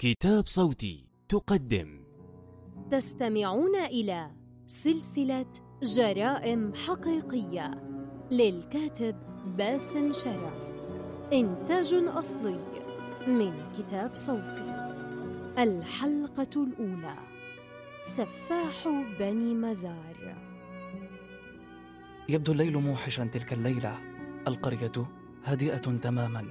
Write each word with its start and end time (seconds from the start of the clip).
كتاب 0.00 0.46
صوتي 0.46 1.06
تقدم. 1.28 2.00
تستمعون 2.90 3.76
إلى 3.76 4.30
سلسلة 4.66 5.50
جرائم 5.82 6.74
حقيقية 6.74 7.70
للكاتب 8.30 9.16
باسم 9.56 10.12
شرف. 10.12 10.74
إنتاج 11.32 11.94
أصلي 11.94 12.60
من 13.26 13.72
كتاب 13.78 14.14
صوتي. 14.14 14.98
الحلقة 15.58 16.64
الأولى 16.64 17.16
سفاح 18.00 18.88
بني 19.20 19.54
مزار. 19.54 20.36
يبدو 22.28 22.52
الليل 22.52 22.78
موحشا 22.78 23.24
تلك 23.24 23.52
الليلة. 23.52 23.98
القرية 24.48 25.06
هادئة 25.44 25.98
تماما. 25.98 26.46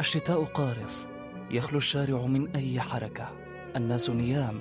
الشتاء 0.00 0.44
قارص. 0.44 1.13
يخلو 1.50 1.78
الشارع 1.78 2.26
من 2.26 2.48
أي 2.56 2.80
حركة. 2.80 3.28
الناس 3.76 4.10
نيام. 4.10 4.60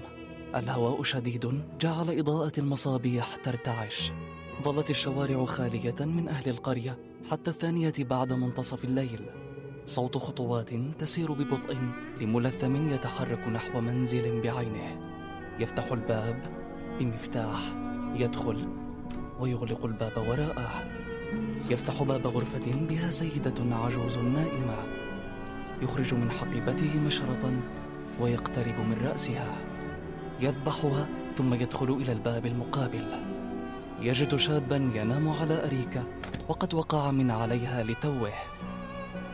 الهواء 0.55 1.03
شديد. 1.03 1.63
جعل 1.81 2.19
إضاءة 2.19 2.51
المصابيح 2.57 3.35
ترتعش. 3.35 4.11
ظلت 4.63 4.89
الشوارع 4.89 5.45
خالية 5.45 5.95
من 5.99 6.27
أهل 6.27 6.49
القرية 6.49 6.97
حتى 7.31 7.51
الثانية 7.51 7.93
بعد 7.99 8.33
منتصف 8.33 8.85
الليل. 8.85 9.21
صوت 9.85 10.17
خطوات 10.17 10.69
تسير 10.99 11.33
ببطء 11.33 11.77
لملثم 12.21 12.89
يتحرك 12.89 13.47
نحو 13.47 13.81
منزل 13.81 14.41
بعينه. 14.41 15.01
يفتح 15.59 15.91
الباب 15.91 16.43
بمفتاح. 16.99 17.59
يدخل 18.15 18.67
ويغلق 19.39 19.85
الباب 19.85 20.17
وراءه. 20.17 20.83
يفتح 21.69 22.03
باب 22.03 22.27
غرفة 22.27 22.85
بها 22.89 23.11
سيدة 23.11 23.75
عجوز 23.75 24.17
نائمة. 24.17 25.02
يخرج 25.83 26.13
من 26.13 26.31
حقيبته 26.31 26.99
مشرطا 26.99 27.61
ويقترب 28.19 28.79
من 28.79 28.97
رأسها. 29.01 29.55
يذبحها 30.39 31.07
ثم 31.37 31.53
يدخل 31.53 31.89
إلى 32.01 32.11
الباب 32.11 32.45
المقابل. 32.45 33.05
يجد 34.01 34.35
شابا 34.35 34.91
ينام 34.95 35.29
على 35.29 35.65
أريكة 35.65 36.03
وقد 36.47 36.73
وقع 36.73 37.11
من 37.11 37.31
عليها 37.31 37.83
لتوه. 37.83 38.33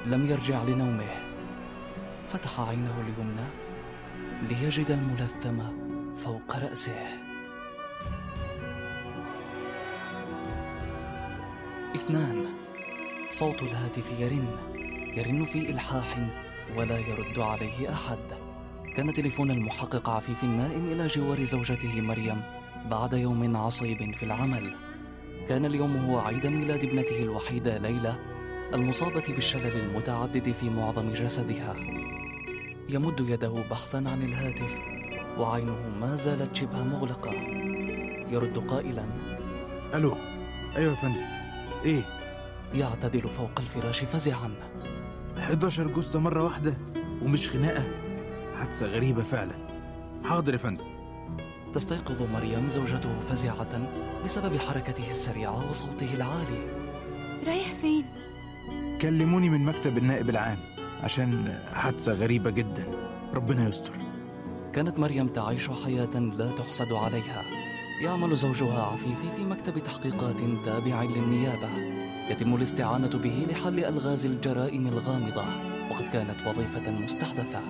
لم 0.05 0.25
يرجع 0.25 0.63
لنومه. 0.63 1.11
فتح 2.27 2.59
عينه 2.59 2.93
اليمنى 3.01 3.47
ليجد 4.49 4.91
الملثم 4.91 5.59
فوق 6.17 6.55
رأسه. 6.55 7.05
اثنان. 11.95 12.45
صوت 13.31 13.61
الهاتف 13.63 14.19
يرن. 14.19 14.78
يرن 15.17 15.45
في 15.45 15.69
إلحاح 15.69 16.29
ولا 16.75 16.99
يرد 16.99 17.39
عليه 17.39 17.93
أحد. 17.93 18.19
كان 18.95 19.13
تليفون 19.13 19.51
المحقق 19.51 20.09
عفيف 20.09 20.43
النائم 20.43 20.87
إلى 20.87 21.07
جوار 21.07 21.43
زوجته 21.43 22.01
مريم 22.01 22.41
بعد 22.91 23.13
يوم 23.13 23.57
عصيب 23.57 24.15
في 24.15 24.23
العمل. 24.23 24.75
كان 25.49 25.65
اليوم 25.65 25.97
هو 25.97 26.19
عيد 26.19 26.47
ميلاد 26.47 26.83
ابنته 26.83 27.19
الوحيدة 27.23 27.77
ليلى 27.77 28.15
المصابة 28.73 29.23
بالشلل 29.29 29.77
المتعدد 29.77 30.51
في 30.51 30.69
معظم 30.69 31.13
جسدها. 31.13 31.75
يمد 32.89 33.19
يده 33.19 33.63
بحثا 33.71 33.97
عن 33.97 34.21
الهاتف 34.21 34.79
وعينه 35.37 35.89
ما 35.99 36.15
زالت 36.15 36.55
شبه 36.55 36.83
مغلقة. 36.83 37.33
يرد 38.31 38.57
قائلا 38.57 39.05
ألو 39.93 40.17
أيوه 40.75 40.91
يا 40.91 40.95
فندم. 40.95 41.25
إيه؟ 41.85 42.01
يعتدل 42.73 43.21
فوق 43.21 43.59
الفراش 43.59 44.03
فزعا. 44.03 44.68
11 45.37 45.87
جثة 45.87 46.19
مرة 46.19 46.43
واحدة 46.43 46.77
ومش 47.21 47.49
خناقة 47.49 47.83
حادثة 48.55 48.85
غريبة 48.85 49.23
فعلا. 49.23 49.55
حاضر 50.23 50.53
يا 50.53 50.57
فندم. 50.57 50.85
تستيقظ 51.73 52.21
مريم 52.21 52.69
زوجته 52.69 53.09
فزعة 53.29 53.89
بسبب 54.25 54.57
حركته 54.57 55.07
السريعة 55.07 55.69
وصوته 55.69 56.13
العالي. 56.13 56.67
رايح 57.47 57.73
فين؟ 57.73 58.05
كلموني 59.01 59.49
من 59.49 59.65
مكتب 59.65 59.97
النائب 59.97 60.29
العام 60.29 60.57
عشان 61.03 61.59
حادثة 61.73 62.13
غريبة 62.13 62.49
جدا. 62.49 62.87
ربنا 63.33 63.67
يستر. 63.67 63.93
كانت 64.73 64.99
مريم 64.99 65.27
تعيش 65.27 65.69
حياة 65.69 66.19
لا 66.19 66.51
تحسد 66.51 66.93
عليها. 66.93 67.43
يعمل 68.01 68.35
زوجها 68.35 68.83
عفيفي 68.83 69.35
في 69.35 69.45
مكتب 69.45 69.79
تحقيقات 69.79 70.35
تابع 70.65 71.03
للنيابة. 71.03 71.98
يتم 72.29 72.55
الاستعانة 72.55 73.07
به 73.07 73.47
لحل 73.49 73.79
ألغاز 73.79 74.25
الجرائم 74.25 74.87
الغامضة 74.87 75.45
وقد 75.91 76.07
كانت 76.07 76.47
وظيفة 76.47 76.91
مستحدثة. 76.91 77.61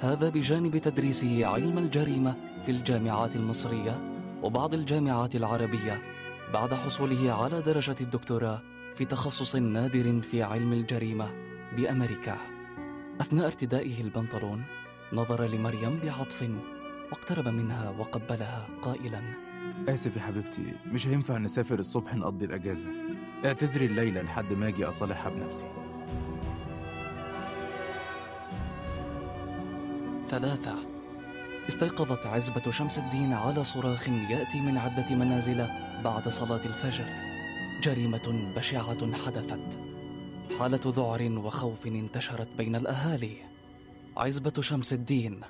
هذا 0.00 0.28
بجانب 0.28 0.76
تدريسه 0.76 1.46
علم 1.46 1.78
الجريمة 1.78 2.36
في 2.64 2.70
الجامعات 2.70 3.36
المصرية 3.36 4.00
وبعض 4.42 4.74
الجامعات 4.74 5.36
العربية 5.36 6.02
بعد 6.52 6.74
حصوله 6.74 7.32
على 7.32 7.62
درجة 7.62 7.96
الدكتوراه 8.00 8.62
في 8.94 9.04
تخصص 9.04 9.56
نادر 9.56 10.20
في 10.20 10.42
علم 10.42 10.72
الجريمة 10.72 11.30
بأمريكا. 11.76 12.36
أثناء 13.20 13.46
ارتدائه 13.46 14.00
البنطلون 14.00 14.62
نظر 15.12 15.46
لمريم 15.46 16.00
بعطف 16.04 16.50
واقترب 17.12 17.48
منها 17.48 17.90
وقبلها 17.90 18.68
قائلا. 18.82 19.22
آسف 19.88 20.16
يا 20.16 20.22
حبيبتي 20.22 20.72
مش 20.86 21.08
هينفع 21.08 21.38
نسافر 21.38 21.78
الصبح 21.78 22.14
نقضي 22.14 22.44
الأجازة. 22.44 22.88
اعتذري 23.44 23.86
الليلة 23.86 24.22
لحد 24.22 24.52
ما 24.52 24.68
أجي 24.68 24.84
أصالحها 24.84 25.30
بنفسي. 25.30 25.66
ثلاثة. 30.28 30.74
استيقظت 31.68 32.26
عزبة 32.26 32.70
شمس 32.70 32.98
الدين 32.98 33.32
على 33.32 33.64
صراخ 33.64 34.08
يأتي 34.08 34.60
من 34.60 34.78
عدة 34.78 35.14
منازل 35.14 35.66
بعد 36.04 36.28
صلاة 36.28 36.64
الفجر. 36.64 37.04
جريمة 37.82 38.52
بشعة 38.56 39.12
حدثت. 39.14 39.80
حالة 40.58 40.80
ذعر 40.86 41.38
وخوف 41.38 41.86
انتشرت 41.86 42.48
بين 42.58 42.76
الأهالي. 42.76 43.36
عزبة 44.16 44.62
شمس 44.62 44.92
الدين 44.92 45.40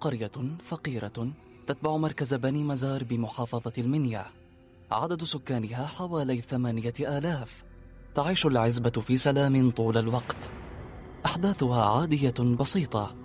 قرية 0.00 0.32
فقيرة 0.64 1.32
تتبع 1.66 1.96
مركز 1.96 2.34
بني 2.34 2.64
مزار 2.64 3.04
بمحافظة 3.04 3.72
المنيا. 3.78 4.26
عدد 4.92 5.24
سكانها 5.24 5.86
حوالي 5.86 6.40
ثمانية 6.40 6.94
آلاف. 7.00 7.64
تعيش 8.14 8.46
العزبة 8.46 8.90
في 8.90 9.16
سلام 9.16 9.70
طول 9.70 9.98
الوقت. 9.98 10.50
أحداثها 11.26 11.84
عادية 11.84 12.34
بسيطة. 12.60 13.16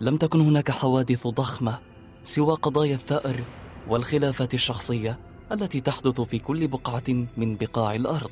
لم 0.00 0.16
تكن 0.16 0.40
هناك 0.40 0.70
حوادث 0.70 1.26
ضخمة 1.26 1.78
سوى 2.24 2.54
قضايا 2.54 2.94
الثأر 2.94 3.40
والخلافات 3.88 4.54
الشخصية 4.54 5.18
التي 5.52 5.80
تحدث 5.80 6.20
في 6.20 6.38
كل 6.38 6.68
بقعة 6.68 7.26
من 7.36 7.56
بقاع 7.56 7.94
الأرض. 7.94 8.30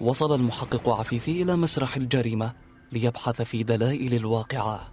وصل 0.00 0.34
المحقق 0.34 0.88
عفيفي 0.88 1.42
إلى 1.42 1.56
مسرح 1.56 1.96
الجريمة 1.96 2.52
ليبحث 2.92 3.42
في 3.42 3.62
دلائل 3.62 4.14
الواقعة. 4.14 4.92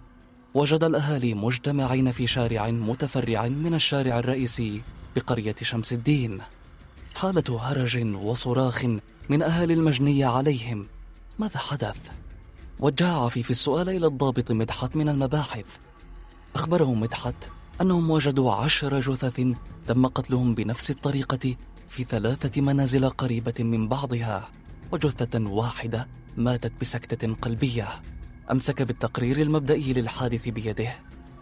وجد 0.54 0.84
الأهالي 0.84 1.34
مجتمعين 1.34 2.10
في 2.10 2.26
شارع 2.26 2.70
متفرع 2.70 3.48
من 3.48 3.74
الشارع 3.74 4.18
الرئيسي 4.18 4.82
بقرية 5.16 5.54
شمس 5.62 5.92
الدين. 5.92 6.40
حالة 7.14 7.58
هرج 7.60 8.14
وصراخ 8.14 8.84
من 9.28 9.42
أهالي 9.42 9.74
المجني 9.74 10.24
عليهم. 10.24 10.86
ماذا 11.38 11.58
حدث؟ 11.58 11.96
وجه 12.80 13.08
عفيف 13.08 13.50
السؤال 13.50 13.88
إلى 13.88 14.06
الضابط 14.06 14.52
مدحت 14.52 14.96
من 14.96 15.08
المباحث. 15.08 15.64
أخبره 16.54 16.94
مدحت 16.94 17.34
أنهم 17.80 18.10
وجدوا 18.10 18.52
عشر 18.52 19.00
جثث 19.00 19.40
تم 19.86 20.06
قتلهم 20.06 20.54
بنفس 20.54 20.90
الطريقة 20.90 21.56
في 21.88 22.04
ثلاثة 22.04 22.60
منازل 22.60 23.08
قريبة 23.08 23.54
من 23.58 23.88
بعضها 23.88 24.50
وجثة 24.92 25.40
واحدة 25.40 26.08
ماتت 26.36 26.72
بسكتة 26.80 27.34
قلبية. 27.34 27.88
أمسك 28.50 28.82
بالتقرير 28.82 29.42
المبدئي 29.42 29.92
للحادث 29.92 30.48
بيده 30.48 30.92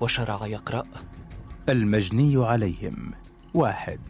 وشرع 0.00 0.47
يقرأ 0.47 0.84
المجني 1.69 2.44
عليهم. 2.44 3.12
واحد. 3.55 4.00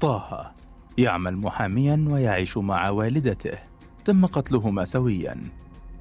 طه. 0.00 0.52
يعمل 0.98 1.36
محاميا 1.36 2.04
ويعيش 2.08 2.58
مع 2.58 2.90
والدته. 2.90 3.58
تم 4.04 4.26
قتلهما 4.26 4.84
سويا. 4.84 5.36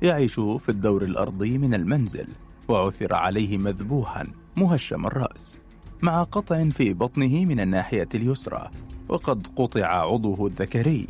يعيش 0.02 0.40
في 0.40 0.70
الدور 0.70 1.04
الأرضي 1.04 1.58
من 1.58 1.74
المنزل 1.74 2.28
وعثر 2.68 3.14
عليه 3.14 3.58
مذبوحا 3.58 4.28
مهشم 4.56 5.06
الرأس 5.06 5.58
مع 6.02 6.24
قطع 6.24 6.70
في 6.70 6.94
بطنه 6.94 7.46
من 7.46 7.60
الناحية 7.60 8.10
اليسرى 8.16 8.72
وقد 9.10 9.48
قطع 9.56 9.86
عضوه 9.86 10.48
الذكري. 10.48 11.08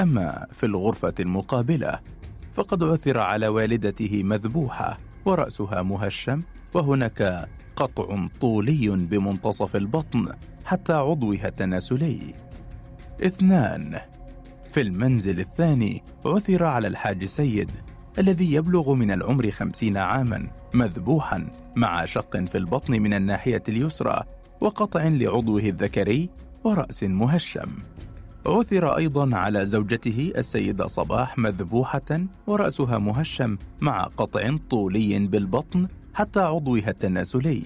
أما 0.00 0.46
في 0.52 0.66
الغرفة 0.66 1.14
المقابلة 1.20 2.00
فقد 2.54 2.82
عثر 2.84 3.18
على 3.18 3.48
والدته 3.48 4.22
مذبوحة 4.22 4.98
ورأسها 5.24 5.82
مهشم 5.82 6.42
وهناك 6.74 7.48
قطع 7.76 8.26
طولي 8.40 8.88
بمنتصف 8.88 9.76
البطن 9.76 10.28
حتى 10.64 10.92
عضوها 10.92 11.48
التناسلي. 11.48 12.34
اثنان. 13.26 14.00
في 14.70 14.80
المنزل 14.80 15.40
الثاني 15.40 16.02
عثر 16.26 16.64
على 16.64 16.88
الحاج 16.88 17.24
سيد 17.24 17.70
الذي 18.18 18.54
يبلغ 18.54 18.94
من 18.94 19.10
العمر 19.10 19.50
خمسين 19.50 19.96
عاما 19.96 20.46
مذبوحا 20.74 21.48
مع 21.76 22.04
شق 22.04 22.36
في 22.36 22.58
البطن 22.58 22.92
من 22.92 23.14
الناحية 23.14 23.62
اليسرى 23.68 24.22
وقطع 24.60 25.08
لعضوه 25.08 25.60
الذكري 25.60 26.30
ورأس 26.64 27.02
مهشم. 27.02 27.68
عثر 28.46 28.96
أيضا 28.96 29.36
على 29.36 29.66
زوجته 29.66 30.32
السيدة 30.36 30.86
صباح 30.86 31.38
مذبوحة 31.38 32.20
ورأسها 32.46 32.98
مهشم 32.98 33.58
مع 33.80 34.02
قطع 34.02 34.56
طولي 34.70 35.18
بالبطن 35.18 35.88
حتى 36.14 36.40
عضوها 36.40 36.90
التناسلي. 36.90 37.62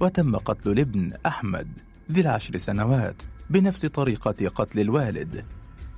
وتم 0.00 0.36
قتل 0.36 0.70
الابن 0.70 1.12
أحمد 1.26 1.68
ذي 2.12 2.20
العشر 2.20 2.56
سنوات. 2.56 3.22
بنفس 3.52 3.86
طريقة 3.86 4.48
قتل 4.48 4.80
الوالد. 4.80 5.44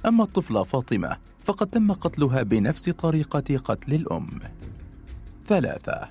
أما 0.06 0.24
الطفلة 0.24 0.62
فاطمة 0.62 1.16
فقد 1.44 1.66
تم 1.66 1.92
قتلها 1.92 2.42
بنفس 2.42 2.90
طريقة 2.90 3.56
قتل 3.64 3.94
الأم. 3.94 4.28
ثلاثة. 5.46 6.08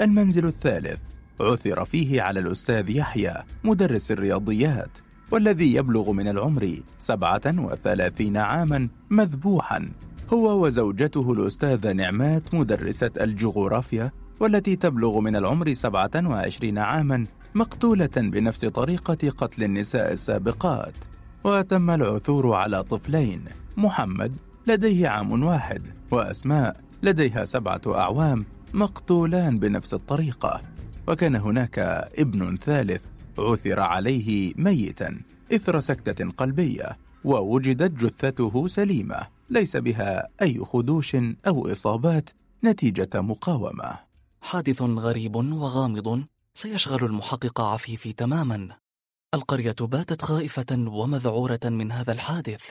المنزل 0.00 0.46
الثالث. 0.46 1.00
عثر 1.40 1.84
فيه 1.84 2.22
على 2.22 2.40
الأستاذ 2.40 2.90
يحيى 2.90 3.34
مدرس 3.64 4.10
الرياضيات 4.10 4.90
والذي 5.30 5.74
يبلغ 5.74 6.12
من 6.12 6.28
العمر 6.28 6.80
سبعة 6.98 7.42
وثلاثين 7.46 8.36
عاما 8.36 8.88
مذبوحا. 9.10 9.90
هو 10.32 10.64
وزوجته 10.64 11.32
الأستاذة 11.32 11.92
نعمات 11.92 12.54
مدرسة 12.54 13.10
الجغرافيا 13.20 14.12
والتي 14.40 14.76
تبلغ 14.76 15.20
من 15.20 15.36
العمر 15.36 15.72
سبعة 15.72 16.10
وعشرين 16.16 16.78
عاما 16.78 17.26
مقتولة 17.54 18.10
بنفس 18.16 18.64
طريقة 18.64 19.30
قتل 19.30 19.64
النساء 19.64 20.12
السابقات 20.12 20.94
وتم 21.44 21.90
العثور 21.90 22.54
على 22.54 22.82
طفلين 22.84 23.44
محمد 23.76 24.36
لديه 24.66 25.08
عام 25.08 25.42
واحد 25.42 25.82
وأسماء 26.10 26.80
لديها 27.02 27.44
سبعة 27.44 27.80
أعوام 27.86 28.44
مقتولان 28.74 29.58
بنفس 29.58 29.94
الطريقة. 29.94 30.60
وكان 31.08 31.36
هناك 31.36 31.78
ابن 32.18 32.56
ثالث 32.56 33.04
عثر 33.38 33.80
عليه 33.80 34.52
ميتا 34.56 35.20
إثر 35.54 35.80
سكتة 35.80 36.30
قلبية 36.30 36.98
ووجدت 37.24 38.04
جثته 38.04 38.66
سليمة 38.66 39.26
ليس 39.50 39.76
بها 39.76 40.28
أي 40.42 40.58
خدوش 40.64 41.16
أو 41.46 41.72
إصابات 41.72 42.30
نتيجة 42.64 43.10
مقاومة. 43.14 43.98
حادث 44.40 44.82
غريب 44.82 45.36
وغامض 45.36 46.24
سيشغل 46.54 47.04
المحقق 47.04 47.60
عفيفي 47.60 48.12
تماما. 48.12 48.78
القرية 49.34 49.76
باتت 49.80 50.22
خائفة 50.22 50.66
ومذعورة 50.70 51.60
من 51.64 51.92
هذا 51.92 52.12
الحادث. 52.12 52.70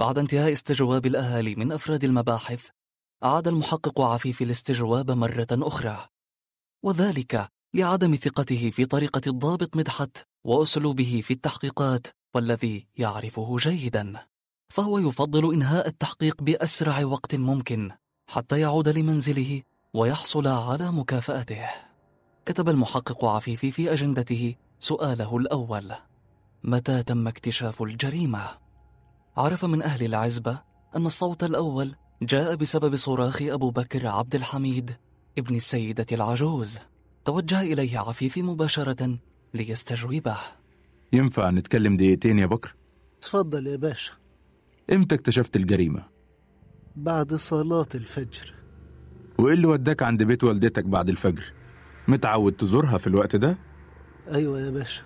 بعد 0.00 0.18
انتهاء 0.18 0.52
استجواب 0.52 1.06
الأهالي 1.06 1.54
من 1.54 1.72
أفراد 1.72 2.04
المباحث 2.04 2.68
أعاد 3.24 3.48
المحقق 3.48 4.00
عفيفي 4.00 4.44
الاستجواب 4.44 5.10
مرة 5.10 5.46
أخرى. 5.52 6.08
وذلك 6.84 7.48
لعدم 7.74 8.16
ثقته 8.16 8.70
في 8.70 8.84
طريقة 8.84 9.20
الضابط 9.26 9.76
مدحت 9.76 10.26
وأسلوبه 10.44 11.20
في 11.24 11.32
التحقيقات 11.32 12.06
والذي 12.34 12.86
يعرفه 12.96 13.56
جيدا. 13.56 14.26
فهو 14.68 14.98
يفضل 14.98 15.54
إنهاء 15.54 15.86
التحقيق 15.86 16.42
بأسرع 16.42 17.04
وقت 17.04 17.34
ممكن 17.34 17.90
حتى 18.30 18.60
يعود 18.60 18.88
لمنزله 18.88 19.62
ويحصل 19.94 20.46
على 20.46 20.92
مكافأته. 20.92 21.83
كتب 22.46 22.68
المحقق 22.68 23.24
عفيفي 23.24 23.70
في 23.70 23.92
أجندته 23.92 24.54
سؤاله 24.80 25.36
الأول 25.36 25.92
متى 26.64 27.02
تم 27.02 27.28
اكتشاف 27.28 27.82
الجريمة؟ 27.82 28.44
عرف 29.36 29.64
من 29.64 29.82
أهل 29.82 30.04
العزبة 30.04 30.62
أن 30.96 31.06
الصوت 31.06 31.44
الأول 31.44 31.94
جاء 32.22 32.54
بسبب 32.54 32.96
صراخ 32.96 33.42
أبو 33.42 33.70
بكر 33.70 34.06
عبد 34.06 34.34
الحميد 34.34 34.96
ابن 35.38 35.56
السيدة 35.56 36.06
العجوز 36.12 36.78
توجه 37.24 37.60
إليه 37.60 37.98
عفيفي 37.98 38.42
مباشرة 38.42 39.18
ليستجوبه 39.54 40.36
ينفع 41.12 41.50
نتكلم 41.50 41.96
دقيقتين 41.96 42.38
يا 42.38 42.46
بكر؟ 42.46 42.74
تفضل 43.20 43.66
يا 43.66 43.76
باشا 43.76 44.12
إمتى 44.92 45.14
اكتشفت 45.14 45.56
الجريمة؟ 45.56 46.04
بعد 46.96 47.34
صلاة 47.34 47.88
الفجر 47.94 48.54
وإيه 49.38 49.54
اللي 49.54 49.66
وداك 49.66 50.02
عند 50.02 50.22
بيت 50.22 50.44
والدتك 50.44 50.84
بعد 50.84 51.08
الفجر؟ 51.08 51.52
متعود 52.08 52.52
تزورها 52.52 52.98
في 52.98 53.06
الوقت 53.06 53.36
ده؟ 53.36 53.58
أيوة 54.32 54.60
يا 54.60 54.70
باشا. 54.70 55.02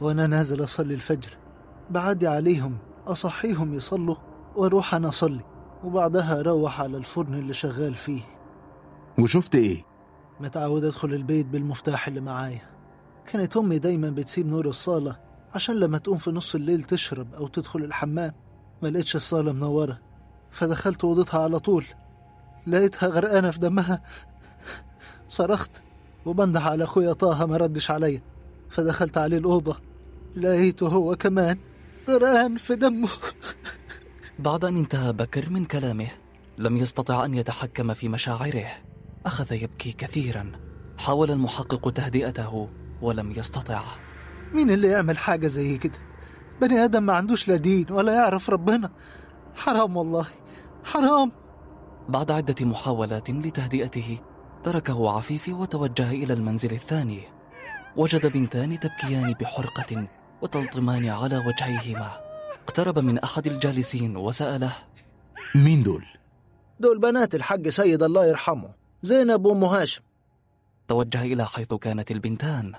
وأنا 0.00 0.26
نازل 0.26 0.64
أصلي 0.64 0.94
الفجر. 0.94 1.30
بعدي 1.90 2.26
عليهم 2.26 2.78
أصحيهم 3.06 3.74
يصلوا 3.74 4.16
وأروح 4.56 4.94
أنا 4.94 5.08
أصلي. 5.08 5.44
وبعدها 5.84 6.40
أروح 6.40 6.80
على 6.80 6.96
الفرن 6.96 7.34
اللي 7.34 7.52
شغال 7.52 7.94
فيه. 7.94 8.22
وشفت 9.18 9.54
إيه؟ 9.54 9.84
متعود 10.40 10.84
أدخل 10.84 11.14
البيت 11.14 11.46
بالمفتاح 11.46 12.08
اللي 12.08 12.20
معايا. 12.20 12.62
كانت 13.26 13.56
أمي 13.56 13.78
دايما 13.78 14.10
بتسيب 14.10 14.46
نور 14.46 14.66
الصالة 14.66 15.20
عشان 15.54 15.80
لما 15.80 15.98
تقوم 15.98 16.18
في 16.18 16.30
نص 16.30 16.54
الليل 16.54 16.82
تشرب 16.82 17.34
أو 17.34 17.46
تدخل 17.46 17.84
الحمام 17.84 18.32
ما 18.82 18.88
لقيتش 18.88 19.16
الصالة 19.16 19.52
منورة. 19.52 19.98
فدخلت 20.50 21.04
أوضتها 21.04 21.42
على 21.42 21.58
طول. 21.58 21.84
لقيتها 22.66 23.08
غرقانة 23.08 23.50
في 23.50 23.58
دمها. 23.58 24.02
صرخت. 25.28 25.82
وبنده 26.26 26.60
على 26.60 26.84
أخويا 26.84 27.12
طه 27.12 27.46
ما 27.46 27.56
ردش 27.56 27.90
عليا 27.90 28.22
فدخلت 28.70 29.18
عليه 29.18 29.38
الأوضة. 29.38 29.76
لقيته 30.36 30.88
هو 30.88 31.16
كمان 31.16 31.58
غرقان 32.08 32.56
في 32.56 32.76
دمه. 32.76 33.08
بعد 34.38 34.64
أن 34.64 34.76
انتهى 34.76 35.12
بكر 35.12 35.50
من 35.50 35.64
كلامه 35.64 36.08
لم 36.58 36.76
يستطع 36.76 37.24
أن 37.24 37.34
يتحكم 37.34 37.94
في 37.94 38.08
مشاعره. 38.08 38.66
أخذ 39.26 39.52
يبكي 39.52 39.92
كثيرا. 39.92 40.52
حاول 40.98 41.30
المحقق 41.30 41.90
تهدئته 41.90 42.68
ولم 43.02 43.32
يستطع. 43.32 43.82
مين 44.52 44.70
اللي 44.70 44.88
يعمل 44.88 45.18
حاجة 45.18 45.46
زي 45.46 45.78
كده؟ 45.78 45.98
بني 46.60 46.84
آدم 46.84 47.02
ما 47.02 47.12
عندوش 47.12 47.48
لا 47.48 47.56
دين 47.56 47.86
ولا 47.90 48.14
يعرف 48.14 48.50
ربنا. 48.50 48.90
حرام 49.54 49.96
والله. 49.96 50.26
حرام. 50.84 51.32
بعد 52.08 52.30
عدة 52.30 52.66
محاولات 52.66 53.30
لتهدئته 53.30 54.18
تركه 54.66 55.10
عفيفي 55.10 55.52
وتوجه 55.52 56.10
إلى 56.10 56.32
المنزل 56.32 56.72
الثاني. 56.72 57.22
وجد 57.96 58.32
بنتان 58.32 58.80
تبكيان 58.80 59.32
بحرقة 59.32 60.08
وتلطمان 60.42 61.08
على 61.08 61.38
وجهيهما. 61.38 62.20
اقترب 62.64 62.98
من 62.98 63.18
أحد 63.18 63.46
الجالسين 63.46 64.16
وسأله 64.16 64.72
مين 65.54 65.82
دول؟ 65.82 66.04
دول 66.80 66.98
بنات 66.98 67.34
الحاج 67.34 67.68
سيد 67.68 68.02
الله 68.02 68.26
يرحمه 68.26 68.70
زينب 69.02 69.46
وأم 69.46 69.64
هاشم. 69.64 70.02
توجه 70.88 71.22
إلى 71.22 71.46
حيث 71.46 71.74
كانت 71.74 72.10
البنتان. 72.10 72.72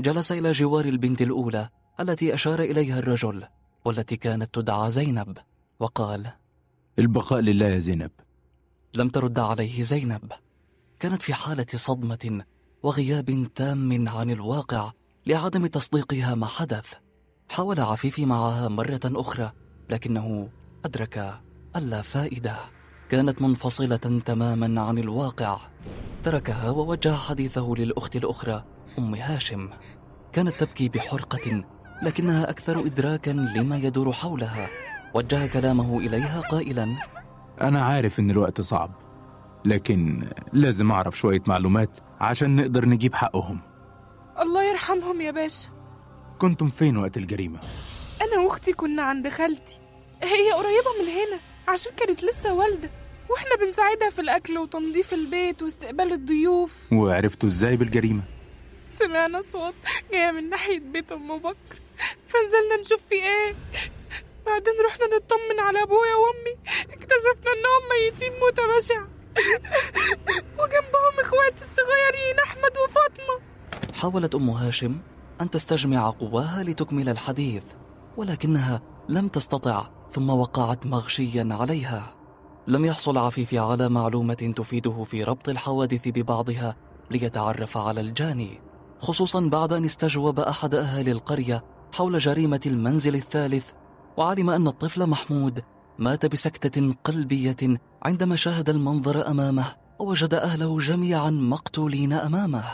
جلس 0.00 0.32
إلى 0.32 0.52
جوار 0.52 0.84
البنت 0.84 1.22
الأولى 1.22 1.68
التي 2.00 2.34
أشار 2.34 2.60
إليها 2.60 2.98
الرجل 2.98 3.44
والتي 3.84 4.16
كانت 4.16 4.54
تدعى 4.54 4.90
زينب 4.90 5.38
وقال 5.80 6.26
البقاء 6.98 7.40
لله 7.40 7.66
يا 7.66 7.78
زينب. 7.78 8.10
لم 8.94 9.08
ترد 9.08 9.38
عليه 9.38 9.82
زينب. 9.82 10.32
كانت 11.02 11.22
في 11.22 11.34
حالة 11.34 11.66
صدمة 11.74 12.44
وغياب 12.82 13.48
تام 13.54 14.08
عن 14.08 14.30
الواقع 14.30 14.92
لعدم 15.26 15.66
تصديقها 15.66 16.34
ما 16.34 16.46
حدث. 16.46 16.86
حاول 17.50 17.80
عفيفي 17.80 18.26
معها 18.26 18.68
مرة 18.68 19.00
أخرى 19.04 19.52
لكنه 19.90 20.48
أدرك 20.84 21.40
ألا 21.76 22.02
فائدة. 22.02 22.56
كانت 23.08 23.42
منفصلة 23.42 23.96
تماما 24.26 24.80
عن 24.80 24.98
الواقع. 24.98 25.58
تركها 26.24 26.70
ووجه 26.70 27.12
حديثه 27.14 27.74
للأخت 27.78 28.16
الأخرى 28.16 28.64
أم 28.98 29.14
هاشم. 29.14 29.70
كانت 30.32 30.54
تبكي 30.54 30.88
بحرقة 30.88 31.64
لكنها 32.02 32.50
أكثر 32.50 32.86
إدراكا 32.86 33.30
لما 33.30 33.76
يدور 33.76 34.12
حولها. 34.12 34.68
وجه 35.14 35.46
كلامه 35.46 35.98
إليها 35.98 36.40
قائلا 36.40 36.96
أنا 37.60 37.82
عارف 37.82 38.20
إن 38.20 38.30
الوقت 38.30 38.60
صعب. 38.60 39.11
لكن 39.64 40.28
لازم 40.52 40.92
أعرف 40.92 41.18
شوية 41.18 41.42
معلومات 41.46 41.98
عشان 42.20 42.56
نقدر 42.56 42.88
نجيب 42.88 43.14
حقهم. 43.14 43.60
الله 44.40 44.62
يرحمهم 44.62 45.20
يا 45.20 45.30
باشا 45.30 45.68
كنتم 46.38 46.68
فين 46.68 46.96
وقت 46.96 47.16
الجريمة؟ 47.16 47.60
أنا 48.22 48.40
وأختي 48.40 48.72
كنا 48.72 49.02
عند 49.02 49.28
خالتي. 49.28 49.80
هي 50.22 50.52
قريبة 50.52 50.90
من 51.02 51.08
هنا 51.08 51.40
عشان 51.68 51.92
كانت 51.96 52.24
لسه 52.24 52.54
والدة. 52.54 52.90
وإحنا 53.30 53.56
بنساعدها 53.56 54.10
في 54.10 54.20
الأكل 54.20 54.58
وتنظيف 54.58 55.14
البيت 55.14 55.62
واستقبال 55.62 56.12
الضيوف. 56.12 56.92
وعرفتوا 56.92 57.48
إزاي 57.48 57.76
بالجريمة؟ 57.76 58.22
سمعنا 58.98 59.38
أصوات 59.38 59.74
جاية 60.12 60.30
من 60.30 60.50
ناحية 60.50 60.78
بيت 60.78 61.12
أم 61.12 61.38
بكر. 61.38 61.76
فنزلنا 62.28 62.76
نشوف 62.80 63.02
في 63.08 63.14
إيه. 63.14 63.54
بعدين 64.46 64.74
رحنا 64.86 65.06
نطمن 65.06 65.60
على 65.60 65.82
أبويا 65.82 66.14
وأمي. 66.14 66.56
اكتشفنا 66.80 67.52
إنهم 67.52 67.82
ميتين 67.90 68.32
موتة 68.40 68.78
بشعة 68.78 69.08
وجنبهم 70.60 71.14
إخواتي 71.20 71.64
الصغيرين 71.64 72.38
أحمد 72.44 72.72
وفاطمة. 72.84 73.40
حاولت 73.94 74.34
أم 74.34 74.50
هاشم 74.50 74.98
أن 75.40 75.50
تستجمع 75.50 76.10
قواها 76.10 76.62
لتكمل 76.62 77.08
الحديث 77.08 77.64
ولكنها 78.16 78.80
لم 79.08 79.28
تستطع 79.28 79.88
ثم 80.10 80.30
وقعت 80.30 80.86
مغشيا 80.86 81.48
عليها. 81.50 82.14
لم 82.66 82.84
يحصل 82.84 83.18
عفيفي 83.18 83.58
على 83.58 83.88
معلومة 83.88 84.52
تفيده 84.56 85.04
في 85.04 85.24
ربط 85.24 85.48
الحوادث 85.48 86.08
ببعضها 86.08 86.76
ليتعرف 87.10 87.76
على 87.76 88.00
الجاني 88.00 88.60
خصوصا 88.98 89.48
بعد 89.48 89.72
أن 89.72 89.84
استجوب 89.84 90.40
أحد 90.40 90.74
أهالي 90.74 91.12
القرية 91.12 91.64
حول 91.94 92.18
جريمة 92.18 92.60
المنزل 92.66 93.14
الثالث 93.14 93.70
وعلم 94.16 94.50
أن 94.50 94.68
الطفل 94.68 95.06
محمود 95.06 95.62
مات 95.98 96.26
بسكتة 96.26 96.94
قلبية 97.04 97.80
عندما 98.04 98.36
شاهد 98.36 98.70
المنظر 98.70 99.30
أمامه 99.30 99.64
ووجد 99.98 100.34
أهله 100.34 100.78
جميعا 100.78 101.30
مقتولين 101.30 102.12
أمامه. 102.12 102.64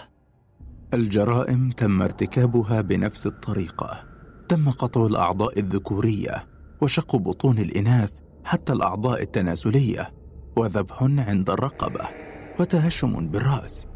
الجرائم 0.94 1.70
تم 1.70 2.02
ارتكابها 2.02 2.80
بنفس 2.80 3.26
الطريقة. 3.26 4.04
تم 4.48 4.70
قطع 4.70 5.06
الأعضاء 5.06 5.58
الذكورية 5.58 6.46
وشق 6.80 7.16
بطون 7.16 7.58
الإناث 7.58 8.18
حتى 8.44 8.72
الأعضاء 8.72 9.22
التناسلية 9.22 10.12
وذبح 10.56 11.02
عند 11.02 11.50
الرقبة 11.50 12.08
وتهشم 12.60 13.28
بالرأس. 13.28 13.86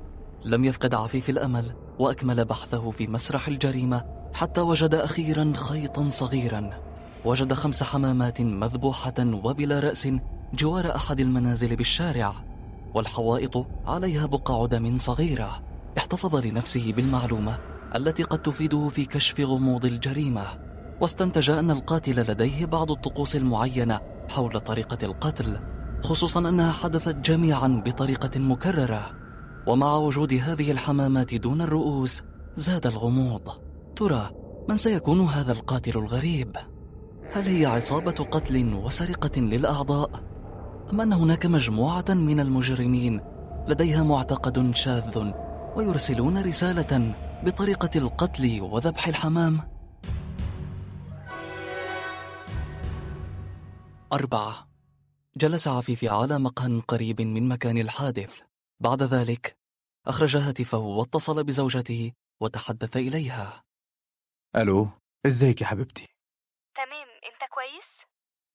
لم 0.44 0.64
يفقد 0.64 0.94
عفيف 0.94 1.30
الأمل 1.30 1.74
وأكمل 1.98 2.44
بحثه 2.44 2.90
في 2.90 3.06
مسرح 3.06 3.48
الجريمة 3.48 4.04
حتى 4.34 4.60
وجد 4.60 4.94
أخيرا 4.94 5.52
خيطا 5.56 6.10
صغيرا. 6.10 6.70
وجد 7.24 7.52
خمس 7.52 7.82
حمامات 7.82 8.40
مذبوحة 8.40 9.14
وبلا 9.18 9.80
رأس 9.80 10.08
جوار 10.54 10.96
أحد 10.96 11.20
المنازل 11.20 11.76
بالشارع 11.76 12.34
والحوائط 12.94 13.66
عليها 13.86 14.26
بقع 14.26 14.66
دم 14.66 14.98
صغيرة 14.98 15.62
احتفظ 15.98 16.36
لنفسه 16.36 16.92
بالمعلومة 16.92 17.58
التي 17.96 18.22
قد 18.22 18.42
تفيده 18.42 18.88
في 18.88 19.04
كشف 19.04 19.40
غموض 19.40 19.84
الجريمة. 19.84 20.44
واستنتج 21.00 21.50
أن 21.50 21.70
القاتل 21.70 22.20
لديه 22.20 22.66
بعض 22.66 22.90
الطقوس 22.90 23.36
المعينة 23.36 24.00
حول 24.28 24.60
طريقة 24.60 24.98
القتل 25.02 25.60
خصوصا 26.02 26.48
أنها 26.48 26.72
حدثت 26.72 27.16
جميعا 27.16 27.82
بطريقة 27.86 28.40
مكررة. 28.40 29.10
ومع 29.66 29.96
وجود 29.96 30.32
هذه 30.32 30.72
الحمامات 30.72 31.34
دون 31.34 31.62
الرؤوس 31.62 32.22
زاد 32.56 32.86
الغموض. 32.86 33.48
ترى 33.96 34.30
من 34.68 34.76
سيكون 34.76 35.20
هذا 35.20 35.52
القاتل 35.52 35.98
الغريب؟ 35.98 36.56
هل 37.32 37.42
هي 37.42 37.66
عصابة 37.66 38.12
قتل 38.12 38.74
وسرقة 38.74 39.40
للأعضاء؟ 39.40 40.31
ام 40.92 41.00
ان 41.00 41.12
هناك 41.12 41.46
مجموعة 41.46 42.04
من 42.08 42.40
المجرمين 42.40 43.20
لديها 43.68 44.02
معتقد 44.02 44.74
شاذ 44.74 45.32
ويرسلون 45.76 46.42
رسالة 46.42 47.14
بطريقة 47.44 47.98
القتل 47.98 48.60
وذبح 48.60 49.08
الحمام. 49.08 49.60
أربعة. 54.12 54.68
جلس 55.36 55.68
عفيفي 55.68 56.08
على 56.08 56.38
مقهى 56.38 56.82
قريب 56.88 57.22
من 57.22 57.48
مكان 57.48 57.78
الحادث. 57.78 58.40
بعد 58.80 59.02
ذلك 59.02 59.56
أخرج 60.06 60.36
هاتفه 60.36 60.78
واتصل 60.78 61.44
بزوجته 61.44 62.12
وتحدث 62.40 62.96
إليها. 62.96 63.62
ألو 64.56 64.88
إزيك 65.26 65.60
يا 65.60 65.66
حبيبتي؟ 65.66 66.08
تمام 66.74 67.08
أنت 67.32 67.50
كويس؟ 67.50 67.90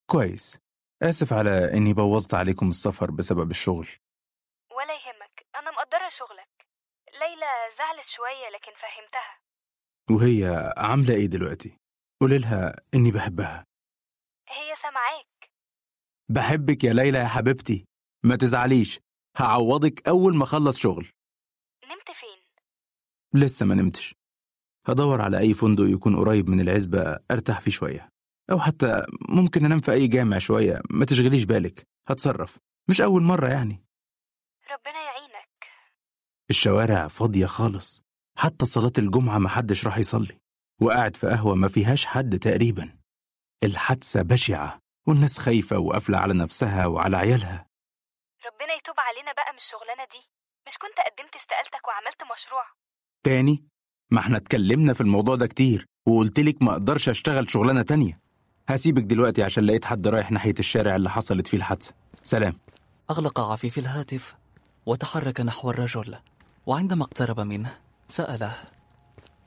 كويس. 0.06 0.67
آسف 1.04 1.34
على 1.34 1.74
إني 1.74 1.94
بوظت 1.94 2.34
عليكم 2.34 2.70
السفر 2.70 3.12
بسبب 3.12 3.52
الشغل. 3.52 3.88
ولا 4.78 4.94
يهمك 4.94 5.46
أنا 5.56 5.72
مقدرة 5.72 6.10
شغلك. 6.10 6.68
ليلى 7.14 7.52
زعلت 7.78 8.08
شوية 8.08 8.50
لكن 8.54 8.72
فهمتها. 8.76 9.40
وهي 10.12 10.74
عاملة 10.78 11.14
إيه 11.14 11.26
دلوقتي؟ 11.26 11.78
قولي 12.22 12.38
لها 12.38 12.76
إني 12.94 13.12
بحبها. 13.12 13.66
هي 14.50 14.76
سامعاك. 14.76 15.52
بحبك 16.30 16.84
يا 16.84 16.94
ليلى 16.94 17.18
يا 17.20 17.28
حبيبتي. 17.28 17.86
ما 18.26 18.36
تزعليش 18.36 19.00
هعوضك 19.38 20.08
أول 20.08 20.36
ما 20.36 20.44
أخلص 20.44 20.78
شغل. 20.78 21.12
نمت 21.84 22.12
فين؟ 22.12 22.44
لسه 23.34 23.66
ما 23.66 23.76
نمتش. 23.76 24.16
هدور 24.88 25.22
على 25.22 25.40
أي 25.40 25.54
فندق 25.54 25.84
يكون 25.84 26.16
قريب 26.16 26.50
من 26.50 26.60
العزبة 26.60 27.20
أرتاح 27.32 27.62
فيه 27.62 27.72
شوية. 27.72 28.10
أو 28.52 28.60
حتى 28.60 29.06
ممكن 29.30 29.66
أنام 29.66 29.80
في 29.80 29.92
أي 29.92 30.08
جامع 30.08 30.38
شوية 30.38 30.82
ما 30.90 31.06
تشغليش 31.06 31.44
بالك 31.44 31.88
هتصرف. 32.08 32.58
مش 32.90 33.02
أول 33.02 33.24
مرة 33.24 33.48
يعني. 33.48 33.84
ربنا 34.72 35.02
يعينك. 35.04 35.66
الشوارع 36.50 37.08
فاضية 37.08 37.46
خالص. 37.46 38.02
حتى 38.38 38.66
صلاة 38.66 38.92
الجمعة 38.98 39.38
محدش 39.38 39.86
راح 39.86 39.98
يصلي. 39.98 40.40
وقاعد 40.82 41.16
في 41.16 41.28
قهوة 41.28 41.56
ما 41.56 41.68
فيهاش 41.68 42.06
حد 42.06 42.40
تقريبا. 42.40 42.98
الحادثة 43.64 44.22
بشعة 44.22 44.80
والناس 45.08 45.38
خايفة 45.40 45.78
وقافلة 45.80 46.18
على 46.18 46.34
نفسها 46.34 46.86
وعلى 46.86 47.18
عيالها. 47.18 47.68
ربنا 48.46 48.74
يتوب 48.74 48.96
علينا 49.00 49.34
بقى 49.34 49.52
من 49.52 49.58
الشغلانة 49.58 50.04
دي. 50.12 50.28
مش 50.68 50.78
كنت 50.78 51.00
قدمت 51.00 51.36
استقالتك 51.36 51.88
وعملت 51.88 52.24
مشروع؟ 52.34 52.64
تاني؟ 53.24 53.68
ما 54.12 54.20
إحنا 54.20 54.38
اتكلمنا 54.38 54.94
في 54.94 55.02
الموضوع 55.02 55.36
ده 55.36 55.48
كتير 55.48 55.86
وقلتلك 56.08 56.62
ما 56.62 56.72
أقدرش 56.72 57.10
اشتغل 57.10 57.50
شغلانة 57.50 57.82
تانية. 57.82 58.20
هسيبك 58.68 59.04
دلوقتي 59.04 59.44
عشان 59.44 59.64
لقيت 59.64 59.86
حد 59.86 60.08
رايح 60.08 60.32
ناحية 60.32 60.54
الشارع 60.60 60.96
اللي 60.96 61.10
حصلت 61.10 61.48
فيه 61.48 61.58
الحادثة. 61.58 61.94
سلام. 62.24 62.54
أغلق 63.10 63.40
عفيف 63.40 63.78
الهاتف 63.78 64.36
وتحرك 64.86 65.42
نحو 65.42 65.70
الرجل 65.70 66.16
وعندما 66.66 67.04
اقترب 67.04 67.40
منه 67.40 67.78
سأله. 68.08 68.56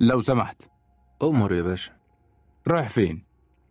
لو 0.00 0.20
سمحت. 0.20 0.62
أمر 1.22 1.52
يا 1.52 1.62
باشا. 1.62 1.92
رايح 2.68 2.88
فين؟ 2.88 3.24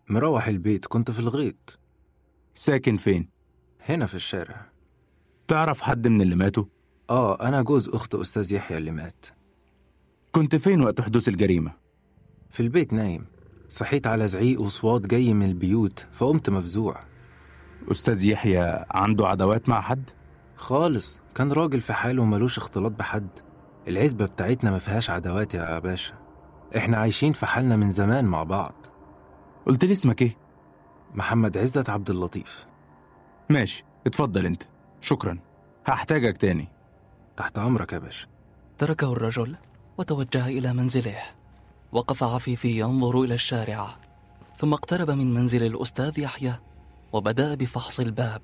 مروح 0.09 0.47
البيت 0.47 0.85
كنت 0.85 1.11
في 1.11 1.19
الغيط. 1.19 1.79
ساكن 2.53 2.97
فين؟ 2.97 3.29
هنا 3.89 4.05
في 4.05 4.15
الشارع. 4.15 4.65
تعرف 5.47 5.81
حد 5.81 6.07
من 6.07 6.21
اللي 6.21 6.35
ماتوا؟ 6.35 6.65
آه 7.09 7.47
أنا 7.47 7.61
جوز 7.61 7.89
أخت 7.89 8.15
أستاذ 8.15 8.53
يحيى 8.53 8.77
اللي 8.77 8.91
مات. 8.91 9.25
كنت 10.31 10.55
فين 10.55 10.81
وقت 10.81 11.01
حدوث 11.01 11.27
الجريمة؟ 11.27 11.73
في 12.49 12.59
البيت 12.59 12.93
نايم. 12.93 13.25
صحيت 13.69 14.07
على 14.07 14.27
زعيق 14.27 14.61
وصوات 14.61 15.01
جاي 15.01 15.33
من 15.33 15.45
البيوت 15.45 16.07
فقمت 16.11 16.49
مفزوع. 16.49 16.99
أستاذ 17.91 18.25
يحيى 18.25 18.85
عنده 18.91 19.27
عداوات 19.27 19.69
مع 19.69 19.81
حد؟ 19.81 20.09
خالص 20.55 21.19
كان 21.35 21.51
راجل 21.51 21.81
في 21.81 21.93
حاله 21.93 22.21
وملوش 22.21 22.57
اختلاط 22.57 22.91
بحد. 22.91 23.29
العزبة 23.87 24.25
بتاعتنا 24.25 24.71
ما 24.71 24.79
فيهاش 24.79 25.09
عداوات 25.09 25.53
يا 25.53 25.79
باشا. 25.79 26.13
إحنا 26.77 26.97
عايشين 26.97 27.33
في 27.33 27.45
حالنا 27.45 27.75
من 27.75 27.91
زمان 27.91 28.25
مع 28.25 28.43
بعض. 28.43 28.85
قلت 29.65 29.85
لي 29.85 29.93
اسمك 29.93 30.21
إيه؟ 30.21 30.37
محمد 31.13 31.57
عزت 31.57 31.89
عبد 31.89 32.09
اللطيف. 32.09 32.67
ماشي 33.49 33.85
اتفضل 34.07 34.45
أنت. 34.45 34.63
شكرا. 35.01 35.39
هحتاجك 35.85 36.37
تاني. 36.37 36.67
تحت 37.37 37.57
أمرك 37.57 37.93
يا 37.93 37.99
باشا. 37.99 38.27
تركه 38.77 39.11
الرجل 39.11 39.55
وتوجه 39.97 40.47
إلى 40.47 40.73
منزله. 40.73 41.17
وقف 41.91 42.23
عفيفي 42.23 42.79
ينظر 42.79 43.21
إلى 43.21 43.33
الشارع 43.33 43.95
ثم 44.57 44.73
اقترب 44.73 45.11
من 45.11 45.33
منزل 45.33 45.63
الأستاذ 45.63 46.19
يحيى 46.19 46.55
وبدأ 47.13 47.55
بفحص 47.55 47.99
الباب. 47.99 48.41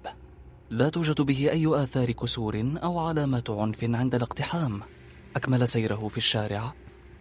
لا 0.69 0.89
توجد 0.89 1.21
به 1.21 1.51
أي 1.51 1.83
آثار 1.83 2.11
كسور 2.11 2.71
أو 2.83 2.99
علامات 2.99 3.49
عنف 3.49 3.83
عند 3.83 4.15
الاقتحام. 4.15 4.81
أكمل 5.35 5.67
سيره 5.67 6.07
في 6.07 6.17
الشارع 6.17 6.73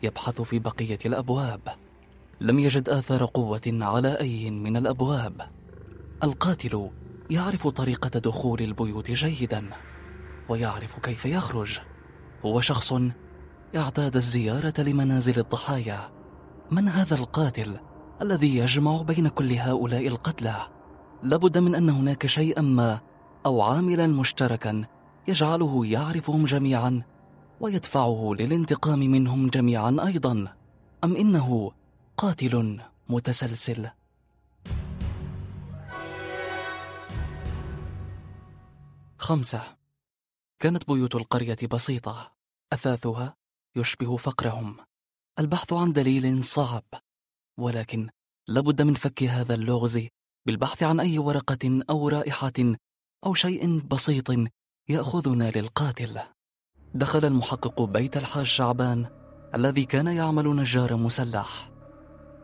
يبحث 0.02 0.40
في 0.40 0.58
بقية 0.58 0.98
الأبواب. 1.06 1.60
لم 2.40 2.58
يجد 2.58 2.88
آثار 2.88 3.24
قوة 3.24 3.60
على 3.66 4.20
أي 4.20 4.50
من 4.50 4.76
الأبواب. 4.76 5.50
القاتل 6.24 6.90
يعرف 7.30 7.66
طريقة 7.66 8.18
دخول 8.18 8.62
البيوت 8.62 9.10
جيدا 9.10 9.70
ويعرف 10.48 10.98
كيف 10.98 11.26
يخرج. 11.26 11.78
هو 12.44 12.60
شخص 12.60 12.92
اعتاد 13.76 14.16
الزيارة 14.16 14.74
لمنازل 14.78 15.38
الضحايا. 15.38 16.10
من 16.70 16.88
هذا 16.88 17.14
القاتل 17.14 17.80
الذي 18.22 18.56
يجمع 18.56 19.02
بين 19.02 19.28
كل 19.28 19.52
هؤلاء 19.52 20.06
القتلى؟ 20.08 20.56
لابد 21.22 21.58
من 21.58 21.74
أن 21.74 21.90
هناك 21.90 22.26
شيئا 22.26 22.62
ما 22.62 23.00
أو 23.46 23.62
عاملا 23.62 24.06
مشتركا 24.06 24.84
يجعله 25.28 25.86
يعرفهم 25.86 26.44
جميعا 26.44 27.02
ويدفعه 27.60 28.34
للانتقام 28.38 28.98
منهم 28.98 29.48
جميعا 29.48 29.96
أيضا. 30.06 30.54
أم 31.04 31.16
إنه 31.16 31.72
قاتل 32.16 32.80
متسلسل؟ 33.08 33.88
خمسة. 39.18 39.62
كانت 40.60 40.88
بيوت 40.88 41.14
القرية 41.14 41.58
بسيطة. 41.70 42.32
أثاثها 42.72 43.43
يشبه 43.76 44.16
فقرهم. 44.16 44.76
البحث 45.38 45.72
عن 45.72 45.92
دليل 45.92 46.44
صعب 46.44 46.84
ولكن 47.58 48.08
لابد 48.48 48.82
من 48.82 48.94
فك 48.94 49.22
هذا 49.22 49.54
اللغز 49.54 50.08
بالبحث 50.46 50.82
عن 50.82 51.00
أي 51.00 51.18
ورقة 51.18 51.82
أو 51.90 52.08
رائحة 52.08 52.52
أو 53.26 53.34
شيء 53.34 53.80
بسيط 53.80 54.30
يأخذنا 54.88 55.50
للقاتل. 55.50 56.20
دخل 56.94 57.24
المحقق 57.24 57.82
بيت 57.82 58.16
الحاج 58.16 58.46
شعبان 58.46 59.06
الذي 59.54 59.84
كان 59.84 60.06
يعمل 60.06 60.56
نجار 60.56 60.96
مسلح. 60.96 61.70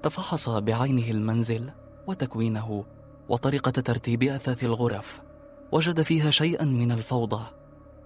تفحص 0.03 0.49
بعينه 0.49 1.11
المنزل 1.11 1.71
وتكوينه 2.07 2.85
وطريقة 3.29 3.71
ترتيب 3.71 4.23
أثاث 4.23 4.65
الغرف 4.65 5.23
وجد 5.73 6.03
فيها 6.03 6.31
شيئا 6.31 6.65
من 6.65 6.93
الفوضى. 6.93 7.47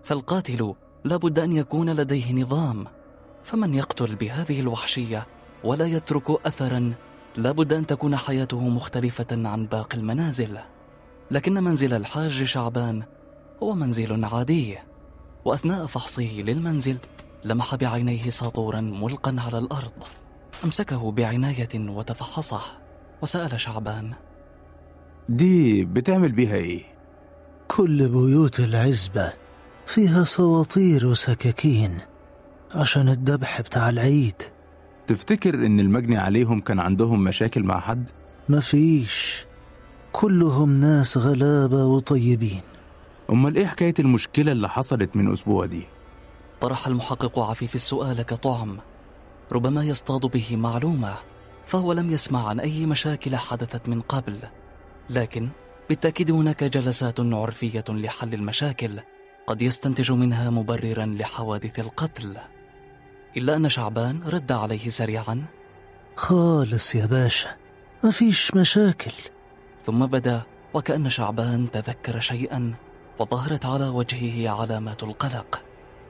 فالقاتل 0.02 0.74
لابد 1.04 1.38
أن 1.38 1.52
يكون 1.52 1.90
لديه 1.90 2.32
نظام 2.32 2.86
فمن 3.44 3.74
يقتل 3.74 4.14
بهذه 4.14 4.60
الوحشية 4.60 5.26
ولا 5.64 5.86
يترك 5.86 6.46
أثرا 6.46 6.94
لابد 7.36 7.72
أن 7.72 7.86
تكون 7.86 8.16
حياته 8.16 8.68
مختلفة 8.68 9.26
عن 9.30 9.66
باقي 9.66 9.98
المنازل. 9.98 10.58
لكن 11.30 11.54
منزل 11.54 11.94
الحاج 11.94 12.44
شعبان 12.44 13.02
هو 13.62 13.74
منزل 13.74 14.24
عادي 14.24 14.78
وأثناء 15.44 15.86
فحصه 15.86 16.40
للمنزل 16.40 16.96
لمح 17.44 17.74
بعينيه 17.74 18.30
ساطورا 18.30 18.80
ملقا 18.80 19.36
على 19.38 19.58
الأرض. 19.58 19.92
أمسكه 20.64 21.12
بعناية 21.12 21.68
وتفحصه 21.74 22.60
وسأل 23.22 23.60
شعبان. 23.60 24.12
دي 25.28 25.84
بتعمل 25.84 26.32
بيها 26.32 26.56
إيه؟ 26.56 26.82
كل 27.68 28.08
بيوت 28.08 28.60
العزبة 28.60 29.32
فيها 29.86 30.24
سواطير 30.24 31.06
وسكاكين. 31.06 31.98
عشان 32.74 33.08
الذبح 33.08 33.60
بتاع 33.60 33.88
العيد. 33.88 34.42
تفتكر 35.06 35.54
إن 35.54 35.80
المجني 35.80 36.16
عليهم 36.16 36.60
كان 36.60 36.80
عندهم 36.80 37.24
مشاكل 37.24 37.62
مع 37.62 37.80
حد؟ 37.80 38.04
مفيش. 38.48 39.44
كلهم 40.12 40.80
ناس 40.80 41.18
غلابة 41.18 41.84
وطيبين. 41.84 42.62
أمال 43.30 43.56
إيه 43.56 43.66
حكاية 43.66 43.94
المشكلة 43.98 44.52
اللي 44.52 44.68
حصلت 44.68 45.16
من 45.16 45.32
أسبوع 45.32 45.66
دي؟ 45.66 45.86
طرح 46.60 46.86
المحقق 46.86 47.38
عفيف 47.38 47.74
السؤال 47.74 48.22
كطعم. 48.22 48.78
ربما 49.52 49.84
يصطاد 49.84 50.20
به 50.20 50.56
معلومة 50.56 51.14
فهو 51.66 51.92
لم 51.92 52.10
يسمع 52.10 52.48
عن 52.48 52.60
أي 52.60 52.86
مشاكل 52.86 53.36
حدثت 53.36 53.88
من 53.88 54.00
قبل. 54.00 54.36
لكن 55.10 55.48
بالتأكيد 55.88 56.30
هناك 56.30 56.64
جلسات 56.64 57.20
عرفية 57.20 57.84
لحل 57.88 58.34
المشاكل 58.34 58.90
قد 59.46 59.62
يستنتج 59.62 60.12
منها 60.12 60.50
مبررا 60.50 61.06
لحوادث 61.06 61.80
القتل. 61.80 62.36
إلا 63.36 63.56
أن 63.56 63.68
شعبان 63.68 64.22
رد 64.22 64.52
عليه 64.52 64.88
سريعا. 64.88 65.44
خالص 66.16 66.94
يا 66.94 67.06
باشا 67.06 67.50
مفيش 68.04 68.54
مشاكل. 68.54 69.12
ثم 69.84 70.06
بدا 70.06 70.42
وكأن 70.74 71.10
شعبان 71.10 71.70
تذكر 71.70 72.20
شيئا 72.20 72.74
وظهرت 73.18 73.66
على 73.66 73.88
وجهه 73.88 74.50
علامات 74.50 75.02
القلق. 75.02 75.64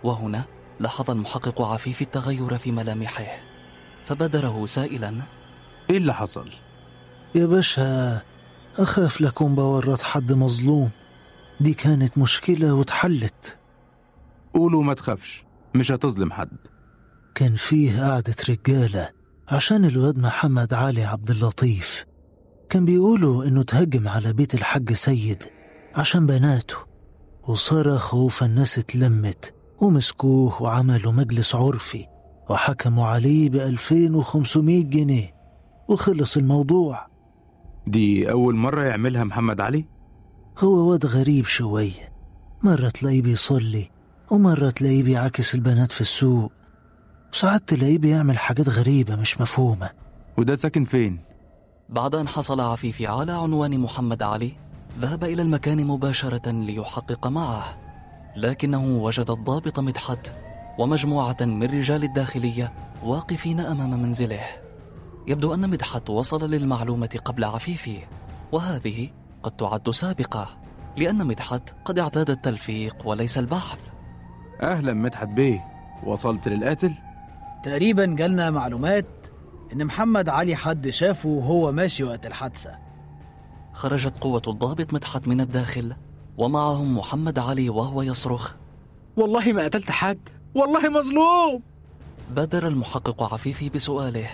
وهنا 0.04 0.44
لاحظ 0.80 1.10
المحقق 1.10 1.62
عفيف 1.62 2.02
التغير 2.02 2.58
في 2.58 2.72
ملامحه. 2.72 3.26
فبادره 4.04 4.66
سائلا 4.66 5.22
إيه 5.90 5.96
اللي 5.96 6.14
حصل؟ 6.14 6.50
يا 7.34 7.46
باشا 7.46 8.20
أخاف 8.78 9.20
لكون 9.20 9.54
بورط 9.54 10.02
حد 10.02 10.32
مظلوم. 10.32 10.90
دي 11.60 11.74
كانت 11.74 12.18
مشكلة 12.18 12.74
واتحلت. 12.74 13.58
قولوا 14.54 14.82
ما 14.82 14.94
تخافش 14.94 15.44
مش 15.74 15.92
هتظلم 15.92 16.32
حد. 16.32 16.56
كان 17.34 17.54
فيه 17.54 18.02
قعدة 18.02 18.34
رجالة 18.48 19.10
عشان 19.48 19.84
الواد 19.84 20.18
محمد 20.18 20.74
علي 20.74 21.04
عبد 21.04 21.30
اللطيف. 21.30 22.04
كان 22.68 22.84
بيقولوا 22.84 23.44
إنه 23.44 23.62
تهجم 23.62 24.08
على 24.08 24.32
بيت 24.32 24.54
الحاج 24.54 24.92
سيد 24.92 25.42
عشان 25.94 26.26
بناته 26.26 26.76
وصرخوا 27.48 28.28
فالناس 28.28 28.78
اتلمت 28.78 29.54
ومسكوه 29.80 30.62
وعملوا 30.62 31.12
مجلس 31.12 31.54
عرفي 31.54 32.06
وحكموا 32.50 33.06
عليه 33.06 33.50
ب 33.50 33.54
2500 33.54 34.84
جنيه. 34.84 35.34
وخلص 35.88 36.36
الموضوع. 36.36 37.06
دي 37.86 38.30
أول 38.30 38.54
مرة 38.56 38.84
يعملها 38.84 39.24
محمد 39.24 39.60
علي؟ 39.60 39.84
هو 40.58 40.90
واد 40.90 41.06
غريب 41.06 41.44
شوية. 41.46 42.12
مرة 42.62 42.88
تلاقيه 42.88 43.22
بيصلي 43.22 43.90
ومرة 44.30 44.70
تلاقيه 44.70 45.02
بيعاكس 45.02 45.54
البنات 45.54 45.92
في 45.92 46.00
السوق. 46.00 46.52
وساعات 47.34 47.68
تلاقيه 47.68 47.98
بيعمل 47.98 48.38
حاجات 48.38 48.68
غريبة 48.68 49.16
مش 49.16 49.40
مفهومة. 49.40 49.90
وده 50.36 50.54
ساكن 50.54 50.84
فين؟ 50.84 51.20
بعد 51.88 52.14
أن 52.14 52.28
حصل 52.28 52.60
عفيف 52.60 53.02
على 53.02 53.32
عنوان 53.32 53.78
محمد 53.78 54.22
علي 54.22 54.52
ذهب 55.00 55.24
إلى 55.24 55.42
المكان 55.42 55.86
مباشرة 55.86 56.50
ليحقق 56.50 57.26
معه. 57.26 57.64
لكنه 58.36 58.84
وجد 58.84 59.30
الضابط 59.30 59.80
مدحت 59.80 60.32
ومجموعة 60.78 61.36
من 61.40 61.62
رجال 61.62 62.04
الداخلية 62.04 62.72
واقفين 63.04 63.60
أمام 63.60 64.02
منزله. 64.02 64.44
يبدو 65.26 65.54
أن 65.54 65.70
مدحت 65.70 66.10
وصل 66.10 66.50
للمعلومة 66.50 67.20
قبل 67.24 67.44
عفيفي 67.44 67.98
وهذه 68.52 69.08
قد 69.42 69.50
تعد 69.50 69.90
سابقة 69.90 70.48
لأن 70.96 71.26
مدحت 71.26 71.74
قد 71.84 71.98
اعتاد 71.98 72.30
التلفيق 72.30 72.96
وليس 73.08 73.38
البحث. 73.38 73.78
أهلا 74.62 74.92
مدحت 74.92 75.28
بيه. 75.28 75.64
وصلت 76.04 76.48
للقاتل؟ 76.48 77.03
تقريبا 77.64 78.06
جالنا 78.06 78.50
معلومات 78.50 79.06
إن 79.72 79.84
محمد 79.84 80.28
علي 80.28 80.56
حد 80.56 80.88
شافه 80.88 81.28
وهو 81.28 81.72
ماشي 81.72 82.04
وقت 82.04 82.26
الحادثة. 82.26 82.70
خرجت 83.72 84.14
قوة 84.20 84.42
الضابط 84.46 84.94
مدحت 84.94 85.28
من 85.28 85.40
الداخل 85.40 85.94
ومعهم 86.38 86.98
محمد 86.98 87.38
علي 87.38 87.70
وهو 87.70 88.02
يصرخ. 88.02 88.52
والله 89.16 89.52
ما 89.52 89.64
قتلت 89.64 89.90
حد 89.90 90.18
والله 90.54 90.88
مظلوم! 90.88 91.62
بادر 92.36 92.66
المحقق 92.68 93.34
عفيفي 93.34 93.68
بسؤاله. 93.68 94.28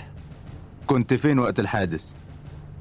كنت 0.86 1.14
فين 1.14 1.38
وقت 1.38 1.60
الحادث؟ 1.60 2.12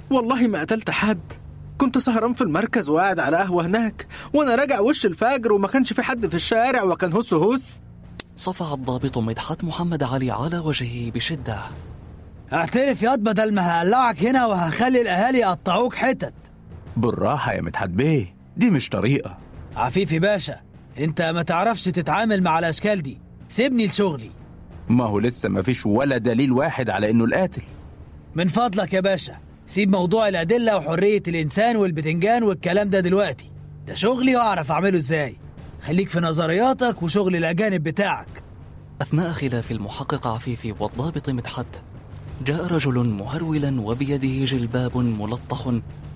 والله 0.09 0.47
ما 0.47 0.61
قتلت 0.61 0.89
حد. 0.89 1.33
كنت 1.77 1.97
سهران 1.97 2.33
في 2.33 2.41
المركز 2.41 2.89
وقاعد 2.89 3.19
على 3.19 3.37
قهوة 3.37 3.65
هناك 3.65 4.07
وأنا 4.33 4.55
راجع 4.55 4.79
وش 4.79 5.05
الفجر 5.05 5.53
وما 5.53 5.67
كانش 5.67 5.93
في 5.93 6.01
حد 6.01 6.27
في 6.27 6.35
الشارع 6.35 6.83
وكان 6.83 7.13
هس 7.13 7.33
هس. 7.33 7.81
صفع 8.39 8.73
الضابط 8.73 9.17
مدحت 9.17 9.63
محمد 9.63 10.03
علي 10.03 10.31
على 10.31 10.57
وجهه 10.57 11.11
بشدة. 11.11 11.59
اعترف 12.53 13.03
ياض 13.03 13.19
بدل 13.19 13.53
ما 13.53 13.71
هقلعك 13.77 14.23
هنا 14.23 14.45
وهخلي 14.45 15.01
الأهالي 15.01 15.37
يقطعوك 15.37 15.95
حتت. 15.95 16.33
بالراحة 16.97 17.53
يا 17.53 17.61
مدحت 17.61 17.89
بيه 17.89 18.35
دي 18.57 18.71
مش 18.71 18.89
طريقة. 18.89 19.37
عفيفي 19.75 20.19
باشا 20.19 20.59
أنت 20.99 21.21
ما 21.21 21.41
تعرفش 21.41 21.83
تتعامل 21.83 22.43
مع 22.43 22.59
الأشكال 22.59 23.01
دي. 23.01 23.17
سيبني 23.49 23.87
لشغلي. 23.87 24.31
ما 24.89 25.05
هو 25.05 25.19
لسه 25.19 25.49
ما 25.49 25.61
فيش 25.61 25.85
ولا 25.85 26.17
دليل 26.17 26.51
واحد 26.51 26.89
على 26.89 27.09
إنه 27.09 27.25
القاتل. 27.25 27.63
من 28.35 28.47
فضلك 28.47 28.93
يا 28.93 28.99
باشا 28.99 29.37
سيب 29.67 29.91
موضوع 29.91 30.27
الأدلة 30.27 30.77
وحرية 30.77 31.23
الإنسان 31.27 31.75
والبتنجان 31.75 32.43
والكلام 32.43 32.89
ده 32.89 32.99
دلوقتي. 32.99 33.51
ده 33.87 33.93
شغلي 33.93 34.35
وأعرف 34.35 34.71
أعمله 34.71 34.97
إزاي. 34.97 35.37
خليك 35.81 36.09
في 36.09 36.19
نظرياتك 36.19 37.03
وشغل 37.03 37.35
الأجانب 37.35 37.83
بتاعك. 37.83 38.27
أثناء 39.01 39.31
خلاف 39.31 39.71
المحقق 39.71 40.27
عفيفي 40.27 40.75
والضابط 40.79 41.29
مدحت 41.29 41.81
جاء 42.45 42.65
رجل 42.65 43.09
مهرولا 43.09 43.81
وبيده 43.81 44.45
جلباب 44.45 44.97
ملطخ 44.97 45.69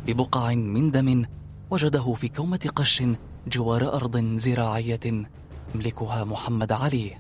ببقع 0.08 0.54
من 0.54 0.91
دم 0.91 1.26
وجده 1.71 2.13
في 2.13 2.28
كومة 2.28 2.69
قش 2.76 3.04
جوار 3.47 3.93
أرض 3.95 4.38
زراعية 4.38 4.99
يملكها 5.76 6.23
محمد 6.23 6.71
علي. 6.71 7.12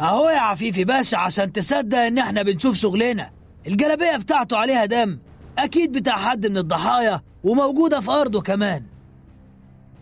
أهو 0.00 0.28
يا 0.28 0.40
عفيفي 0.40 0.84
باشا 0.84 1.18
عشان 1.18 1.52
تصدق 1.52 1.98
إن 1.98 2.18
إحنا 2.18 2.42
بنشوف 2.42 2.76
شغلنا. 2.76 3.30
الجلابية 3.66 4.16
بتاعته 4.16 4.56
عليها 4.56 4.84
دم. 4.84 5.18
أكيد 5.58 5.92
بتاع 5.92 6.16
حد 6.16 6.46
من 6.46 6.56
الضحايا 6.56 7.20
وموجودة 7.44 8.00
في 8.00 8.10
أرضه 8.10 8.40
كمان. 8.40 8.91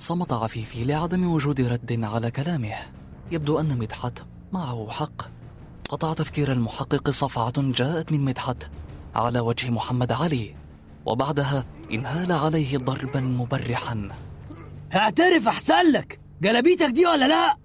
صمت 0.00 0.32
عفيفي 0.32 0.84
لعدم 0.84 1.32
وجود 1.32 1.60
رد 1.60 2.04
على 2.04 2.30
كلامه. 2.30 2.74
يبدو 3.30 3.60
أن 3.60 3.78
مدحت 3.78 4.22
معه 4.52 4.88
حق. 4.90 5.22
قطع 5.88 6.12
تفكير 6.12 6.52
المحقق 6.52 7.10
صفعة 7.10 7.52
جاءت 7.56 8.12
من 8.12 8.20
مدحت 8.20 8.70
على 9.14 9.40
وجه 9.40 9.70
محمد 9.70 10.12
علي 10.12 10.54
وبعدها 11.06 11.64
انهال 11.92 12.32
عليه 12.32 12.78
ضربا 12.78 13.20
مبرحا. 13.20 14.08
اعترف 14.94 15.48
أحسن 15.48 15.92
لك. 15.92 16.20
جلابيتك 16.42 16.88
دي 16.88 17.06
ولا 17.06 17.28
لأ؟ 17.28 17.56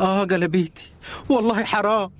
آه 0.00 0.24
جلبيتي 0.24 0.92
والله 1.28 1.64
حرام. 1.64 2.10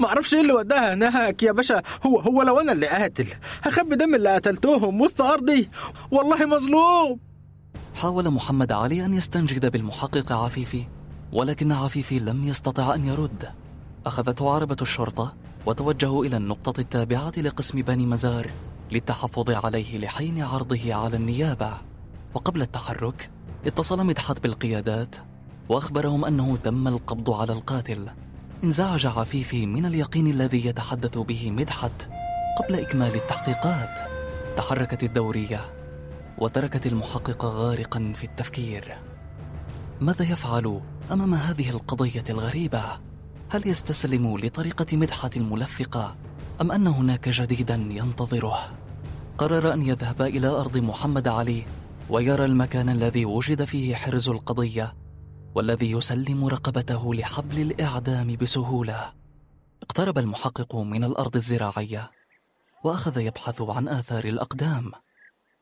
ما 0.00 0.08
أعرفش 0.08 0.34
إيه 0.34 0.40
اللي 0.40 0.52
وداها 0.52 0.94
هناك 0.94 1.42
يا 1.42 1.52
باشا. 1.52 1.82
هو 2.06 2.20
هو 2.20 2.42
لو 2.42 2.60
أنا 2.60 2.72
اللي 2.72 2.86
قاتل 2.86 3.26
هخبي 3.62 3.96
دم 3.96 4.14
اللي 4.14 4.34
قتلتهم 4.34 5.00
وسط 5.00 5.20
أرضي. 5.20 5.70
والله 6.10 6.46
مظلوم. 6.46 7.25
حاول 7.96 8.30
محمد 8.30 8.72
علي 8.72 9.04
أن 9.04 9.14
يستنجد 9.14 9.66
بالمحقق 9.66 10.32
عفيفي 10.32 10.84
ولكن 11.32 11.72
عفيفي 11.72 12.18
لم 12.18 12.44
يستطع 12.44 12.94
أن 12.94 13.04
يرد. 13.04 13.48
أخذته 14.06 14.50
عربة 14.50 14.76
الشرطة 14.82 15.34
وتوجهوا 15.66 16.24
إلى 16.24 16.36
النقطة 16.36 16.80
التابعة 16.80 17.32
لقسم 17.36 17.82
بني 17.82 18.06
مزار 18.06 18.50
للتحفظ 18.92 19.50
عليه 19.50 19.98
لحين 19.98 20.42
عرضه 20.42 20.94
على 20.94 21.16
النيابة. 21.16 21.72
وقبل 22.34 22.62
التحرك 22.62 23.30
اتصل 23.66 24.06
مدحت 24.06 24.42
بالقيادات 24.42 25.16
وأخبرهم 25.68 26.24
أنه 26.24 26.56
تم 26.64 26.88
القبض 26.88 27.30
على 27.30 27.52
القاتل. 27.52 28.08
انزعج 28.64 29.06
عفيفي 29.06 29.66
من 29.66 29.86
اليقين 29.86 30.26
الذي 30.26 30.66
يتحدث 30.66 31.18
به 31.18 31.50
مدحت 31.50 32.08
قبل 32.58 32.74
إكمال 32.74 33.14
التحقيقات. 33.14 34.00
تحركت 34.56 35.02
الدورية. 35.02 35.75
وتركت 36.38 36.86
المحقق 36.86 37.44
غارقا 37.44 38.12
في 38.14 38.24
التفكير. 38.24 38.98
ماذا 40.00 40.22
يفعل 40.32 40.80
أمام 41.12 41.34
هذه 41.34 41.70
القضية 41.70 42.24
الغريبة؟ 42.30 42.84
هل 43.50 43.68
يستسلم 43.68 44.38
لطريقة 44.38 44.96
مدحت 44.96 45.36
الملفقة 45.36 46.16
أم 46.60 46.72
أن 46.72 46.86
هناك 46.86 47.28
جديدا 47.28 47.74
ينتظره؟ 47.74 48.58
قرر 49.38 49.72
أن 49.72 49.82
يذهب 49.82 50.22
إلى 50.22 50.46
أرض 50.46 50.76
محمد 50.76 51.28
علي 51.28 51.64
ويرى 52.10 52.44
المكان 52.44 52.88
الذي 52.88 53.24
وجد 53.24 53.64
فيه 53.64 53.94
حرز 53.94 54.28
القضية 54.28 54.94
والذي 55.54 55.90
يسلم 55.90 56.46
رقبته 56.46 57.14
لحبل 57.14 57.60
الإعدام 57.60 58.36
بسهولة. 58.36 59.12
اقترب 59.82 60.18
المحقق 60.18 60.76
من 60.76 61.04
الأرض 61.04 61.36
الزراعية 61.36 62.10
وأخذ 62.84 63.18
يبحث 63.20 63.62
عن 63.62 63.88
آثار 63.88 64.24
الأقدام. 64.24 64.92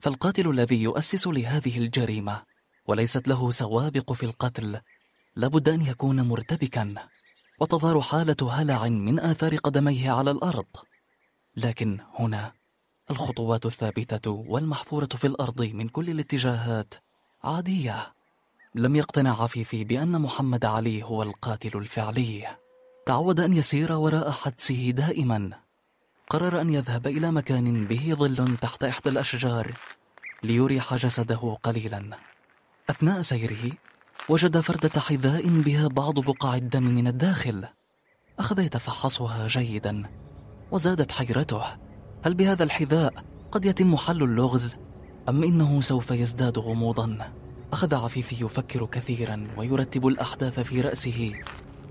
فالقاتل 0.05 0.51
الذي 0.51 0.83
يؤسس 0.83 1.27
لهذه 1.27 1.79
الجريمة 1.79 2.43
وليست 2.87 3.29
له 3.29 3.51
سوابق 3.51 4.13
في 4.13 4.23
القتل 4.23 4.81
لابد 5.37 5.69
أن 5.69 5.83
يكون 5.83 6.21
مرتبكا 6.21 6.95
وتظهر 7.61 8.01
حالة 8.01 8.37
هلع 8.51 8.89
من 8.89 9.21
آثار 9.21 9.57
قدميه 9.57 10.11
على 10.11 10.31
الأرض. 10.31 10.67
لكن 11.57 11.99
هنا 12.19 12.53
الخطوات 13.11 13.67
الثابتة 13.67 14.31
والمحفورة 14.31 15.07
في 15.07 15.27
الأرض 15.27 15.63
من 15.63 15.89
كل 15.89 16.11
الاتجاهات 16.11 16.95
عادية. 17.45 18.13
لم 18.75 18.97
يقتنع 18.97 19.43
عفيفي 19.43 19.85
بأن 19.85 20.21
محمد 20.21 20.65
علي 20.65 21.03
هو 21.03 21.23
القاتل 21.23 21.79
الفعلي. 21.79 22.57
تعود 23.07 23.41
أن 23.41 23.53
يسير 23.53 23.93
وراء 23.93 24.31
حدسه 24.31 24.91
دائما. 24.91 25.64
قرر 26.31 26.61
أن 26.61 26.71
يذهب 26.71 27.07
إلى 27.07 27.31
مكان 27.31 27.87
به 27.87 28.17
ظل 28.19 28.57
تحت 28.57 28.85
إحدى 28.85 29.11
الأشجار 29.11 29.75
ليريح 30.43 30.95
جسده 30.95 31.57
قليلا. 31.63 32.19
أثناء 32.91 33.23
سيره 33.23 33.73
وجد 34.29 34.61
فردة 34.61 35.01
حذاء 35.01 35.49
بها 35.49 35.89
بعض 35.89 36.19
بقع 36.19 36.55
الدم 36.55 36.83
من 36.83 37.07
الداخل. 37.07 37.69
أخذ 38.39 38.59
يتفحصها 38.59 39.49
جيدا 39.49 40.03
وزادت 40.71 41.13
حيرته. 41.13 41.63
هل 42.25 42.35
بهذا 42.35 42.65
الحذاء 42.65 43.25
قد 43.53 43.65
يتم 43.65 43.97
حل 43.97 44.23
اللغز 44.23 44.77
أم 45.29 45.43
إنه 45.43 45.81
سوف 45.81 46.11
يزداد 46.11 46.59
غموضا؟ 46.59 47.33
أخذ 47.73 47.95
عفيفي 47.95 48.45
يفكر 48.45 48.87
كثيرا 48.87 49.49
ويرتب 49.57 50.07
الأحداث 50.07 50.61
في 50.61 50.81
رأسه 50.81 51.35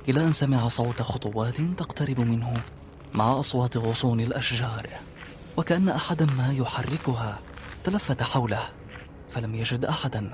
إلى 0.10 0.28
أن 0.28 0.34
سمع 0.34 0.67
صوت 0.67 1.02
خطوات 1.02 1.62
تقترب 1.62 2.19
منه. 2.19 2.63
مع 3.13 3.39
أصوات 3.39 3.78
غصون 3.78 4.19
الأشجار 4.19 4.89
وكأن 5.58 5.89
أحدا 5.89 6.26
ما 6.26 6.54
يحركها 6.54 7.39
تلفت 7.84 8.23
حوله 8.23 8.69
فلم 9.30 9.56
يجد 9.56 9.86
أحدا. 9.86 10.32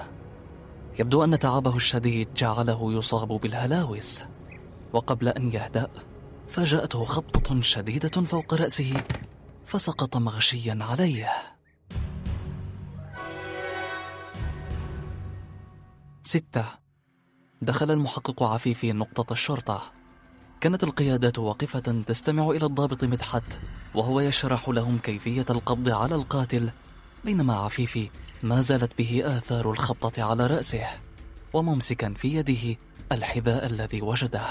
يبدو 1.00 1.24
أن 1.24 1.39
تعبه 1.39 1.76
الشديد 1.76 2.34
جعله 2.34 2.94
يصاب 2.94 3.28
بالهلاوس 3.28 4.24
وقبل 4.94 5.28
أن 5.28 5.54
يهدأ 5.54 5.88
فاجأته 6.48 7.06
خبطة 7.06 7.62
شديدة 7.62 8.22
فوق 8.22 8.54
رأسه 8.54 9.04
فسقط 9.65 10.18
مغشيا 10.18 10.80
عليه. 10.82 11.30
ستة. 16.24 16.65
دخل 17.62 17.92
المحقق 17.92 18.44
عفيفي 18.44 18.94
نقطة 18.94 19.34
الشرطة. 19.34 19.99
كانت 20.62 20.84
القيادات 20.84 21.39
واقفة 21.39 22.04
تستمع 22.08 22.50
إلى 22.50 22.65
الضابط 22.65 23.04
مدحت 23.04 23.60
وهو 23.95 24.19
يشرح 24.19 24.69
لهم 24.69 24.98
كيفية 24.98 25.45
القبض 25.50 25.89
على 25.89 26.15
القاتل 26.15 26.69
بينما 27.26 27.54
عفيفي 27.54 28.10
ما 28.43 28.62
زالت 28.62 28.98
به 28.98 29.22
آثار 29.26 29.72
الخبطة 29.72 30.24
على 30.24 30.48
رأسه 30.48 30.88
وممسكا 31.54 32.13
في 32.13 32.36
يده 32.36 32.78
الحذاء 33.12 33.65
الذي 33.65 34.02
وجده. 34.02 34.45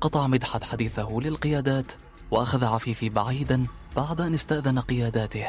قطع 0.00 0.26
مدحت 0.26 0.64
حديثه 0.64 1.18
للقيادات 1.22 1.92
وأخذ 2.30 2.64
عفيفي 2.64 3.08
بعيدا 3.08 3.66
بعد 3.96 4.20
أن 4.20 4.34
استأذن 4.34 4.78
قياداته 4.78 5.46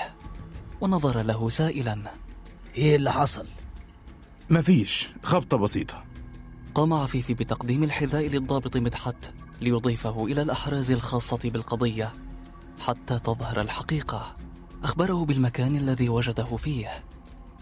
ونظر 0.81 1.21
له 1.21 1.49
سائلا. 1.49 2.03
إيه 2.77 2.95
اللي 2.95 3.11
حصل؟ 3.11 3.45
مفيش 4.49 5.09
خبطة 5.23 5.57
بسيطة. 5.57 6.03
قام 6.75 6.93
عفيفي 6.93 7.33
بتقديم 7.33 7.83
الحذاء 7.83 8.27
للضابط 8.27 8.77
مدحت 8.77 9.31
ليضيفه 9.61 10.25
إلى 10.25 10.41
الأحراز 10.41 10.91
الخاصة 10.91 11.39
بالقضية 11.43 12.13
حتى 12.79 13.19
تظهر 13.19 13.61
الحقيقة. 13.61 14.35
أخبره 14.83 15.25
بالمكان 15.25 15.75
الذي 15.75 16.09
وجده 16.09 16.57
فيه. 16.57 17.03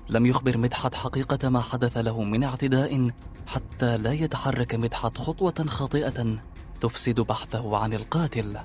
لم 0.09 0.25
يخبر 0.25 0.57
مدحت 0.57 0.95
حقيقة 0.95 1.49
ما 1.49 1.62
حدث 1.62 1.97
له 1.97 2.23
من 2.23 2.43
اعتداء 2.43 3.12
حتى 3.47 3.97
لا 3.97 4.12
يتحرك 4.12 4.75
مدحت 4.75 5.17
خطوة 5.17 5.65
خاطئة 5.67 6.38
تفسد 6.81 7.19
بحثه 7.19 7.77
عن 7.77 7.93
القاتل. 7.93 8.57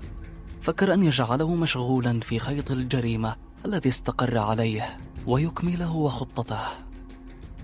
فكر 0.61 0.94
أن 0.94 1.05
يجعله 1.05 1.55
مشغولا 1.55 2.20
في 2.20 2.38
خيط 2.38 2.70
الجريمة 2.70 3.37
الذي 3.66 3.88
استقر 3.88 4.38
عليه 4.38 4.99
ويكمله 5.27 5.97
وخطته. 5.97 6.61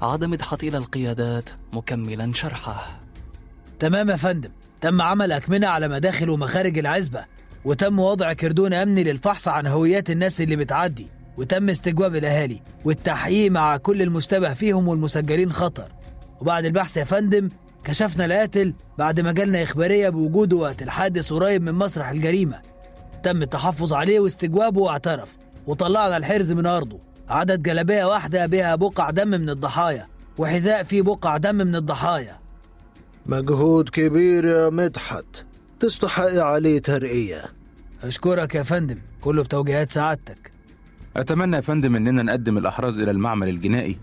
عاد 0.03 0.25
مدحت 0.25 0.65
إلى 0.65 0.79
القيادات 0.79 1.51
مكملا 1.73 2.33
شرحه. 2.33 3.01
تمام 3.79 4.11
يا 4.11 4.17
فندم. 4.17 4.51
تم 4.81 5.03
عمل 5.03 5.33
أكمنة 5.33 5.67
على 5.67 5.89
مداخل 5.89 6.31
ومخارج 6.31 6.79
العزبة 6.79 7.25
وتم 7.65 7.99
وضع 7.99 8.33
كردون 8.33 8.73
أمني 8.75 9.05
للفحص 9.05 9.49
عن 9.49 9.67
هويات 9.67 10.11
الناس 10.11 10.41
اللي 10.41 10.57
بتعدي 10.57 11.09
وتم 11.37 11.71
استجواب 11.71 12.17
الأهالي 12.17 12.63
والتحقيق 12.85 13.51
مع 13.51 13.77
كل 13.77 14.03
المشتبه 14.03 14.55
فيهم 14.55 14.89
والمسجلين 14.89 15.53
خطر. 15.53 15.93
وبعد 16.41 16.65
البحث 16.65 16.97
يا 16.97 17.05
فندم 17.05 17.49
كشفنا 17.85 18.25
القاتل 18.25 18.75
بعد 18.99 19.21
ما 19.21 19.33
جالنا 19.33 19.63
إخبارية 19.63 20.09
بوجوده 20.09 20.57
وقت 20.57 20.83
الحادث 20.83 21.33
قريب 21.33 21.63
من 21.63 21.75
مسرح 21.75 22.09
الجريمة. 22.09 22.61
تم 23.23 23.43
التحفظ 23.43 23.93
عليه 23.93 24.21
واستجوابه 24.21 24.81
واعترف 24.81 25.39
وطلعنا 25.67 26.17
الحرز 26.17 26.53
من 26.53 26.67
أرضه. 26.67 26.99
عدد 27.29 27.63
جلبية 27.63 28.05
واحدة 28.05 28.47
بها 28.47 28.75
بقع 28.75 29.11
دم 29.11 29.29
من 29.29 29.51
الضحايا 29.51 30.07
وحذاء 30.39 30.83
فيه 30.83 31.03
بقع 31.03 31.37
دم 31.37 31.55
من 31.55 31.77
الضحايا. 31.77 32.40
مجهود 33.27 33.89
كبير 33.89 34.45
يا 34.45 34.71
مدحت. 34.71 35.47
تستحق 35.81 36.35
عليه 36.39 36.79
ترقية. 36.79 37.45
أشكرك 38.03 38.55
يا 38.55 38.63
فندم. 38.63 38.99
كله 39.21 39.43
بتوجيهات 39.43 39.93
سعادتك. 39.93 40.53
أتمنى 41.17 41.57
يا 41.57 41.61
فندم 41.61 41.97
إننا 41.97 42.23
نقدم 42.23 42.59
الأحراز 42.59 42.99
إلى 42.99 43.11
المعمل 43.11 43.49
الجنائي 43.49 43.99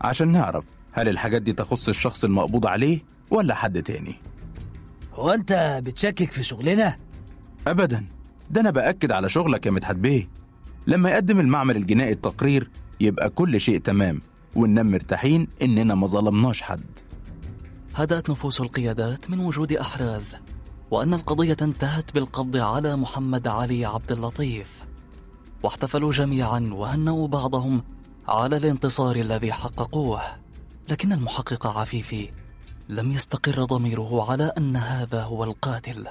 عشان 0.00 0.28
نعرف 0.32 0.64
هل 0.92 1.08
الحاجات 1.08 1.42
دي 1.42 1.52
تخص 1.52 1.88
الشخص 1.88 2.24
المقبوض 2.24 2.66
عليه 2.66 2.98
ولا 3.30 3.54
حد 3.54 3.82
تاني. 3.82 4.14
هو 5.14 5.30
أنت 5.30 5.80
بتشكك 5.84 6.32
في 6.32 6.42
شغلنا؟ 6.42 6.96
أبدا. 7.66 8.06
ده 8.50 8.60
أنا 8.60 8.70
بأكد 8.70 9.12
على 9.12 9.28
شغلك 9.28 9.66
يا 9.66 9.70
مدحت 9.70 9.96
بيه. 9.96 10.28
لما 10.86 11.10
يقدم 11.10 11.40
المعمل 11.40 11.76
الجنائي 11.76 12.12
التقرير 12.12 12.70
يبقى 13.00 13.30
كل 13.30 13.60
شيء 13.60 13.78
تمام 13.78 14.20
وننام 14.54 14.90
مرتاحين 14.90 15.48
إننا 15.62 15.94
ما 15.94 16.06
ظلمناش 16.06 16.62
حد. 16.62 16.84
هدأت 17.94 18.30
نفوس 18.30 18.60
القيادات 18.60 19.30
من 19.30 19.40
وجود 19.40 19.72
أحراز 19.72 20.36
وأن 20.90 21.14
القضية 21.14 21.56
انتهت 21.62 22.14
بالقبض 22.14 22.56
على 22.56 22.96
محمد 22.96 23.48
علي 23.48 23.84
عبد 23.84 24.12
اللطيف. 24.12 24.84
واحتفلوا 25.62 26.12
جميعا 26.12 26.70
وهنأوا 26.72 27.28
بعضهم 27.28 27.82
على 28.28 28.56
الانتصار 28.56 29.16
الذي 29.16 29.52
حققوه. 29.52 30.20
لكن 30.88 31.12
المحقق 31.12 31.66
عفيفي 31.66 32.30
لم 32.88 33.12
يستقر 33.12 33.64
ضميره 33.64 34.30
على 34.30 34.52
أن 34.58 34.76
هذا 34.76 35.22
هو 35.22 35.44
القاتل. 35.44 36.06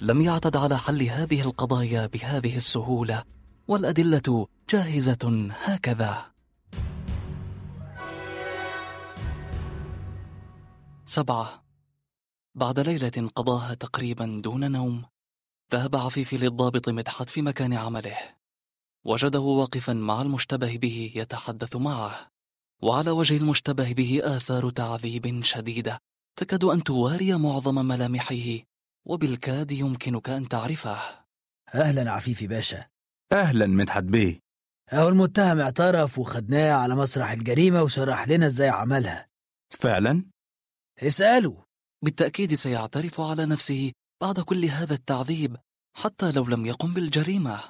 لم 0.00 0.20
يعتد 0.20 0.56
على 0.56 0.78
حل 0.78 1.02
هذه 1.02 1.42
القضايا 1.42 2.06
بهذه 2.06 2.56
السهولة 2.56 3.22
والأدلة 3.68 4.46
جاهزة 4.70 5.50
هكذا. 5.64 6.33
سبعة. 11.06 11.64
بعد 12.54 12.80
ليلة 12.80 13.30
قضاها 13.34 13.74
تقريبا 13.74 14.40
دون 14.44 14.72
نوم 14.72 15.04
ذهب 15.72 15.96
عفيفي 15.96 16.36
للضابط 16.36 16.88
مدحت 16.88 17.30
في 17.30 17.42
مكان 17.42 17.72
عمله. 17.72 18.16
وجده 19.04 19.40
واقفا 19.40 19.92
مع 19.92 20.22
المشتبه 20.22 20.76
به 20.76 21.12
يتحدث 21.14 21.76
معه. 21.76 22.28
وعلى 22.82 23.10
وجه 23.10 23.36
المشتبه 23.36 23.92
به 23.92 24.20
آثار 24.24 24.70
تعذيب 24.70 25.42
شديدة 25.42 25.98
تكاد 26.38 26.64
أن 26.64 26.84
تواري 26.84 27.34
معظم 27.34 27.74
ملامحه 27.74 28.58
وبالكاد 29.06 29.72
يمكنك 29.72 30.28
أن 30.28 30.48
تعرفه. 30.48 30.98
أهلا 31.74 32.10
عفيفي 32.10 32.46
باشا. 32.46 32.86
أهلا 33.32 33.66
مدحت 33.66 34.02
بيه 34.02 34.40
أهو 34.92 35.08
المتهم 35.08 35.60
اعترف 35.60 36.18
وخدناه 36.18 36.72
على 36.72 36.94
مسرح 36.94 37.30
الجريمة 37.30 37.82
وشرح 37.82 38.28
لنا 38.28 38.46
إزاي 38.46 38.68
عملها. 38.68 39.28
فعلا؟ 39.70 40.33
اسأله 41.02 41.64
بالتأكيد 42.02 42.54
سيعترف 42.54 43.20
على 43.20 43.46
نفسه 43.46 43.92
بعد 44.22 44.40
كل 44.40 44.64
هذا 44.64 44.94
التعذيب 44.94 45.56
حتى 45.96 46.32
لو 46.32 46.44
لم 46.44 46.66
يقم 46.66 46.94
بالجريمة. 46.94 47.60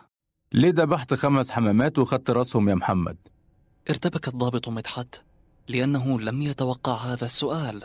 ليه 0.53 0.71
ذبحت 0.71 1.15
خمس 1.15 1.51
حمامات 1.51 1.99
وخدت 1.99 2.31
رأسهم 2.31 2.69
يا 2.69 2.75
محمد؟ 2.75 3.17
ارتبك 3.91 4.29
الضابط 4.29 4.69
مدحت 4.69 5.23
لأنه 5.69 6.21
لم 6.21 6.43
يتوقع 6.43 6.95
هذا 6.95 7.25
السؤال. 7.25 7.83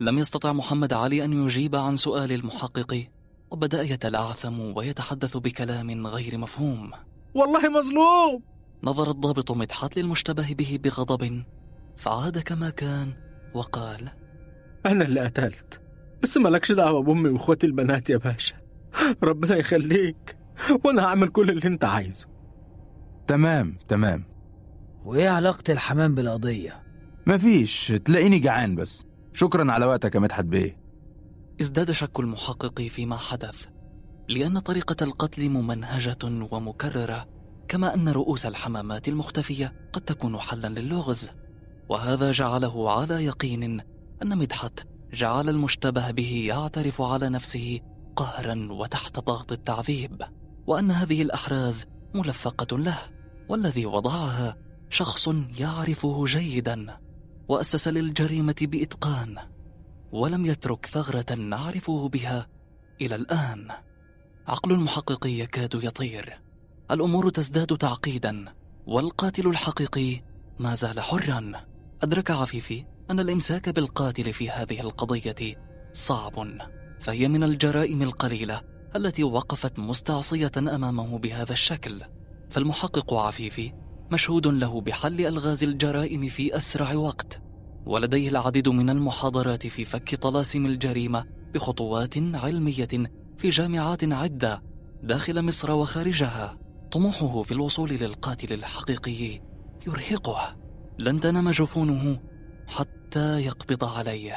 لم 0.00 0.18
يستطع 0.18 0.52
محمد 0.52 0.92
علي 0.92 1.24
أن 1.24 1.32
يجيب 1.32 1.76
عن 1.76 1.96
سؤال 1.96 2.32
المحقق 2.32 3.08
وبدأ 3.50 3.82
يتلعثم 3.82 4.60
ويتحدث 4.60 5.36
بكلام 5.36 6.06
غير 6.06 6.38
مفهوم. 6.38 6.90
والله 7.34 7.68
مظلوم! 7.68 8.42
نظر 8.82 9.10
الضابط 9.10 9.50
مدحت 9.50 9.98
للمشتبه 9.98 10.54
به 10.54 10.78
بغضب 10.82 11.44
فعاد 11.96 12.38
كما 12.38 12.70
كان 12.70 13.12
وقال 13.54 14.23
أنا 14.86 15.04
اللي 15.04 15.20
قتلت. 15.20 15.80
بس 16.22 16.36
مالكش 16.36 16.72
دعوة 16.72 17.02
بأمي 17.02 17.28
وإخواتي 17.28 17.66
البنات 17.66 18.10
يا 18.10 18.16
باشا. 18.16 18.54
ربنا 19.22 19.56
يخليك. 19.56 20.36
وأنا 20.84 21.04
هعمل 21.04 21.28
كل 21.28 21.50
اللي 21.50 21.66
أنت 21.66 21.84
عايزه. 21.84 22.26
تمام 23.26 23.78
تمام. 23.88 24.24
وإيه 25.04 25.28
علاقة 25.28 25.72
الحمام 25.72 26.14
بالقضية؟ 26.14 26.82
مفيش. 27.26 27.92
تلاقيني 28.04 28.38
جعان 28.38 28.74
بس. 28.74 29.04
شكرا 29.32 29.72
على 29.72 29.86
وقتك 29.86 30.14
يا 30.14 30.20
مدحت 30.20 30.44
بيه. 30.44 30.76
ازداد 31.60 31.92
شك 31.92 32.20
المحقق 32.20 32.82
فيما 32.82 33.16
حدث 33.16 33.66
لأن 34.28 34.58
طريقة 34.58 35.04
القتل 35.04 35.48
ممنهجة 35.48 36.18
ومكررة 36.24 37.28
كما 37.68 37.94
أن 37.94 38.08
رؤوس 38.08 38.46
الحمامات 38.46 39.08
المختفية 39.08 39.72
قد 39.92 40.00
تكون 40.00 40.38
حلا 40.40 40.68
للغز 40.68 41.30
وهذا 41.88 42.32
جعله 42.32 42.90
على 42.92 43.24
يقين 43.24 43.80
أن 44.22 44.38
مدحت 44.38 44.86
جعل 45.12 45.48
المشتبه 45.48 46.10
به 46.10 46.44
يعترف 46.48 47.02
على 47.02 47.28
نفسه 47.28 47.80
قهرا 48.16 48.68
وتحت 48.70 49.18
ضغط 49.18 49.52
التعذيب 49.52 50.22
وأن 50.66 50.90
هذه 50.90 51.22
الأحراز 51.22 51.86
ملفقة 52.14 52.78
له 52.78 52.98
والذي 53.48 53.86
وضعها 53.86 54.56
شخص 54.90 55.28
يعرفه 55.58 56.24
جيدا 56.24 56.98
وأسس 57.48 57.88
للجريمة 57.88 58.54
بإتقان 58.60 59.38
ولم 60.12 60.46
يترك 60.46 60.86
ثغرة 60.86 61.34
نعرفه 61.34 62.08
بها 62.08 62.46
إلى 63.00 63.14
الآن. 63.14 63.68
عقل 64.46 64.72
المحقق 64.72 65.26
يكاد 65.26 65.80
يطير 65.84 66.40
الأمور 66.90 67.30
تزداد 67.30 67.76
تعقيدا 67.76 68.44
والقاتل 68.86 69.46
الحقيقي 69.46 70.22
ما 70.58 70.74
زال 70.74 71.00
حرا 71.00 71.52
أدرك 72.02 72.30
عفيفي. 72.30 72.93
أن 73.10 73.20
الإمساك 73.20 73.68
بالقاتل 73.68 74.32
في 74.32 74.50
هذه 74.50 74.80
القضية 74.80 75.56
صعب 75.92 76.46
فهي 77.00 77.28
من 77.28 77.42
الجرائم 77.42 78.02
القليلة 78.02 78.62
التي 78.96 79.24
وقفت 79.24 79.78
مستعصية 79.78 80.52
أمامه 80.58 81.18
بهذا 81.18 81.52
الشكل. 81.52 82.02
فالمحقق 82.50 83.14
عفيفي 83.14 83.72
مشهود 84.12 84.46
له 84.46 84.80
بحل 84.80 85.20
ألغاز 85.20 85.64
الجرائم 85.64 86.28
في 86.28 86.56
أسرع 86.56 86.94
وقت 86.94 87.42
ولديه 87.86 88.28
العديد 88.28 88.68
من 88.68 88.90
المحاضرات 88.90 89.66
في 89.66 89.84
فك 89.84 90.14
طلاسم 90.14 90.66
الجريمة 90.66 91.24
بخطوات 91.54 92.14
علمية 92.18 92.88
في 93.38 93.50
جامعات 93.50 94.04
عدة 94.04 94.62
داخل 95.02 95.42
مصر 95.42 95.70
وخارجها. 95.70 96.58
طموحه 96.92 97.42
في 97.42 97.52
الوصول 97.52 97.90
للقاتل 97.90 98.52
الحقيقي 98.52 99.40
يرهقه. 99.86 100.56
لن 100.98 101.20
تنام 101.20 101.50
جفونه 101.50 102.20
حتى 102.66 103.44
يقبض 103.44 103.84
عليه 103.84 104.36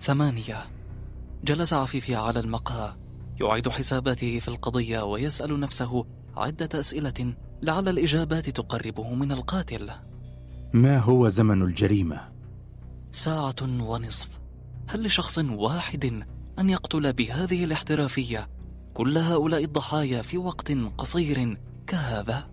ثمانية. 0.00 0.66
جلس 1.44 1.72
عفيفي 1.72 2.14
على 2.14 2.40
المقهى. 2.40 2.96
يعيد 3.40 3.68
حساباته 3.68 4.38
في 4.38 4.48
القضية 4.48 5.04
ويسأل 5.04 5.60
نفسه 5.60 6.06
عدة 6.36 6.80
أسئلة 6.80 7.34
لعل 7.62 7.88
الإجابات 7.88 8.50
تقربه 8.50 9.14
من 9.14 9.32
القاتل. 9.32 9.90
ما 10.72 10.98
هو 10.98 11.28
زمن 11.28 11.62
الجريمة؟ 11.62 12.28
ساعة 13.12 13.56
ونصف. 13.62 14.40
هل 14.88 15.02
لشخص 15.02 15.38
واحد 15.38 16.24
أن 16.58 16.70
يقتل 16.70 17.12
بهذه 17.12 17.64
الاحترافية 17.64 18.48
كل 18.94 19.18
هؤلاء 19.18 19.64
الضحايا 19.64 20.22
في 20.22 20.38
وقت 20.38 20.72
قصير 20.98 21.58
كهذا؟ 21.86 22.50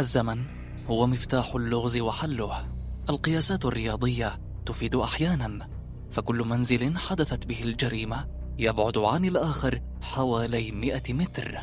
الزمن. 0.00 0.57
هو 0.88 1.06
مفتاح 1.06 1.54
اللغز 1.54 1.98
وحله. 1.98 2.68
القياسات 3.10 3.64
الرياضية 3.64 4.40
تفيد 4.66 4.94
أحيانا 4.94 5.68
فكل 6.10 6.44
منزل 6.44 6.98
حدثت 6.98 7.46
به 7.46 7.62
الجريمة 7.62 8.28
يبعد 8.58 8.98
عن 8.98 9.24
الآخر 9.24 9.82
حوالي 10.02 10.72
مئة 10.72 11.12
متر. 11.12 11.58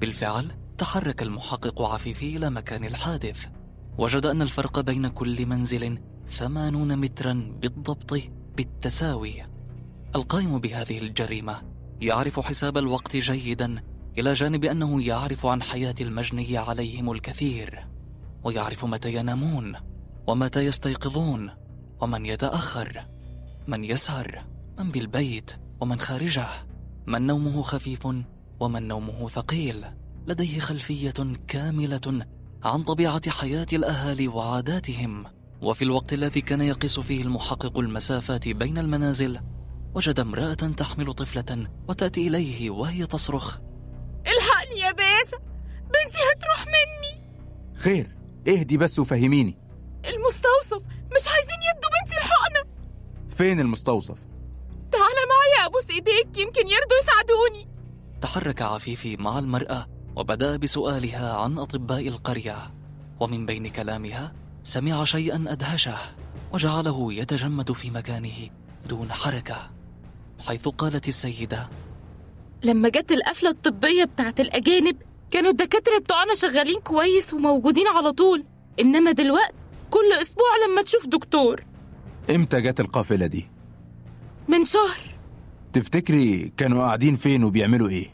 بالفعل 0.00 0.50
تحرك 0.78 1.22
المحقق 1.22 1.82
عفيفي 1.82 2.36
إلى 2.36 2.50
مكان 2.50 2.84
الحادث. 2.84 3.46
وجد 3.98 4.26
أن 4.26 4.42
الفرق 4.42 4.80
بين 4.80 5.08
كل 5.08 5.46
منزل 5.46 5.98
ثمانون 6.28 6.96
مترا 6.96 7.52
بالضبط 7.62 8.14
بالتساوي. 8.56 9.42
القائم 10.16 10.58
بهذه 10.58 10.98
الجريمة 10.98 11.62
يعرف 12.00 12.40
حساب 12.40 12.78
الوقت 12.78 13.16
جيدا 13.16 13.82
إلى 14.18 14.32
جانب 14.32 14.64
أنه 14.64 15.02
يعرف 15.02 15.46
عن 15.46 15.62
حياة 15.62 15.94
المجني 16.00 16.58
عليهم 16.58 17.12
الكثير. 17.12 17.89
ويعرف 18.44 18.84
متى 18.84 19.14
ينامون 19.14 19.76
ومتى 20.26 20.66
يستيقظون 20.66 21.50
ومن 22.00 22.26
يتأخر 22.26 23.06
من 23.66 23.84
يسهر 23.84 24.44
من 24.78 24.90
بالبيت 24.90 25.52
ومن 25.80 26.00
خارجه 26.00 26.48
من 27.06 27.26
نومه 27.26 27.62
خفيف 27.62 28.08
ومن 28.60 28.88
نومه 28.88 29.28
ثقيل. 29.28 29.86
لديه 30.26 30.60
خلفية 30.60 31.14
كاملة 31.48 32.26
عن 32.64 32.82
طبيعة 32.82 33.30
حياة 33.30 33.66
الأهالي 33.72 34.28
وعاداتهم. 34.28 35.24
وفي 35.62 35.84
الوقت 35.84 36.12
الذي 36.12 36.40
كان 36.40 36.60
يقيس 36.60 37.00
فيه 37.00 37.22
المحقق 37.22 37.78
المسافات 37.78 38.48
بين 38.48 38.78
المنازل 38.78 39.40
وجد 39.94 40.20
امرأة 40.20 40.54
تحمل 40.54 41.12
طفلة 41.12 41.70
وتأتي 41.88 42.28
إليه 42.28 42.70
وهي 42.70 43.06
تصرخ 43.06 43.58
الحقني 44.26 44.80
يا 44.80 44.92
باشا 44.92 45.38
بنتي 45.84 46.18
هتروح 46.32 46.66
مني. 46.66 47.30
خير. 47.74 48.19
اهدي 48.48 48.76
بس 48.76 48.98
وفهميني. 48.98 49.58
المستوصف! 50.04 50.82
مش 50.86 51.28
عايزين 51.28 51.58
يدوا 51.70 51.90
بنتي 52.00 52.16
الحقنة 52.16 52.70
فين 53.28 53.60
المستوصف؟ 53.60 54.18
تعالى 54.92 55.20
معايا 55.30 55.66
أبوس 55.66 55.90
إيديك 55.90 56.38
يمكن 56.38 56.60
يرضوا 56.68 56.96
يساعدوني. 57.02 57.68
تحرك 58.20 58.62
عفيفي 58.62 59.16
مع 59.16 59.38
المرأة 59.38 59.86
وبدأ 60.16 60.56
بسؤالها 60.56 61.36
عن 61.36 61.58
أطباء 61.58 62.08
القرية. 62.08 62.74
ومن 63.20 63.46
بين 63.46 63.68
كلامها 63.68 64.32
سمع 64.64 65.04
شيئا 65.04 65.44
أدهشه 65.48 65.96
وجعله 66.52 67.12
يتجمد 67.12 67.72
في 67.72 67.90
مكانه 67.90 68.50
دون 68.88 69.12
حركة 69.12 69.70
حيث 70.46 70.68
قالت 70.68 71.08
السيدة 71.08 71.68
لما 72.62 72.88
جت 72.88 73.12
القفلة 73.12 73.50
الطبية 73.50 74.04
بتاعت 74.04 74.40
الأجانب 74.40 74.96
كانوا 75.30 75.50
الدكاترة 75.50 75.98
بتوعنا 75.98 76.34
شغالين 76.34 76.80
كويس 76.80 77.34
وموجودين 77.34 77.86
على 77.86 78.12
طول 78.12 78.44
إنما 78.80 79.12
دلوقت 79.12 79.54
كل 79.90 80.12
أسبوع 80.22 80.46
لما 80.68 80.82
تشوف 80.82 81.06
دكتور 81.06 81.60
إمتى 82.30 82.60
جت 82.60 82.80
القافلة 82.80 83.26
دي؟ 83.26 83.46
من 84.48 84.64
شهر 84.64 84.98
تفتكري 85.72 86.52
كانوا 86.56 86.82
قاعدين 86.82 87.14
فين 87.14 87.44
وبيعملوا 87.44 87.88
إيه؟ 87.88 88.06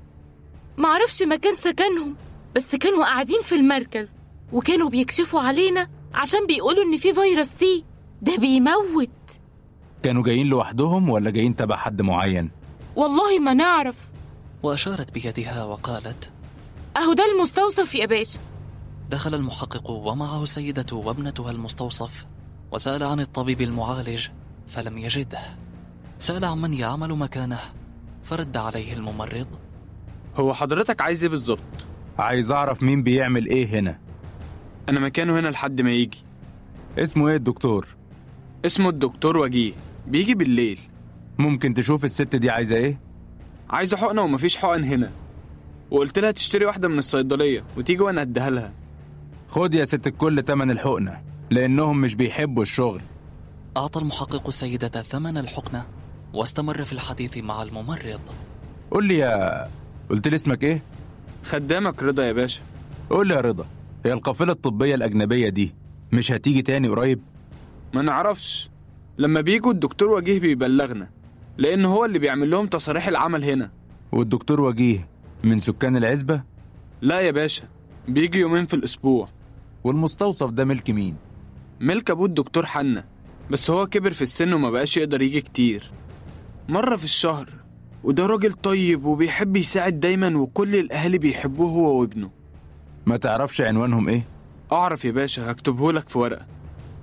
معرفش 0.77 1.23
مكان 1.23 1.57
سكنهم 1.57 2.17
بس 2.55 2.77
كانوا 2.77 3.05
قاعدين 3.05 3.41
في 3.43 3.55
المركز 3.55 4.15
وكانوا 4.53 4.89
بيكشفوا 4.91 5.41
علينا 5.41 5.89
عشان 6.15 6.47
بيقولوا 6.47 6.85
إن 6.85 6.97
في 6.97 7.15
فيروس 7.15 7.47
سي 7.47 7.85
ده 8.23 8.37
بيموت 8.37 9.09
كانوا 10.03 10.23
جايين 10.23 10.47
لوحدهم 10.47 11.09
ولا 11.11 11.31
جايين 11.31 11.57
تبع 11.57 11.77
حد 11.77 12.03
معين؟ 12.03 12.51
والله 12.97 13.39
ما 13.39 13.55
نعرف 13.55 13.97
وأشارت 14.63 15.11
بيدها 15.13 15.65
وقالت 15.65 16.31
أهو 16.97 17.13
ده 17.13 17.25
المستوصف 17.35 17.95
يا 17.95 18.07
باشا. 18.07 18.39
دخل 19.11 19.35
المحقق 19.35 19.91
ومعه 19.91 20.43
السيدة 20.43 20.97
وابنتها 20.97 21.51
المستوصف 21.51 22.27
وسأل 22.73 23.03
عن 23.03 23.21
الطبيب 23.21 23.61
المعالج 23.61 24.29
فلم 24.67 24.99
يجده. 24.99 25.41
سأل 26.19 26.45
عن 26.45 26.59
من 26.61 26.75
يعمل 26.75 27.15
مكانه 27.15 27.61
فرد 28.25 28.57
عليه 28.57 28.93
الممرض. 28.93 29.47
هو 30.37 30.55
حضرتك 30.55 31.01
عايز 31.01 31.23
إيه 31.25 31.31
بالظبط؟ 31.31 31.87
عايز 32.19 32.53
أعرف 32.53 32.83
مين 32.83 33.03
بيعمل 33.03 33.47
إيه 33.47 33.67
هنا. 33.67 33.99
أنا 34.89 35.01
مكانه 35.01 35.41
هنا 35.41 35.49
لحد 35.49 35.81
ما 35.81 35.91
يجي. 35.91 36.19
اسمه 36.99 37.29
إيه 37.29 37.37
الدكتور؟ 37.37 37.87
اسمه 38.67 38.89
الدكتور 38.89 39.37
وجيه. 39.37 39.73
بيجي 40.07 40.35
بالليل. 40.35 40.79
ممكن 41.39 41.75
تشوف 41.75 42.05
الست 42.05 42.37
دي 42.37 42.51
عايزة 42.51 42.77
إيه؟ 42.77 43.01
عايزة 43.71 43.97
حقنة 43.97 44.23
ومفيش 44.23 44.57
حقن 44.57 44.85
هنا. 44.85 45.11
وقلت 45.91 46.19
لها 46.19 46.31
تشتري 46.31 46.65
واحدة 46.65 46.89
من 46.89 46.99
الصيدلية 46.99 47.65
وتيجي 47.77 48.03
وأنا 48.03 48.23
اديها 48.23 48.51
لها. 48.51 48.73
خد 49.49 49.75
يا 49.75 49.85
ست 49.85 50.07
الكل 50.07 50.43
تمن 50.43 50.71
الحقنة 50.71 51.21
لأنهم 51.51 52.01
مش 52.01 52.15
بيحبوا 52.15 52.63
الشغل. 52.63 53.01
أعطى 53.77 54.01
المحقق 54.01 54.47
السيدة 54.47 55.03
ثمن 55.03 55.39
الحقنة 55.39 55.85
واستمر 56.35 56.85
في 56.85 56.93
الحديث 56.93 57.39
مع 57.39 57.63
الممرض. 57.63 58.21
قول 58.91 59.05
لي 59.05 59.19
يا 59.19 59.69
قلت 60.11 60.29
لي 60.29 60.35
اسمك 60.37 60.65
إيه؟ 60.65 60.83
خدامك 61.45 62.03
رضا 62.03 62.25
يا 62.27 62.33
باشا. 62.33 62.61
قول 63.11 63.29
لي 63.29 63.35
يا 63.35 63.41
رضا 63.41 63.67
هي 64.05 64.13
القافلة 64.13 64.53
الطبية 64.53 64.95
الأجنبية 64.95 65.49
دي 65.49 65.75
مش 66.13 66.33
هتيجي 66.33 66.63
تاني 66.63 66.89
قريب؟ 66.89 67.21
ما 67.95 68.03
نعرفش. 68.03 68.71
لما 69.19 69.41
بيجوا 69.41 69.73
الدكتور 69.73 70.09
وجيه 70.11 70.41
بيبلغنا 70.41 71.09
لأن 71.59 71.85
هو 71.85 72.05
اللي 72.05 72.19
بيعمل 72.19 72.51
لهم 72.51 72.67
تصاريح 72.67 73.09
العمل 73.09 73.45
هنا. 73.45 73.71
والدكتور 74.13 74.61
وجيه 74.61 75.09
من 75.45 75.59
سكان 75.59 75.97
العزبة؟ 75.97 76.43
لا 77.01 77.21
يا 77.21 77.31
باشا 77.31 77.65
بيجي 78.09 78.39
يومين 78.39 78.67
في 78.67 78.75
الأسبوع. 78.75 79.29
والمستوصف 79.85 80.51
ده 80.51 80.65
ملك 80.65 80.91
مين؟ 80.91 81.17
ملك 81.81 82.11
أبوه 82.11 82.27
الدكتور 82.27 82.67
حنا 82.67 83.05
بس 83.51 83.71
هو 83.71 83.87
كبر 83.87 84.13
في 84.13 84.23
السن 84.23 84.53
وما 84.53 84.71
بقاش 84.71 84.97
يقدر 84.97 85.23
يجي 85.23 85.41
كتير. 85.41 85.91
مرة 86.69 86.97
في 86.97 87.05
الشهر 87.05 87.51
وده 88.05 88.27
راجل 88.27 88.53
طيب 88.53 89.05
وبيحب 89.05 89.57
يساعد 89.57 90.01
دايما 90.01 90.39
وكل 90.39 90.77
الأهالي 90.77 91.19
بيحبوه 91.19 91.71
هو 91.71 92.01
وابنه. 92.01 92.31
ما 93.07 93.17
تعرفش 93.17 93.61
عنوانهم 93.61 94.09
إيه؟ 94.09 94.25
أعرف 94.73 95.05
يا 95.05 95.11
باشا 95.11 95.51
هكتبه 95.51 95.93
لك 95.93 96.09
في 96.09 96.19
ورقة. 96.19 96.47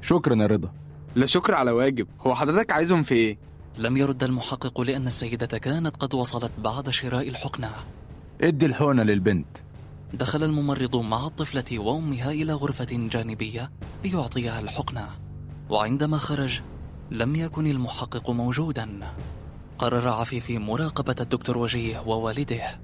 شكرا 0.01 0.41
يا 0.41 0.47
رضا. 0.47 0.73
لا 1.15 1.25
شكر 1.25 1.53
على 1.55 1.71
واجب. 1.71 2.07
هو 2.21 2.35
حضرتك 2.35 2.71
عايزهم 2.71 3.03
في 3.03 3.15
إيه؟ 3.15 3.37
لم 3.77 3.97
يرد 3.97 4.23
المحقق 4.23 4.81
لأن 4.81 5.07
السيدة 5.07 5.57
كانت 5.57 5.95
قد 5.95 6.13
وصلت 6.13 6.51
بعد 6.57 6.89
شراء 6.89 7.29
الحقنة. 7.29 7.69
ادي 8.41 8.65
الحقنة 8.65 9.03
للبنت. 9.03 9.57
دخل 10.13 10.43
الممرض 10.43 10.95
مع 10.95 11.27
الطفلة 11.27 11.79
وأمها 11.79 12.31
إلى 12.31 12.53
غرفة 12.53 12.87
جانبية 12.91 13.71
ليعطيها 14.03 14.59
الحقنة. 14.59 15.09
وعندما 15.69 16.17
خرج 16.17 16.61
لم 17.11 17.35
يكن 17.35 17.67
المحقق 17.67 18.29
موجودا. 18.29 18.99
قرر 19.77 20.09
عفيفي 20.09 20.59
مراقبة 20.59 21.15
الدكتور 21.21 21.57
وجيه 21.57 21.99
ووالده. 21.99 22.79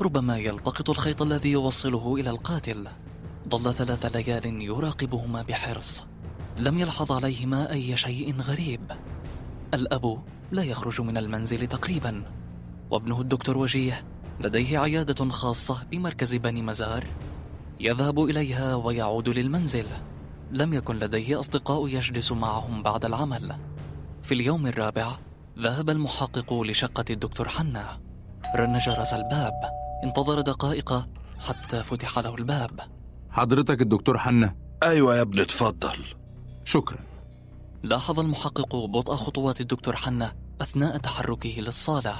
ربما 0.00 0.38
يلتقط 0.38 0.90
الخيط 0.90 1.22
الذي 1.22 1.50
يوصله 1.50 2.14
إلى 2.14 2.30
القاتل. 2.30 2.88
ظل 3.48 3.74
ثلاث 3.74 4.16
ليال 4.16 4.62
يراقبهما 4.62 5.42
بحرص. 5.42 6.04
لم 6.58 6.78
يلحظ 6.78 7.12
عليهما 7.12 7.72
أي 7.72 7.96
شيء 7.96 8.40
غريب. 8.40 8.80
الأب 9.74 10.22
لا 10.52 10.62
يخرج 10.62 11.00
من 11.00 11.16
المنزل 11.16 11.66
تقريبا. 11.66 12.22
وابنه 12.90 13.20
الدكتور 13.20 13.58
وجيه 13.58 14.04
لديه 14.42 14.78
عيادة 14.78 15.30
خاصة 15.30 15.82
بمركز 15.90 16.34
بني 16.34 16.62
مزار. 16.62 17.04
يذهب 17.80 18.18
إليها 18.18 18.74
ويعود 18.74 19.28
للمنزل. 19.28 19.86
لم 20.50 20.74
يكن 20.74 20.98
لديه 20.98 21.40
أصدقاء 21.40 21.88
يجلس 21.88 22.32
معهم 22.32 22.82
بعد 22.82 23.04
العمل. 23.04 23.56
في 24.22 24.34
اليوم 24.34 24.66
الرابع 24.66 25.18
ذهب 25.58 25.90
المحقق 25.90 26.62
لشقة 26.62 27.04
الدكتور 27.10 27.48
حنا 27.48 28.00
رن 28.56 28.78
جرس 28.78 29.12
الباب. 29.12 29.52
انتظر 30.04 30.40
دقائق 30.40 31.08
حتى 31.38 31.82
فتح 31.82 32.18
له 32.18 32.34
الباب. 32.34 32.80
حضرتك 33.30 33.82
الدكتور 33.82 34.18
حنا 34.18 34.56
أيوة 34.82 35.16
يا 35.16 35.22
ابني 35.22 35.42
اتفضل. 35.42 36.04
شكرا. 36.64 36.98
لاحظ 37.82 38.20
المحقق 38.20 38.76
بطء 38.76 39.14
خطوات 39.14 39.60
الدكتور 39.60 39.96
حنا 39.96 40.32
أثناء 40.60 40.96
تحركه 40.96 41.54
للصالة. 41.58 42.14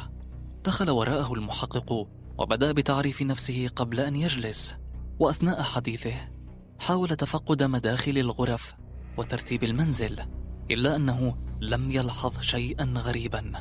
دخل 0.64 0.90
وراءه 0.90 1.32
المحقق 1.32 2.08
وبدأ 2.38 2.72
بتعريف 2.72 3.22
نفسه 3.22 3.68
قبل 3.76 4.00
أن 4.00 4.16
يجلس. 4.16 4.74
وأثناء 5.18 5.62
حديثه 5.62 6.14
حاول 6.78 7.08
تفقد 7.08 7.62
مداخل 7.62 8.18
الغرف 8.18 8.74
وترتيب 9.16 9.64
المنزل 9.64 10.20
إلا 10.70 10.96
أنه 10.96 11.36
لم 11.60 11.90
يلحظ 11.90 12.40
شيئا 12.40 12.84
غريبا. 12.96 13.52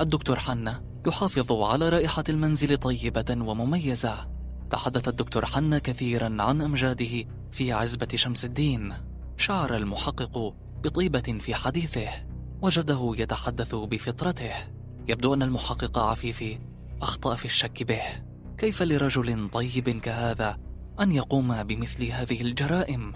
الدكتور 0.00 0.38
حنا 0.38 0.84
يحافظ 1.06 1.52
على 1.52 1.88
رائحة 1.88 2.24
المنزل 2.28 2.76
طيبة 2.76 3.24
ومميزة. 3.30 4.30
تحدث 4.70 5.08
الدكتور 5.08 5.46
حنا 5.46 5.78
كثيرا 5.78 6.36
عن 6.42 6.62
أمجاده 6.62 7.24
في 7.52 7.72
عزبة 7.72 8.08
شمس 8.14 8.44
الدين. 8.44 8.94
شعر 9.36 9.76
المحقق 9.76 10.54
بطيبة 10.84 11.38
في 11.40 11.54
حديثه 11.54 12.08
وجده 12.62 13.12
يتحدث 13.18 13.74
بفطرته. 13.74 14.73
يبدو 15.08 15.34
أن 15.34 15.42
المحقق 15.42 15.98
عفيفي 15.98 16.58
أخطأ 17.02 17.34
في 17.34 17.44
الشك 17.44 17.82
به. 17.82 18.02
كيف 18.58 18.82
لرجل 18.82 19.48
طيب 19.52 20.00
كهذا 20.00 20.58
أن 21.00 21.12
يقوم 21.12 21.62
بمثل 21.62 22.04
هذه 22.04 22.40
الجرائم؟ 22.42 23.12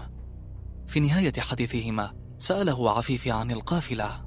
في 0.87 0.99
نهاية 0.99 1.33
حديثهما 1.39 2.13
سأله 2.39 2.97
عفيفي 2.97 3.31
عن 3.31 3.51
القافلة. 3.51 4.25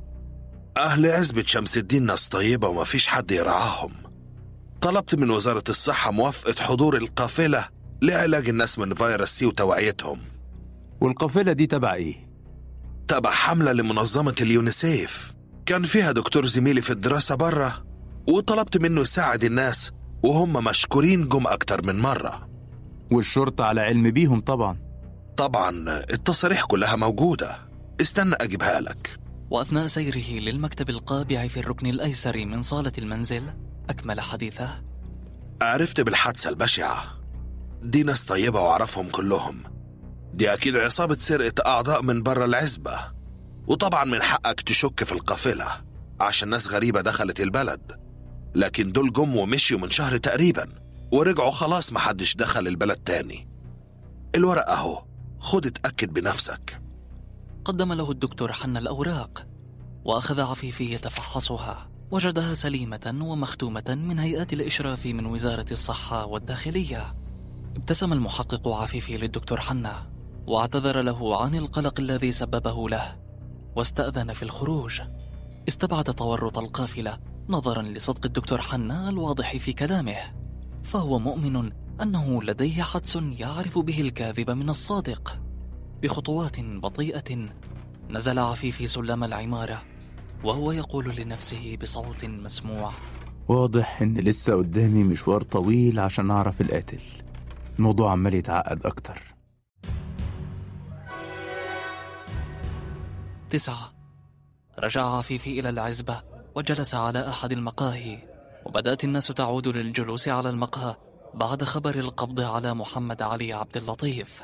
أهل 0.76 1.06
عزبة 1.06 1.42
شمس 1.46 1.76
الدين 1.76 2.02
ناس 2.06 2.28
طيبة 2.28 2.68
وما 2.68 2.84
فيش 2.84 3.06
حد 3.06 3.30
يرعاهم 3.30 3.92
طلبت 4.80 5.14
من 5.14 5.30
وزارة 5.30 5.64
الصحة 5.68 6.10
موافقة 6.10 6.62
حضور 6.62 6.96
القافلة 6.96 7.68
لعلاج 8.02 8.48
الناس 8.48 8.78
من 8.78 8.94
فيروس 8.94 9.28
سي 9.30 9.46
وتوعيتهم. 9.46 10.18
والقافلة 11.00 11.52
دي 11.52 11.66
تبع 11.66 11.94
إيه؟ 11.94 12.28
تبع 13.08 13.30
حملة 13.30 13.72
لمنظمة 13.72 14.34
اليونيسيف. 14.40 15.32
كان 15.66 15.82
فيها 15.82 16.12
دكتور 16.12 16.46
زميلي 16.46 16.80
في 16.80 16.90
الدراسة 16.90 17.34
برا 17.34 17.84
وطلبت 18.28 18.76
منه 18.76 19.00
يساعد 19.00 19.44
الناس 19.44 19.92
وهم 20.22 20.64
مشكورين 20.64 21.28
جم 21.28 21.46
أكتر 21.46 21.86
من 21.86 22.00
مرة. 22.00 22.48
والشرطة 23.12 23.64
على 23.64 23.80
علم 23.80 24.10
بيهم 24.10 24.40
طبعا. 24.40 24.78
طبعا 25.36 25.70
التصاريح 26.10 26.64
كلها 26.64 26.96
موجودة. 26.96 27.58
استنى 28.00 28.34
أجيبها 28.34 28.80
لك. 28.80 29.18
وأثناء 29.50 29.86
سيره 29.86 30.40
للمكتب 30.40 30.90
القابع 30.90 31.48
في 31.48 31.60
الركن 31.60 31.86
الأيسر 31.86 32.36
من 32.36 32.62
صالة 32.62 32.92
المنزل 32.98 33.42
أكمل 33.90 34.20
حديثه. 34.20 34.82
عرفت 35.62 36.00
بالحادثة 36.00 36.50
البشعة. 36.50 37.04
دي 37.82 38.02
ناس 38.02 38.24
طيبة 38.24 38.60
وأعرفهم 38.60 39.08
كلهم. 39.08 39.62
دي 40.34 40.52
أكيد 40.52 40.76
عصابة 40.76 41.16
سرقة 41.16 41.66
أعضاء 41.66 42.02
من 42.02 42.22
برا 42.22 42.44
العزبة. 42.44 43.21
وطبعا 43.66 44.04
من 44.04 44.22
حقك 44.22 44.60
تشك 44.60 45.04
في 45.04 45.12
القافلة 45.12 45.66
عشان 46.20 46.48
ناس 46.48 46.68
غريبة 46.68 47.00
دخلت 47.00 47.40
البلد. 47.40 48.00
لكن 48.54 48.92
دول 48.92 49.12
جم 49.12 49.36
ومشيوا 49.36 49.80
من 49.80 49.90
شهر 49.90 50.16
تقريبا 50.16 50.68
ورجعوا 51.12 51.50
خلاص 51.50 51.92
محدش 51.92 52.36
دخل 52.36 52.68
البلد 52.68 52.96
تاني. 52.96 53.48
الورق 54.34 54.70
أهو 54.70 55.04
خد 55.38 55.66
اتأكد 55.66 56.12
بنفسك. 56.12 56.82
قدم 57.64 57.92
له 57.92 58.10
الدكتور 58.10 58.52
حنا 58.52 58.78
الأوراق 58.78 59.46
وأخذ 60.04 60.40
عفيفي 60.40 60.92
يتفحصها 60.92 61.90
وجدها 62.10 62.54
سليمة 62.54 63.16
ومختومة 63.20 63.98
من 64.08 64.18
هيئات 64.18 64.52
الإشراف 64.52 65.06
من 65.06 65.26
وزارة 65.26 65.66
الصحة 65.72 66.26
والداخلية. 66.26 67.16
ابتسم 67.76 68.12
المحقق 68.12 68.68
عفيفي 68.68 69.16
للدكتور 69.16 69.60
حنا 69.60 70.10
واعتذر 70.46 71.02
له 71.02 71.42
عن 71.42 71.54
القلق 71.54 72.00
الذي 72.00 72.32
سببه 72.32 72.88
له. 72.88 73.21
واستأذن 73.76 74.32
في 74.32 74.42
الخروج. 74.42 75.00
استبعد 75.68 76.04
تورط 76.04 76.58
القافلة 76.58 77.18
نظرا 77.48 77.82
لصدق 77.82 78.26
الدكتور 78.26 78.60
حنا 78.60 79.08
الواضح 79.08 79.56
في 79.56 79.72
كلامه. 79.72 80.16
فهو 80.84 81.18
مؤمن 81.18 81.72
أنه 82.02 82.42
لديه 82.42 82.82
حدس 82.82 83.16
يعرف 83.16 83.78
به 83.78 84.00
الكاذب 84.00 84.50
من 84.50 84.68
الصادق. 84.68 85.38
بخطوات 86.02 86.60
بطيئة 86.60 87.48
نزل 88.10 88.38
عفيفي 88.38 88.86
سلم 88.86 89.24
العمارة 89.24 89.82
وهو 90.44 90.72
يقول 90.72 91.16
لنفسه 91.16 91.76
بصوت 91.82 92.24
مسموع. 92.24 92.92
واضح 93.48 94.02
إن 94.02 94.14
لسه 94.14 94.54
قدامي 94.54 95.04
مشوار 95.04 95.42
طويل 95.42 96.00
عشان 96.00 96.30
أعرف 96.30 96.60
القاتل. 96.60 97.00
الموضوع 97.78 98.12
عمال 98.12 98.34
يتعقد 98.34 98.86
أكتر. 98.86 99.31
تسعة. 103.52 103.92
رجع 104.78 105.04
عفيفي 105.04 105.60
إلى 105.60 105.68
العزبة 105.68 106.22
وجلس 106.54 106.94
على 106.94 107.28
أحد 107.28 107.52
المقاهي. 107.52 108.18
وبدأت 108.66 109.04
الناس 109.04 109.26
تعود 109.26 109.68
للجلوس 109.68 110.28
على 110.28 110.50
المقهى 110.50 110.96
بعد 111.34 111.64
خبر 111.64 111.94
القبض 111.98 112.40
على 112.40 112.74
محمد 112.74 113.22
علي 113.22 113.52
عبد 113.52 113.76
اللطيف. 113.76 114.42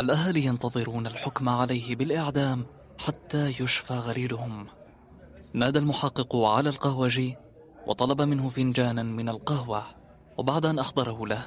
الأهالي 0.00 0.44
ينتظرون 0.44 1.06
الحكم 1.06 1.48
عليه 1.48 1.96
بالإعدام 1.96 2.66
حتى 2.98 3.48
يشفى 3.48 3.94
غريرهم 3.94 4.66
نادى 5.52 5.78
المحقق 5.78 6.36
على 6.36 6.68
القهوجي 6.68 7.36
وطلب 7.86 8.22
منه 8.22 8.48
فنجانا 8.48 9.02
من 9.02 9.28
القهوة. 9.28 9.82
وبعد 10.38 10.66
أن 10.66 10.78
أحضره 10.78 11.26
له 11.26 11.42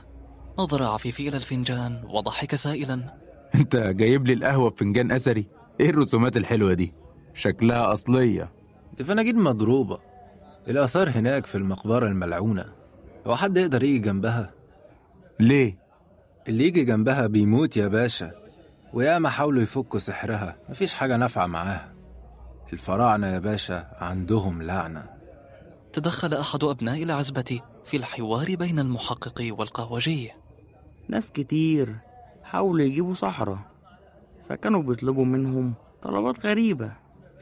نظر 0.60 0.84
عفيفي 0.84 1.28
إلى 1.28 1.38
الفنجان 1.38 2.04
وضحك 2.06 2.56
سائلا 2.56 3.18
أنت 3.56 3.76
جايب 3.76 4.28
لي 4.28 4.34
القهوة 4.34 4.70
بفنجان 4.70 5.12
أثري؟ 5.12 5.61
إيه 5.82 5.90
الرسومات 5.90 6.38
الحلوة 6.38 6.74
دي؟ 6.74 6.94
شكلها 7.34 7.94
أصلية. 7.94 8.54
دي 8.98 9.04
فناجين 9.04 9.40
مضروبة. 9.40 10.00
الآثار 10.68 11.10
هناك 11.10 11.46
في 11.46 11.56
المقبرة 11.56 12.08
الملعونة. 12.08 12.66
هو 13.28 13.36
حد 13.36 13.58
يقدر 13.58 13.84
يجي 13.84 14.00
جنبها؟ 14.00 14.54
ليه؟ 15.40 15.78
اللي 16.48 16.68
يجي 16.68 16.84
جنبها 16.84 17.28
بيموت 17.28 17.78
يا 17.78 17.88
باشا. 17.88 18.32
وياما 18.94 19.30
حاولوا 19.30 19.62
يفكوا 19.62 20.00
سحرها. 20.00 20.56
مفيش 20.70 20.94
حاجة 20.94 21.18
نافعة 21.18 21.48
معاها. 21.48 21.94
الفراعنة 22.74 23.28
يا 23.28 23.40
باشا 23.40 23.88
عندهم 24.00 24.62
لعنة. 24.62 25.10
تدخل 25.94 26.34
أحد 26.34 26.64
أبناء 26.64 27.04
العزبة 27.04 27.62
في 27.86 27.98
الحوار 27.98 28.56
بين 28.56 28.80
المحقق 28.80 29.48
والقهوجي. 29.52 30.32
ناس 31.10 31.32
كتير 31.32 31.96
حاولوا 32.44 32.86
يجيبوا 32.86 33.14
صحراء. 33.14 33.71
فكانوا 34.52 34.82
بيطلبوا 34.82 35.26
منهم 35.26 35.74
طلبات 36.02 36.46
غريبة 36.46 36.92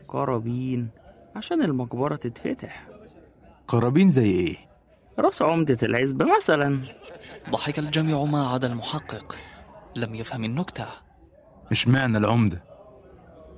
قرابين 0.07 0.89
عشان 1.35 1.61
المقبرة 1.61 2.15
تتفتح. 2.15 2.87
قرابين 3.67 4.09
زي 4.09 4.29
إيه؟ 4.29 4.57
رأس 5.19 5.41
عمدة 5.41 5.77
العزبة 5.83 6.25
مثلا. 6.37 6.79
ضحك 7.49 7.79
الجميع 7.79 8.23
ما 8.23 8.47
عدا 8.47 8.67
المحقق. 8.67 9.35
لم 9.95 10.15
يفهم 10.15 10.43
النكتة. 10.43 10.85
إشمعنى 11.71 12.17
العمدة؟ 12.17 12.63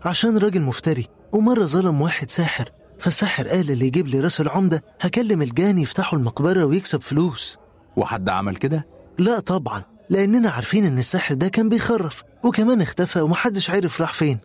عشان 0.05 0.37
راجل 0.37 0.61
مفتري 0.61 1.07
ومرة 1.31 1.63
ظلم 1.63 2.01
واحد 2.01 2.29
ساحر 2.29 2.69
فالساحر 2.99 3.47
قال 3.47 3.71
اللي 3.71 3.87
يجيب 3.87 4.07
لي 4.07 4.19
رأس 4.19 4.41
العمدة 4.41 4.83
هكلم 5.01 5.41
الجاني 5.41 5.81
يفتحوا 5.81 6.19
المقبرة 6.19 6.65
ويكسب 6.65 7.01
فلوس. 7.01 7.59
وحد 7.95 8.29
عمل 8.29 8.55
كده؟ 8.55 8.87
لا 9.19 9.39
طبعا. 9.39 9.83
لأننا 10.11 10.49
عارفين 10.49 10.85
إن 10.85 10.97
الساحر 10.97 11.33
ده 11.33 11.47
كان 11.47 11.69
بيخرف 11.69 12.23
وكمان 12.43 12.81
اختفى 12.81 13.21
ومحدش 13.21 13.69
عارف 13.69 14.01
راح 14.01 14.13
فين. 14.13 14.39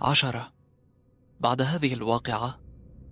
عشرة. 0.00 0.52
بعد 1.40 1.62
هذه 1.62 1.94
الواقعة 1.94 2.60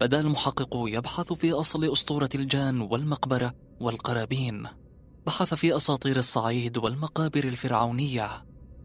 بدأ 0.00 0.20
المحقق 0.20 0.70
يبحث 0.74 1.32
في 1.32 1.52
أصل 1.52 1.92
أسطورة 1.92 2.28
الجان 2.34 2.80
والمقبرة 2.80 3.54
والقرابين. 3.80 4.66
بحث 5.26 5.54
في 5.54 5.76
أساطير 5.76 6.16
الصعيد 6.16 6.78
والمقابر 6.78 7.44
الفرعونية. 7.44 8.44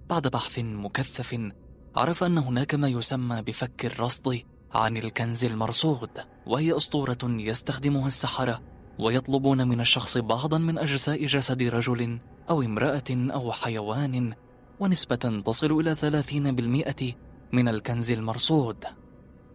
بعد 0.10 0.28
بحث 0.28 0.60
مكثف 0.60 1.52
عرف 1.96 2.24
أن 2.24 2.38
هناك 2.38 2.76
ما 2.76 2.88
يسمى 2.88 3.42
بفك 3.42 3.86
الرصد 3.86 4.42
عن 4.74 4.98
الكنز 4.98 5.46
المرصود 5.46 6.10
وهي 6.46 6.78
أسطورة 6.78 7.18
يستخدمها 7.24 8.08
السحرة 8.08 8.62
ويطلبون 9.00 9.68
من 9.68 9.82
الشخص 9.82 10.18
بعضا 10.18 10.58
من 10.58 10.78
أجزاء 10.78 11.26
جسد 11.26 11.64
رجل 11.64 12.20
أو 12.50 12.62
امرأة 12.62 13.04
أو 13.10 13.52
حيوان 13.52 14.34
ونسبة 14.80 15.42
تصل 15.46 15.72
إلى 15.72 15.96
ثلاثين 15.96 16.56
بالمئة 16.56 17.14
من 17.52 17.68
الكنز 17.68 18.12
المرصود. 18.12 18.86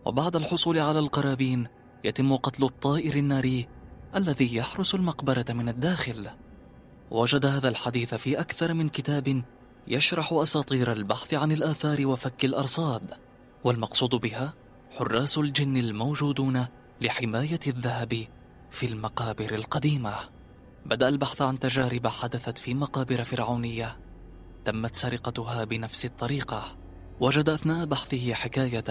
وبعد 0.07 0.37
الحصول 0.37 0.79
على 0.79 0.99
القرابين 0.99 1.67
يتم 2.05 2.37
قتل 2.37 2.65
الطائر 2.65 3.17
الناري 3.17 3.69
الذي 4.17 4.57
يحرس 4.57 4.95
المقبرة 4.95 5.45
من 5.49 5.69
الداخل. 5.69 6.29
وجد 7.11 7.47
هذا 7.47 7.69
الحديث 7.69 8.15
في 8.15 8.41
أكثر 8.41 8.75
من 8.75 8.89
كتاب 8.89 9.43
يشرح 9.89 10.33
أساطير 10.33 10.93
البحث 10.93 11.35
عن 11.35 11.53
الآثار 11.53 12.07
وفك 12.07 12.45
الأرصاد 12.45 13.11
والمقصود 13.65 14.11
بها 14.11 14.55
حراس 14.99 15.39
الجن 15.39 15.77
الموجودون 15.77 16.67
لحماية 17.01 17.61
الذهب 17.67 18.27
في 18.71 18.87
المقابر 18.87 19.55
القديمة. 19.55 20.15
بدأ 20.87 21.09
البحث 21.09 21.43
عن 21.43 21.59
تجارب 21.59 22.07
حدثت 22.07 22.59
في 22.59 22.75
مقابر 22.75 23.25
فرعونية 23.25 23.99
تمت 24.65 24.97
سرقتها 24.97 25.65
بنفس 25.65 26.05
الطريقة. 26.05 26.77
وجد 27.21 27.49
أثناء 27.49 27.87
بحثه 27.87 28.35
حكاية 28.35 28.85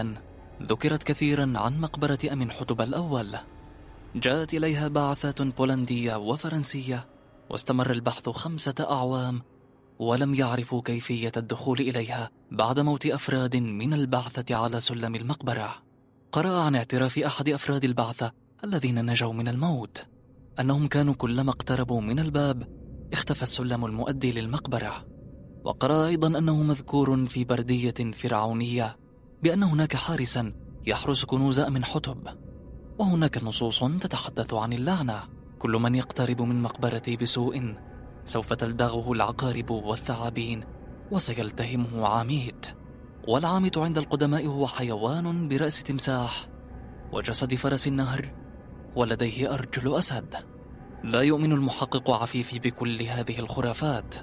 ذكرت 0.62 1.04
كثيرا 1.04 1.54
عن 1.56 1.82
مقبرة 1.82 2.20
أمن 2.32 2.52
حتب 2.52 2.82
الأول. 2.82 3.38
جاءت 4.16 4.54
إليها 4.54 4.88
بعثات 4.88 5.41
بولندية 5.41 6.16
وفرنسية 6.16 7.08
واستمر 7.49 7.91
البحث 7.91 8.30
خمسة 8.30 8.76
أعوام 8.80 9.41
ولم 9.99 10.36
يعرفوا 10.36 10.82
كيفية 10.82 11.32
الدخول 11.38 11.80
إليها 11.80 12.30
بعد 12.52 12.80
موت 12.80 13.06
أفراد 13.06 13.56
من 13.56 13.93
البعثة 13.93 14.56
على 14.56 14.80
سلم 14.80 15.16
المقبرة. 15.16 15.91
قرأ 16.32 16.60
عن 16.60 16.76
اعتراف 16.76 17.20
أحد 17.20 17.50
أفراد 17.50 17.84
البعثة 17.84 18.32
الذين 18.64 19.06
نجوا 19.06 19.34
من 19.34 19.48
الموت. 19.48 20.06
أنهم 20.60 20.88
كانوا 20.88 21.14
كلما 21.14 21.52
اقتربوا 21.52 22.02
من 22.02 22.20
الباب 22.20 22.68
اختفى 23.14 23.44
السلم 23.44 23.86
المؤدي 23.86 24.32
للمقبرة. 24.32 25.08
وقرأ 25.64 26.08
أيضا 26.08 26.28
أنه 26.28 26.64
مذكور 26.64 27.26
في 27.26 27.44
بردية 27.44 28.12
فرعونية 28.14 28.98
بأن 29.44 29.64
هناك 29.64 29.96
حارسا 29.96 30.54
يحرس 30.86 31.26
كنوز 31.26 31.60
أمن 31.60 31.86
حتب 31.86 32.28
وهناك 33.00 33.44
نصوص 33.44 33.84
تتحدث 33.84 34.54
عن 34.54 34.74
اللعنة. 34.74 35.24
كل 35.60 35.72
من 35.72 35.96
يقترب 35.96 36.42
من 36.42 36.62
مقبرتي 36.62 37.18
بسوء 37.18 37.76
سوف 38.26 38.54
تلدغه 38.54 39.12
العقارب 39.12 39.72
والثعابين 39.72 40.64
وسيلتهمه 41.12 42.08
عميد. 42.08 42.81
والعامت 43.28 43.78
عند 43.78 43.97
القدماء 43.97 44.45
هو 44.45 44.67
حيوان 44.67 45.47
برأس 45.47 45.84
تمساح 45.84 46.47
وجسد 47.11 47.55
فرس 47.55 47.88
النهر 47.88 48.34
ولديه 48.95 49.53
أرجل 49.53 49.97
أسد. 49.97 50.36
لا 51.03 51.22
يؤمن 51.22 51.51
المحقق 51.51 52.11
عفيفي 52.11 52.59
بكل 52.59 53.01
هذه 53.01 53.39
الخرافات. 53.39 54.15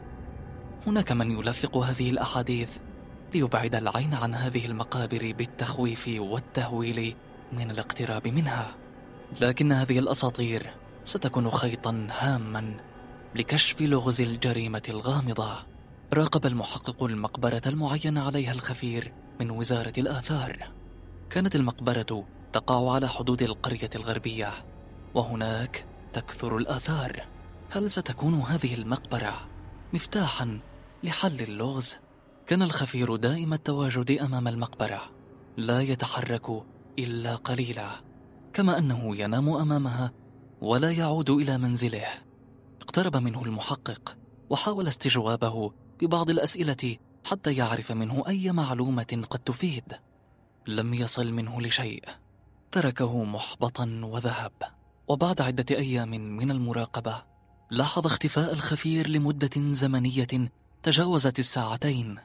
هناك 0.87 1.13
من 1.13 1.31
يلفق 1.31 1.77
هذه 1.77 2.11
الأحاديث 2.11 2.69
ليبعد 3.35 3.75
العين 3.75 4.15
عن 4.15 4.35
هذه 4.35 4.67
المقابر 4.67 5.35
بالتخويف 5.39 6.11
والتهويل 6.19 7.17
من 7.53 7.71
الاقتراب 7.71 8.29
منها. 8.29 8.75
لكن 9.41 9.73
هذه 9.73 9.99
الأساطير 9.99 10.71
ستكون 11.05 11.51
خيطا 11.51 12.09
هاما 12.19 12.75
لكشف 13.35 13.81
لغز 13.81 14.21
الجريمة 14.21 14.83
الغامضة. 14.89 15.78
راقب 16.13 16.47
المحقق 16.47 17.03
المقبرة 17.03 17.63
المعين 17.67 18.19
عليها 18.19 18.53
الخفير 18.53 19.13
من 19.41 19.51
وزارة 19.51 19.93
الآثار. 19.99 20.71
كانت 21.31 21.57
المقبرة 21.57 22.25
تقع 22.53 22.93
على 22.93 23.09
حدود 23.09 23.43
القرية 23.43 23.91
الغربية 23.95 24.53
وهناك 25.15 25.87
تكثر 26.13 26.57
الآثار. 26.57 27.25
هل 27.71 27.91
ستكون 27.91 28.35
هذه 28.35 28.75
المقبرة 28.75 29.49
مفتاحا 29.93 30.61
لحل 31.03 31.41
اللغز؟ 31.41 31.97
كان 32.47 32.63
الخفير 32.63 33.17
دائم 33.17 33.53
التواجد 33.53 34.11
أمام 34.11 34.49
المقبرة 34.49 35.01
لا 35.57 35.81
يتحرك 35.81 36.63
إلا 36.99 37.35
قليلا 37.37 37.91
كما 38.53 38.79
أنه 38.79 39.17
ينام 39.17 39.49
أمامها 39.49 40.13
ولا 40.61 40.93
يعود 40.93 41.31
إلى 41.31 41.59
منزله. 41.59 42.07
اقترب 42.81 43.17
منه 43.17 43.43
المحقق 43.43 44.17
وحاول 44.51 44.89
استجوابه 44.89 45.73
ببعض 46.01 46.31
الأسئلة 46.31 46.97
حتى 47.25 47.55
يعرف 47.55 47.93
منه 47.93 48.25
أي 48.29 48.53
معلومة 48.53 49.27
قد 49.31 49.39
تفيد. 49.39 49.93
لم 50.67 50.95
يصل 50.95 51.33
منه 51.33 51.61
لشيء. 51.61 52.05
تركه 52.73 53.25
محبطا 53.25 54.01
وذهب. 54.03 54.53
وبعد 55.09 55.41
عدة 55.41 55.77
أيام 55.77 56.11
من 56.11 56.51
المراقبة 56.51 57.23
لاحظ 57.71 58.07
اختفاء 58.07 58.53
الخفير 58.53 59.09
لمدة 59.09 59.51
زمنية 59.57 60.51
تجاوزت 60.83 61.39
الساعتين. 61.39 62.19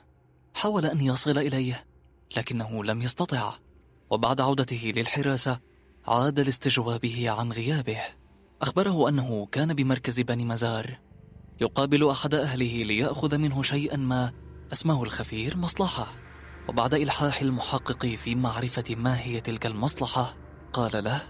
حاول 0.53 0.85
أن 0.85 1.01
يصل 1.01 1.37
إليه 1.37 1.85
لكنه 2.37 2.83
لم 2.83 3.01
يستطع. 3.01 3.53
وبعد 4.09 4.41
عودته 4.41 4.91
للحراسة 4.95 5.59
عاد 6.07 6.39
لاستجوابه 6.39 7.29
عن 7.29 7.51
غيابه. 7.51 7.97
أخبره 8.61 9.09
أنه 9.09 9.47
كان 9.51 9.73
بمركز 9.73 10.21
بني 10.21 10.45
مزار. 10.45 10.99
يقابل 11.61 12.09
أحد 12.09 12.35
أهله 12.35 12.83
ليأخذ 12.83 13.37
منه 13.37 13.63
شيئا 13.63 13.97
ما 13.97 14.31
اسمه 14.71 15.03
الخفير 15.03 15.57
مصلحة. 15.57 16.07
وبعد 16.69 16.93
إلحاح 16.93 17.41
المحقق 17.41 18.05
في 18.05 18.35
معرفة 18.35 18.95
ما 18.95 19.19
هي 19.19 19.41
تلك 19.41 19.65
المصلحة 19.65 20.35
قال 20.73 21.03
له 21.03 21.21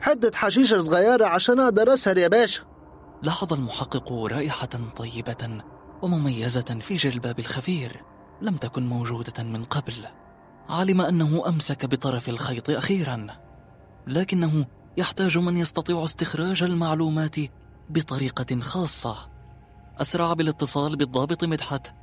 حدة 0.00 0.30
حشيشة 0.34 0.82
صغيرة 0.82 1.26
عشان 1.26 1.60
أقدر 1.60 1.94
أسهر 1.94 2.18
يا 2.18 2.28
باشا. 2.28 2.62
لاحظ 3.22 3.52
المحقق 3.52 4.12
رائحة 4.12 4.68
طيبة 4.96 5.62
ومميزة 6.02 6.78
في 6.80 6.96
جلباب 6.96 7.38
الخفير 7.38 8.04
لم 8.42 8.56
تكن 8.56 8.86
موجودة 8.86 9.42
من 9.42 9.64
قبل. 9.64 9.94
علم 10.68 11.00
أنه 11.00 11.48
أمسك 11.48 11.86
بطرف 11.86 12.28
الخيط 12.28 12.70
أخيرا 12.70 13.26
لكنه 14.06 14.66
يحتاج 14.96 15.38
من 15.38 15.56
يستطيع 15.56 16.04
استخراج 16.04 16.62
المعلومات 16.62 17.36
بطريقة 17.90 18.60
خاصة. 18.60 19.35
أسرع 19.98 20.32
بالاتصال 20.32 20.96
بالضابط 20.96 21.44
مدحت. 21.44 21.94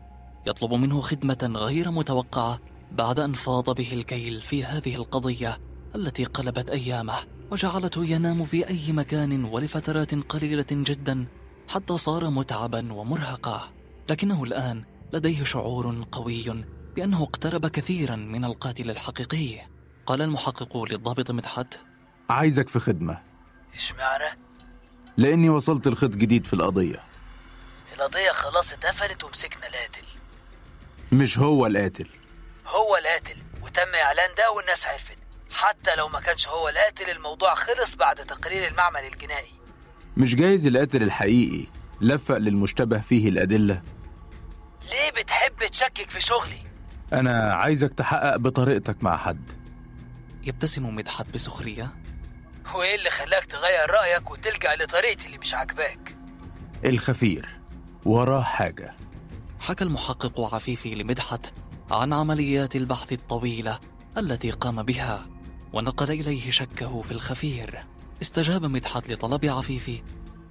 يطلب 0.47 0.73
منه 0.73 1.01
خدمة 1.01 1.51
غير 1.55 1.91
متوقعة 1.91 2.59
بعد 2.91 3.19
أن 3.19 3.33
فاض 3.33 3.69
به 3.69 3.93
الكيل 3.93 4.41
في 4.41 4.63
هذه 4.63 4.95
القضية 4.95 5.59
التي 5.95 6.23
قلبت 6.23 6.69
أيامه 6.69 7.13
وجعلته 7.51 8.05
ينام 8.05 8.43
في 8.43 8.67
أي 8.67 8.91
مكان 8.91 9.43
ولفترات 9.45 10.15
قليلة 10.15 10.65
جدا 10.71 11.25
حتى 11.67 11.97
صار 11.97 12.29
متعبا 12.29 12.93
ومرهقا. 12.93 13.69
لكنه 14.09 14.43
الآن 14.43 14.83
لديه 15.13 15.43
شعور 15.43 16.05
قوي 16.11 16.65
بأنه 16.95 17.23
اقترب 17.23 17.67
كثيرا 17.67 18.15
من 18.15 18.45
القاتل 18.45 18.89
الحقيقي. 18.89 19.61
قال 20.05 20.21
المحقق 20.21 20.83
للضابط 20.83 21.31
مدحت 21.31 21.81
عايزك 22.29 22.69
في 22.69 22.79
خدمة. 22.79 23.21
اشمعنى؟ 23.75 24.39
لأني 25.17 25.49
وصلت 25.49 25.87
لخط 25.87 26.09
جديد 26.09 26.47
في 26.47 26.53
القضية. 26.53 27.12
القضية 27.93 28.31
خلاص 28.31 28.73
اتقفلت 28.73 29.23
ومسكنا 29.23 29.67
القاتل. 29.67 30.05
مش 31.11 31.37
هو 31.39 31.67
القاتل. 31.67 32.09
هو 32.67 32.97
القاتل. 32.97 33.37
وتم 33.61 33.95
إعلان 34.03 34.29
ده 34.37 34.51
والناس 34.51 34.85
عرفت. 34.85 35.17
حتى 35.51 35.95
لو 35.95 36.07
ما 36.07 36.19
كانش 36.19 36.47
هو 36.47 36.69
القاتل 36.69 37.09
الموضوع 37.09 37.55
خلص 37.55 37.95
بعد 37.95 38.15
تقرير 38.15 38.67
المعمل 38.67 38.99
الجنائي. 39.05 39.51
مش 40.17 40.35
جايز 40.35 40.67
القاتل 40.67 41.03
الحقيقي 41.03 41.67
لفق 42.01 42.37
للمشتبه 42.37 42.99
فيه 42.99 43.29
الأدلة؟ 43.29 43.81
ليه 44.91 45.21
بتحب 45.21 45.55
بتشكك 45.55 46.09
في 46.09 46.21
شغلي؟ 46.21 46.63
أنا 47.13 47.53
عايزك 47.53 47.93
تحقق 47.93 48.35
بطريقتك 48.37 49.03
مع 49.03 49.17
حد. 49.17 49.51
يبتسم 50.43 50.95
مدحت 50.95 51.25
بسخرية؟ 51.25 51.89
وإيه 52.75 52.95
اللي 52.95 53.09
خلاك 53.09 53.45
تغير 53.45 53.91
رأيك 53.91 54.31
وتلجأ 54.31 54.75
لطريقتي 54.75 55.25
اللي 55.25 55.37
مش 55.37 55.53
عاجباك؟ 55.53 56.15
الخفير. 56.85 57.59
وراه 58.05 58.41
حاجة. 58.41 58.93
حكى 59.59 59.83
المحقق 59.83 60.55
عفيفي 60.55 60.95
لمدحت 60.95 61.51
عن 61.91 62.13
عمليات 62.13 62.75
البحث 62.75 63.13
الطويلة 63.13 63.79
التي 64.17 64.51
قام 64.51 64.83
بها 64.83 65.25
ونقل 65.73 66.11
إليه 66.11 66.51
شكه 66.51 67.01
في 67.01 67.11
الخفير. 67.11 67.83
استجاب 68.21 68.65
مدحت 68.65 69.11
لطلب 69.11 69.45
عفيفي 69.45 70.01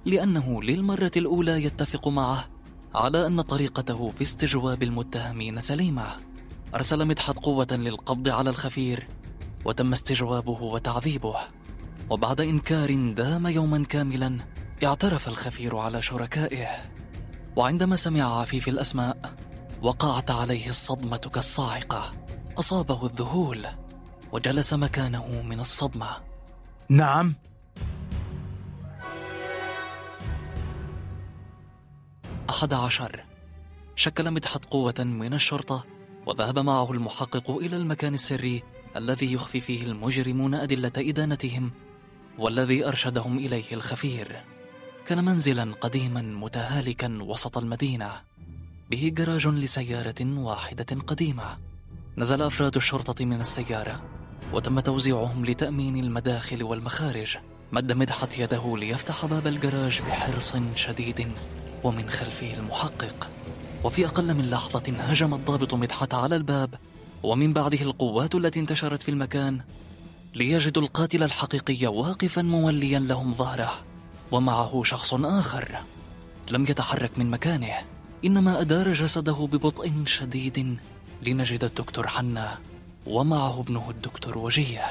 لأنه 0.04 0.62
للمرة 0.62 1.10
الأولى 1.16 1.64
يتفق 1.64 2.08
معه 2.08 2.48
على 2.94 3.26
أن 3.26 3.40
طريقته 3.40 4.10
في 4.10 4.22
استجواب 4.22 4.82
المتهمين 4.82 5.60
سليمة. 5.60 6.06
أرسل 6.74 7.06
مدحت 7.06 7.38
قوة 7.38 7.66
للقبض 7.70 8.28
على 8.28 8.50
الخفير 8.50 9.08
وتم 9.64 9.92
استجوابه 9.92 10.62
وتعذيبه. 10.62 11.36
وبعد 12.10 12.40
إنكار 12.40 13.12
دام 13.12 13.46
يوما 13.46 13.84
كاملا 13.84 14.38
اعترف 14.84 15.28
الخفير 15.28 15.76
على 15.76 16.02
شركائه. 16.02 16.66
وعندما 17.56 17.96
سمع 17.96 18.40
عفيف 18.40 18.68
الأسماء 18.68 19.34
وقعت 19.82 20.30
عليه 20.30 20.68
الصدمة 20.68 21.16
كالصاعقة. 21.16 22.12
أصابه 22.58 23.06
الذهول 23.06 23.66
وجلس 24.32 24.72
مكانه 24.72 25.42
من 25.42 25.60
الصدمة. 25.60 26.06
نعم. 26.88 27.34
أحد 32.50 32.72
عشر. 32.72 33.24
شكل 33.96 34.30
مدحت 34.30 34.64
قوة 34.64 34.94
من 34.98 35.34
الشرطة 35.34 35.84
وذهب 36.26 36.58
معه 36.58 36.92
المحقق 36.92 37.50
إلى 37.50 37.76
المكان 37.76 38.14
السري 38.14 38.62
الذي 38.96 39.32
يخفي 39.32 39.60
فيه 39.60 39.82
المجرمون 39.82 40.54
أدلة 40.54 40.92
إدانتهم 40.96 41.70
والذي 42.38 42.88
أرشدهم 42.88 43.38
إليه 43.38 43.72
الخفير. 43.72 44.51
كان 45.06 45.24
منزلا 45.24 45.74
قديما 45.80 46.22
متهالكا 46.22 47.18
وسط 47.22 47.58
المدينة 47.58 48.10
به 48.90 49.12
جراج 49.16 49.46
لسيارة 49.46 50.14
واحدة 50.20 51.00
قديمة. 51.06 51.58
نزل 52.18 52.42
أفراد 52.42 52.76
الشرطة 52.76 53.24
من 53.24 53.40
السيارة 53.40 54.02
وتم 54.52 54.80
توزيعهم 54.80 55.44
لتأمين 55.44 55.96
المداخل 55.96 56.62
والمخارج. 56.62 57.36
مد 57.72 57.92
مدحت 57.92 58.38
يده 58.38 58.76
ليفتح 58.76 59.26
باب 59.26 59.46
الجراج 59.46 60.00
بحرص 60.00 60.56
شديد 60.74 61.32
ومن 61.84 62.10
خلفه 62.10 62.54
المحقق. 62.54 63.30
وفي 63.84 64.06
أقل 64.06 64.34
من 64.34 64.50
لحظة 64.50 64.92
هجم 64.98 65.34
الضابط 65.34 65.74
مدحت 65.74 66.14
على 66.14 66.36
الباب 66.36 66.74
ومن 67.22 67.52
بعده 67.52 67.82
القوات 67.82 68.34
التي 68.34 68.60
انتشرت 68.60 69.02
في 69.02 69.10
المكان 69.10 69.60
ليجدوا 70.34 70.82
القاتل 70.82 71.22
الحقيقي 71.22 71.86
واقفا 71.86 72.42
موليا 72.42 72.98
لهم 72.98 73.34
ظهره. 73.34 73.91
ومعه 74.32 74.82
شخص 74.84 75.14
آخر 75.14 75.78
لم 76.50 76.62
يتحرك 76.62 77.18
من 77.18 77.30
مكانه 77.30 77.72
إنما 78.24 78.60
أدار 78.60 78.92
جسده 78.92 79.48
ببطء 79.52 79.92
شديد 80.06 80.78
لنجد 81.22 81.64
الدكتور 81.64 82.06
حنا 82.06 82.58
ومعه 83.06 83.60
ابنه 83.60 83.90
الدكتور 83.90 84.38
وجيه. 84.38 84.84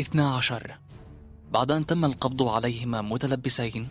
اثنا 0.00 0.30
عشر. 0.36 0.78
بعد 1.50 1.70
أن 1.70 1.86
تم 1.86 2.04
القبض 2.04 2.42
عليهما 2.42 3.02
متلبسين 3.02 3.88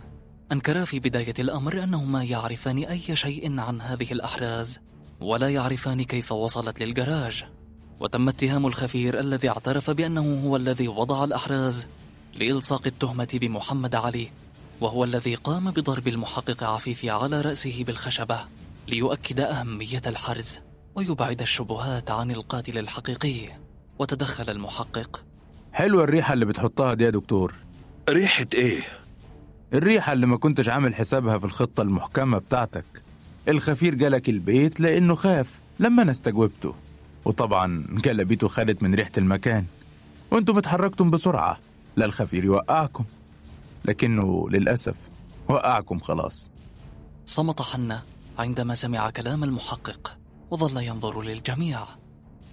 أنكرا 0.52 0.86
في 0.86 1.00
بداية 1.00 1.34
الأمر 1.40 1.84
أنهما 1.84 2.24
يعرفان 2.24 2.78
أي 2.78 3.16
شيء 3.16 3.60
عن 3.60 3.82
هذه 3.82 4.12
الأحراز 4.12 4.80
ولا 5.22 5.50
يعرفان 5.50 6.04
كيف 6.04 6.32
وصلت 6.32 6.84
للجراج. 6.84 7.57
وتم 8.00 8.30
اتهام 8.30 8.66
الخفير 8.68 9.20
الذي 9.20 9.50
اعترف 9.50 9.90
بأنه 9.92 10.42
هو 10.46 10.56
الذي 10.56 10.88
وضع 10.88 11.24
الأحراز 11.24 11.88
لإلصاق 12.36 12.82
التهمة 12.86 13.28
بمحمد 13.34 13.96
علي 13.96 14.30
وهو 14.82 15.04
الذي 15.04 15.36
قام 15.36 15.72
بضرب 15.72 16.08
المحقق 16.08 16.64
عفيفي 16.64 17.10
على 17.10 17.42
رأسه 17.42 17.84
بالخشبة 17.84 18.40
ليؤكد 18.88 19.40
أهمية 19.40 20.02
الحرز 20.08 20.60
ويبعد 20.96 21.42
الشبهات 21.42 22.12
عن 22.12 22.32
القاتل 22.32 22.78
الحقيقي. 22.78 23.50
وتدخل 24.00 24.50
المحقق. 24.50 25.24
حلوة 25.74 26.04
الريحة 26.04 26.34
اللي 26.34 26.46
بتحطها 26.46 26.94
دي 26.94 27.04
يا 27.04 27.10
دكتور. 27.10 27.54
ريحة 28.10 28.46
إيه؟ 28.54 28.82
الريحة 29.74 30.14
اللي 30.14 30.26
ما 30.26 30.38
كنتش 30.38 30.70
عامل 30.70 30.96
حسابها 30.96 31.38
في 31.38 31.46
الخطة 31.46 31.82
المحكمة 31.82 32.38
بتاعتك. 32.38 32.86
الخفير 33.48 33.96
جالك 33.96 34.30
البيت 34.30 34.80
لأنه 34.80 35.16
خاف 35.16 35.60
لما 35.80 36.04
أنا 36.04 36.12
استجوبته. 36.12 36.76
وطبعا 37.28 37.86
جلبيته 37.90 38.48
خدت 38.48 38.84
من 38.84 38.96
ريحة 38.96 39.12
المكان. 39.18 39.66
وأنتم 40.32 40.58
اتحركتم 40.58 41.10
بسرعة. 41.10 41.60
لا 41.96 42.06
الخفير 42.06 42.46
يوقعكم. 42.46 43.06
لكنه 43.86 44.50
للأسف 44.50 44.96
وقعكم 45.48 46.00
خلاص. 46.00 46.52
صمت 47.26 47.62
حنا 47.62 48.04
عندما 48.40 48.76
سمع 48.76 49.10
كلام 49.10 49.44
المحقق 49.44 50.18
وظل 50.52 50.84
ينظر 50.84 51.22
للجميع. 51.22 51.80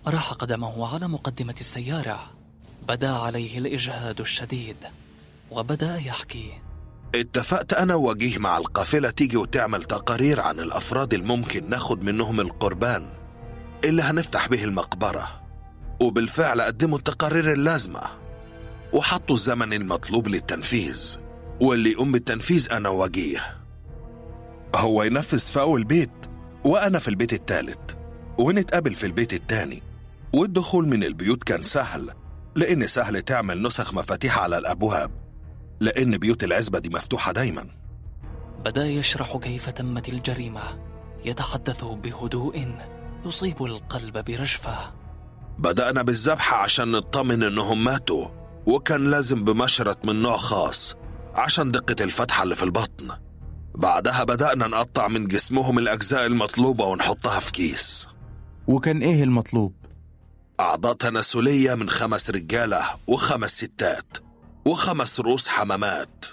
راح 0.06 0.32
قدمه 0.32 0.94
على 0.94 1.08
مقدمة 1.08 1.54
السيارة. 1.60 2.30
بدا 2.88 3.12
عليه 3.12 3.58
الإجهاد 3.58 4.20
الشديد 4.20 4.76
وبدأ 5.50 5.96
يحكي. 5.96 6.52
اتفقت 7.14 7.72
أنا 7.72 7.94
ووجيه 7.94 8.38
مع 8.38 8.58
القافلة 8.58 9.10
تيجي 9.10 9.36
وتعمل 9.36 9.82
تقارير 9.82 10.40
عن 10.40 10.60
الأفراد 10.60 11.14
الممكن 11.14 11.70
ناخد 11.70 12.02
منهم 12.02 12.40
القربان. 12.40 13.23
اللي 13.84 14.02
هنفتح 14.02 14.48
به 14.48 14.64
المقبرة. 14.64 15.42
وبالفعل 16.00 16.60
قدموا 16.60 16.98
التقارير 16.98 17.52
اللازمة. 17.52 18.00
وحطوا 18.92 19.34
الزمن 19.34 19.72
المطلوب 19.72 20.28
للتنفيذ. 20.28 21.16
واللي 21.60 21.92
يقوم 21.92 22.12
بالتنفيذ 22.12 22.72
أنا 22.72 22.88
ووجيه 22.88 23.56
هو 24.76 25.02
ينفذ 25.02 25.38
في 25.38 25.60
أول 25.60 25.84
بيت 25.84 26.10
وأنا 26.64 26.98
في 26.98 27.08
البيت 27.08 27.32
التالت 27.32 27.96
ونتقابل 28.38 28.94
في 28.94 29.06
البيت 29.06 29.32
التاني 29.32 29.82
والدخول 30.32 30.88
من 30.88 31.04
البيوت 31.04 31.44
كان 31.44 31.62
سهل 31.62 32.10
لأن 32.54 32.86
سهل 32.86 33.22
تعمل 33.22 33.62
نسخ 33.62 33.94
مفاتيح 33.94 34.38
على 34.38 34.58
الأبواب. 34.58 35.10
لأن 35.80 36.18
بيوت 36.18 36.44
العزبة 36.44 36.78
دي 36.78 36.88
مفتوحة 36.88 37.32
دايما. 37.32 37.66
بدا 38.64 38.86
يشرح 38.86 39.36
كيف 39.36 39.70
تمت 39.70 40.08
الجريمة. 40.08 40.62
يتحدث 41.24 41.84
بهدوء. 41.84 42.74
يصيب 43.26 43.64
القلب 43.64 44.24
برجفة 44.24 44.92
بدأنا 45.58 46.02
بالذبح 46.02 46.54
عشان 46.54 46.92
نطمن 46.92 47.42
إنهم 47.42 47.84
ماتوا 47.84 48.28
وكان 48.66 49.10
لازم 49.10 49.44
بمشرط 49.44 50.04
من 50.06 50.22
نوع 50.22 50.36
خاص 50.36 50.94
عشان 51.34 51.70
دقة 51.72 52.04
الفتحة 52.04 52.42
اللي 52.42 52.54
في 52.54 52.62
البطن 52.62 53.08
بعدها 53.74 54.24
بدأنا 54.24 54.66
نقطع 54.66 55.08
من 55.08 55.26
جسمهم 55.26 55.78
الأجزاء 55.78 56.26
المطلوبة 56.26 56.84
ونحطها 56.84 57.40
في 57.40 57.52
كيس 57.52 58.08
وكان 58.66 59.02
إيه 59.02 59.24
المطلوب؟ 59.24 59.74
أعضاء 60.60 60.92
تناسلية 60.92 61.74
من 61.74 61.90
خمس 61.90 62.30
رجالة 62.30 62.82
وخمس 63.06 63.50
ستات 63.50 64.18
وخمس 64.66 65.20
رؤوس 65.20 65.48
حمامات 65.48 66.24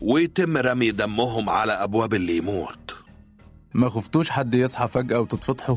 ويتم 0.00 0.56
رمي 0.56 0.90
دمهم 0.90 1.50
على 1.50 1.72
أبواب 1.72 2.14
اللي 2.14 2.36
يموت 2.36 2.96
ما 3.74 3.88
خفتوش 3.88 4.30
حد 4.30 4.54
يصحى 4.54 4.88
فجأة 4.88 5.20
وتتفضحوا؟ 5.20 5.76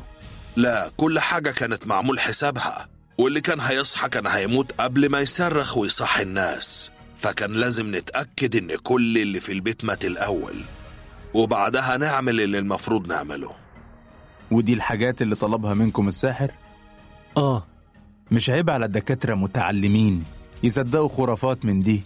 لا 0.56 0.92
كل 0.98 1.20
حاجة 1.20 1.52
كانت 1.52 1.88
معمول 1.88 2.20
حسابها. 2.20 2.90
واللي 3.18 3.42
كان 3.42 3.60
هيصحى 3.60 4.10
كان 4.10 4.28
هيموت 4.28 4.72
قبل 4.72 5.10
ما 5.10 5.20
يصرخ 5.20 5.78
ويصحي 5.78 6.24
الناس. 6.24 6.92
فكان 7.16 7.52
لازم 7.52 7.96
نتأكد 7.96 8.56
إن 8.56 8.76
كل 8.76 9.18
اللي 9.18 9.40
في 9.40 9.52
البيت 9.52 9.86
مات 9.86 10.06
الأول. 10.06 10.56
وبعدها 11.34 11.98
نعمل 11.98 12.42
اللي 12.42 12.60
المفروض 12.60 13.08
نعمله. 13.08 13.52
ودي 14.52 14.74
الحاجات 14.74 15.22
اللي 15.22 15.36
طلبها 15.36 15.74
منكم 15.74 16.08
الساحر؟ 16.08 16.52
آه. 17.38 17.68
مش 18.32 18.50
عيب 18.50 18.70
على 18.70 18.86
الدكاترة 18.86 19.36
متعلمين 19.36 20.24
يصدقوا 20.64 21.10
خرافات 21.10 21.66
من 21.66 21.82
دي. 21.82 22.02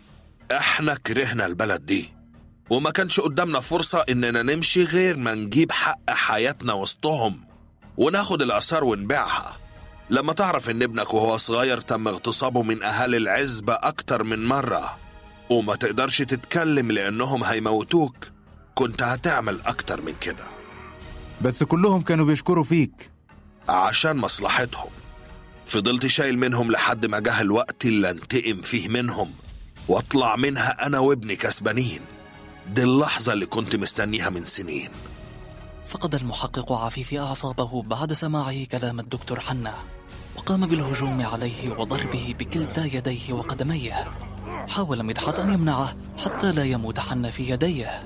إحنا 0.51 0.95
كرهنا 0.95 1.45
البلد 1.45 1.85
دي. 1.85 2.09
وما 2.69 2.91
كانش 2.91 3.19
قدامنا 3.19 3.59
فرصة 3.59 4.05
إننا 4.09 4.41
نمشي 4.41 4.83
غير 4.83 5.17
ما 5.17 5.33
نجيب 5.33 5.71
حق 5.71 5.99
حياتنا 6.09 6.73
وسطهم. 6.73 7.46
وناخد 7.97 8.41
الآثار 8.41 8.83
ونبيعها. 8.83 9.57
لما 10.09 10.33
تعرف 10.33 10.69
إن 10.69 10.83
ابنك 10.83 11.13
وهو 11.13 11.37
صغير 11.37 11.79
تم 11.79 12.07
اغتصابه 12.07 12.63
من 12.63 12.83
أهالي 12.83 13.17
العزبة 13.17 13.73
أكتر 13.73 14.23
من 14.23 14.45
مرة 14.45 14.97
وما 15.49 15.75
تقدرش 15.75 16.17
تتكلم 16.17 16.91
لأنهم 16.91 17.43
هيموتوك 17.43 18.15
كنت 18.75 19.01
هتعمل 19.01 19.59
أكتر 19.65 20.01
من 20.01 20.13
كده. 20.21 20.43
بس 21.41 21.63
كلهم 21.63 22.01
كانوا 22.01 22.25
بيشكروا 22.25 22.63
فيك. 22.63 23.11
عشان 23.69 24.17
مصلحتهم. 24.17 24.89
فضلت 25.65 26.07
شايل 26.07 26.37
منهم 26.37 26.71
لحد 26.71 27.05
ما 27.05 27.19
جه 27.19 27.41
الوقت 27.41 27.85
اللي 27.85 28.09
انتقم 28.09 28.61
فيه 28.61 28.87
منهم 28.87 29.31
واطلع 29.87 30.35
منها 30.35 30.85
أنا 30.85 30.99
وابني 30.99 31.35
كسبانين. 31.35 32.01
دي 32.67 32.83
اللحظة 32.83 33.33
اللي 33.33 33.45
كنت 33.45 33.75
مستنيها 33.75 34.29
من 34.29 34.45
سنين. 34.45 34.89
فقد 35.88 36.15
المحقق 36.15 36.71
عفيفي 36.71 37.19
أعصابه 37.19 37.81
بعد 37.81 38.13
سماعه 38.13 38.65
كلام 38.65 38.99
الدكتور 38.99 39.39
حنا 39.39 39.73
وقام 40.35 40.67
بالهجوم 40.67 41.21
عليه 41.21 41.69
وضربه 41.69 42.35
بكلتا 42.39 42.85
يديه 42.85 43.33
وقدميه. 43.33 43.93
حاول 44.69 45.03
مدحت 45.03 45.39
أن 45.39 45.53
يمنعه 45.53 45.95
حتى 46.25 46.51
لا 46.51 46.63
يموت 46.63 46.99
حنا 46.99 47.29
في 47.29 47.49
يديه. 47.49 48.03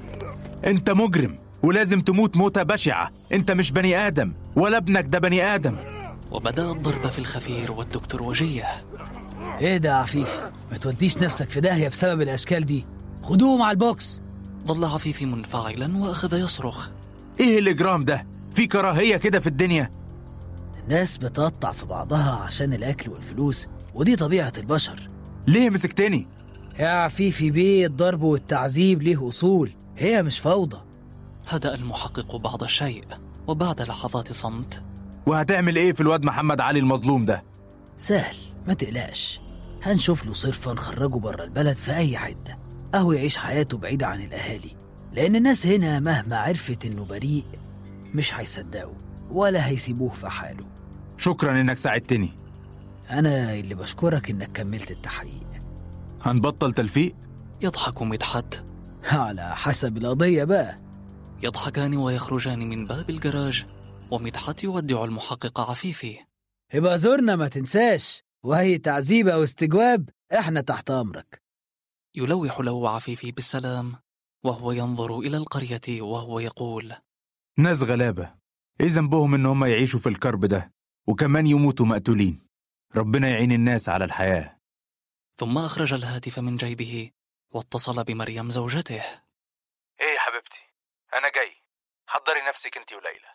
أنت 0.66 0.90
مجرم 0.90 1.38
ولازم 1.64 2.02
تموت 2.02 2.38
موتة 2.38 2.64
بشعة. 2.64 3.12
أنت 3.32 3.52
مش 3.52 3.72
بني 3.72 4.08
آدم 4.08 4.34
ولا 4.56 4.78
ابنك 4.78 5.06
ده 5.08 5.20
بني 5.20 5.44
آدم. 5.56 5.78
وبدأ 6.32 6.72
الضرب 6.72 7.08
في 7.08 7.20
الخفير 7.20 7.72
والدكتور 7.72 8.24
وجيه. 8.24 8.68
إيه 9.62 9.78
ده 9.78 9.90
يا 9.90 9.94
عفيفي؟ 9.96 10.52
ما 10.72 10.78
توديش 10.78 11.18
نفسك 11.18 11.50
في 11.50 11.62
داهية 11.62 11.90
بسبب 11.90 12.22
الأشكال 12.22 12.66
دي. 12.66 12.86
خدوهم 13.24 13.62
على 13.62 13.72
البوكس. 13.72 14.20
ظل 14.68 14.86
عفيفي 14.86 15.26
منفعلا 15.26 15.98
وأخذ 15.98 16.40
يصرخ. 16.44 16.90
إيه 17.42 17.60
الإجرام 17.60 18.06
ده؟ 18.06 18.28
في 18.56 18.68
كراهية 18.68 19.18
كده 19.18 19.40
في 19.40 19.48
الدنيا. 19.48 19.92
الناس 20.84 21.18
بتقطع 21.18 21.72
في 21.72 21.86
بعضها 21.86 22.42
عشان 22.46 22.74
الأكل 22.74 23.12
والفلوس 23.12 23.68
ودي 23.96 24.16
طبيعة 24.16 24.54
البشر. 24.58 25.08
ليه 25.48 25.70
مسكتني؟ 25.70 26.28
يا 26.80 26.88
عفيفي 26.88 27.52
بيه 27.52 27.86
الضرب 27.86 28.22
والتعذيب 28.22 29.02
ليه 29.02 29.28
أصول؟ 29.28 29.72
هي 29.98 30.24
مش 30.24 30.40
فوضى. 30.40 30.78
هدأ 31.48 31.76
المحقق 31.76 32.36
بعض 32.36 32.64
الشيء 32.64 33.04
وبعد 33.48 33.82
لحظات 33.82 34.32
صمت. 34.34 34.82
وهتعمل 35.26 35.76
إيه 35.76 35.94
في 35.94 36.02
الواد 36.02 36.24
محمد 36.24 36.62
علي 36.62 36.80
المظلوم 36.80 37.26
ده؟ 37.26 37.44
سهل 37.98 38.36
ما 38.68 38.74
تقلقش. 38.74 39.40
هنشوف 39.84 40.26
له 40.26 40.34
صرفة 40.34 40.74
نخرجه 40.74 41.16
بره 41.20 41.44
البلد 41.44 41.76
في 41.76 41.96
أي 41.96 42.18
حتة 42.18 42.56
أهو 42.96 43.12
يعيش 43.12 43.38
حياته 43.38 43.78
بعيدة 43.78 44.08
عن 44.08 44.22
الأهالي. 44.22 44.81
لأن 45.14 45.36
الناس 45.36 45.66
هنا 45.66 46.00
مهما 46.00 46.38
عرفت 46.38 46.86
إنه 46.86 47.06
بريء 47.06 47.46
مش 48.14 48.34
هيصدقوا 48.34 48.96
ولا 49.32 49.68
هيسيبوه 49.68 50.10
في 50.10 50.30
حاله. 50.30 50.66
شكرا 51.18 51.62
إنك 51.62 51.78
ساعدتني. 51.78 52.34
أنا 53.10 53.54
اللي 53.54 53.76
بشكرك 53.76 54.30
إنك 54.30 54.50
كملت 54.54 54.92
التحقيق. 54.92 55.48
هنبطل 56.22 56.74
تلفيق؟ 56.74 57.16
يضحك 57.62 58.02
مدحت. 58.02 58.64
على 59.04 59.56
حسب 59.56 59.98
القضية 59.98 60.44
بقى. 60.44 60.80
يضحكان 61.44 61.98
ويخرجان 61.98 62.70
من 62.70 62.86
باب 62.86 63.10
الجراج 63.10 63.66
ومدحت 64.12 64.64
يودع 64.64 65.04
المحقق 65.04 65.60
عفيفي. 65.60 66.18
يبقى 66.74 66.98
زورنا 66.98 67.36
ما 67.36 67.48
تنساش. 67.48 68.24
وهي 68.44 68.78
تعذيب 68.78 69.28
أو 69.28 69.44
استجواب 69.44 70.10
إحنا 70.34 70.62
تحت 70.62 70.92
أمرك. 70.92 71.42
يلوح 72.16 72.60
له 72.60 72.90
عفيفي 72.90 73.32
بالسلام. 73.32 73.96
وهو 74.44 74.72
ينظر 74.72 75.20
إلى 75.20 75.38
القرية 75.38 76.02
وهو 76.02 76.40
يقول 76.40 76.96
ناس 77.58 77.84
غلابة. 77.84 78.36
إيه 78.82 78.88
ذنبهم 78.88 79.34
إن 79.34 79.46
هم 79.46 79.66
يعيشوا 79.66 80.00
في 80.00 80.10
الكرب 80.10 80.46
ده؟ 80.46 80.72
وكمان 81.08 81.48
يموتوا 81.48 81.86
مقتولين. 81.86 82.48
ربنا 82.96 83.30
يعين 83.30 83.52
الناس 83.52 83.90
على 83.90 84.06
الحياة. 84.06 84.60
ثم 85.38 85.58
أخرج 85.58 85.94
الهاتف 85.94 86.40
من 86.40 86.58
جيبه 86.58 87.12
واتصل 87.52 88.04
بمريم 88.04 88.52
زوجته. 88.52 89.02
إيه 90.02 90.14
يا 90.16 90.20
حبيبتي؟ 90.20 90.60
أنا 91.14 91.32
جاي. 91.36 91.56
حضري 92.08 92.40
نفسك 92.50 92.78
أنت 92.78 92.94
وليلى. 92.94 93.28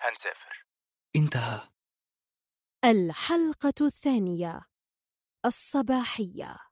هنسافر. 0.00 0.66
انتهى. 1.16 1.68
الحلقة 2.84 3.86
الثانية. 3.86 4.60
الصباحية. 5.46 6.67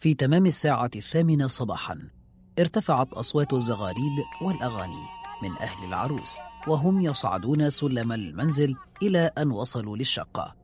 في 0.00 0.14
تمام 0.14 0.46
الساعة 0.46 0.90
الثامنة 0.96 1.46
صباحا 1.46 2.10
ارتفعت 2.58 3.12
أصوات 3.12 3.52
الزغاريد 3.52 4.24
والأغاني 4.42 5.04
من 5.42 5.50
أهل 5.50 5.88
العروس 5.88 6.38
وهم 6.68 7.00
يصعدون 7.00 7.70
سلم 7.70 8.12
المنزل 8.12 8.76
إلى 9.02 9.30
أن 9.38 9.50
وصلوا 9.50 9.96
للشقة. 9.96 10.56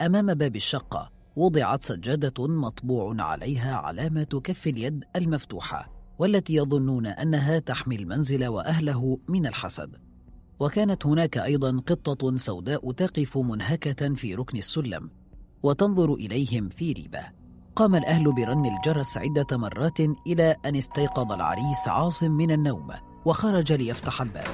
أمام 0.00 0.34
باب 0.34 0.56
الشقة 0.56 1.10
وضعت 1.36 1.84
سجادة 1.84 2.46
مطبوع 2.48 3.22
عليها 3.22 3.74
علامة 3.74 4.40
كف 4.44 4.66
اليد 4.66 5.04
المفتوحة 5.16 5.92
والتي 6.18 6.54
يظنون 6.54 7.06
أنها 7.06 7.58
تحمي 7.58 7.96
المنزل 7.96 8.46
وأهله 8.46 9.18
من 9.28 9.46
الحسد. 9.46 9.96
وكانت 10.60 11.06
هناك 11.06 11.38
أيضا 11.38 11.82
قطة 11.86 12.36
سوداء 12.36 12.92
تقف 12.92 13.38
منهكة 13.38 14.14
في 14.14 14.34
ركن 14.34 14.58
السلم 14.58 15.10
وتنظر 15.62 16.14
إليهم 16.14 16.68
في 16.68 16.92
ريبة. 16.92 17.39
قام 17.76 17.94
الأهل 17.94 18.32
برن 18.32 18.66
الجرس 18.66 19.18
عدة 19.18 19.56
مرات 19.56 20.00
إلى 20.00 20.56
أن 20.66 20.76
استيقظ 20.76 21.32
العريس 21.32 21.88
عاصم 21.88 22.30
من 22.30 22.50
النوم 22.50 22.88
وخرج 23.24 23.72
ليفتح 23.72 24.22
الباب. 24.22 24.46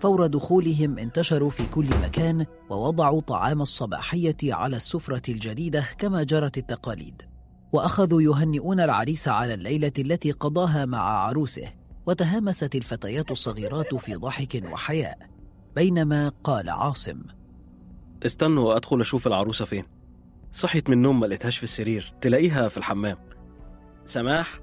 فور 0.00 0.26
دخولهم 0.26 0.98
انتشروا 0.98 1.50
في 1.50 1.66
كل 1.66 1.88
مكان 2.02 2.46
ووضعوا 2.70 3.20
طعام 3.20 3.62
الصباحية 3.62 4.36
على 4.44 4.76
السفرة 4.76 5.22
الجديدة 5.28 5.84
كما 5.98 6.22
جرت 6.22 6.58
التقاليد. 6.58 7.22
وأخذوا 7.72 8.22
يهنئون 8.22 8.80
العريس 8.80 9.28
على 9.28 9.54
الليلة 9.54 9.92
التي 9.98 10.32
قضاها 10.32 10.84
مع 10.84 11.00
عروسه 11.00 11.68
وتهامست 12.06 12.74
الفتيات 12.74 13.30
الصغيرات 13.30 13.94
في 13.94 14.14
ضحك 14.14 14.62
وحياء. 14.72 15.18
بينما 15.76 16.32
قال 16.44 16.70
عاصم 16.70 17.22
استنوا 18.26 18.76
أدخل 18.76 19.00
أشوف 19.00 19.26
العروسة 19.26 19.64
فين. 19.64 19.99
صحيت 20.52 20.90
من 20.90 20.96
النوم 20.96 21.20
ما 21.20 21.26
لقيتهاش 21.26 21.58
في 21.58 21.64
السرير 21.64 22.12
تلاقيها 22.20 22.68
في 22.68 22.76
الحمام. 22.76 23.16
سماح؟ 24.06 24.60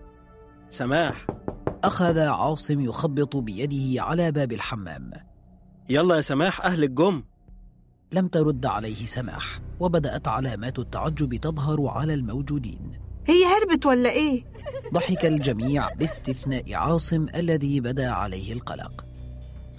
سماح. 0.69 1.27
أخذ 1.83 2.19
عاصم 2.19 2.79
يخبط 2.81 3.35
بيده 3.35 4.03
على 4.03 4.31
باب 4.31 4.51
الحمام. 4.51 5.11
يلا 5.89 6.15
يا 6.15 6.21
سماح 6.21 6.65
أهلك 6.65 6.89
جم 6.89 7.23
لم 8.11 8.27
ترد 8.27 8.65
عليه 8.65 9.05
سماح 9.05 9.59
وبدأت 9.79 10.27
علامات 10.27 10.79
التعجب 10.79 11.35
تظهر 11.35 11.87
على 11.87 12.13
الموجودين. 12.13 12.99
هي 13.27 13.45
هربت 13.45 13.85
ولا 13.85 14.09
إيه؟ 14.09 14.43
ضحك 14.93 15.25
الجميع 15.25 15.93
باستثناء 15.93 16.73
عاصم 16.73 17.25
الذي 17.35 17.79
بدا 17.79 18.09
عليه 18.09 18.53
القلق. 18.53 19.05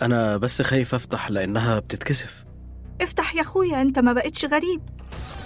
أنا 0.03 0.37
بس 0.37 0.63
خايف 0.63 0.95
أفتح 0.95 1.31
لأنها 1.31 1.79
بتتكسف. 1.79 2.45
افتح 3.01 3.35
يا 3.35 3.41
أخويا 3.41 3.83
أنت 3.83 3.99
ما 3.99 4.13
بقتش 4.13 4.45
غريب. 4.45 4.83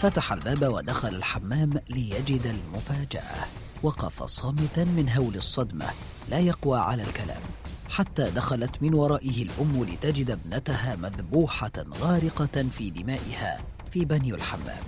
فتح 0.02 0.32
الباب 0.32 0.72
ودخل 0.74 1.08
الحمام 1.08 1.74
ليجد 1.90 2.46
المفاجأة. 2.46 3.46
وقف 3.82 4.22
صامتا 4.22 4.84
من 4.84 5.08
هول 5.08 5.36
الصدمة 5.36 5.86
لا 6.30 6.38
يقوى 6.38 6.78
على 6.78 7.02
الكلام. 7.02 7.40
حتى 7.88 8.30
دخلت 8.30 8.82
من 8.82 8.94
ورائه 8.94 9.42
الأم 9.42 9.84
لتجد 9.84 10.30
ابنتها 10.30 10.96
مذبوحة 10.96 11.72
غارقة 12.00 12.62
في 12.62 12.90
دمائها 12.90 13.58
في 13.90 14.04
بني 14.04 14.34
الحمام. 14.34 14.82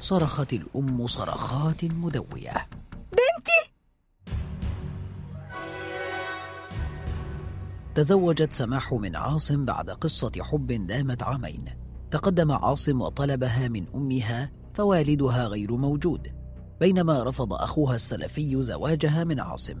صرخت 0.00 0.52
الأم 0.52 1.06
صرخات 1.06 1.84
مدوية. 1.84 2.68
بنتي! 2.92 3.72
تزوجت 7.94 8.52
سماح 8.52 8.92
من 8.92 9.16
عاصم 9.16 9.64
بعد 9.64 9.90
قصة 9.90 10.32
حب 10.40 10.66
دامت 10.86 11.22
عامين. 11.22 11.77
تقدم 12.10 12.52
عاصم 12.52 13.00
وطلبها 13.00 13.68
من 13.68 13.86
أمها 13.94 14.50
فوالدها 14.74 15.46
غير 15.46 15.76
موجود. 15.76 16.28
بينما 16.80 17.22
رفض 17.22 17.52
أخوها 17.52 17.94
السلفي 17.94 18.62
زواجها 18.62 19.24
من 19.24 19.40
عاصم. 19.40 19.76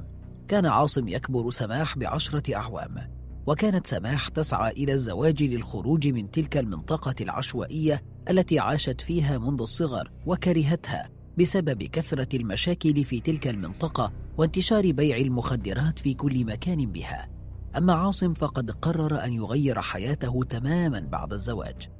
كان 0.48 0.66
عاصم 0.66 1.08
يكبر 1.08 1.50
سماح 1.50 1.98
بعشرة 1.98 2.54
أعوام. 2.54 3.18
وكانت 3.46 3.86
سماح 3.86 4.28
تسعى 4.28 4.72
إلى 4.72 4.92
الزواج 4.92 5.42
للخروج 5.42 6.08
من 6.08 6.30
تلك 6.30 6.56
المنطقة 6.56 7.14
العشوائية 7.20 8.02
التي 8.30 8.58
عاشت 8.58 9.00
فيها 9.00 9.38
منذ 9.38 9.60
الصغر 9.60 10.12
وكرهتها 10.26 11.10
بسبب 11.38 11.82
كثرة 11.82 12.36
المشاكل 12.36 13.04
في 13.04 13.20
تلك 13.20 13.48
المنطقة 13.48 14.12
وانتشار 14.36 14.92
بيع 14.92 15.16
المخدرات 15.16 15.98
في 15.98 16.14
كل 16.14 16.44
مكان 16.44 16.92
بها. 16.92 17.28
أما 17.76 17.92
عاصم 17.92 18.34
فقد 18.34 18.70
قرر 18.70 19.24
أن 19.24 19.32
يغير 19.32 19.80
حياته 19.80 20.44
تماما 20.48 21.00
بعد 21.00 21.32
الزواج. 21.32 21.97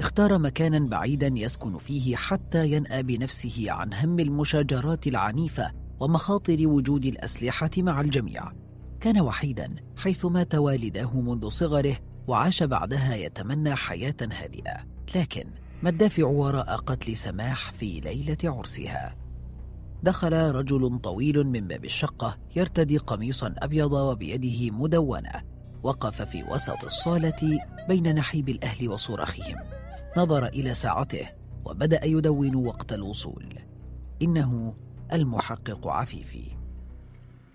اختار 0.00 0.38
مكانا 0.38 0.78
بعيدا 0.78 1.32
يسكن 1.36 1.78
فيه 1.78 2.16
حتى 2.16 2.72
ينأى 2.72 3.02
بنفسه 3.02 3.66
عن 3.68 3.94
هم 3.94 4.20
المشاجرات 4.20 5.06
العنيفة 5.06 5.72
ومخاطر 6.00 6.68
وجود 6.68 7.04
الأسلحة 7.04 7.70
مع 7.78 8.00
الجميع. 8.00 8.52
كان 9.00 9.20
وحيدا 9.20 9.76
حيث 9.96 10.24
مات 10.24 10.54
والداه 10.54 11.20
منذ 11.20 11.48
صغره 11.48 11.96
وعاش 12.26 12.62
بعدها 12.62 13.16
يتمنى 13.16 13.74
حياة 13.74 14.16
هادئة. 14.22 14.76
لكن 15.14 15.44
ما 15.82 15.90
الدافع 15.90 16.26
وراء 16.26 16.76
قتل 16.76 17.16
سماح 17.16 17.70
في 17.70 18.00
ليلة 18.00 18.38
عرسها؟ 18.44 19.16
دخل 20.02 20.32
رجل 20.32 20.98
طويل 20.98 21.44
من 21.46 21.60
باب 21.60 21.84
الشقة 21.84 22.38
يرتدي 22.56 22.98
قميصا 22.98 23.54
أبيض 23.58 23.92
وبيده 23.92 24.70
مدونة. 24.70 25.42
وقف 25.82 26.22
في 26.22 26.42
وسط 26.42 26.84
الصالة 26.84 27.58
بين 27.88 28.14
نحيب 28.14 28.48
الأهل 28.48 28.88
وصراخهم. 28.88 29.71
نظر 30.16 30.46
إلى 30.46 30.74
ساعته 30.74 31.28
وبدأ 31.64 32.04
يدون 32.04 32.54
وقت 32.54 32.92
الوصول. 32.92 33.58
إنه 34.22 34.74
المحقق 35.12 35.88
عفيفي. 35.88 36.44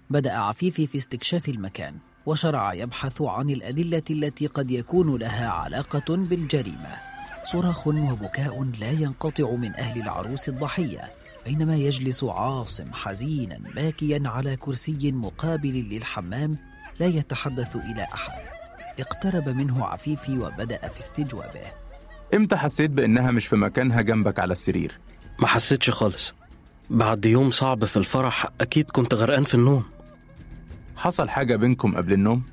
بدأ 0.10 0.34
عفيفي 0.34 0.88
في 0.88 0.98
استكشاف 0.98 1.50
المكان 1.50 1.96
وشرع 2.26 2.74
يبحث 2.74 3.22
عن 3.22 3.50
الأدلة 3.50 4.04
التي 4.10 4.48
قد 4.48 4.72
يكون 4.72 5.20
لها 5.20 5.50
علاقة 5.50 6.16
بالجريمة. 6.16 7.02
صراخ 7.46 7.88
وبكاء 7.88 8.64
لا 8.64 8.92
ينقطع 8.92 9.52
من 9.52 9.76
أهل 9.76 10.02
العروس 10.02 10.50
الضحية 10.50 11.14
بينما 11.46 11.76
يجلس 11.76 12.24
عاصم 12.24 12.94
حزينا 12.94 13.58
باكيا 13.76 14.22
على 14.26 14.56
كرسي 14.56 15.12
مقابل 15.12 15.90
للحمام 15.90 16.58
لا 17.00 17.06
يتحدث 17.06 17.76
إلى 17.76 18.04
أحد. 18.04 18.42
اقترب 19.00 19.50
منه 19.50 19.86
عفيفي 19.86 20.38
وبدأ 20.38 20.88
في 20.88 21.00
استجوابه. 21.00 21.87
إمتى 22.34 22.56
حسيت 22.56 22.92
بإنها 22.92 23.32
مش 23.32 23.48
في 23.48 23.56
مكانها 23.56 24.02
جنبك 24.02 24.40
على 24.40 24.52
السرير؟ 24.52 25.00
ما 25.40 25.48
حسيتش 25.48 25.90
خالص. 25.90 26.34
بعد 26.90 27.26
يوم 27.26 27.52
صعب 27.52 27.86
في 27.86 27.98
الفرح 27.98 28.46
أكيد 28.62 28.92
كنت 28.92 29.14
غرقان 29.14 29.44
في 29.44 29.56
النوم. 29.56 29.84
حصل 30.96 31.30
حاجة 31.30 31.56
بينكم 31.56 31.96
قبل 31.96 32.14
النوم؟ 32.14 32.44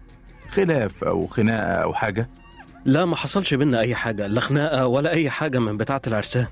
خلاف 0.48 1.04
أو 1.04 1.26
خناقة 1.26 1.72
أو 1.74 1.94
حاجة؟ 1.94 2.30
لا 2.84 3.04
ما 3.04 3.16
حصلش 3.16 3.54
بينا 3.54 3.80
أي 3.80 3.94
حاجة 3.94 4.26
لا 4.26 4.40
خناقة 4.40 4.86
ولا 4.86 5.10
أي 5.10 5.30
حاجة 5.30 5.58
من 5.58 5.76
بتاعة 5.76 6.02
العرسان. 6.06 6.46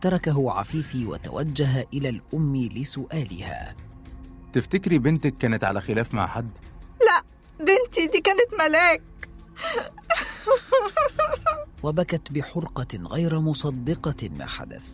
تركه 0.00 0.52
عفيفي 0.52 1.06
وتوجه 1.06 1.86
إلى 1.92 2.08
الأم 2.08 2.56
لسؤالها. 2.56 3.74
تفتكري 4.52 4.98
بنتك 4.98 5.36
كانت 5.36 5.64
على 5.64 5.80
خلاف 5.80 6.14
مع 6.14 6.26
حد؟ 6.26 6.50
لا 7.00 7.24
بنتي 7.58 8.06
دي 8.06 8.20
كانت 8.20 8.60
ملاك. 8.60 9.27
وبكت 11.82 12.32
بحرقة 12.32 12.98
غير 12.98 13.40
مصدقة 13.40 14.28
ما 14.38 14.46
حدث. 14.46 14.86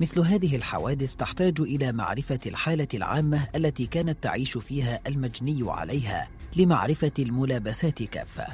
مثل 0.00 0.20
هذه 0.20 0.56
الحوادث 0.56 1.14
تحتاج 1.14 1.60
إلى 1.60 1.92
معرفة 1.92 2.38
الحالة 2.46 2.88
العامة 2.94 3.48
التي 3.56 3.86
كانت 3.86 4.22
تعيش 4.22 4.58
فيها 4.58 5.00
المجني 5.06 5.70
عليها 5.70 6.28
لمعرفة 6.56 7.12
الملابسات 7.18 8.02
كافة. 8.02 8.46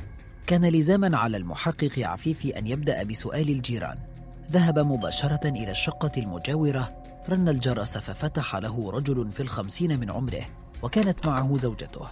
كان 0.46 0.64
لزاما 0.64 1.18
على 1.18 1.36
المحقق 1.36 1.98
عفيفي 1.98 2.58
أن 2.58 2.66
يبدأ 2.66 3.02
بسؤال 3.02 3.48
الجيران. 3.48 3.98
ذهب 4.52 4.78
مباشرة 4.78 5.48
إلى 5.48 5.70
الشقة 5.70 6.12
المجاورة، 6.16 7.02
رن 7.28 7.48
الجرس 7.48 7.98
ففتح 7.98 8.56
له 8.56 8.90
رجل 8.90 9.32
في 9.32 9.40
الخمسين 9.40 10.00
من 10.00 10.10
عمره، 10.10 10.46
وكانت 10.82 11.26
معه 11.26 11.58
زوجته. 11.58 12.08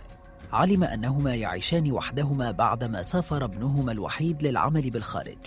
علم 0.52 0.84
أنهما 0.84 1.34
يعيشان 1.34 1.92
وحدهما 1.92 2.50
بعدما 2.50 3.02
سافر 3.02 3.44
ابنهما 3.44 3.92
الوحيد 3.92 4.42
للعمل 4.42 4.90
بالخارج. 4.90 5.38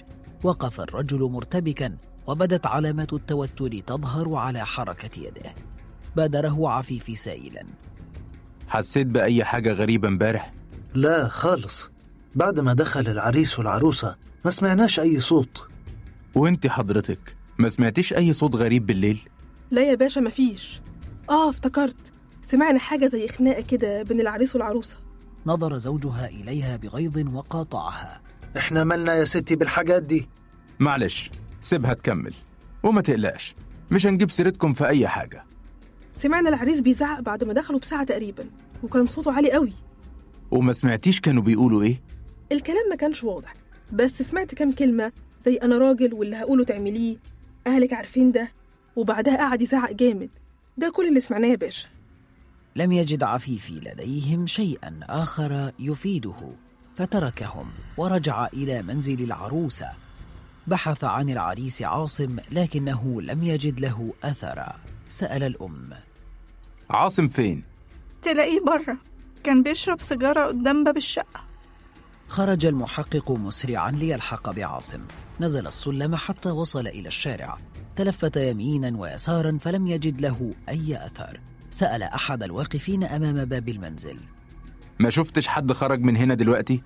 وقف 0.43 0.82
الرجل 0.82 1.20
مرتبكا 1.20 1.98
وبدت 2.28 2.66
علامات 2.66 3.14
التوتر 3.14 3.80
تظهر 3.80 4.36
على 4.36 4.66
حركة 4.66 5.20
يده. 5.20 5.54
بادره 6.16 6.70
عفيفي 6.70 7.16
سائلا. 7.16 7.64
حسيت 8.68 9.08
بأي 9.08 9.43
حاجة 9.43 9.72
غريبة 9.72 10.08
امبارح؟ 10.08 10.54
لا 10.93 11.28
خالص. 11.28 11.89
بعد 12.36 12.60
ما 12.60 12.74
دخل 12.74 13.08
العريس 13.08 13.60
والعروسة 13.60 14.16
ما 14.45 14.52
سمعناش 14.52 15.00
أي 15.00 15.20
صوت. 15.20 15.68
وأنت 16.36 16.68
حضرتك 16.68 17.36
ما 17.58 17.70
سمعتيش 17.70 18.14
أي 18.14 18.34
صوت 18.34 18.56
غريب 18.56 18.86
بالليل؟ 18.86 19.20
لا 19.72 19.82
يا 19.89 19.95
باشا 19.95 20.20
مفيش 20.20 20.82
آه 21.30 21.50
افتكرت. 21.50 22.12
سمعنا 22.50 22.80
حاجة 22.80 23.08
زي 23.08 23.28
خناقة 23.28 23.62
كده 23.62 24.04
بين 24.04 24.22
العريس 24.22 24.56
والعروسة. 24.56 24.98
نظر 25.45 25.78
زوجها 25.78 26.28
إليها 26.28 26.78
بغيظ 26.78 27.36
وقاطعها. 27.36 28.22
إحنا 28.58 28.84
مالنا 28.84 29.14
يا 29.16 29.24
ستي 29.26 29.56
بالحاجات 29.56 30.04
دي؟ 30.04 30.30
معلش 30.80 31.32
سيبها 31.62 31.93
تكمل. 31.93 32.34
وما 32.84 33.02
تقلقش 33.02 33.56
مش 33.91 34.08
هنجيب 34.08 34.32
سيرتكم 34.32 34.74
في 34.74 34.88
أي 34.88 35.08
حاجة. 35.08 35.43
سمعنا 36.16 36.50
العريس 36.50 36.82
بيزعق 36.82 37.20
بعد 37.20 37.43
ما 37.43 37.54
دخلوا 37.54 37.80
بساعة 37.80 38.04
تقريبا 38.04 38.45
وكان 38.84 39.06
صوته 39.06 39.32
عالي 39.34 39.52
قوي. 39.52 39.74
وما 40.52 40.74
سمعتيش 40.74 41.22
كانوا 41.22 41.43
بيقولوا 41.43 41.82
إيه؟ 41.84 42.02
الكلام 42.52 42.89
ما 42.89 42.95
كانش 42.95 43.24
واضح 43.24 43.54
بس 43.93 44.22
سمعت 44.22 44.56
كام 44.56 44.72
كلمة 44.72 45.12
زي 45.45 45.56
أنا 45.56 45.78
راجل 45.78 46.14
واللي 46.14 46.36
هقوله 46.36 46.64
تعمليه 46.64 47.18
أهلك 47.68 47.93
عارفين 47.93 48.32
ده 48.32 48.52
وبعدها 48.95 49.38
قعد 49.38 49.62
يزعق 49.62 49.91
جامد. 49.91 50.30
ده 50.78 50.89
كل 50.89 51.08
اللي 51.08 51.20
سمعناه 51.22 51.48
يا 51.48 51.56
باشا. 51.56 51.88
لم 52.78 52.92
يجد 52.92 53.24
عفيفي 53.24 53.74
لديهم 53.74 54.48
شيئا 54.48 55.00
آخر 55.04 55.72
يفيده 55.80 56.52
فتركهم 56.96 57.72
ورجع 57.98 58.48
إلى 58.54 58.82
منزل 58.82 59.24
العروسة 59.24 59.92
بحث 60.68 61.04
عن 61.04 61.30
العريس 61.30 61.82
عاصم 61.82 62.38
لكنه 62.52 63.22
لم 63.22 63.44
يجد 63.44 63.80
له 63.80 64.14
أثرا 64.24 64.76
سأل 65.10 65.44
الأم. 65.44 65.90
عاصم 66.90 67.28
فين؟ 67.28 67.64
تلاقيه 68.22 68.60
بره. 68.60 68.98
كان 69.44 69.64
بيشرب 69.64 70.02
سيجارة 70.02 70.48
قدام 70.48 70.84
باب 70.84 70.98
الشقة. 70.98 71.44
خرج 72.28 72.66
المحقق 72.66 73.32
مسرعا 73.32 73.92
ليلحق 73.92 74.52
بعاصم. 74.52 75.02
نزل 75.40 75.68
السلم 75.68 76.16
حتى 76.16 76.50
وصل 76.50 76.88
إلى 76.88 77.08
الشارع. 77.08 77.58
تلفت 77.96 78.38
يمينا 78.38 78.98
ويسارا 78.98 79.58
فلم 79.62 79.88
يجد 79.88 80.22
له 80.22 80.56
أي 80.70 81.06
أثر. 81.06 81.40
سأل 81.72 82.03
أحد 82.03 82.43
الواقفين 82.43 83.03
أمام 83.03 83.45
باب 83.45 83.70
المنزل 83.70 84.18
ما 84.99 85.09
شفتش 85.09 85.47
حد 85.47 85.72
خرج 85.72 86.01
من 86.01 86.18
هنا 86.18 86.34
دلوقتي 86.34 86.84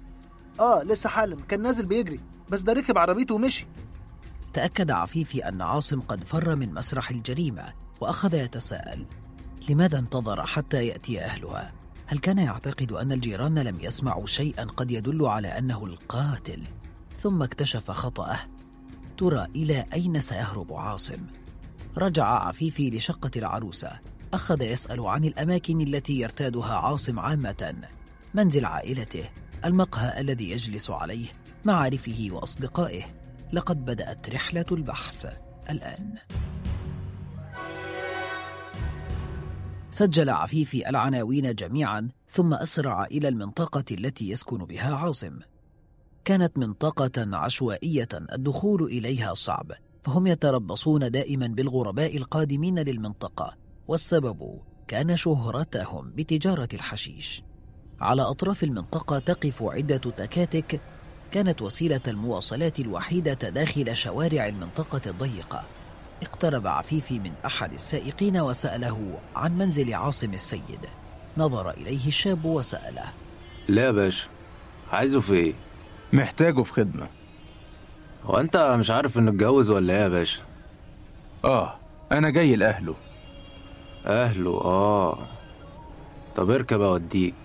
آه 0.59 0.83
لسه 0.83 1.09
حالا 1.09 1.37
كان 1.47 1.61
نازل 1.61 1.85
بيجري 1.85 2.19
بس 2.49 2.61
ده 2.61 2.73
ركب 2.73 2.97
عربيته 2.97 3.35
ومشي 3.35 3.67
تأكد 4.53 4.91
عفيفي 4.91 5.47
أن 5.47 5.61
عاصم 5.61 6.01
قد 6.01 6.23
فر 6.23 6.55
من 6.55 6.73
مسرح 6.73 7.09
الجريمة 7.11 7.73
وأخذ 8.01 8.33
يتساءل 8.33 9.05
لماذا 9.69 9.99
انتظر 9.99 10.45
حتى 10.45 10.87
يأتي 10.87 11.21
أهلها؟ 11.21 11.71
هل 12.07 12.17
كان 12.17 12.37
يعتقد 12.37 12.91
أن 12.91 13.11
الجيران 13.11 13.59
لم 13.59 13.79
يسمعوا 13.79 14.25
شيئا 14.25 14.63
قد 14.63 14.91
يدل 14.91 15.25
على 15.25 15.47
أنه 15.47 15.85
القاتل؟ 15.85 16.63
ثم 17.19 17.43
اكتشف 17.43 17.91
خطأه 17.91 18.39
ترى 19.17 19.47
إلى 19.55 19.85
أين 19.93 20.19
سيهرب 20.19 20.73
عاصم؟ 20.73 21.19
رجع 21.97 22.25
عفيفي 22.25 22.89
لشقة 22.89 23.31
العروسة 23.35 23.99
أخذ 24.33 24.61
يسأل 24.61 24.99
عن 24.99 25.25
الأماكن 25.25 25.81
التي 25.81 26.19
يرتادها 26.19 26.73
عاصم 26.73 27.19
عامة 27.19 27.75
منزل 28.33 28.65
عائلته 28.65 29.23
المقهى 29.65 30.21
الذي 30.21 30.51
يجلس 30.51 30.89
عليه 30.89 31.27
معارفه 31.65 32.27
وأصدقائه. 32.31 33.03
لقد 33.53 33.85
بدأت 33.85 34.29
رحلة 34.29 34.65
البحث 34.71 35.37
الآن. 35.69 36.15
سجل 39.91 40.29
عفيفي 40.29 40.89
العناوين 40.89 41.55
جميعا 41.55 42.09
ثم 42.29 42.53
أسرع 42.53 43.05
إلى 43.05 43.27
المنطقة 43.27 43.85
التي 43.91 44.29
يسكن 44.29 44.57
بها 44.57 44.95
عاصم. 44.95 45.39
كانت 46.25 46.57
منطقة 46.57 47.37
عشوائية 47.37 48.09
الدخول 48.13 48.83
إليها 48.83 49.33
صعب 49.33 49.71
فهم 50.03 50.27
يتربصون 50.27 51.11
دائما 51.11 51.47
بالغرباء 51.47 52.17
القادمين 52.17 52.79
للمنطقة. 52.79 53.60
والسبب 53.91 54.59
كان 54.87 55.15
شهرتهم 55.15 56.11
بتجارة 56.15 56.67
الحشيش. 56.73 57.43
على 58.01 58.21
أطراف 58.21 58.63
المنطقة 58.63 59.19
تقف 59.19 59.63
عدة 59.63 59.97
تكاتك 59.97 60.81
كانت 61.31 61.61
وسيلة 61.61 62.01
المواصلات 62.07 62.79
الوحيدة 62.79 63.33
داخل 63.33 63.95
شوارع 63.95 64.47
المنطقة 64.47 65.01
الضيقة. 65.09 65.63
اقترب 66.23 66.67
عفيفي 66.67 67.19
من 67.19 67.31
أحد 67.45 67.73
السائقين 67.73 68.37
وسأله 68.37 69.19
عن 69.35 69.57
منزل 69.57 69.93
عاصم 69.93 70.33
السيد. 70.33 70.79
نظر 71.37 71.69
إليه 71.69 72.07
الشاب 72.07 72.45
وسأله. 72.45 73.13
لا 73.67 73.85
يا 73.85 73.91
باشا 73.91 74.27
عايزه 74.91 75.19
في 75.19 75.33
إيه؟ 75.33 75.53
محتاجه 76.13 76.61
في 76.61 76.73
خدمة. 76.73 77.09
هو 78.23 78.37
انت 78.37 78.57
مش 78.79 78.91
عارف 78.91 79.17
إنه 79.17 79.31
اتجوز 79.31 79.69
ولا 79.69 79.93
إيه 79.93 80.01
يا 80.01 80.07
باشا؟ 80.07 80.41
آه 81.45 81.75
أنا 82.11 82.29
جاي 82.29 82.55
لأهله. 82.55 82.95
أهله 84.05 84.51
آه. 84.51 85.27
طب 86.35 86.49
اركب 86.49 86.81
أوديك. 86.81 87.35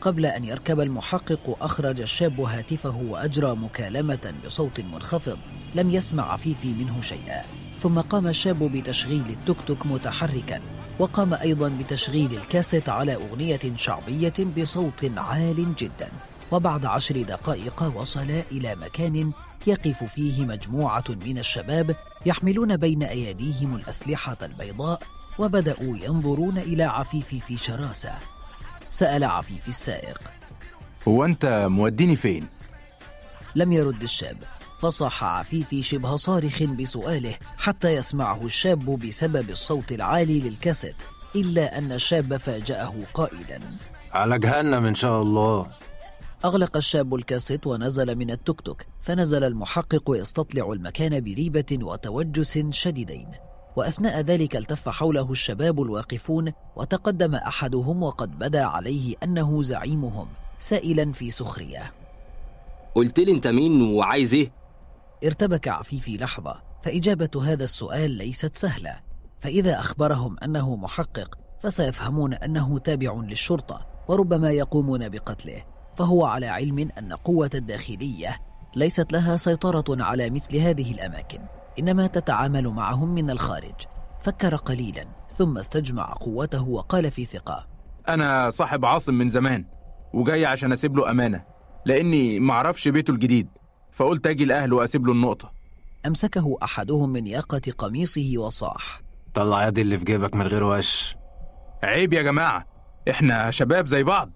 قبل 0.00 0.26
أن 0.26 0.44
يركب 0.44 0.80
المحقق 0.80 1.56
أخرج 1.60 2.00
الشاب 2.00 2.40
هاتفه 2.40 2.96
وأجرى 2.96 3.54
مكالمة 3.54 4.34
بصوت 4.46 4.80
منخفض. 4.80 5.38
لم 5.74 5.90
يسمع 5.90 6.32
عفيفي 6.32 6.72
منه 6.72 7.00
شيئا. 7.00 7.42
ثم 7.78 8.00
قام 8.00 8.26
الشاب 8.26 8.58
بتشغيل 8.58 9.26
التوك 9.30 9.56
توك 9.66 9.86
متحركا. 9.86 10.60
وقام 10.98 11.34
أيضا 11.34 11.68
بتشغيل 11.68 12.32
الكاسيت 12.32 12.88
على 12.88 13.14
أغنية 13.14 13.76
شعبية 13.76 14.34
بصوت 14.58 15.12
عال 15.18 15.76
جدا. 15.76 16.08
وبعد 16.52 16.86
عشر 16.86 17.22
دقائق 17.22 17.92
وصلا 17.96 18.42
إلى 18.52 18.74
مكان 18.74 19.32
يقف 19.66 20.04
فيه 20.04 20.44
مجموعة 20.44 21.04
من 21.26 21.38
الشباب 21.38 21.96
يحملون 22.26 22.76
بين 22.76 23.02
أيديهم 23.02 23.76
الأسلحة 23.76 24.36
البيضاء 24.42 25.02
وبدأوا 25.38 25.96
ينظرون 25.96 26.58
إلى 26.58 26.82
عفيفي 26.82 27.40
في 27.40 27.56
شراسة. 27.56 28.12
سأل 28.90 29.24
عفيفي 29.24 29.68
السائق. 29.68 30.20
هو 31.08 31.24
أنت 31.24 31.66
موديني 31.70 32.16
فين؟ 32.16 32.46
لم 33.54 33.72
يرد 33.72 34.02
الشاب. 34.02 34.36
فصاح 34.80 35.24
عفيفي 35.24 35.82
شبه 35.82 36.16
صارخ 36.16 36.62
بسؤاله 36.62 37.34
حتى 37.56 37.94
يسمعه 37.94 38.44
الشاب 38.44 38.84
بسبب 38.84 39.50
الصوت 39.50 39.92
العالي 39.92 40.40
للكاسيت 40.40 40.96
إلا 41.36 41.78
أن 41.78 41.92
الشاب 41.92 42.36
فاجأه 42.36 42.94
قائلا. 43.14 43.60
على 44.12 44.38
جهنم 44.38 44.86
إن 44.86 44.94
شاء 44.94 45.22
الله. 45.22 45.66
أغلق 46.44 46.76
الشاب 46.76 47.14
الكاسيت 47.14 47.66
ونزل 47.66 48.16
من 48.16 48.30
التوك 48.30 48.60
توك 48.60 48.82
فنزل 49.00 49.44
المحقق 49.44 50.02
يستطلع 50.08 50.72
المكان 50.72 51.20
بريبة 51.20 51.78
وتوجس 51.82 52.58
شديدين. 52.70 53.28
وأثناء 53.76 54.20
ذلك 54.20 54.56
التف 54.56 54.88
حوله 54.88 55.32
الشباب 55.32 55.82
الواقفون 55.82 56.52
وتقدم 56.76 57.34
أحدهم 57.34 58.02
وقد 58.02 58.38
بدا 58.38 58.64
عليه 58.64 59.14
أنه 59.22 59.62
زعيمهم 59.62 60.28
سائلا 60.58 61.12
في 61.12 61.30
سخرية. 61.30 61.92
قلت 62.94 63.20
لي 63.20 63.32
أنت 63.32 63.46
مين 63.46 63.82
وعايز 63.82 64.34
إيه؟ 64.34 64.52
ارتبك 65.24 65.68
عفيفي 65.68 66.16
لحظة 66.16 66.62
فإجابة 66.82 67.42
هذا 67.44 67.64
السؤال 67.64 68.10
ليست 68.10 68.56
سهلة. 68.56 69.00
فإذا 69.40 69.80
أخبرهم 69.80 70.36
أنه 70.44 70.76
محقق 70.76 71.38
فسيفهمون 71.60 72.34
أنه 72.34 72.78
تابع 72.78 73.12
للشرطة 73.12 73.86
وربما 74.08 74.50
يقومون 74.50 75.08
بقتله. 75.08 75.64
فهو 75.96 76.24
على 76.24 76.46
علم 76.46 76.88
أن 76.98 77.12
قوة 77.12 77.50
الداخلية 77.54 78.36
ليست 78.76 79.12
لها 79.12 79.36
سيطرة 79.36 79.84
على 80.04 80.30
مثل 80.30 80.56
هذه 80.56 80.92
الأماكن. 80.92 81.38
إنما 81.78 82.06
تتعامل 82.06 82.68
معهم 82.68 83.14
من 83.14 83.30
الخارج. 83.30 83.74
فكر 84.20 84.56
قليلا 84.56 85.04
ثم 85.36 85.58
استجمع 85.58 86.14
قوته 86.20 86.68
وقال 86.68 87.10
في 87.10 87.24
ثقة. 87.24 87.66
أنا 88.08 88.50
صاحب 88.50 88.84
عاصم 88.84 89.14
من 89.14 89.28
زمان 89.28 89.64
وجاي 90.14 90.46
عشان 90.46 90.72
أسيب 90.72 90.96
له 90.96 91.10
أمانة 91.10 91.44
لأني 91.86 92.40
معرفش 92.40 92.88
بيته 92.88 93.10
الجديد 93.10 93.48
فقلت 93.92 94.26
أجي 94.26 94.44
لأهله 94.44 94.76
وأسيب 94.76 95.06
له 95.06 95.12
النقطة. 95.12 95.52
أمسكه 96.06 96.56
أحدهم 96.62 97.10
من 97.10 97.26
ياقة 97.26 97.72
قميصه 97.78 98.32
وصاح. 98.36 99.02
طلع 99.34 99.68
يدي 99.68 99.80
اللي 99.80 99.98
في 99.98 100.04
جيبك 100.04 100.34
من 100.34 100.46
غير 100.46 100.64
وش. 100.64 101.16
عيب 101.84 102.12
يا 102.12 102.22
جماعة 102.22 102.66
إحنا 103.10 103.50
شباب 103.50 103.86
زي 103.86 104.04
بعض. 104.04 104.30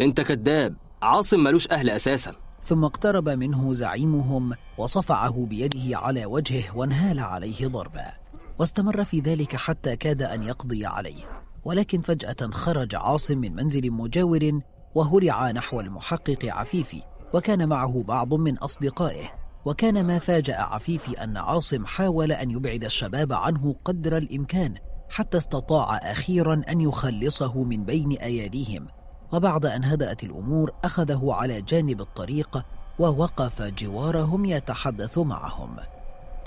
أنت 0.00 0.20
كذاب 0.20 0.76
عاصم 1.02 1.44
ملوش 1.44 1.70
أهل 1.70 1.90
أساسا. 1.90 2.32
ثم 2.66 2.84
اقترب 2.84 3.28
منه 3.28 3.74
زعيمهم 3.74 4.52
وصفعه 4.78 5.46
بيده 5.46 5.98
على 5.98 6.26
وجهه 6.26 6.76
وانهال 6.76 7.20
عليه 7.20 7.66
ضربا. 7.66 8.12
واستمر 8.58 9.04
في 9.04 9.20
ذلك 9.20 9.56
حتى 9.56 9.96
كاد 9.96 10.22
أن 10.22 10.42
يقضي 10.42 10.86
عليه. 10.86 11.24
ولكن 11.64 12.00
فجأة 12.00 12.50
خرج 12.50 12.94
عاصم 12.94 13.38
من 13.38 13.54
منزل 13.54 13.90
مجاور 13.90 14.60
وهرع 14.94 15.50
نحو 15.50 15.80
المحقق 15.80 16.38
عفيفي 16.44 17.02
وكان 17.34 17.68
معه 17.68 18.02
بعض 18.02 18.34
من 18.34 18.58
أصدقائه. 18.58 19.26
وكان 19.64 20.06
ما 20.06 20.18
فاجأ 20.18 20.56
عفيفي 20.56 21.24
أن 21.24 21.36
عاصم 21.36 21.86
حاول 21.86 22.32
أن 22.32 22.50
يبعد 22.50 22.84
الشباب 22.84 23.32
عنه 23.32 23.76
قدر 23.84 24.16
الإمكان 24.16 24.74
حتى 25.10 25.36
استطاع 25.36 25.96
أخيرا 25.96 26.62
أن 26.68 26.80
يخلصه 26.80 27.62
من 27.62 27.84
بين 27.84 28.12
أيديهم 28.12 28.86
وبعد 29.32 29.66
أن 29.66 29.84
هدأت 29.84 30.24
الأمور 30.24 30.70
أخذه 30.84 31.28
على 31.32 31.62
جانب 31.62 32.00
الطريق 32.00 32.64
ووقف 32.98 33.62
جوارهم 33.62 34.44
يتحدث 34.44 35.18
معهم. 35.18 35.76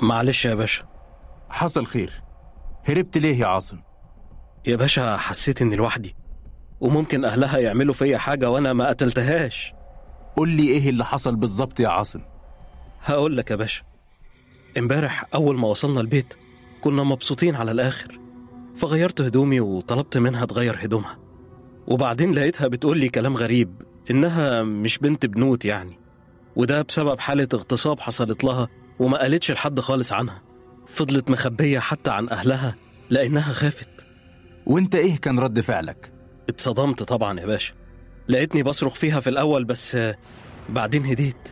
معلش 0.02 0.46
يا 0.46 0.56
باشا. 0.56 0.84
حصل 1.50 1.86
خير. 1.86 2.22
هربت 2.86 3.18
ليه 3.18 3.40
يا 3.40 3.46
عاصم؟ 3.46 3.80
يا 4.68 4.76
باشا 4.76 5.18
حسيت 5.18 5.62
إني 5.62 5.76
لوحدي 5.76 6.16
وممكن 6.82 7.26
أهلها 7.26 7.58
يعملوا 7.58 7.94
فيا 7.94 8.18
حاجة 8.18 8.50
وأنا 8.50 8.74
ما 8.74 8.90
قتلتهاش. 8.90 9.74
قول 10.36 10.50
لي 10.50 10.68
إيه 10.70 10.90
اللي 10.90 11.06
حصل 11.06 11.36
بالظبط 11.36 11.80
يا 11.80 11.88
عاصم؟ 11.88 12.22
هقول 13.04 13.38
لك 13.38 13.52
يا 13.52 13.56
باشا. 13.56 13.84
إمبارح 14.78 15.26
أول 15.34 15.58
ما 15.58 15.68
وصلنا 15.68 16.02
البيت 16.02 16.34
كنا 16.82 17.04
مبسوطين 17.04 17.56
على 17.56 17.72
الآخر 17.72 18.20
فغيرت 18.78 19.22
هدومي 19.22 19.60
وطلبت 19.60 20.18
منها 20.18 20.46
تغير 20.46 20.78
هدومها. 20.86 21.18
وبعدين 21.90 22.32
لقيتها 22.32 22.68
بتقول 22.68 23.00
لي 23.00 23.10
كلام 23.10 23.38
غريب 23.38 23.82
إنها 24.12 24.64
مش 24.64 24.98
بنت 24.98 25.26
بنوت 25.26 25.66
يعني. 25.66 26.00
وده 26.56 26.82
بسبب 26.82 27.20
حالة 27.20 27.48
اغتصاب 27.54 28.00
حصلت 28.00 28.44
لها 28.44 28.68
وما 29.00 29.18
قالتش 29.18 29.52
لحد 29.52 29.80
خالص 29.80 30.14
عنها. 30.14 30.42
فضلت 30.88 31.30
مخبية 31.30 31.80
حتى 31.80 32.12
عن 32.12 32.30
أهلها 32.30 32.76
لأنها 33.10 33.54
خافت. 33.54 33.90
وإنت 34.66 34.96
إيه 34.96 35.18
كان 35.18 35.40
رد 35.40 35.60
فعلك؟ 35.60 36.14
اتصدمت 36.50 37.04
طبعا 37.04 37.40
يا 37.40 37.46
باشا. 37.46 37.74
لقيتني 38.28 38.64
بصرخ 38.64 38.94
فيها 38.94 39.20
في 39.20 39.30
الأول 39.30 39.66
بس 39.66 39.98
بعدين 40.70 41.06
هديت. 41.06 41.50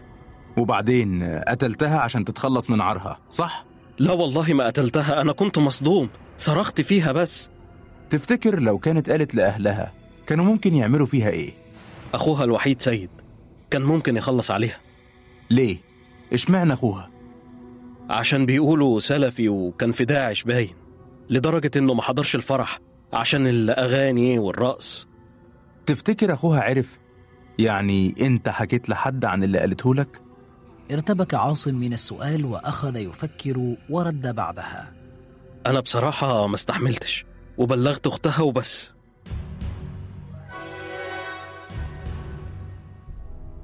وبعدين 0.58 1.24
قتلتها 1.48 2.00
عشان 2.00 2.26
تتخلص 2.26 2.70
من 2.70 2.82
عارها 2.82 3.20
صح؟ 3.30 3.66
لا 4.00 4.12
والله 4.12 4.54
ما 4.54 4.66
قتلتها 4.66 5.22
أنا 5.22 5.32
كنت 5.32 5.58
مصدوم 5.58 6.10
صرخت 6.38 6.82
فيها 6.82 7.12
بس. 7.12 7.50
تفتكر 8.10 8.60
لو 8.60 8.78
كانت 8.78 9.10
قالت 9.10 9.36
لأهلها 9.36 9.94
كانوا 10.28 10.46
ممكن 10.46 10.74
يعملوا 10.74 11.06
فيها 11.06 11.30
إيه؟ 11.30 11.54
أخوها 12.14 12.44
الوحيد 12.44 12.82
سيد 12.82 13.10
كان 13.72 13.82
ممكن 13.82 14.18
يخلص 14.18 14.52
عليها 14.52 14.80
ليه؟ 15.50 15.78
إشمعنى 16.34 16.74
أخوها؟ 16.74 17.10
عشان 18.10 18.46
بيقولوا 18.46 19.00
سلفي 19.00 19.50
وكان 19.50 19.92
في 19.92 20.06
داعش 20.06 20.44
باين 20.44 20.74
لدرجة 21.30 21.72
إنه 21.78 21.94
ما 21.94 22.02
حضرش 22.02 22.36
الفرح 22.36 22.80
عشان 23.14 23.48
الأغاني 23.48 24.40
والرقص 24.40 25.08
تفتكر 25.86 26.34
أخوها 26.34 26.62
عرف؟ 26.62 27.00
يعني 27.60 28.16
أنت 28.22 28.50
حكيت 28.50 28.90
لحد 28.90 29.26
عن 29.26 29.44
اللي 29.44 29.60
قالته 29.60 29.96
لك؟ 29.96 30.22
ارتبك 30.92 31.34
عاصم 31.34 31.76
من 31.76 31.94
السؤال 31.94 32.46
وأخذ 32.46 32.96
يفكر 32.98 33.76
ورد 33.90 34.36
بعدها 34.36 34.94
أنا 35.68 35.80
بصراحة 35.80 36.48
ما 36.48 36.56
استحملتش 36.56 37.26
وبلغت 37.58 38.08
أختها 38.08 38.42
وبس 38.42 38.94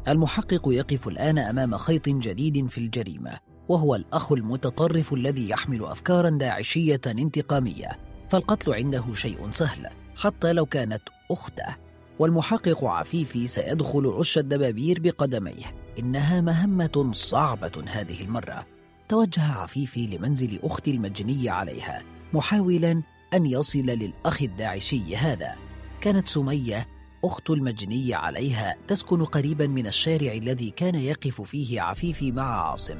المحقق 0.07 0.61
يقف 0.67 1.07
الآن 1.07 1.39
أمام 1.39 1.77
خيط 1.77 2.09
جديد 2.09 2.67
في 2.67 2.77
الجريمة 2.77 3.39
وهو 3.69 3.95
الأخ 3.95 4.31
المتطرف 4.31 5.13
الذي 5.13 5.49
يحمل 5.49 5.83
أفكارا 5.83 6.29
داعشية 6.29 7.01
انتقامية 7.07 7.99
فالقتل 8.29 8.73
عنده 8.73 9.13
شيء 9.13 9.51
سهل 9.51 9.89
حتى 10.15 10.53
لو 10.53 10.65
كانت 10.65 11.01
أخته. 11.31 11.75
والمحقق 12.19 12.85
عفيفي 12.85 13.47
سيدخل 13.47 14.07
عش 14.07 14.37
الدبابير 14.37 14.99
بقدميه. 14.99 15.65
إنها 15.99 16.41
مهمة 16.41 17.09
صعبة 17.13 17.83
هذه 17.87 18.21
المرة. 18.21 18.65
توجه 19.09 19.51
عفيفي 19.51 20.07
لمنزل 20.07 20.59
أخت 20.63 20.87
المجني 20.87 21.49
عليها 21.49 22.03
محاولا 22.33 23.03
أن 23.33 23.45
يصل 23.45 23.79
للأخ 23.79 24.41
الداعشي 24.41 25.15
هذا. 25.15 25.55
كانت 26.01 26.27
سمية 26.27 26.87
أخت 27.25 27.49
المجني 27.49 28.13
عليها 28.13 28.75
تسكن 28.87 29.23
قريبا 29.23 29.67
من 29.67 29.87
الشارع 29.87 30.33
الذي 30.33 30.69
كان 30.69 30.95
يقف 30.95 31.41
فيه 31.41 31.81
عفيفي 31.81 32.31
مع 32.31 32.69
عاصم. 32.69 32.97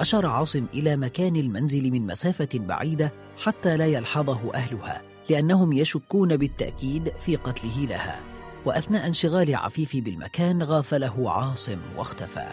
أشار 0.00 0.26
عاصم 0.26 0.66
إلى 0.74 0.96
مكان 0.96 1.36
المنزل 1.36 1.90
من 1.90 2.06
مسافة 2.06 2.48
بعيدة 2.54 3.12
حتى 3.42 3.76
لا 3.76 3.86
يلحظه 3.86 4.54
أهلها 4.54 5.02
لأنهم 5.30 5.72
يشكون 5.72 6.36
بالتأكيد 6.36 7.12
في 7.18 7.36
قتله 7.36 7.86
لها. 7.86 8.20
وأثناء 8.64 9.06
انشغال 9.06 9.56
عفيفي 9.56 10.00
بالمكان 10.00 10.62
غافله 10.62 11.30
عاصم 11.30 11.78
واختفى. 11.96 12.48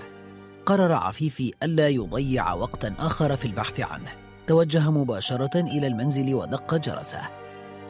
قرر 0.66 0.94
عفيفي 0.94 1.54
ألا 1.64 1.90
يضيع 1.90 2.54
وقتا 2.54 2.96
آخر 3.00 3.38
في 3.38 3.46
البحث 3.46 3.80
عنه. 3.80 4.12
توجه 4.48 4.92
مباشرة 4.92 5.60
إلى 5.60 5.88
المنزل 5.88 6.34
ودق 6.34 6.76
جرسه. 6.76 7.45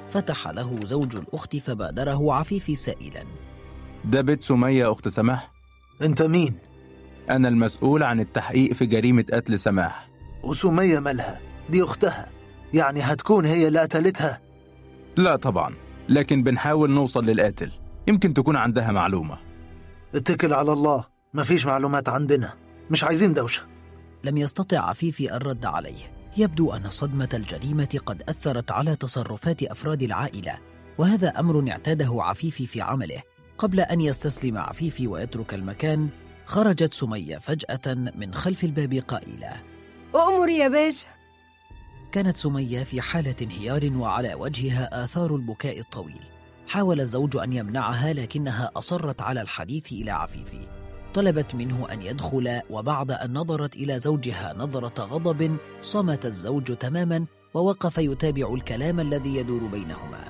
فتح 0.09 0.47
له 0.47 0.79
زوج 0.83 1.15
الأخت 1.15 1.55
فبادره 1.55 2.33
عفيفي 2.33 2.75
سائلا. 2.75 3.23
ده 4.05 4.21
بيت 4.21 4.43
سمية 4.43 4.91
أخت 4.91 5.07
سماح؟ 5.07 5.51
أنت 6.01 6.21
مين؟ 6.21 6.53
أنا 7.29 7.47
المسؤول 7.47 8.03
عن 8.03 8.19
التحقيق 8.19 8.73
في 8.73 8.85
جريمة 8.85 9.25
قتل 9.33 9.59
سماح. 9.59 10.09
وسمية 10.43 10.99
مالها؟ 10.99 11.39
دي 11.69 11.83
أختها. 11.83 12.29
يعني 12.73 13.01
هتكون 13.01 13.45
هي 13.45 13.67
اللي 13.67 13.79
قتلتها؟ 13.79 14.41
لا 15.17 15.35
طبعا 15.35 15.73
لكن 16.09 16.43
بنحاول 16.43 16.91
نوصل 16.91 17.25
للقاتل. 17.25 17.71
يمكن 18.07 18.33
تكون 18.33 18.55
عندها 18.55 18.91
معلومة. 18.91 19.37
اتكل 20.15 20.53
على 20.53 20.73
الله. 20.73 21.03
مفيش 21.33 21.65
معلومات 21.65 22.09
عندنا. 22.09 22.53
مش 22.91 23.03
عايزين 23.03 23.33
دوشة. 23.33 23.63
لم 24.23 24.37
يستطع 24.37 24.79
عفيفي 24.79 25.35
الرد 25.35 25.65
عليه. 25.65 26.14
يبدو 26.37 26.73
أن 26.73 26.89
صدمة 26.89 27.29
الجريمة 27.33 27.99
قد 28.05 28.23
أثرت 28.29 28.71
على 28.71 28.95
تصرفات 28.95 29.63
أفراد 29.63 30.03
العائلة 30.03 30.59
وهذا 30.97 31.39
أمر 31.39 31.71
اعتاده 31.71 32.09
عفيفي 32.11 32.65
في 32.65 32.81
عمله. 32.81 33.21
قبل 33.57 33.79
أن 33.79 34.01
يستسلم 34.01 34.57
عفيفي 34.57 35.07
ويترك 35.07 35.53
المكان 35.53 36.09
خرجت 36.45 36.93
سمية 36.93 37.37
فجأة 37.37 37.93
من 38.15 38.33
خلف 38.33 38.63
الباب 38.63 38.93
قائلة. 38.93 39.61
أؤمر 40.15 40.49
يا 40.49 40.67
باشا. 40.67 41.07
كانت 42.11 42.37
سمية 42.37 42.83
في 42.83 43.01
حالة 43.01 43.35
انهيار 43.41 43.91
وعلى 43.95 44.33
وجهها 44.33 45.03
آثار 45.03 45.35
البكاء 45.35 45.79
الطويل. 45.79 46.21
حاول 46.67 47.01
الزوج 47.01 47.37
أن 47.37 47.53
يمنعها 47.53 48.13
لكنها 48.13 48.71
أصرت 48.75 49.21
على 49.21 49.41
الحديث 49.41 49.91
إلى 49.91 50.11
عفيفي. 50.11 50.74
طلبت 51.15 51.55
منه 51.55 51.87
أن 51.93 52.01
يدخل 52.01 52.61
وبعد 52.69 53.11
أن 53.11 53.33
نظرت 53.33 53.75
إلى 53.75 53.99
زوجها 53.99 54.53
نظرة 54.57 55.03
غضب 55.03 55.57
صمت 55.81 56.25
الزوج 56.25 56.75
تماما 56.75 57.25
ووقف 57.53 57.97
يتابع 57.97 58.53
الكلام 58.53 58.99
الذي 58.99 59.35
يدور 59.35 59.59
بينهما. 59.65 60.23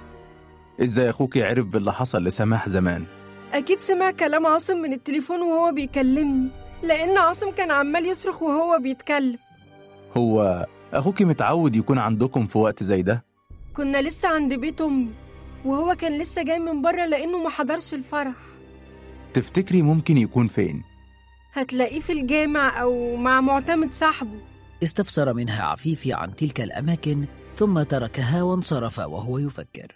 إزاي 0.81 1.09
أخوك 1.09 1.37
عرف 1.37 1.65
باللي 1.65 1.93
حصل 1.93 2.23
لسماح 2.23 2.69
زمان. 2.69 3.05
أكيد 3.53 3.79
سمع 3.79 4.11
كلام 4.11 4.45
عاصم 4.45 4.77
من 4.77 4.93
التليفون 4.93 5.41
وهو 5.41 5.71
بيكلمني 5.71 6.49
لأن 6.83 7.17
عاصم 7.17 7.51
كان 7.51 7.71
عمال 7.71 8.05
يصرخ 8.05 8.43
وهو 8.43 8.79
بيتكلم. 8.79 9.37
هو 10.17 10.65
أخوك 10.93 11.21
متعود 11.21 11.75
يكون 11.75 11.97
عندكم 11.97 12.47
في 12.47 12.57
وقت 12.57 12.83
زي 12.83 13.01
ده؟ 13.01 13.25
كنا 13.75 14.01
لسه 14.01 14.29
عند 14.29 14.53
بيت 14.53 14.81
أمي 14.81 15.09
وهو 15.65 15.95
كان 15.95 16.17
لسه 16.17 16.43
جاي 16.43 16.59
من 16.59 16.81
بره 16.81 17.05
لأنه 17.05 17.43
ما 17.43 17.49
حضرش 17.49 17.93
الفرح. 17.93 18.35
تفتكري 19.35 19.81
ممكن 19.81 20.17
يكون 20.17 20.47
فين؟ 20.47 20.83
هتلاقيه 21.53 21.99
في 21.99 22.13
الجامع 22.13 22.81
أو 22.81 23.15
مع 23.15 23.41
معتمد 23.41 23.93
صاحبه. 23.93 24.39
استفسر 24.83 25.33
منها 25.33 25.63
عفيفي 25.63 26.13
عن 26.13 26.35
تلك 26.35 26.61
الأماكن 26.61 27.25
ثم 27.55 27.83
تركها 27.83 28.41
وانصرف 28.41 28.99
وهو 28.99 29.37
يفكر. 29.37 29.95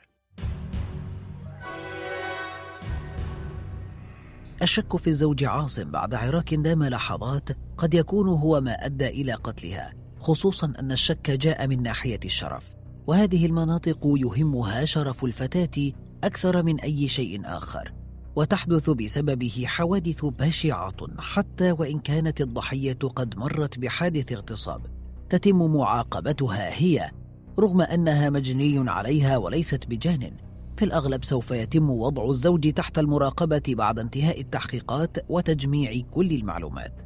الشك 4.61 4.97
في 4.97 5.07
الزوج 5.07 5.43
عاصم 5.43 5.91
بعد 5.91 6.13
عراك 6.13 6.53
دام 6.53 6.83
لحظات 6.83 7.49
قد 7.77 7.93
يكون 7.93 8.27
هو 8.27 8.61
ما 8.61 8.85
أدى 8.85 9.07
إلى 9.07 9.33
قتلها 9.33 9.93
خصوصا 10.19 10.73
أن 10.79 10.91
الشك 10.91 11.31
جاء 11.31 11.67
من 11.67 11.83
ناحية 11.83 12.19
الشرف. 12.25 12.63
وهذه 13.07 13.45
المناطق 13.45 13.99
يهمها 14.03 14.85
شرف 14.85 15.23
الفتاة 15.25 15.91
أكثر 16.23 16.63
من 16.63 16.79
أي 16.79 17.07
شيء 17.07 17.41
آخر. 17.45 17.98
وتحدث 18.39 18.89
بسببه 18.89 19.63
حوادث 19.67 20.25
بشعة 20.25 20.95
حتى 21.19 21.71
وإن 21.71 21.99
كانت 21.99 22.41
الضحية 22.41 22.93
قد 23.15 23.37
مرت 23.37 23.79
بحادث 23.79 24.31
اغتصاب. 24.31 24.81
تتم 25.29 25.75
معاقبتها 25.75 26.81
هي 26.81 27.11
رغم 27.59 27.81
أنها 27.81 28.29
مجني 28.29 28.89
عليها 28.89 29.37
وليست 29.37 29.87
بجان. 29.87 30.31
في 30.77 30.85
الأغلب 30.85 31.23
سوف 31.23 31.51
يتم 31.51 31.89
وضع 31.89 32.29
الزوج 32.29 32.73
تحت 32.73 32.99
المراقبة 32.99 33.61
بعد 33.67 33.99
انتهاء 33.99 34.41
التحقيقات 34.41 35.17
وتجميع 35.29 36.01
كل 36.11 36.31
المعلومات. 36.31 37.01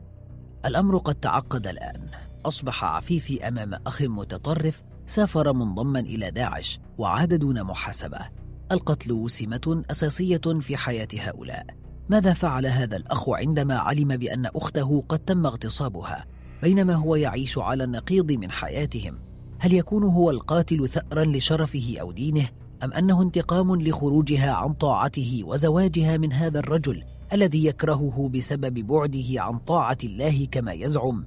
الأمر 0.65 0.97
قد 0.97 1.15
تعقد 1.15 1.67
الآن. 1.67 2.09
أصبح 2.45 2.83
عفيفي 2.83 3.47
أمام 3.47 3.73
أخ 3.87 4.01
متطرف 4.01 4.83
سافر 5.05 5.53
منضما 5.53 5.99
إلى 5.99 6.31
داعش 6.31 6.79
وعاد 6.97 7.33
دون 7.33 7.63
محاسبة. 7.63 8.42
القتل 8.73 9.25
سمة 9.29 9.83
أساسية 9.91 10.41
في 10.59 10.77
حياة 10.77 11.07
هؤلاء. 11.19 11.65
ماذا 12.09 12.33
فعل 12.33 12.65
هذا 12.65 12.97
الأخ 12.97 13.29
عندما 13.29 13.77
علم 13.77 14.17
بأن 14.17 14.45
أخته 14.45 15.03
قد 15.09 15.19
تم 15.19 15.45
اغتصابها؟ 15.45 16.25
بينما 16.61 16.93
هو 16.93 17.15
يعيش 17.15 17.57
على 17.57 17.83
النقيض 17.83 18.31
من 18.31 18.51
حياتهم. 18.51 19.19
هل 19.59 19.73
يكون 19.73 20.03
هو 20.03 20.31
القاتل 20.31 20.89
ثأرا 20.89 21.25
لشرفه 21.25 21.95
أو 22.01 22.11
دينه؟ 22.11 22.49
أم 22.83 22.93
أنه 22.93 23.21
انتقام 23.21 23.81
لخروجها 23.81 24.53
عن 24.53 24.73
طاعته 24.73 25.41
وزواجها 25.45 26.17
من 26.17 26.33
هذا 26.33 26.59
الرجل 26.59 27.03
الذي 27.33 27.65
يكرهه 27.65 28.29
بسبب 28.29 28.73
بعده 28.73 29.41
عن 29.41 29.57
طاعة 29.57 29.97
الله 30.03 30.47
كما 30.51 30.73
يزعم؟ 30.73 31.25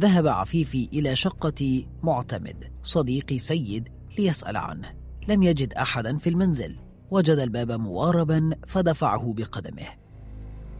ذهب 0.00 0.26
عفيفي 0.26 0.88
إلى 0.92 1.16
شقة 1.16 1.84
معتمد 2.02 2.64
صديق 2.82 3.32
سيد 3.36 3.88
ليسأل 4.18 4.56
عنه. 4.56 5.03
لم 5.28 5.42
يجد 5.42 5.72
أحدا 5.72 6.18
في 6.18 6.30
المنزل. 6.30 6.76
وجد 7.10 7.38
الباب 7.38 7.72
مواربا 7.72 8.50
فدفعه 8.66 9.34
بقدمه. 9.36 9.86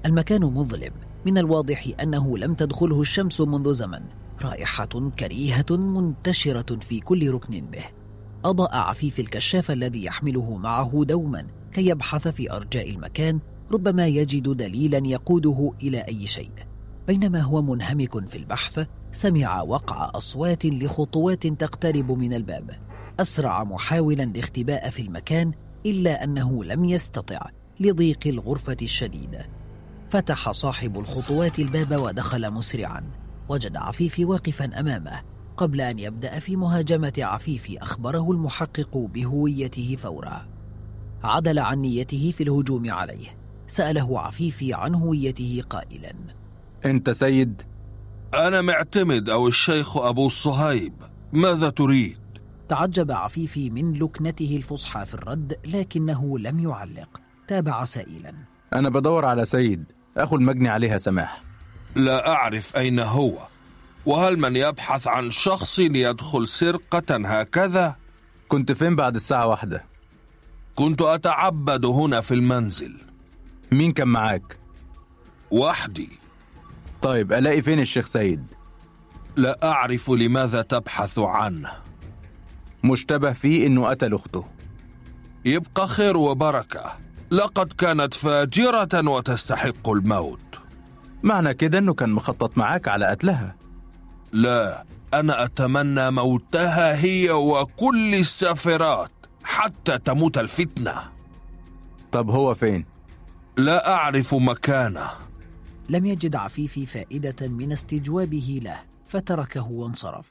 المكان 0.06 0.40
مظلم 0.40 0.92
من 1.26 1.38
الواضح 1.38 1.88
أنه 2.02 2.38
لم 2.38 2.54
تدخله 2.54 3.00
الشمس 3.00 3.40
منذ 3.40 3.72
زمن. 3.72 4.00
رائحة 4.42 5.10
كريهة 5.18 5.66
منتشرة 5.70 6.78
في 6.80 7.00
كل 7.00 7.30
ركن 7.30 7.60
به. 7.60 7.84
أضاء 8.44 8.76
عفيف 8.76 9.20
الكشاف 9.20 9.70
الذي 9.70 10.04
يحمله 10.04 10.56
معه 10.56 11.04
دوما 11.04 11.46
كي 11.72 11.86
يبحث 11.86 12.28
في 12.28 12.52
أرجاء 12.52 12.90
المكان 12.90 13.40
ربما 13.72 14.06
يجد 14.06 14.56
دليلا 14.56 15.00
يقوده 15.04 15.72
إلى 15.82 15.98
أي 15.98 16.26
شيء. 16.26 16.50
بينما 17.06 17.40
هو 17.40 17.62
منهمك 17.62 18.28
في 18.28 18.38
البحث 18.38 18.86
سمع 19.12 19.62
وقع 19.62 20.10
أصوات 20.14 20.66
لخطوات 20.66 21.46
تقترب 21.46 22.12
من 22.12 22.34
الباب. 22.34 22.70
أسرع 23.20 23.64
محاولا 23.64 24.24
الاختباء 24.24 24.90
في 24.90 25.02
المكان 25.02 25.52
إلا 25.86 26.24
أنه 26.24 26.64
لم 26.64 26.84
يستطع 26.84 27.46
لضيق 27.80 28.18
الغرفة 28.26 28.76
الشديدة 28.82 29.46
فتح 30.08 30.50
صاحب 30.50 30.98
الخطوات 30.98 31.58
الباب 31.58 32.00
ودخل 32.00 32.50
مسرعا. 32.50 33.02
وجد 33.48 33.76
عفيفي 33.76 34.24
واقفا 34.24 34.80
أمامه. 34.80 35.20
قبل 35.56 35.80
أن 35.80 35.98
يبدأ 35.98 36.38
في 36.38 36.56
مهاجمة 36.56 37.12
عفيفي 37.18 37.82
أخبره 37.82 38.30
المحقق 38.30 38.96
بهويته 38.96 39.96
فورا. 39.98 40.46
عدل 41.24 41.58
عن 41.58 41.78
نيته 41.78 42.32
في 42.36 42.42
الهجوم 42.42 42.90
عليه. 42.90 43.26
سأله 43.66 44.20
عفيفي 44.20 44.74
عن 44.74 44.94
هويته 44.94 45.62
قائلا. 45.70 46.14
أنت 46.84 47.10
سيد؟ 47.10 47.62
أنا 48.34 48.60
معتمد 48.60 49.30
أو 49.30 49.48
الشيخ 49.48 49.96
أبو 49.96 50.26
الصهيب 50.26 50.92
ماذا 51.32 51.70
تريد؟ 51.70 52.23
تعجب 52.68 53.10
عفيفي 53.12 53.70
من 53.70 53.92
لكنته 53.98 54.56
الفصحى 54.56 55.06
في 55.06 55.14
الرد 55.14 55.56
لكنه 55.64 56.38
لم 56.38 56.60
يعلق 56.60 57.20
تابع 57.48 57.84
سائلا 57.84 58.34
أنا 58.72 58.88
بدور 58.88 59.24
على 59.24 59.44
سيد 59.44 59.84
أخو 60.16 60.36
المجني 60.36 60.68
عليها 60.68 60.98
سماح 60.98 61.42
لا 61.94 62.32
أعرف 62.32 62.76
أين 62.76 63.00
هو 63.00 63.38
وهل 64.06 64.38
من 64.38 64.56
يبحث 64.56 65.08
عن 65.08 65.30
شخص 65.30 65.78
يدخل 65.78 66.48
سرقة 66.48 67.16
هكذا؟ 67.26 67.96
كنت 68.48 68.72
فين 68.72 68.96
بعد 68.96 69.14
الساعة 69.14 69.46
واحدة؟ 69.46 69.84
كنت 70.74 71.02
أتعبد 71.02 71.86
هنا 71.86 72.20
في 72.20 72.34
المنزل 72.34 72.96
مين 73.72 73.92
كان 73.92 74.08
معاك؟ 74.08 74.58
وحدي 75.50 76.08
طيب 77.02 77.32
ألاقي 77.32 77.62
فين 77.62 77.80
الشيخ 77.80 78.06
سيد؟ 78.06 78.54
لا 79.36 79.70
أعرف 79.70 80.10
لماذا 80.10 80.62
تبحث 80.62 81.18
عنه 81.18 81.83
مشتبه 82.84 83.32
فيه 83.32 83.66
إنه 83.66 83.86
قتل 83.86 84.14
أخته. 84.14 84.44
يبقى 85.44 85.88
خير 85.88 86.16
وبركة. 86.16 86.98
لقد 87.30 87.72
كانت 87.72 88.14
فاجرة 88.14 89.08
وتستحق 89.10 89.88
الموت. 89.88 90.58
معنى 91.22 91.54
كده 91.54 91.78
إنه 91.78 91.94
كان 91.94 92.10
مخطط 92.10 92.58
معاك 92.58 92.88
على 92.88 93.06
قتلها. 93.06 93.56
لا 94.32 94.84
أنا 95.14 95.44
أتمنى 95.44 96.10
موتها 96.10 97.04
هي 97.04 97.30
وكل 97.30 98.14
السافرات 98.14 99.10
حتى 99.44 99.98
تموت 99.98 100.38
الفتنة. 100.38 100.94
طب 102.12 102.30
هو 102.30 102.54
فين؟ 102.54 102.86
لا 103.56 103.94
أعرف 103.94 104.34
مكانه. 104.34 105.10
لم 105.88 106.06
يجد 106.06 106.36
عفيفي 106.36 106.86
فائدة 106.86 107.48
من 107.48 107.72
استجوابه 107.72 108.60
له 108.62 108.76
فتركه 109.06 109.70
وانصرف. 109.70 110.30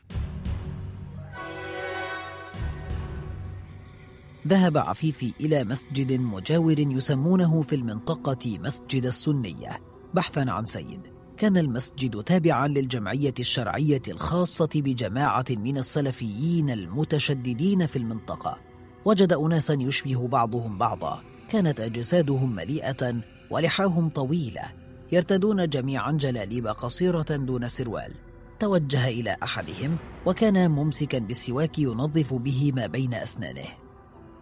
ذهب 4.48 4.78
عفيفي 4.78 5.34
إلى 5.42 5.64
مسجد 5.64 6.12
مجاور 6.12 6.80
يسمونه 6.80 7.62
في 7.62 7.76
المنطقة 7.76 8.60
مسجد 8.60 9.06
السنية 9.06 9.80
بحثا 10.14 10.46
عن 10.48 10.66
سيد. 10.66 11.02
كان 11.38 11.58
المسجد 11.58 12.24
تابعا 12.24 12.68
للجمعية 12.68 13.34
الشرعية 13.40 14.02
الخاصة 14.08 14.70
بجماعة 14.76 15.46
من 15.50 15.78
السلفيين 15.78 16.70
المتشددين 16.70 17.86
في 17.86 17.96
المنطقة. 17.96 18.60
وجد 19.06 19.34
أناسا 19.34 19.74
يشبه 19.74 20.28
بعضهم 20.28 20.78
بعضا. 20.78 21.22
كانت 21.50 21.80
أجسادهم 21.80 22.56
مليئة 22.56 23.16
ولحاهم 23.52 24.10
طويلة 24.10 24.64
يرتدون 25.12 25.70
جميعا 25.70 26.12
جلاليب 26.12 26.68
قصيرة 26.68 27.36
دون 27.36 27.68
سروال. 27.68 28.14
توجه 28.60 29.08
إلى 29.08 29.38
أحدهم 29.44 29.98
وكان 30.26 30.72
ممسكا 30.72 31.20
بالسواك 31.20 31.80
ينظف 31.80 32.34
به 32.34 32.72
ما 32.76 32.88
بين 32.88 33.14
أسنانه. 33.14 33.83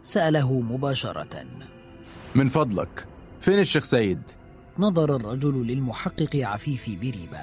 سأله 0.03 0.61
مباشرة. 0.61 1.45
من 2.35 2.47
فضلك. 2.47 3.07
فين 3.39 3.59
الشيخ 3.59 3.83
سيد؟ 3.83 4.21
نظر 4.79 5.15
الرجل 5.15 5.67
للمحقق 5.67 6.35
عفيفي 6.35 6.95
بريبة. 6.95 7.39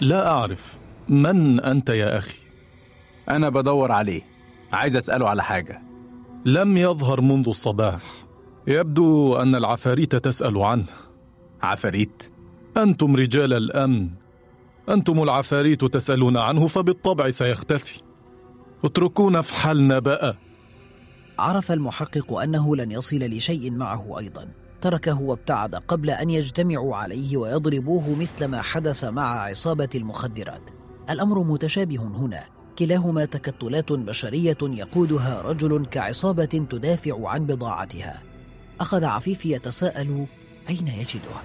لا 0.00 0.30
أعرف. 0.30 0.78
من 1.08 1.60
أنت 1.60 1.88
يا 1.88 2.18
أخي؟ 2.18 2.38
أنا 3.28 3.48
بدور 3.48 3.92
عليه. 3.92 4.22
عايز 4.72 4.96
أسأله 4.96 5.28
على 5.28 5.42
حاجة. 5.42 5.82
لم 6.44 6.76
يظهر 6.76 7.20
منذ 7.20 7.48
الصباح. 7.48 8.02
يبدو 8.66 9.34
أن 9.34 9.54
العفاريت 9.54 10.16
تسأل 10.16 10.58
عنه. 10.58 10.86
عفاريت؟ 11.62 12.22
أنتم 12.76 13.16
رجال 13.16 13.52
الأمن. 13.52 14.10
أنتم 14.88 15.22
العفاريت 15.22 15.84
تسألون 15.84 16.36
عنه 16.36 16.66
فبالطبع 16.66 17.30
سيختفي. 17.30 18.00
اتركونا 18.84 19.42
في 19.42 19.54
حالنا 19.54 19.98
بقى 19.98 20.36
عرف 21.38 21.72
المحقق 21.72 22.32
أنه 22.32 22.76
لن 22.76 22.90
يصل 22.90 23.16
لشيء 23.16 23.72
معه 23.72 24.18
أيضا. 24.18 24.48
تركه 24.80 25.20
وابتعد 25.20 25.74
قبل 25.74 26.10
أن 26.10 26.30
يجتمعوا 26.30 26.96
عليه 26.96 27.36
ويضربوه 27.36 28.14
مثل 28.14 28.44
ما 28.44 28.62
حدث 28.62 29.04
مع 29.04 29.40
عصابة 29.40 29.88
المخدرات. 29.94 30.70
الأمر 31.10 31.42
متشابه 31.42 31.98
هنا. 31.98 32.44
كلاهما 32.78 33.24
تكتلات 33.24 33.92
بشرية 33.92 34.58
يقودها 34.62 35.42
رجل 35.42 35.86
كعصابة 35.86 36.44
تدافع 36.44 37.28
عن 37.28 37.46
بضاعتها. 37.46 38.22
أخذ 38.80 39.04
عفيف 39.04 39.46
يتساءل 39.46 40.26
أين 40.68 40.88
يجده؟ 40.88 41.36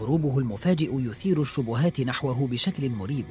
هروبه 0.00 0.38
المفاجئ 0.38 0.90
يثير 0.92 1.40
الشبهات 1.40 2.00
نحوه 2.00 2.46
بشكل 2.46 2.90
مريب. 2.90 3.26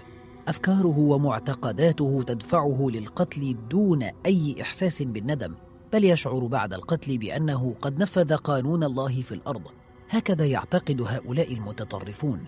أفكاره 0.48 0.98
ومعتقداته 0.98 2.24
تدفعه 2.28 2.88
للقتل 2.90 3.56
دون 3.70 4.04
أي 4.26 4.62
إحساس 4.62 5.02
بالندم. 5.04 5.56
بل 5.98 6.06
يشعر 6.06 6.48
بعد 6.48 6.74
القتل 6.74 7.18
بأنه 7.18 7.76
قد 7.82 8.02
نفذ 8.02 8.36
قانون 8.36 8.84
الله 8.84 9.22
في 9.22 9.32
الأرض. 9.32 9.62
هكذا 10.10 10.46
يعتقد 10.46 11.02
هؤلاء 11.02 11.54
المتطرفون. 11.54 12.46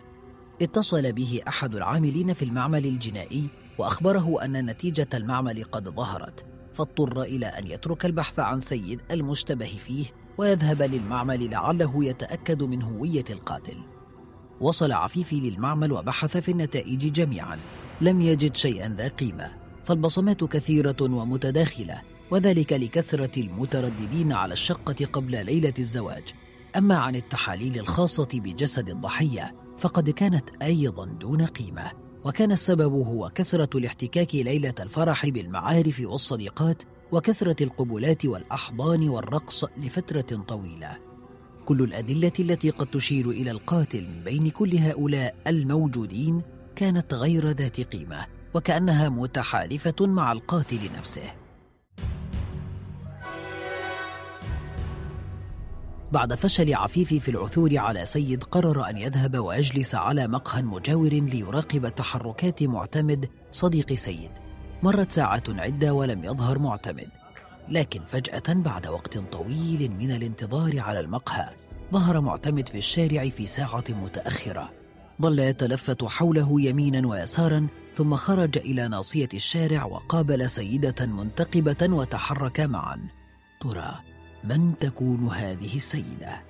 اتصل 0.62 1.12
به 1.12 1.42
أحد 1.48 1.76
العاملين 1.76 2.34
في 2.34 2.46
المعمل 2.46 2.86
الجنائي 2.86 3.50
وأخبره 3.78 4.46
أن 4.46 4.66
نتيجة 4.66 5.08
المعمل 5.14 5.64
قد 5.64 5.90
ظهرت 5.90 6.46
فاضطر 6.74 7.22
إلى 7.22 7.46
أن 7.46 7.68
يترك 7.68 8.06
البحث 8.06 8.40
عن 8.40 8.60
سيد 8.60 9.02
المشتبه 9.12 9.78
فيه 9.86 10.06
ويذهب 10.38 10.82
للمعمل 10.82 11.52
لعله 11.52 12.06
يتأكد 12.06 12.64
من 12.64 12.82
هوية 12.82 13.26
القاتل. 13.30 13.78
وصل 14.62 14.92
عفيفي 14.92 15.40
للمعمل 15.40 15.92
وبحث 15.92 16.38
في 16.38 16.52
النتائج 16.52 17.12
جميعا. 17.12 17.60
لم 18.02 18.22
يجد 18.22 18.56
شيئا 18.56 18.96
ذا 18.98 19.08
قيمة 19.08 19.52
فالبصمات 19.84 20.44
كثيرة 20.44 20.98
ومتداخلة. 21.02 22.02
وذلك 22.32 22.74
لكثرة 22.74 23.42
المترددين 23.42 24.32
على 24.32 24.54
الشقة 24.54 25.06
قبل 25.14 25.46
ليلة 25.46 25.74
الزواج. 25.80 26.24
أما 26.76 26.98
عن 26.98 27.16
التحاليل 27.16 27.80
الخاصة 27.80 28.28
بجسد 28.34 28.90
الضحية 28.90 29.56
فقد 29.78 30.10
كانت 30.10 30.50
أيضا 30.62 31.06
دون 31.06 31.46
قيمة. 31.46 31.92
وكان 32.26 32.52
السبب 32.52 32.94
هو 32.94 33.32
كثرة 33.36 33.78
الاحتكاك 33.78 34.36
ليلة 34.36 34.74
الفرح 34.80 35.30
بالمعارف 35.30 36.02
والصديقات 36.06 36.84
وكثرة 37.12 37.64
القبلات 37.64 38.26
والأحضان 38.26 39.10
والرقص 39.10 39.66
لفترة 39.78 40.44
طويلة. 40.48 40.98
كل 41.66 41.84
الأدلة 41.84 42.32
التي 42.40 42.70
قد 42.70 42.88
تشير 42.88 43.30
إلى 43.30 43.52
القاتل 43.52 44.08
من 44.08 44.24
بين 44.24 44.50
كل 44.50 44.78
هؤلاء 44.78 45.36
الموجودين 45.48 46.42
كانت 46.76 47.14
غير 47.14 47.50
ذات 47.50 47.82
قيمة 47.82 48.26
وكأنها 48.54 49.10
متحالفة 49.10 49.96
مع 50.06 50.32
القاتل 50.32 50.92
نفسه. 50.98 51.39
بعد 56.12 56.34
فشل 56.34 56.74
عفيف 56.74 57.14
في 57.14 57.32
العثور 57.32 57.78
على 57.78 58.06
سيد 58.06 58.44
قرر 58.44 58.90
أن 58.90 58.98
يذهب 58.98 59.38
ويجلس 59.38 59.96
على 59.96 60.28
مقهى 60.28 60.62
مجاور 60.62 61.10
ليراقب 61.10 61.96
تحركات 61.96 62.64
معتمد 62.64 63.30
صديق 63.52 63.94
سيد. 63.94 64.32
مرت 64.84 65.12
ساعة 65.12 65.44
عدة 65.50 65.94
ولم 65.94 66.24
يظهر 66.24 66.60
معتمد. 66.60 67.10
لكن 67.68 68.02
فجأة 68.08 68.54
بعد 68.54 68.88
وقت 68.88 69.18
طويل 69.18 69.92
من 69.92 70.12
الانتظار 70.12 70.80
على 70.80 71.00
المقهى 71.00 71.50
ظهر 71.94 72.22
معتمد 72.22 72.70
في 72.70 72.78
الشارع 72.78 73.30
في 73.30 73.46
ساعة 73.46 73.84
متأخرة. 73.90 74.72
ظل 75.22 75.40
يتلفت 75.40 76.04
حوله 76.04 76.62
يمينا 76.62 77.08
ويسارا 77.08 77.68
ثم 77.96 78.16
خرج 78.16 78.58
إلى 78.58 78.88
ناصية 78.88 79.30
الشارع 79.34 79.86
وقابل 79.86 80.50
سيدة 80.50 81.06
منتقبة 81.06 81.96
وتحركا 81.96 82.68
معا. 82.68 83.00
ترى 83.62 84.09
من 84.44 84.78
تكون 84.78 85.28
هذه 85.28 85.76
السيدة؟ 85.76 86.44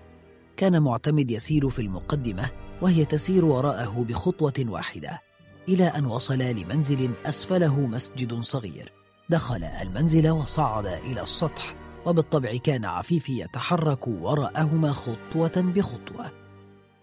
كان 0.57 0.81
معتمد 0.81 1.31
يسير 1.31 1.69
في 1.69 1.81
المقدمة 1.81 2.49
وهي 2.81 3.05
تسير 3.05 3.45
وراءه 3.45 4.05
بخطوة 4.09 4.53
واحدة 4.59 5.21
إلى 5.69 5.85
أن 5.85 6.05
وصل 6.05 6.37
لمنزل 6.37 7.11
أسفله 7.25 7.79
مسجد 7.79 8.41
صغير. 8.41 8.93
دخل 9.29 9.63
المنزل 9.63 10.29
وصعد 10.29 10.85
إلى 10.85 11.21
السطح 11.21 11.75
وبالطبع 12.05 12.57
كان 12.57 12.85
عفيف 12.85 13.29
يتحرك 13.29 14.07
وراءهما 14.07 14.91
خطوة 14.91 15.51
بخطوة. 15.55 16.31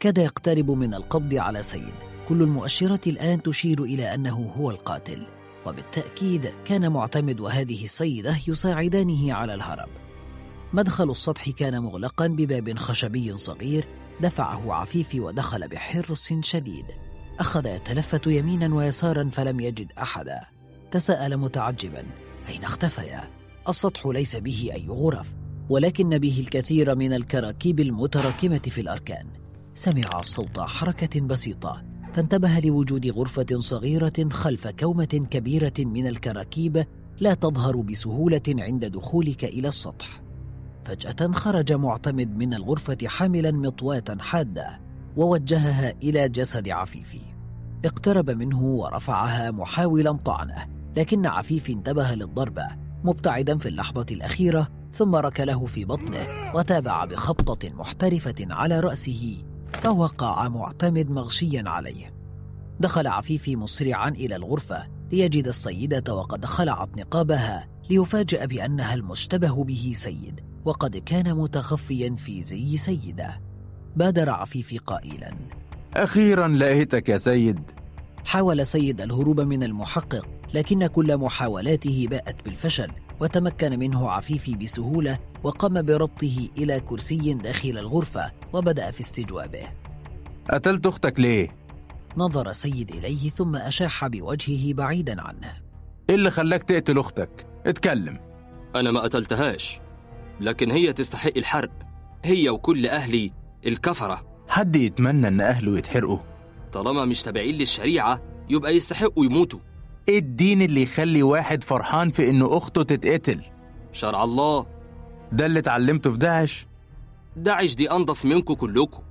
كاد 0.01 0.19
يقترب 0.19 0.71
من 0.71 0.95
القبض 0.95 1.35
على 1.35 1.63
سيد. 1.63 1.95
كل 2.29 2.43
المؤشرات 2.43 3.07
الآن 3.07 3.43
تشير 3.43 3.83
إلى 3.83 4.15
أنه 4.15 4.53
هو 4.57 4.71
القاتل. 4.71 5.27
وبالتأكيد 5.67 6.53
كان 6.65 6.93
معتمد 6.93 7.41
وهذه 7.41 7.85
السيدة 7.85 8.37
يساعدانه 8.49 9.35
على 9.35 9.55
الهرب. 9.55 9.89
مدخل 10.73 11.11
السطح 11.11 11.51
كان 11.51 11.83
مغلقا 11.83 12.27
بباب 12.27 12.79
خشبي 12.79 13.39
صغير 13.39 13.89
دفعه 14.21 14.73
عفيفي 14.73 15.21
ودخل 15.21 15.69
بحرص 15.69 16.33
شديد. 16.41 16.87
أخذ 17.41 17.67
يتلفت 17.67 18.27
يمينا 18.27 18.75
ويسارا 18.75 19.31
فلم 19.33 19.61
يجد 19.61 19.93
أحدا. 19.99 20.41
تساءل 20.91 21.37
متعجبا 21.37 22.05
أين 22.49 22.65
اختفيا؟ 22.65 23.31
السطح 23.69 24.07
ليس 24.07 24.37
به 24.37 24.71
أي 24.75 24.89
غرف 24.89 25.35
ولكن 25.69 26.19
به 26.19 26.41
الكثير 26.41 26.95
من 26.95 27.13
الكراكيب 27.13 27.81
المتراكمة 27.81 28.59
في 28.59 28.81
الأركان. 28.81 29.27
سمع 29.75 30.23
صوت 30.23 30.61
حركة 30.61 31.21
بسيطة 31.21 31.85
فانتبه 32.13 32.61
لوجود 32.61 33.07
غرفة 33.07 33.47
صغيرة 33.61 34.29
خلف 34.31 34.69
كومة 34.69 35.27
كبيرة 35.31 35.75
من 35.79 36.07
الكراكيب 36.07 36.87
لا 37.21 37.35
تظهر 37.35 37.77
بسهولة 37.77 38.43
عند 38.49 38.85
دخولك 38.85 39.45
إلى 39.45 39.69
السطح. 39.69 40.26
فجأة 40.87 41.33
خرج 41.33 41.73
معتمد 41.73 42.39
من 42.39 42.55
الغرفة 42.55 42.99
حاملا 43.07 43.51
مطواة 43.51 44.05
حادة 44.21 44.81
ووجهها 45.17 45.95
إلى 46.03 46.29
جسد 46.29 46.69
عفيفي. 46.69 47.21
اقترب 47.85 48.31
منه 48.31 48.63
ورفعها 48.63 49.51
محاولا 49.51 50.13
طعنة 50.13 50.67
لكن 50.97 51.27
عفيف 51.27 51.71
انتبه 51.71 52.15
للضربة 52.15 52.67
مبتعدا 53.05 53.59
في 53.59 53.69
اللحظة 53.69 54.07
الأخيرة 54.11 54.69
ثم 54.95 55.15
ركله 55.15 55.67
في 55.67 55.85
بطنه 55.85 56.27
وتابع 56.55 57.05
بخبطة 57.05 57.71
محترفة 57.71 58.35
على 58.41 58.81
رأسه 58.81 59.45
فوقع 59.73 60.49
معتمد 60.49 61.11
مغشيا 61.11 61.63
عليه. 61.67 62.15
دخل 62.81 63.07
عفيفي 63.07 63.57
مسرعا 63.57 64.09
إلى 64.09 64.37
الغرفة 64.37 64.87
ليجد 65.13 65.49
السيدة 65.49 66.15
وقد 66.15 66.45
خلعت 66.45 66.99
نقابها 66.99 67.69
ليفاجأ 67.91 68.45
بأنها 68.47 68.95
المشتبه 68.95 69.65
به 69.65 69.93
سيد. 69.95 70.41
وقد 70.67 70.97
كان 70.97 71.35
متخفيا 71.35 72.17
في 72.17 72.43
زي 72.43 72.77
سيدة. 72.77 73.41
بادر 73.97 74.31
عفيفي 74.31 74.79
قائلا. 74.79 75.35
أخيرا 75.95 76.49
لقيتك 76.49 77.09
يا 77.09 77.17
سيد. 77.17 77.71
حاول 78.25 78.67
سيد 78.67 79.01
الهروب 79.01 79.41
من 79.41 79.63
المحقق 79.63 80.27
لكن 80.55 80.87
كل 80.87 81.17
محاولاته 81.17 82.07
باءت 82.11 82.45
بالفشل 82.45 82.91
وتمكن 83.21 83.79
منه 83.79 84.11
عفيفي 84.11 84.57
بسهولة 84.57 85.19
وقام 85.43 85.83
بربطه 85.83 86.49
إلى 86.59 86.81
كرسي 86.81 87.35
داخل 87.35 87.79
الغرفة 87.79 88.33
وبدأ 88.53 88.91
في 88.91 89.01
استجوابه. 89.01 89.69
قتلت 90.51 90.87
أختك 90.87 91.21
ليه؟ 91.21 91.57
نظر 92.17 92.53
سيد 92.53 92.91
إليه 92.91 93.31
ثم 93.31 93.57
أشاح 93.57 94.07
بوجهه 94.07 94.75
بعيدا 94.75 95.21
عنه. 95.23 95.53
إيه 96.11 96.17
اللي 96.17 96.31
خلاك 96.31 96.63
تقتل 96.63 96.99
أختك؟ 96.99 97.47
اتكلم. 97.67 98.21
أنا 98.75 98.91
ما 98.91 99.01
قتلتهاش. 99.01 99.81
لكن 100.41 100.71
هي 100.71 100.93
تستحق 100.93 101.33
الحرق. 101.37 101.71
هي 102.25 102.49
وكل 102.49 102.87
أهلي 102.87 103.33
الكفرة. 103.67 104.27
حد 104.49 104.77
يتمنى 104.77 105.29
إن 105.29 105.41
أهله 105.41 105.79
يتحرقوا؟ 105.79 106.19
طالما 106.73 107.05
مش 107.05 107.23
تابعين 107.23 107.55
للشريعة 107.55 108.23
يبقى 108.51 108.77
يستحقوا 108.77 109.25
يموتوا. 109.25 109.59
إيه 110.09 110.19
الدين 110.19 110.63
اللي 110.63 110.83
يخلي 110.83 111.23
واحد 111.23 111.65
فرحان 111.65 112.11
في 112.11 112.31
إنه 112.31 112.57
أخته 112.57 112.83
تتقتل؟ 112.83 113.41
شرع 113.93 114.25
الله. 114.25 114.67
ده 115.33 115.47
اللي 115.47 115.59
اتعلمته 115.59 116.11
في 116.11 116.19
داعش؟ 116.19 116.67
داعش 117.37 117.75
دي 117.75 117.91
أنظف 117.91 118.25
منكم 118.25 118.55
كلكم. 118.55 119.03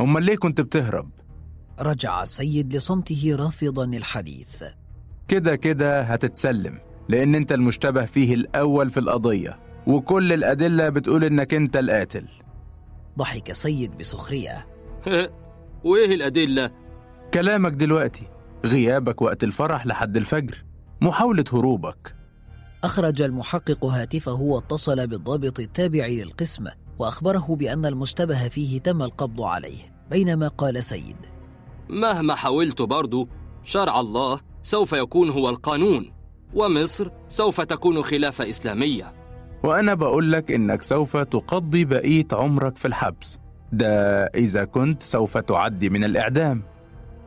أمال 0.00 0.22
ليه 0.22 0.36
كنت 0.36 0.60
بتهرب؟ 0.60 1.10
رجع 1.80 2.22
السيد 2.22 2.74
لصمته 2.76 3.36
رافضا 3.38 3.84
الحديث. 3.84 4.62
كده 5.28 5.56
كده 5.56 6.02
هتتسلم 6.02 6.78
لأن 7.08 7.34
أنت 7.34 7.52
المشتبه 7.52 8.04
فيه 8.04 8.34
الأول 8.34 8.90
في 8.90 9.00
القضية. 9.00 9.58
وكل 9.86 10.32
الأدلة 10.32 10.88
بتقول 10.88 11.24
إنك 11.24 11.54
أنت 11.54 11.76
القاتل. 11.76 12.24
ضحك 13.18 13.52
سيد 13.52 13.98
بسخرية. 13.98 14.66
وإيه 15.84 16.14
الأدلة؟ 16.14 16.70
كلامك 17.34 17.72
دلوقتي 17.72 18.26
غيابك 18.66 19.22
وقت 19.22 19.44
الفرح 19.44 19.86
لحد 19.86 20.16
الفجر 20.16 20.64
محاولة 21.00 21.44
هروبك. 21.52 22.14
أخرج 22.84 23.22
المحقق 23.22 23.84
هاتفه 23.84 24.40
واتصل 24.40 25.06
بالضابط 25.06 25.60
التابع 25.60 26.06
للقسم 26.06 26.66
وأخبره 26.98 27.56
بأن 27.56 27.86
المشتبه 27.86 28.48
فيه 28.48 28.80
تم 28.80 29.02
القبض 29.02 29.42
عليه 29.42 29.94
بينما 30.10 30.48
قال 30.48 30.84
سيد 30.84 31.16
مهما 31.88 32.34
حاولت 32.34 32.82
برضو 32.82 33.28
شرع 33.64 34.00
الله 34.00 34.40
سوف 34.62 34.92
يكون 34.92 35.30
هو 35.30 35.50
القانون 35.50 36.12
ومصر 36.54 37.10
سوف 37.28 37.60
تكون 37.60 38.02
خلافة 38.02 38.48
إسلامية. 38.48 39.21
وأنا 39.64 39.94
بقول 39.94 40.32
لك 40.32 40.50
إنك 40.50 40.82
سوف 40.82 41.16
تقضي 41.16 41.84
بقية 41.84 42.26
عمرك 42.32 42.76
في 42.76 42.88
الحبس. 42.88 43.38
ده 43.72 44.24
إذا 44.26 44.64
كنت 44.64 45.02
سوف 45.02 45.38
تعدي 45.38 45.90
من 45.90 46.04
الإعدام. 46.04 46.62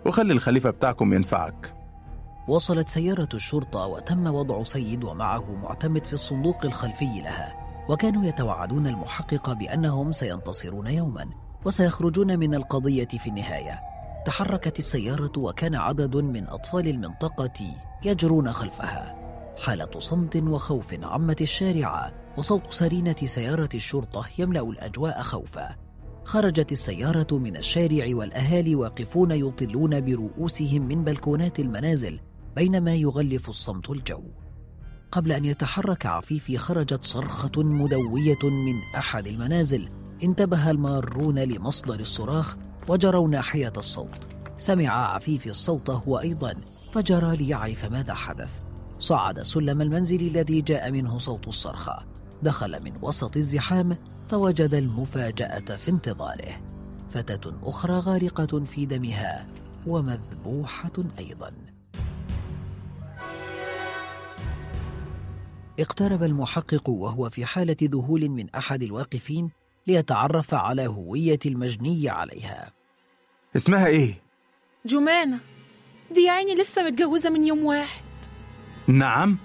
وخلي 0.06 0.34
الخليفة 0.34 0.70
بتاعكم 0.70 1.14
ينفعك. 1.14 1.76
وصلت 2.48 2.90
سيارة 2.90 3.30
الشرطة 3.34 3.86
وتم 3.86 4.28
وضع 4.28 4.64
سيد 4.64 5.04
ومعه 5.04 5.56
معتمد 5.56 6.06
في 6.06 6.14
الصندوق 6.14 6.66
الخلفي 6.66 7.22
لها 7.24 7.56
وكانوا 7.90 8.26
يتوعدون 8.26 8.88
المحقق 8.88 9.54
بأنهم 9.54 10.12
سينتصرون 10.12 10.88
يوما 10.88 11.26
وسيخرجون 11.66 12.40
من 12.40 12.54
القضية 12.56 13.08
في 13.08 13.28
النهاية. 13.30 13.80
تحركت 14.26 14.80
السيارة 14.80 15.32
وكان 15.38 15.76
عدد 15.76 16.16
من 16.16 16.48
أطفال 16.48 16.88
المنطقة 16.88 17.76
يجرون 18.06 18.52
خلفها. 18.52 19.25
حالة 19.58 20.00
صمت 20.00 20.36
وخوف 20.36 20.94
عمت 21.04 21.42
الشارع 21.42 22.12
وصوت 22.38 22.74
سرينة 22.74 23.16
سيارة 23.26 23.70
الشرطة 23.74 24.26
يملأ 24.38 24.70
الأجواء 24.70 25.22
خوفا. 25.22 25.76
خرجت 26.24 26.72
السيارة 26.72 27.38
من 27.38 27.58
الشارع 27.58 28.06
والأهالي 28.16 28.76
واقفون 28.76 29.32
يطلون 29.32 30.02
برؤوسهم 30.02 30.82
من 30.82 31.04
بلكونات 31.04 31.60
المنازل 31.60 32.20
بينما 32.56 32.96
يغلف 32.96 33.50
الصمت 33.50 33.90
الجو. 33.90 34.24
قبل 35.12 35.32
أن 35.32 35.46
يتحرك 35.46 36.06
عفيفي 36.06 36.58
خرجت 36.58 37.04
صرخة 37.04 37.64
مدوية 37.64 38.44
من 38.44 38.76
أحد 38.98 39.28
المنازل. 39.28 39.90
انتبه 40.24 40.72
المارون 40.72 41.40
لمصدر 41.40 42.00
الصراخ 42.00 42.58
وجروا 42.88 43.28
ناحية 43.28 43.74
الصوت. 43.78 44.28
سمع 44.58 45.14
عفيفي 45.16 45.50
الصوت 45.50 45.90
هو 45.90 46.20
أيضا 46.20 46.54
فجرى 46.94 47.38
ليعرف 47.38 47.86
ماذا 47.86 48.14
حدث. 48.14 48.65
صعد 49.00 49.42
سلم 49.42 49.82
المنزل 49.82 50.22
الذي 50.28 50.62
جاء 50.62 50.92
منه 50.92 51.18
صوت 51.18 51.48
الصرخة. 51.48 52.06
دخل 52.44 52.84
من 52.84 52.94
وسط 53.02 53.38
الزحام 53.38 53.98
فوجد 54.30 54.74
المفاجأة 54.74 55.60
في 55.60 55.92
انتظاره. 55.92 56.62
فتاة 57.10 57.54
أخرى 57.64 57.94
غارقة 57.94 58.60
في 58.60 58.86
دمها 58.86 59.48
ومذبوحة 59.88 60.94
أيضا. 61.20 61.52
اقترب 65.80 66.24
المحقق 66.24 66.90
وهو 66.90 67.30
في 67.30 67.46
حالة 67.46 67.78
ذهول 67.84 68.30
من 68.30 68.50
أحد 68.50 68.84
الواقفين 68.84 69.50
ليتعرف 69.88 70.54
على 70.54 70.88
هوية 70.88 71.40
المجني 71.46 72.10
عليها. 72.10 72.72
اسمها 73.56 73.88
إيه؟ 73.88 74.22
جمانة. 74.86 75.40
دي 76.12 76.22
يا 76.22 76.32
عيني 76.32 76.56
لسه 76.56 76.84
متجوزة 76.84 77.30
من 77.30 77.44
يوم 77.46 77.66
واحد. 77.66 78.05
نعم 78.88 79.38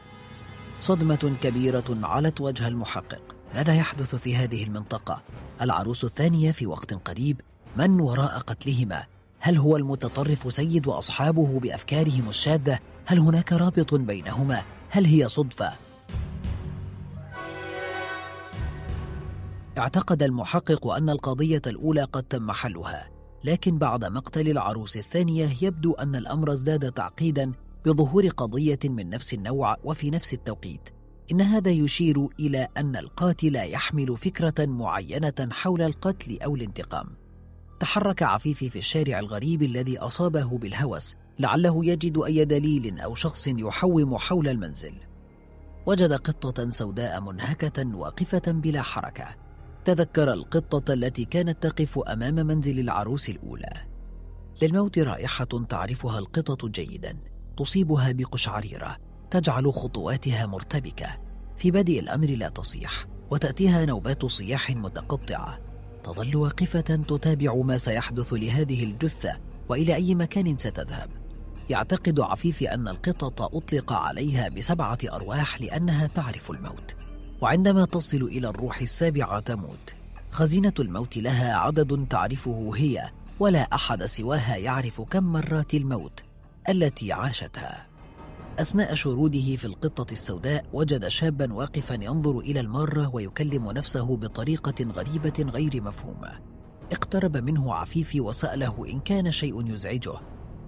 صدمة 0.81 1.37
كبيرة 1.43 1.99
علت 2.03 2.41
وجه 2.41 2.69
المحقق 2.69 3.37
ماذا 3.55 3.75
يحدث 3.75 4.15
في 4.15 4.37
هذه 4.37 4.65
المنطقة؟ 4.65 5.23
العروس 5.63 6.05
الثانية 6.05 6.53
في 6.53 6.67
وقت 6.67 6.95
قريب 6.95 7.41
من 7.77 8.01
وراء 8.01 8.39
قتلهما؟ 8.39 9.05
هل 9.39 9.57
هو 9.57 9.77
المتطرف 9.77 10.55
سيد 10.55 10.87
وأصحابه 10.87 11.61
بأفكارهم 11.61 12.29
الشاذة؟ 12.29 12.79
هل 13.07 13.19
هناك 13.19 13.53
رابط 13.53 13.95
بينهما؟ 13.95 14.63
هل 14.89 15.05
هي 15.05 15.29
صدفة؟ 15.29 15.73
اعتقد 19.79 20.23
المحقق 20.23 20.87
أن 20.87 21.11
القضية 21.11 21.63
الأولى 21.67 22.03
قد 22.03 22.23
تم 22.23 22.53
حلها 22.53 23.11
لكن 23.45 23.79
بعد 23.79 24.05
مقتل 24.05 24.49
العروس 24.49 24.97
الثانية 24.97 25.49
يبدو 25.63 25.93
أن 25.93 26.17
الأمر 26.17 26.53
ازداد 26.53 26.93
تعقيدا 26.93 27.53
بظهور 27.85 28.29
قضية 28.29 28.79
من 28.85 29.11
نفس 29.11 29.35
النوع 29.35 29.77
وفي 29.85 30.11
نفس 30.11 30.35
التوقيت 30.35 30.89
إن 31.33 31.41
هذا 31.41 31.71
يشير 31.71 32.29
إلى 32.41 32.69
أن 32.77 32.97
القاتل 32.97 33.57
يحمل 33.57 34.17
فكرة 34.17 34.67
معينة 34.67 35.49
حول 35.51 35.83
القتل 35.83 36.39
أو 36.43 36.55
الانتقام. 36.55 37.07
تحرك 37.81 38.23
عفيفي 38.23 38.71
في 38.71 38.79
الشارع 38.79 39.19
الغريب 39.19 39.63
الذي 39.63 39.99
أصابه 39.99 40.59
بالهوس 40.59 41.15
لعله 41.39 41.85
يجد 41.85 42.19
أي 42.19 42.45
دليل 42.45 43.01
أو 43.01 43.15
شخص 43.15 43.49
يحوم 43.49 44.19
حول 44.19 44.49
المنزل. 44.49 44.95
وجد 45.87 46.13
قطة 46.13 46.71
سوداء 46.71 47.21
منهكة 47.21 47.97
واقفة 47.97 48.43
بلا 48.53 48.83
حركة. 48.83 49.27
تذكر 49.85 50.33
القطة 50.33 50.93
التي 50.93 51.25
كانت 51.25 51.63
تقف 51.63 51.99
أمام 51.99 52.35
منزل 52.35 52.81
العروس 52.81 53.29
الأولى. 53.29 53.73
للموت 54.63 54.99
رائحة 54.99 55.45
تعرفها 55.45 56.19
القطط 56.19 56.67
جيدا. 56.67 57.30
تصيبها 57.61 58.13
بقشعريرة 58.13 58.97
تجعل 59.31 59.73
خطواتها 59.73 60.47
مرتبكة. 60.47 61.19
في 61.57 61.71
بدء 61.71 62.01
الأمر 62.01 62.27
لا 62.27 62.49
تصيح 62.49 63.07
وتأتيها 63.31 63.85
نوبات 63.85 64.27
صياح 64.27 64.71
متقطعة. 64.71 65.59
تظل 66.05 66.37
واقفة 66.37 66.81
تتابع 66.81 67.55
ما 67.55 67.79
سيحدث 67.79 68.33
لهذه 68.33 68.85
الجثة 68.85 69.41
وإلى 69.69 69.95
أي 69.95 70.15
مكان 70.15 70.57
ستذهب. 70.57 71.11
يعتقد 71.71 72.21
عفيفي 72.21 72.75
أن 72.75 72.89
القطط 72.89 73.43
أطلق 73.43 73.93
عليها 73.93 74.49
بسبعة 74.49 74.99
أرواح 75.05 75.61
لأنها 75.61 76.07
تعرف 76.07 76.51
الموت 76.51 76.97
وعندما 77.41 77.85
تصل 77.85 78.23
إلى 78.23 78.49
الروح 78.49 78.81
السابعة 78.81 79.41
تموت. 79.41 79.95
خزينة 80.31 80.75
الموت 80.79 81.17
لها 81.17 81.55
عدد 81.55 82.07
تعرفه 82.11 82.73
هي 82.77 83.11
ولا 83.41 83.61
أحد 83.61 84.05
سواها 84.05 84.57
يعرف 84.57 85.01
كم 85.01 85.25
مرات 85.25 85.75
الموت. 85.75 86.30
التي 86.71 87.13
عاشتها. 87.13 87.87
أثناء 88.59 88.95
شروده 88.95 89.57
في 89.57 89.65
القطة 89.65 90.13
السوداء 90.13 90.65
وجد 90.73 91.09
شابا 91.09 91.53
واقفا 91.53 91.95
ينظر 91.95 92.39
إلى 92.39 92.61
المارة 92.61 93.11
ويكلم 93.15 93.71
نفسه 93.71 94.17
بطريقة 94.17 94.85
غريبة 94.85 95.33
غير 95.39 95.83
مفهومة. 95.83 96.31
اقترب 96.93 97.37
منه 97.37 97.75
عفيفي 97.75 98.21
وسأله 98.21 98.87
إن 98.89 99.01
كان 99.01 99.31
شيء 99.31 99.73
يزعجه. 99.75 100.15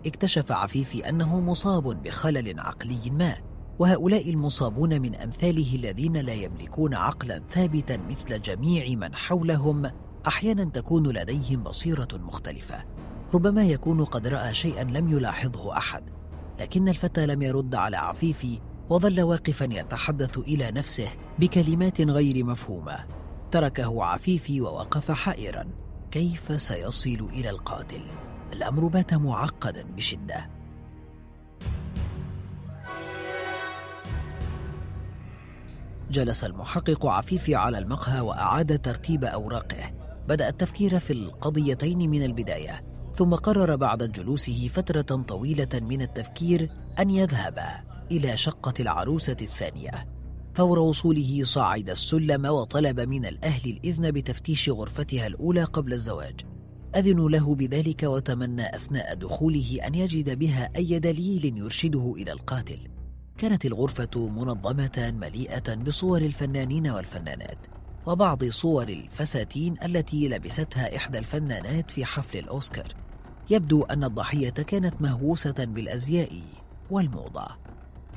اكتشف 0.06 0.52
عفيفي 0.52 1.08
أنه 1.08 1.40
مصاب 1.40 2.02
بخلل 2.02 2.60
عقلي 2.60 3.10
ما 3.10 3.34
وهؤلاء 3.78 4.30
المصابون 4.30 5.02
من 5.02 5.14
أمثاله 5.14 5.74
الذين 5.74 6.16
لا 6.16 6.34
يملكون 6.34 6.94
عقلا 6.94 7.42
ثابتا 7.50 7.96
مثل 7.96 8.42
جميع 8.42 8.96
من 8.96 9.14
حولهم 9.14 9.90
أحيانا 10.26 10.64
تكون 10.64 11.06
لديهم 11.06 11.62
بصيرة 11.62 12.08
مختلفة. 12.12 12.84
ربما 13.34 13.62
يكون 13.62 14.04
قد 14.04 14.26
رأى 14.26 14.54
شيئا 14.54 14.84
لم 14.84 15.08
يلاحظه 15.08 15.76
أحد 15.76 16.10
لكن 16.60 16.88
الفتى 16.88 17.26
لم 17.26 17.42
يرد 17.42 17.74
على 17.74 17.96
عفيفي 17.96 18.60
وظل 18.88 19.20
واقفا 19.20 19.64
يتحدث 19.64 20.38
إلى 20.38 20.70
نفسه 20.70 21.08
بكلمات 21.38 22.00
غير 22.00 22.44
مفهومة. 22.44 23.06
تركه 23.50 24.04
عفيفي 24.04 24.60
ووقف 24.60 25.10
حائرا. 25.10 25.64
كيف 26.10 26.60
سيصل 26.62 27.28
إلى 27.32 27.50
القاتل؟ 27.50 28.02
الأمر 28.52 28.86
بات 28.86 29.14
معقدا 29.14 29.82
بشدة. 29.82 30.50
جلس 36.10 36.44
المحقق 36.44 37.06
عفيفي 37.06 37.54
على 37.54 37.78
المقهى 37.78 38.20
وأعاد 38.20 38.78
ترتيب 38.78 39.24
أوراقه. 39.24 39.92
بدأ 40.28 40.48
التفكير 40.48 40.98
في 40.98 41.12
القضيتين 41.12 42.10
من 42.10 42.22
البداية. 42.22 42.91
ثم 43.14 43.34
قرر 43.34 43.76
بعد 43.76 44.12
جلوسه 44.12 44.68
فترة 44.68 45.22
طويلة 45.22 45.68
من 45.74 46.02
التفكير 46.02 46.70
أن 46.98 47.10
يذهب 47.10 47.58
إلى 48.10 48.36
شقة 48.36 48.74
العروسة 48.80 49.36
الثانية. 49.40 49.90
فور 50.54 50.78
وصوله 50.78 51.40
صعد 51.44 51.90
السلم 51.90 52.46
وطلب 52.46 53.00
من 53.00 53.26
الأهل 53.26 53.70
الإذن 53.70 54.10
بتفتيش 54.10 54.68
غرفتها 54.68 55.26
الأولى 55.26 55.64
قبل 55.64 55.92
الزواج. 55.92 56.40
أذنوا 56.96 57.30
له 57.30 57.54
بذلك 57.54 58.02
وتمنى 58.02 58.74
أثناء 58.74 59.14
دخوله 59.14 59.78
أن 59.86 59.94
يجد 59.94 60.38
بها 60.38 60.70
أي 60.76 60.98
دليل 60.98 61.58
يرشده 61.58 62.14
إلى 62.16 62.32
القاتل. 62.32 62.78
كانت 63.38 63.66
الغرفة 63.66 64.28
منظمة 64.28 65.12
مليئة 65.20 65.74
بصور 65.74 66.22
الفنانين 66.22 66.86
والفنانات. 66.86 67.81
وبعض 68.06 68.44
صور 68.44 68.88
الفساتين 68.88 69.76
التي 69.84 70.28
لبستها 70.28 70.96
إحدى 70.96 71.18
الفنانات 71.18 71.90
في 71.90 72.04
حفل 72.04 72.38
الأوسكار. 72.38 72.94
يبدو 73.50 73.82
أن 73.82 74.04
الضحية 74.04 74.50
كانت 74.50 75.02
مهووسة 75.02 75.54
بالأزياء 75.58 76.40
والموضة. 76.90 77.46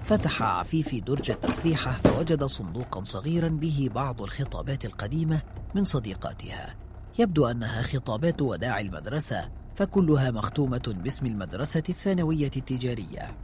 فتح 0.03 0.41
عفيفي 0.41 0.99
درج 0.99 1.31
التسريحة 1.31 1.91
فوجد 1.91 2.43
صندوقا 2.43 3.03
صغيرا 3.03 3.49
به 3.49 3.89
بعض 3.95 4.21
الخطابات 4.21 4.85
القديمة 4.85 5.41
من 5.75 5.83
صديقاتها. 5.83 6.75
يبدو 7.19 7.45
أنها 7.47 7.81
خطابات 7.81 8.41
وداع 8.41 8.79
المدرسة 8.79 9.49
فكلها 9.75 10.31
مختومة 10.31 10.93
باسم 11.03 11.25
المدرسة 11.25 11.83
الثانوية 11.89 12.51
التجارية 12.57 13.37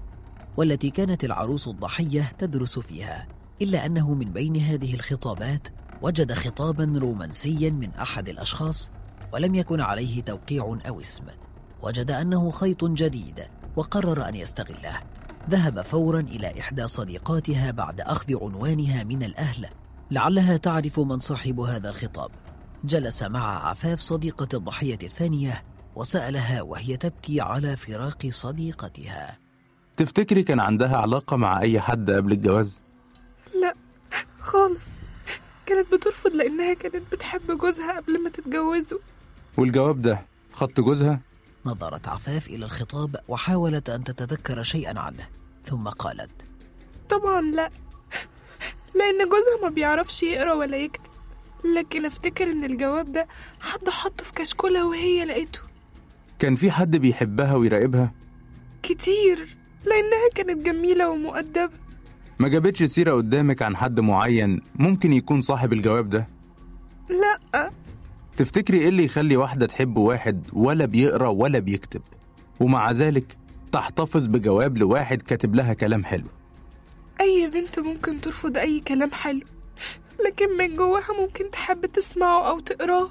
والتي 0.57 0.89
كانت 0.89 1.23
العروس 1.23 1.67
الضحية 1.67 2.31
تدرس 2.37 2.79
فيها 2.79 3.27
إلا 3.61 3.85
أنه 3.85 4.13
من 4.13 4.25
بين 4.25 4.55
هذه 4.55 4.93
الخطابات 4.93 5.67
وجد 6.01 6.33
خطابا 6.33 6.99
رومانسيا 7.01 7.69
من 7.69 7.89
أحد 7.93 8.29
الأشخاص 8.29 8.91
ولم 9.33 9.55
يكن 9.55 9.81
عليه 9.81 10.21
توقيع 10.21 10.77
أو 10.87 11.01
اسم. 11.01 11.23
وجد 11.81 12.11
أنه 12.11 12.51
خيط 12.51 12.85
جديد 12.85 13.43
وقرر 13.75 14.29
أن 14.29 14.35
يستغله. 14.35 14.99
ذهب 15.49 15.81
فورا 15.81 16.19
إلى 16.19 16.59
إحدى 16.59 16.87
صديقاتها 16.87 17.71
بعد 17.71 18.01
أخذ 18.01 18.43
عنوانها 18.43 19.03
من 19.03 19.23
الأهل. 19.23 19.69
لعلها 20.11 20.57
تعرف 20.57 20.99
من 20.99 21.19
صاحب 21.19 21.59
هذا 21.59 21.89
الخطاب. 21.89 22.31
جلس 22.83 23.23
مع 23.23 23.69
عفاف 23.69 23.99
صديقة 23.99 24.47
الضحية 24.53 24.99
الثانية 25.03 25.63
وسألها 25.95 26.61
وهي 26.61 26.97
تبكي 26.97 27.41
على 27.41 27.75
فراق 27.75 28.27
صديقتها. 28.29 29.37
تفتكري 29.97 30.43
كان 30.43 30.59
عندها 30.59 30.97
علاقة 30.97 31.37
مع 31.37 31.61
أي 31.61 31.81
حد 31.81 32.11
قبل 32.11 32.31
الجواز؟ 32.31 32.81
لا 33.61 33.75
خالص. 34.39 35.10
كانت 35.71 35.93
بترفض 35.93 36.31
لأنها 36.35 36.73
كانت 36.73 37.03
بتحب 37.11 37.57
جوزها 37.57 37.99
قبل 37.99 38.23
ما 38.23 38.29
تتجوزه 38.29 38.99
والجواب 39.57 40.01
ده 40.01 40.25
خط 40.51 40.79
جوزها؟ 40.81 41.19
نظرت 41.65 42.07
عفاف 42.07 42.47
إلى 42.47 42.65
الخطاب 42.65 43.15
وحاولت 43.27 43.89
أن 43.89 44.03
تتذكر 44.03 44.63
شيئا 44.63 44.99
عنه 44.99 45.27
ثم 45.65 45.87
قالت 45.87 46.31
طبعا 47.09 47.41
لا 47.41 47.69
لأن 48.95 49.29
جوزها 49.29 49.61
ما 49.63 49.69
بيعرفش 49.69 50.23
يقرأ 50.23 50.53
ولا 50.53 50.77
يكتب 50.77 51.11
لكن 51.75 52.05
أفتكر 52.05 52.51
إن 52.51 52.63
الجواب 52.63 53.11
ده 53.11 53.27
حد 53.59 53.89
حطه 53.89 54.25
في 54.25 54.33
كشكولة 54.33 54.87
وهي 54.87 55.25
لقيته 55.25 55.59
كان 56.39 56.55
في 56.55 56.71
حد 56.71 56.97
بيحبها 56.97 57.55
ويراقبها؟ 57.55 58.11
كتير 58.83 59.57
لأنها 59.85 60.29
كانت 60.35 60.65
جميلة 60.65 61.09
ومؤدبة 61.09 61.69
ما 62.41 62.47
جابتش 62.47 62.83
سيرة 62.83 63.13
قدامك 63.13 63.61
عن 63.61 63.75
حد 63.77 63.99
معين 63.99 64.61
ممكن 64.75 65.13
يكون 65.13 65.41
صاحب 65.41 65.73
الجواب 65.73 66.09
ده؟ 66.09 66.27
لا. 67.09 67.71
تفتكري 68.37 68.77
إيه 68.79 68.89
اللي 68.89 69.03
يخلي 69.03 69.37
واحدة 69.37 69.65
تحب 69.65 69.97
واحد 69.97 70.47
ولا 70.53 70.85
بيقرأ 70.85 71.27
ولا 71.27 71.59
بيكتب؟ 71.59 72.01
ومع 72.59 72.91
ذلك 72.91 73.37
تحتفظ 73.71 74.27
بجواب 74.27 74.77
لواحد 74.77 75.21
كاتب 75.21 75.55
لها 75.55 75.73
كلام 75.73 76.05
حلو. 76.05 76.27
أي 77.21 77.49
بنت 77.49 77.79
ممكن 77.79 78.21
ترفض 78.21 78.57
أي 78.57 78.79
كلام 78.79 79.11
حلو 79.11 79.41
لكن 80.25 80.57
من 80.57 80.75
جواها 80.75 81.21
ممكن 81.21 81.51
تحب 81.51 81.85
تسمعه 81.85 82.49
أو 82.49 82.59
تقراه. 82.59 83.09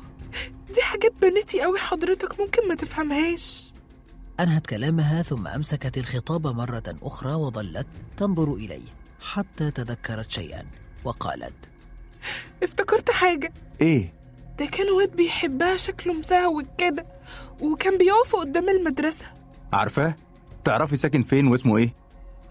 دي 0.75 0.83
حاجات 0.83 1.13
بنتي 1.23 1.65
أوي 1.65 1.79
حضرتك 1.79 2.41
ممكن 2.41 2.69
ما 2.69 2.75
تفهمهاش. 2.75 3.73
أنهت 4.41 4.67
كلامها 4.67 5.23
ثم 5.23 5.47
أمسكت 5.47 5.99
الخطاب 5.99 6.47
مرة 6.47 6.95
أخرى 7.03 7.35
وظلت 7.35 7.87
تنظر 8.17 8.55
إليه. 8.55 9.00
حتى 9.21 9.71
تذكرت 9.71 10.31
شيئا 10.31 10.65
وقالت 11.05 11.55
افتكرت 12.63 13.11
حاجة 13.11 13.53
إيه؟ 13.81 14.13
ده 14.59 14.67
كان 14.67 14.91
واد 14.91 15.17
بيحبها 15.17 15.77
شكله 15.77 16.13
مزهوج 16.13 16.67
كده 16.79 17.07
وكان 17.61 17.99
بيقف 17.99 18.37
قدام 18.37 18.69
المدرسة 18.69 19.25
عارفاه؟ 19.73 20.15
تعرفي 20.65 20.97
ساكن 20.97 21.23
فين 21.23 21.47
واسمه 21.47 21.77
إيه؟ 21.77 21.95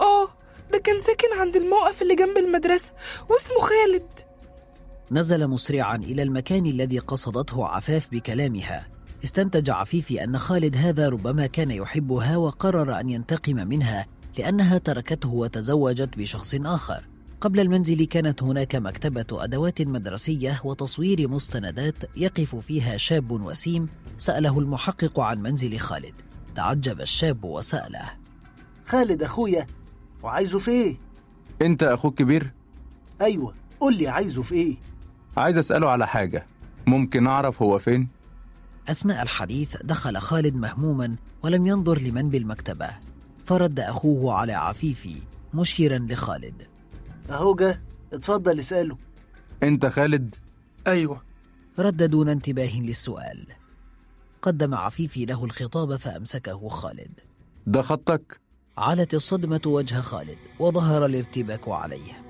آه 0.02 0.30
ده 0.72 0.78
كان 0.80 1.02
ساكن 1.02 1.40
عند 1.40 1.56
الموقف 1.56 2.02
اللي 2.02 2.16
جنب 2.16 2.38
المدرسة 2.38 2.92
واسمه 3.30 3.60
خالد 3.60 4.06
نزل 5.12 5.48
مسرعا 5.48 5.96
إلى 5.96 6.24
المكان 6.24 6.66
الذي 6.66 7.00
قصدته 7.00 7.68
عفاف 7.68 8.08
بكلامها 8.12 8.88
استنتج 9.24 9.70
عفيفي 9.70 10.24
أن 10.24 10.38
خالد 10.38 10.78
هذا 10.78 11.10
ربما 11.10 11.46
كان 11.48 11.72
يحبها 11.72 12.38
وقرر 12.38 13.00
أن 13.00 13.10
ينتقم 13.10 13.56
منها 13.68 14.08
لأنها 14.40 14.78
تركته 14.78 15.30
وتزوجت 15.30 16.18
بشخص 16.18 16.56
آخر 16.56 17.06
قبل 17.42 17.60
المنزل 17.60 18.06
كانت 18.06 18.44
هناك 18.44 18.76
مكتبة 18.76 19.26
أدوات 19.44 19.82
مدرسية 19.82 20.62
وتصوير 20.64 21.28
مستندات 21.28 21.96
يقف 22.18 22.56
فيها 22.56 22.98
شاب 22.98 23.32
وسيم 23.32 23.90
سأله 24.18 24.60
المحقق 24.60 25.20
عن 25.20 25.42
منزل 25.42 25.80
خالد 25.80 26.14
تعجب 26.56 27.02
الشاب 27.02 27.44
وسأله 27.44 28.12
خالد 28.86 29.24
أخويا 29.24 29.68
وعايزه 30.24 30.60
في 30.60 30.72
إيه؟ 30.72 30.98
أنت 31.62 31.84
أخوك 31.84 32.16
كبير؟ 32.18 32.52
أيوة 33.22 33.54
قول 33.80 33.98
لي 33.98 34.08
عايزه 34.08 34.42
في 34.42 34.56
إيه؟ 34.56 34.76
عايز 35.38 35.58
أسأله 35.58 35.90
على 35.90 36.08
حاجة 36.08 36.46
ممكن 36.88 37.28
أعرف 37.28 37.62
هو 37.62 37.80
فين؟ 37.80 38.08
أثناء 38.90 39.22
الحديث 39.22 39.76
دخل 39.84 40.18
خالد 40.18 40.56
مهموما 40.56 41.16
ولم 41.44 41.68
ينظر 41.68 42.00
لمن 42.00 42.30
بالمكتبة 42.30 42.90
فرد 43.50 43.80
أخوه 43.80 44.34
على 44.34 44.54
عفيفي 44.54 45.16
مشيرا 45.54 45.98
لخالد. 45.98 46.68
أهو 47.30 47.56
جه. 47.56 47.82
اتفضل 48.14 48.60
اسأله. 48.60 48.98
أنت 49.64 49.86
خالد؟ 49.86 50.36
أيوة. 50.88 51.22
رد 51.80 52.04
دون 52.04 52.30
انتباه 52.30 52.80
للسؤال. 52.82 53.46
قدم 54.42 54.76
عفيفي 54.76 55.26
له 55.26 55.46
الخطاب 55.46 55.96
فأمسكه 55.96 56.70
خالد. 56.70 57.20
ده 57.68 57.82
خطك؟ 57.82 58.40
علت 58.78 59.14
الصدمة 59.14 59.62
وجه 59.66 59.96
خالد 59.96 60.38
وظهر 60.60 61.06
الارتباك 61.06 61.70
عليه. 61.70 62.24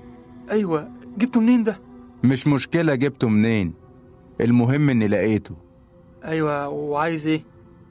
أيوة. 0.50 0.90
جبته 1.18 1.40
منين 1.40 1.64
ده؟ 1.64 1.80
مش 2.24 2.46
مشكلة 2.46 2.94
جبته 2.94 3.28
منين؟ 3.28 3.74
المهم 4.40 4.90
إني 4.90 5.08
لقيته. 5.08 5.56
أيوة 6.24 6.68
وعايز 6.68 7.26
إيه؟ 7.26 7.44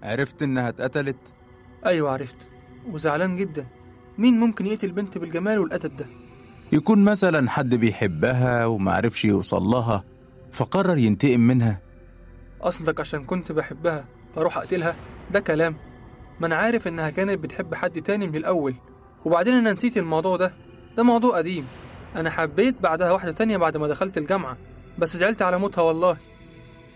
عرفت 0.03 0.43
إنها 0.43 0.69
اتقتلت؟ 0.69 1.17
أيوة 1.85 2.11
عرفت 2.11 2.48
وزعلان 2.91 3.35
جدا. 3.35 3.67
مين 4.17 4.39
ممكن 4.39 4.65
يقتل 4.65 4.91
بنت 4.91 5.17
بالجمال 5.17 5.59
والأدب 5.59 5.95
ده؟ 5.95 6.05
يكون 6.71 7.03
مثلا 7.03 7.49
حد 7.49 7.75
بيحبها 7.75 8.65
ومعرفش 8.65 9.25
يوصل 9.25 9.63
لها 9.63 10.03
فقرر 10.51 10.97
ينتقم 10.97 11.39
منها. 11.39 11.81
قصدك 12.61 12.99
عشان 12.99 13.25
كنت 13.25 13.51
بحبها 13.51 14.05
فأروح 14.35 14.57
أقتلها؟ 14.57 14.95
ده 15.31 15.39
كلام. 15.39 15.75
ما 16.39 16.47
أنا 16.47 16.55
عارف 16.55 16.87
إنها 16.87 17.09
كانت 17.09 17.39
بتحب 17.39 17.75
حد 17.75 18.01
تاني 18.01 18.27
من 18.27 18.35
الأول. 18.35 18.75
وبعدين 19.25 19.53
أنا 19.53 19.73
نسيت 19.73 19.97
الموضوع 19.97 20.37
ده. 20.37 20.53
ده 20.97 21.03
موضوع 21.03 21.37
قديم. 21.37 21.65
أنا 22.15 22.29
حبيت 22.29 22.81
بعدها 22.81 23.11
واحدة 23.11 23.31
تانية 23.31 23.57
بعد 23.57 23.77
ما 23.77 23.87
دخلت 23.87 24.17
الجامعة. 24.17 24.57
بس 24.97 25.17
زعلت 25.17 25.41
على 25.41 25.59
موتها 25.59 25.81
والله. 25.81 26.17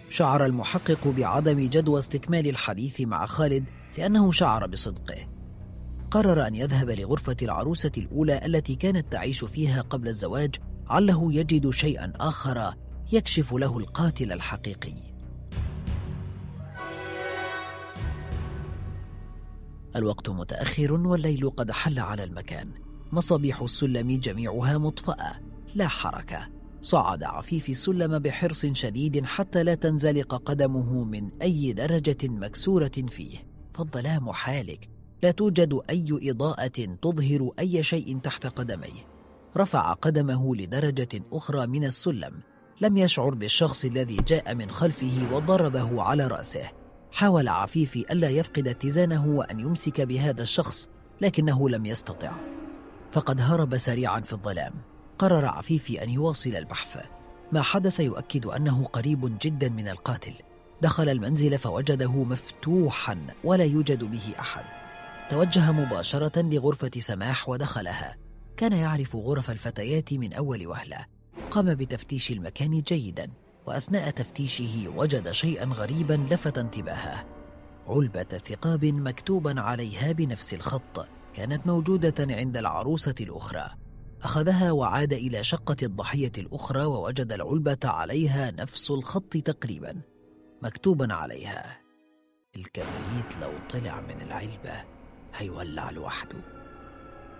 شعر 0.10 0.46
المحقق 0.46 1.08
بعدم 1.08 1.60
جدوى 1.60 2.00
استكمال 2.00 2.50
الحديث 2.50 3.02
مع 3.02 3.26
خالد 3.26 3.70
لأنه 3.98 4.32
شعر 4.32 4.68
بصدقه. 4.68 5.33
قرر 6.14 6.48
أن 6.48 6.56
يذهب 6.56 6.90
لغرفة 6.90 7.36
العروسة 7.42 7.92
الأولى 7.98 8.46
التي 8.46 8.76
كانت 8.76 9.12
تعيش 9.12 9.46
فيها 9.46 9.82
قبل 9.82 10.08
الزواج 10.08 10.56
عله 10.88 11.34
يجد 11.34 11.70
شيئا 11.70 12.14
آخر 12.16 12.74
يكشف 13.12 13.54
له 13.54 13.78
القاتل 13.78 14.32
الحقيقي. 14.32 14.94
الوقت 19.96 20.30
متأخر 20.30 20.94
والليل 20.94 21.50
قد 21.50 21.72
حل 21.72 22.00
على 22.00 22.24
المكان. 22.24 22.72
مصابيح 23.12 23.62
السلم 23.62 24.20
جميعها 24.20 24.78
مطفأة. 24.78 25.40
لا 25.76 25.88
حركة. 25.88 26.50
صعد 26.82 27.24
عفيف 27.24 27.70
السلم 27.70 28.20
بحرص 28.20 28.66
شديد 28.66 29.26
حتى 29.26 29.64
لا 29.64 29.76
تنزلق 29.76 30.36
قدمه 30.36 31.04
من 31.04 31.42
أي 31.42 31.74
درجة 31.74 32.18
مكسورة 32.24 32.92
فيه. 33.08 33.38
فالظلام 33.74 34.32
حالك. 34.32 34.93
لا 35.24 35.32
توجد 35.32 35.80
أي 35.90 36.20
إضاءة 36.32 36.98
تظهر 37.02 37.50
أي 37.60 37.84
شيء 37.84 38.18
تحت 38.18 38.48
قدميه. 38.48 39.08
رفع 39.58 39.94
قدمه 39.94 40.56
لدرجة 40.56 41.22
أخرى 41.34 41.68
من 41.68 41.84
السلم. 41.84 42.34
لم 42.82 42.98
يشعر 42.98 43.30
بالشخص 43.30 43.86
الذي 43.86 44.16
جاء 44.16 44.56
من 44.56 44.72
خلفه 44.72 45.28
وضربه 45.32 46.02
على 46.02 46.28
رأسه. 46.28 46.72
حاول 47.12 47.48
عفيفي 47.48 48.06
ألا 48.12 48.30
يفقد 48.30 48.68
اتزانه 48.68 49.28
وأن 49.28 49.60
يمسك 49.60 50.02
بهذا 50.02 50.42
الشخص 50.42 50.88
لكنه 51.22 51.70
لم 51.70 51.86
يستطع. 51.86 52.32
فقد 53.12 53.42
هرب 53.42 53.78
سريعا 53.78 54.20
في 54.20 54.34
الظلام. 54.34 54.74
قرر 55.20 55.46
عفيفي 55.46 56.04
أن 56.04 56.10
يواصل 56.10 56.56
البحث. 56.56 57.06
ما 57.52 57.62
حدث 57.62 58.00
يؤكد 58.00 58.46
أنه 58.46 58.86
قريب 58.86 59.38
جدا 59.42 59.70
من 59.70 59.88
القاتل. 59.88 60.34
دخل 60.82 61.10
المنزل 61.10 61.58
فوجده 61.58 62.24
مفتوحا 62.24 63.18
ولا 63.44 63.64
يوجد 63.64 64.04
به 64.04 64.34
أحد. 64.40 64.83
توجه 65.34 65.72
مباشرة 65.72 66.42
لغرفة 66.42 66.92
سماح 67.00 67.50
ودخلها. 67.50 68.18
كان 68.58 68.74
يعرف 68.74 69.16
غرف 69.16 69.52
الفتيات 69.52 70.14
من 70.14 70.34
أول 70.34 70.68
وهلة. 70.68 71.06
قام 71.52 71.76
بتفتيش 71.76 72.32
المكان 72.32 72.82
جيدا 72.82 73.28
وأثناء 73.66 74.10
تفتيشه 74.10 74.90
وجد 74.96 75.32
شيئا 75.32 75.66
غريبا 75.66 76.28
لفت 76.32 76.58
انتباهه. 76.58 77.26
علبة 77.88 78.24
ثقاب 78.24 78.86
مكتوبا 78.86 79.62
عليها 79.62 80.12
بنفس 80.12 80.54
الخط 80.54 81.08
كانت 81.34 81.68
موجودة 81.68 82.16
عند 82.20 82.58
العروسة 82.58 83.16
الأخرى. 83.22 83.70
أخذها 84.24 84.72
وعاد 84.72 85.14
إلى 85.14 85.44
شقة 85.44 85.78
الضحية 85.84 86.32
الأخرى 86.38 86.86
ووجد 86.86 87.32
العلبة 87.32 87.80
عليها 87.84 88.52
نفس 88.52 88.92
الخط 88.92 89.38
تقريبا 89.38 90.02
مكتوبا 90.64 91.14
عليها. 91.14 91.82
الكبريت 92.56 93.38
لو 93.42 93.52
طلع 93.70 94.02
من 94.02 94.22
العلبة 94.22 94.93
هيولع 95.36 95.90
لوحده. 95.90 96.36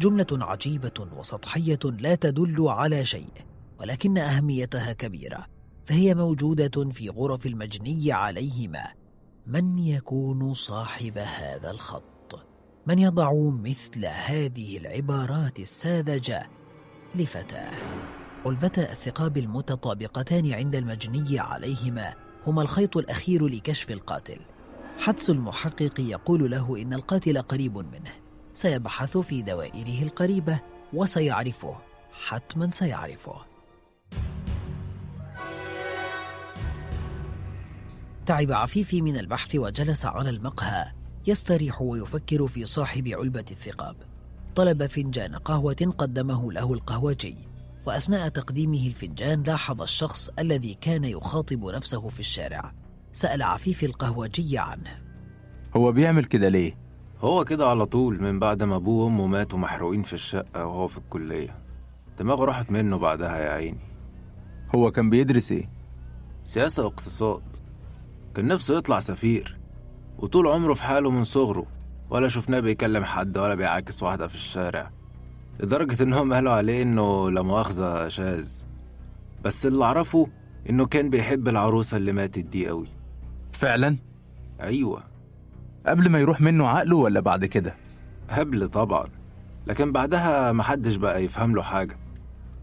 جملة 0.02 0.28
عجيبة 0.32 1.08
وسطحية 1.18 1.80
لا 1.84 2.16
تدل 2.16 2.68
على 2.68 3.06
شيء 3.06 3.32
ولكن 3.80 4.18
أهميتها 4.18 4.94
كبيرة 4.94 5.46
فهي 5.86 6.16
موجودة 6.16 6.90
في 6.92 7.10
غرف 7.10 7.46
المجني 7.46 8.12
عليهما. 8.12 8.84
من 9.48 9.80
يكون 9.80 10.54
صاحب 10.54 11.18
هذا 11.18 11.72
الخط؟ 11.72 12.46
من 12.88 13.00
يضع 13.00 13.50
مثل 13.50 14.06
هذه 14.06 14.78
العبارات 14.78 15.60
الساذجة 15.60 16.50
لفتاة؟ 17.16 17.72
علبتا 18.46 18.92
الثقاب 18.92 19.38
المتطابقتان 19.38 20.54
عند 20.54 20.76
المجني 20.76 21.40
عليهما 21.40 22.14
هما 22.48 22.62
الخيط 22.62 22.98
الأخير 22.98 23.48
لكشف 23.48 23.92
القاتل. 23.92 24.40
حدس 24.98 25.30
المحقق 25.30 26.00
يقول 26.00 26.52
له 26.52 26.82
إن 26.82 26.94
القاتل 26.94 27.38
قريب 27.42 27.78
منه 27.78 28.12
سيبحث 28.54 29.18
في 29.18 29.42
دوائره 29.42 30.04
القريبة 30.04 30.60
وسيعرفه 30.94 31.78
حتما 32.12 32.72
سيعرفه. 32.72 33.36
تعب 38.26 38.52
عفيفي 38.52 39.02
من 39.02 39.18
البحث 39.18 39.56
وجلس 39.56 40.06
على 40.06 40.30
المقهى 40.30 40.92
يستريح 41.28 41.82
ويفكر 41.82 42.48
في 42.48 42.66
صاحب 42.66 43.08
علبة 43.08 43.46
الثقاب. 43.52 43.96
طلب 44.56 44.86
فنجان 44.86 45.36
قهوة 45.36 45.94
قدمه 45.98 46.52
له 46.52 46.74
القهوجي 46.74 47.38
وأثناء 47.86 48.30
تقديمه 48.30 48.88
الفنجان 48.88 49.44
لاحظ 49.44 49.82
الشخص 49.82 50.30
الذي 50.40 50.74
كان 50.74 51.06
يخاطب 51.06 51.66
نفسه 51.66 52.10
في 52.10 52.20
الشارع. 52.20 52.83
سأل 53.14 53.42
عفيف 53.42 53.84
القهوجي 53.84 54.58
عنه 54.58 55.02
هو 55.76 55.92
بيعمل 55.92 56.26
كده 56.26 56.50
ليه؟ 56.50 56.78
هو 57.22 57.46
كده 57.46 57.68
على 57.70 57.86
طول 57.86 58.22
من 58.22 58.40
بعد 58.40 58.64
ما 58.64 58.76
أبوه 58.76 59.04
وأمه 59.06 59.28
ماتوا 59.28 59.60
محروقين 59.60 60.04
في 60.04 60.14
الشقة 60.14 60.66
وهو 60.66 60.88
في 60.88 60.98
الكلية. 60.98 61.56
دماغه 62.20 62.46
راحت 62.46 62.72
منه 62.72 62.98
بعدها 62.98 63.38
يا 63.38 63.50
عيني. 63.50 63.80
هو 64.76 64.92
كان 64.92 65.10
بيدرس 65.10 65.52
إيه؟ 65.52 65.70
سياسة 66.46 66.84
واقتصاد. 66.84 67.42
كان 68.36 68.48
نفسه 68.48 68.78
يطلع 68.78 69.00
سفير 69.00 69.58
وطول 70.18 70.48
عمره 70.48 70.74
في 70.74 70.84
حاله 70.84 71.10
من 71.10 71.24
صغره 71.24 71.66
ولا 72.10 72.28
شفناه 72.28 72.60
بيكلم 72.60 73.04
حد 73.04 73.38
ولا 73.38 73.56
بيعاكس 73.56 74.04
واحدة 74.04 74.28
في 74.28 74.36
الشارع. 74.36 74.92
لدرجة 75.60 76.04
إنهم 76.04 76.34
قالوا 76.34 76.54
عليه 76.54 76.82
إنه 76.82 77.32
لا 77.32 77.42
مؤاخذة 77.42 78.08
شاذ. 78.08 78.50
بس 79.44 79.66
اللي 79.66 79.84
أعرفه 79.86 80.28
إنه 80.70 80.86
كان 80.86 81.10
بيحب 81.10 81.48
العروسة 81.48 81.98
اللي 81.98 82.12
ماتت 82.12 82.40
دي 82.40 82.68
قوي. 82.68 82.88
فعلا؟ 83.54 83.98
أيوة. 84.62 85.04
قبل 85.88 86.10
ما 86.10 86.20
يروح 86.20 86.42
منه 86.42 86.68
عقله 86.68 86.96
ولا 86.96 87.20
بعد 87.20 87.46
كده؟ 87.46 87.76
هبل 88.30 88.70
طبعا 88.70 89.10
لكن 89.68 89.92
بعدها 89.92 90.52
محدش 90.52 90.96
بقى 90.96 91.24
يفهم 91.24 91.56
له 91.56 91.62
حاجة. 91.62 91.98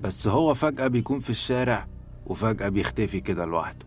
بس 0.00 0.26
هو 0.26 0.54
فجأة 0.54 0.86
بيكون 0.86 1.20
في 1.20 1.30
الشارع 1.30 1.86
وفجأة 2.26 2.68
بيختفي 2.68 3.20
كده 3.20 3.44
لوحده. 3.44 3.86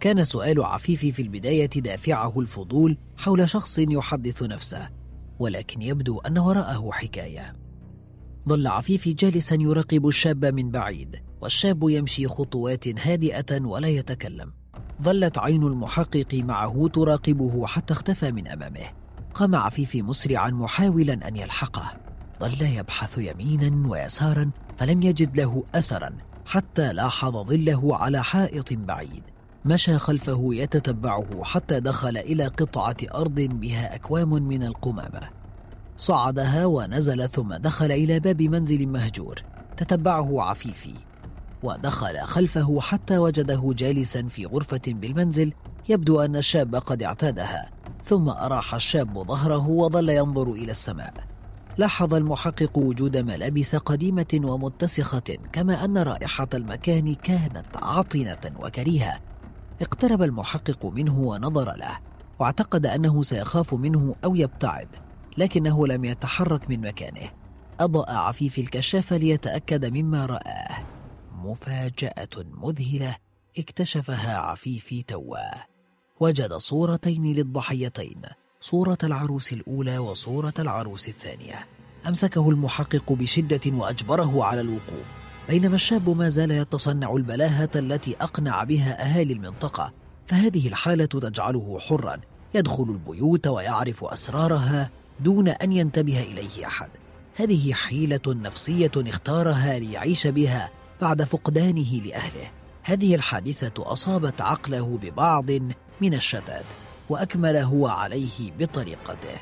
كان 0.00 0.24
سؤال 0.24 0.62
عفيف 0.64 1.06
في 1.06 1.22
البداية 1.22 1.66
دافعه 1.66 2.40
الفضول 2.40 2.98
حول 3.16 3.48
شخص 3.48 3.78
يحدث 3.78 4.42
نفسه 4.42 4.90
ولكن 5.38 5.82
يبدو 5.82 6.18
أن 6.18 6.38
وراءه 6.38 6.90
حكاية. 6.92 7.52
ظل 8.48 8.66
عفيف 8.66 9.08
جالسا 9.08 9.56
يراقب 9.60 10.06
الشاب 10.06 10.44
من 10.44 10.70
بعيد 10.70 11.16
والشاب 11.40 11.82
يمشي 11.88 12.26
خطوات 12.28 13.06
هادئة 13.08 13.62
ولا 13.64 13.88
يتكلم. 13.88 14.52
ظلت 15.02 15.38
عين 15.38 15.62
المحقق 15.62 16.34
معه 16.34 16.88
تراقبه 16.94 17.66
حتى 17.66 17.92
اختفى 17.92 18.32
من 18.32 18.48
أمامه. 18.48 18.86
قام 19.34 19.54
عفيف 19.54 19.96
مسرعا 19.96 20.50
محاولا 20.50 21.28
أن 21.28 21.36
يلحقه. 21.36 21.92
ظل 22.40 22.62
يبحث 22.62 23.18
يمينا 23.18 23.88
ويسارا 23.88 24.50
فلم 24.78 25.02
يجد 25.02 25.36
له 25.36 25.64
أثرا 25.74 26.10
حتى 26.46 26.92
لاحظ 26.92 27.36
ظله 27.36 27.96
على 27.96 28.24
حائط 28.24 28.72
بعيد. 28.72 29.22
مشى 29.64 29.98
خلفه 29.98 30.48
يتتبعه 30.52 31.44
حتى 31.44 31.80
دخل 31.80 32.16
إلى 32.16 32.46
قطعة 32.46 32.96
أرض 33.14 33.34
بها 33.34 33.94
أكوام 33.94 34.28
من 34.28 34.62
القمامة. 34.62 35.20
صعدها 35.96 36.66
ونزل 36.66 37.28
ثم 37.28 37.54
دخل 37.54 37.92
إلى 37.92 38.20
باب 38.20 38.42
منزل 38.42 38.86
مهجور. 38.86 39.36
تتبعه 39.76 40.42
عفيفي. 40.42 40.94
ودخل 41.62 42.18
خلفه 42.18 42.80
حتى 42.80 43.18
وجده 43.18 43.72
جالسا 43.76 44.22
في 44.22 44.46
غرفة 44.46 44.80
بالمنزل 44.86 45.52
يبدو 45.88 46.20
أن 46.20 46.36
الشاب 46.36 46.74
قد 46.74 47.02
اعتادها 47.02 47.70
ثم 48.04 48.28
أراح 48.28 48.74
الشاب 48.74 49.18
ظهره 49.18 49.68
وظل 49.68 50.08
ينظر 50.08 50.52
إلى 50.52 50.70
السماء. 50.70 51.14
لاحظ 51.78 52.14
المحقق 52.14 52.78
وجود 52.78 53.16
ملابس 53.16 53.76
قديمة 53.76 54.40
ومتسخة 54.44 55.36
كما 55.52 55.84
أن 55.84 55.98
رائحة 55.98 56.48
المكان 56.54 57.14
كانت 57.14 57.66
عطنة 57.82 58.50
وكريهة. 58.62 59.18
اقترب 59.80 60.22
المحقق 60.22 60.86
منه 60.86 61.18
ونظر 61.18 61.76
له 61.76 61.98
واعتقد 62.38 62.86
أنه 62.86 63.22
سيخاف 63.22 63.74
منه 63.74 64.14
أو 64.24 64.34
يبتعد 64.34 64.88
لكنه 65.38 65.86
لم 65.86 66.04
يتحرك 66.04 66.70
من 66.70 66.80
مكانه. 66.80 67.28
أضاء 67.80 68.10
عفيف 68.10 68.58
الكشاف 68.58 69.12
ليتأكد 69.12 69.86
مما 69.96 70.26
رآه. 70.26 70.99
مفاجأة 71.44 72.44
مذهلة 72.62 73.16
اكتشفها 73.58 74.38
عفيف 74.38 74.94
تواه 75.06 75.64
وجد 76.20 76.52
صورتين 76.54 77.32
للضحيتين 77.32 78.22
صورة 78.60 78.98
العروس 79.04 79.52
الأولى 79.52 79.98
وصورة 79.98 80.54
العروس 80.58 81.08
الثانية. 81.08 81.66
أمسكه 82.08 82.50
المحقق 82.50 83.12
بشدة 83.12 83.60
وأجبره 83.66 84.44
على 84.44 84.60
الوقوف 84.60 85.06
بينما 85.48 85.74
الشاب 85.74 86.16
ما 86.16 86.28
زال 86.28 86.50
يتصنع 86.50 87.12
البلاهة 87.12 87.70
التي 87.76 88.16
أقنع 88.20 88.64
بها 88.64 89.04
أهالي 89.04 89.32
المنطقة. 89.32 89.92
فهذه 90.26 90.68
الحالة 90.68 91.04
تجعله 91.04 91.78
حرا 91.78 92.20
يدخل 92.54 92.82
البيوت 92.82 93.46
ويعرف 93.46 94.04
أسرارها 94.04 94.90
دون 95.20 95.48
أن 95.48 95.72
ينتبه 95.72 96.22
إليه 96.22 96.66
أحد. 96.66 96.88
هذه 97.34 97.72
حيلة 97.72 98.20
نفسية 98.26 98.92
اختارها 98.96 99.78
ليعيش 99.78 100.26
بها 100.26 100.70
بعد 101.00 101.22
فقدانه 101.22 102.02
لأهله. 102.04 102.50
هذه 102.82 103.14
الحادثة 103.14 103.92
أصابت 103.92 104.40
عقله 104.40 104.98
ببعض 104.98 105.50
من 106.00 106.14
الشتات 106.14 106.64
وأكمله 107.08 107.90
عليه 107.90 108.50
بطريقته. 108.58 109.36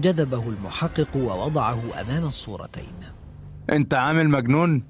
جذبه 0.00 0.48
المحقق 0.48 1.16
ووضعه 1.16 1.82
أمام 2.00 2.24
الصورتين. 2.24 2.94
أنت 3.70 3.94
عامل 3.94 4.28
مجنون؟ 4.28 4.84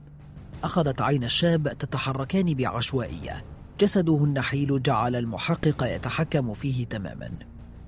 أخذت 0.65 1.03
عين 1.03 1.25
الشاب 1.25 1.79
تتحركان 1.79 2.55
بعشوائية. 2.55 3.45
جسده 3.81 4.25
النحيل 4.25 4.83
جعل 4.83 5.17
المحقق 5.17 5.95
يتحكم 5.95 6.55
فيه 6.55 6.87
تماما. 6.87 7.31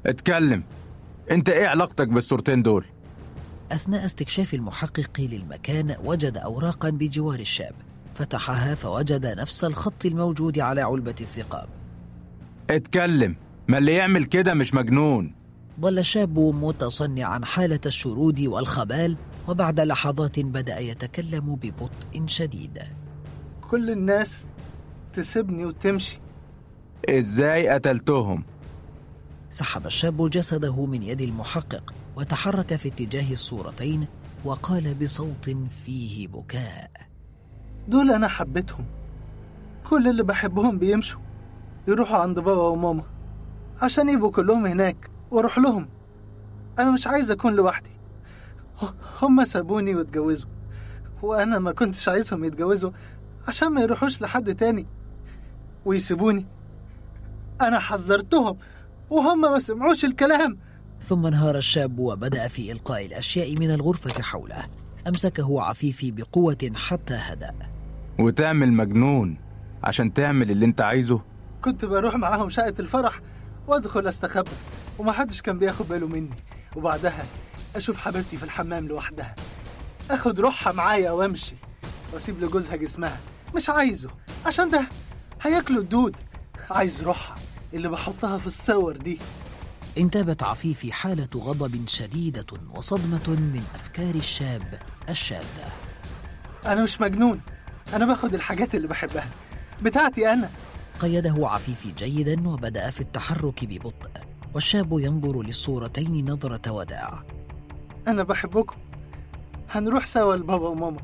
اتكلم. 0.07 0.65
أنت 1.31 1.49
إيه 1.49 1.67
علاقتك 1.67 2.09
بالصورتين 2.09 2.63
دول؟ 2.63 2.85
أثناء 3.73 4.05
استكشاف 4.05 4.55
المحقق 4.55 5.21
للمكان 5.21 5.97
وجد 6.05 6.37
أوراقا 6.37 6.91
بجوار 6.91 7.41
الشاب. 7.41 7.75
فتحها 8.15 8.75
فوجد 8.75 9.27
نفس 9.27 9.65
الخط 9.65 10.07
الموجود 10.07 10.59
على 10.59 10.83
علبة 10.83 11.15
الثقاب. 11.21 11.69
اتكلم. 12.71 13.37
ما 13.69 13.79
اللي 13.79 13.93
يعمل 13.95 14.25
كده 14.25 14.55
مش 14.55 14.75
مجنون. 14.75 15.35
ظل 15.81 15.99
الشاب 15.99 16.39
متصنعا 16.39 17.41
حالة 17.45 17.81
الشرود 17.87 18.41
والخبال 18.41 19.17
وبعد 19.49 19.81
لحظات 19.81 20.41
بدأ 20.41 20.79
يتكلم 20.79 21.55
ببطء 21.55 22.27
شديد. 22.27 22.79
كل 23.61 23.91
الناس 23.91 24.47
تسيبني 25.13 25.65
وتمشي. 25.65 26.21
إزاي 27.09 27.69
قتلتهم؟ 27.69 28.45
سحب 29.51 29.87
الشاب 29.87 30.31
جسده 30.31 30.87
من 30.87 31.03
يد 31.03 31.21
المحقق 31.21 31.95
وتحرك 32.17 32.77
في 32.77 32.89
اتجاه 32.89 33.33
الصورتين 33.33 34.07
وقال 34.45 34.95
بصوت 34.95 35.57
فيه 35.85 36.29
بكاء. 36.29 36.91
دول 37.89 38.11
أنا 38.11 38.29
حبيتهم. 38.29 38.87
كل 39.91 40.09
اللي 40.09 40.23
بحبهم 40.23 40.79
بيمشوا 40.79 41.21
يروحوا 41.89 42.17
عند 42.19 42.41
بابا 42.41 42.63
وماما 42.63 43.03
عشان 43.83 44.09
يبقوا 44.09 44.31
كلهم 44.31 44.67
هناك 44.67 45.11
وأروح 45.31 45.59
لهم. 45.59 45.89
أنا 46.79 46.91
مش 46.91 47.07
عايز 47.07 47.31
أكون 47.31 47.55
لوحدي. 47.55 47.91
هم 49.23 49.45
سابوني 49.45 49.95
واتجوزوا 49.95 50.51
وأنا 51.23 51.59
ما 51.59 51.73
كنتش 51.73 52.09
عايزهم 52.09 52.45
يتجوزوا 52.45 52.91
عشان 53.49 53.69
ما 53.69 53.81
يروحوش 53.81 54.23
لحد 54.23 54.55
تاني 54.55 54.87
ويسيبوني. 55.85 56.47
أنا 57.61 57.79
حذرتهم 57.79 58.59
وهم 59.11 59.41
ما 59.41 59.59
سمعوش 59.59 60.05
الكلام. 60.05 60.59
ثم 61.01 61.27
انهار 61.27 61.57
الشاب 61.57 61.99
وبدأ 61.99 62.49
في 62.49 62.73
إلقاء 62.73 63.07
الأشياء 63.07 63.57
من 63.59 63.71
الغرفة 63.71 64.23
حوله. 64.23 64.67
أمسكه 65.09 65.63
عفيفي 65.63 66.11
بقوة 66.11 66.71
حتى 66.75 67.15
هدأ. 67.15 67.72
وتعمل 68.19 68.73
مجنون 68.73 69.39
عشان 69.85 70.15
تعمل 70.15 70.51
اللي 70.51 70.67
انت 70.67 70.81
عايزه. 70.81 71.23
كنت 71.63 71.85
بروح 71.85 72.17
معاهم 72.17 72.49
شقة 72.49 72.75
الفرح 72.79 73.21
وادخل 73.67 74.09
استخبى 74.09 74.51
ومحدش 74.99 75.43
كان 75.43 75.59
بياخد 75.59 75.89
باله 75.89 76.07
مني. 76.07 76.37
وبعدها 76.77 77.25
أشوف 77.77 77.97
حبيبتي 77.97 78.37
في 78.37 78.43
الحمام 78.43 78.89
لوحدها. 78.89 79.35
أخد 80.11 80.41
روحها 80.41 80.73
معايا 80.73 81.11
وأمشي 81.11 81.55
وأسيب 82.13 82.45
لجوزها 82.45 82.77
جسمها. 82.77 83.21
مش 83.57 83.71
عايزه 83.71 84.11
عشان 84.47 84.71
ده 84.71 84.87
هياكلوا 85.43 85.83
الدود. 85.83 86.17
عايز 86.71 87.03
روحها 87.03 87.37
اللي 87.75 87.89
بحطها 87.89 88.39
في 88.39 88.47
الصور 88.47 88.97
دي. 88.97 89.19
انتابت 89.99 90.43
عفيفي 90.43 90.93
حالة 90.93 91.29
غضب 91.37 91.89
شديدة 91.89 92.47
وصدمة 92.75 93.29
من 93.29 93.63
أفكار 93.75 94.15
الشاب 94.15 94.81
الشاذة. 95.09 95.73
أنا 96.67 96.83
مش 96.83 97.01
مجنون 97.01 97.41
أنا 97.95 98.07
باخد 98.07 98.35
الحاجات 98.35 98.75
اللي 98.75 98.89
بحبها. 98.89 99.29
بتاعتي 99.83 100.33
أنا. 100.33 100.51
قيده 101.01 101.49
عفيفي 101.49 101.93
جيدا 101.93 102.49
وبدأ 102.49 102.91
في 102.91 103.01
التحرك 103.01 103.65
ببطء 103.65 104.11
والشاب 104.55 104.93
ينظر 104.93 105.43
للصورتين 105.43 106.31
نظرة 106.31 106.71
وداع. 106.71 107.23
أنا 108.09 108.23
بحبكم. 108.23 108.77
هنروح 109.71 110.07
سوا 110.07 110.37
لبابا 110.37 110.69
وماما. 110.69 111.01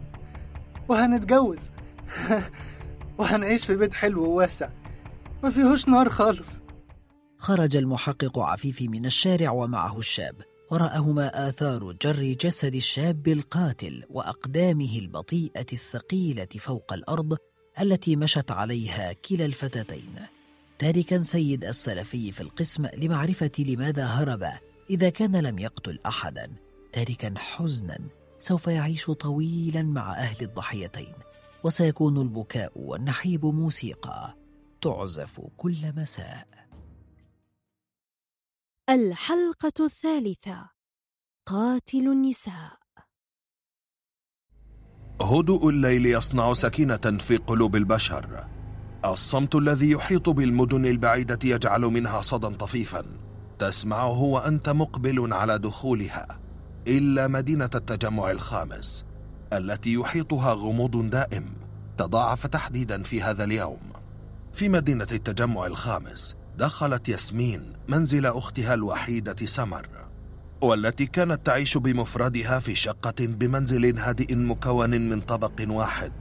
وهنتجوز. 0.89 1.71
وهنعيش 3.19 3.67
في 3.67 3.77
بيت 3.77 3.95
حلو 3.95 4.25
وواسع. 4.25 4.69
ما 5.43 5.51
فيهوش 5.51 5.89
نار 5.89 6.11
خالص. 6.11 6.61
خرج 7.39 7.77
المحقق 7.77 8.39
عفيفي 8.39 8.89
من 8.89 9.07
الشارع 9.07 9.51
ومعه 9.51 9.99
الشاب. 9.99 10.35
ورأهما 10.71 11.49
آثار 11.49 11.93
جر 11.93 12.23
جسد 12.23 12.75
الشاب 12.75 13.29
القاتل 13.29 14.05
وأقدامه 14.11 14.99
البطيئة 14.99 15.67
الثقيلة 15.73 16.49
فوق 16.59 16.93
الأرض 16.93 17.37
التي 17.81 18.17
مشت 18.17 18.51
عليها 18.51 19.13
كلا 19.13 19.45
الفتاتين. 19.45 20.15
تاركا 20.79 21.23
سيد 21.23 21.65
السلفي 21.65 22.33
في 22.33 22.41
القسم 22.41 22.87
لمعرفة 22.87 23.51
لماذا 23.59 24.05
هرب 24.05 24.51
إذا 24.91 25.09
كان 25.09 25.37
لم 25.37 25.59
يقتل 25.59 25.99
أحدا. 26.07 26.53
تاركا 26.93 27.35
حزنا 27.37 27.99
سوف 28.39 28.67
يعيش 28.67 29.11
طويلا 29.11 29.83
مع 29.83 30.13
أهل 30.13 30.43
الضحيتين. 30.43 31.15
وسيكون 31.65 32.19
البكاء 32.19 32.73
والنحيب 32.77 33.45
موسيقى. 33.47 34.35
تعزف 34.81 35.41
كل 35.57 35.93
مساء. 35.97 36.58
الحلقة 38.91 39.85
الثالثة. 39.85 40.71
قاتل 41.47 42.09
النساء. 42.09 42.79
هدوء 45.23 45.69
الليل 45.69 46.07
يصنع 46.07 46.53
سكينة 46.53 46.97
في 46.97 47.37
قلوب 47.37 47.77
البشر. 47.77 48.49
الصمت 49.05 49.55
الذي 49.55 49.91
يحيط 49.91 50.29
بالمدن 50.29 50.87
البعيدة 50.87 51.39
يجعل 51.45 51.81
منها 51.81 52.23
صدى 52.23 52.57
طفيفا. 52.57 53.05
تسمعه 53.59 54.23
وأنت 54.23 54.69
مقبل 54.69 55.33
على 55.33 55.59
دخولها. 55.59 56.41
إلا 56.87 57.29
مدينة 57.29 57.71
التجمع 57.75 58.31
الخامس 58.31 59.07
التي 59.53 59.93
يحيطها 59.95 60.53
غموض 60.53 61.11
دائم 61.11 61.55
تضاعف 61.99 62.47
تحديدا 62.47 63.03
في 63.03 63.23
هذا 63.23 63.45
اليوم. 63.45 63.93
في 64.53 64.69
مدينة 64.69 65.09
التجمع 65.13 65.67
الخامس 65.67 66.38
دخلت 66.59 67.09
ياسمين 67.09 67.73
منزل 67.89 68.27
أختها 68.27 68.75
الوحيدة 68.75 69.47
سمر 69.47 69.89
والتي 70.61 71.07
كانت 71.07 71.47
تعيش 71.47 71.79
بمفردها 71.79 72.59
في 72.59 72.75
شقة 72.75 73.15
بمنزل 73.21 73.99
هادئ 73.99 74.35
مكون 74.35 74.91
من 74.91 75.21
طبق 75.21 75.53
واحد. 75.69 76.13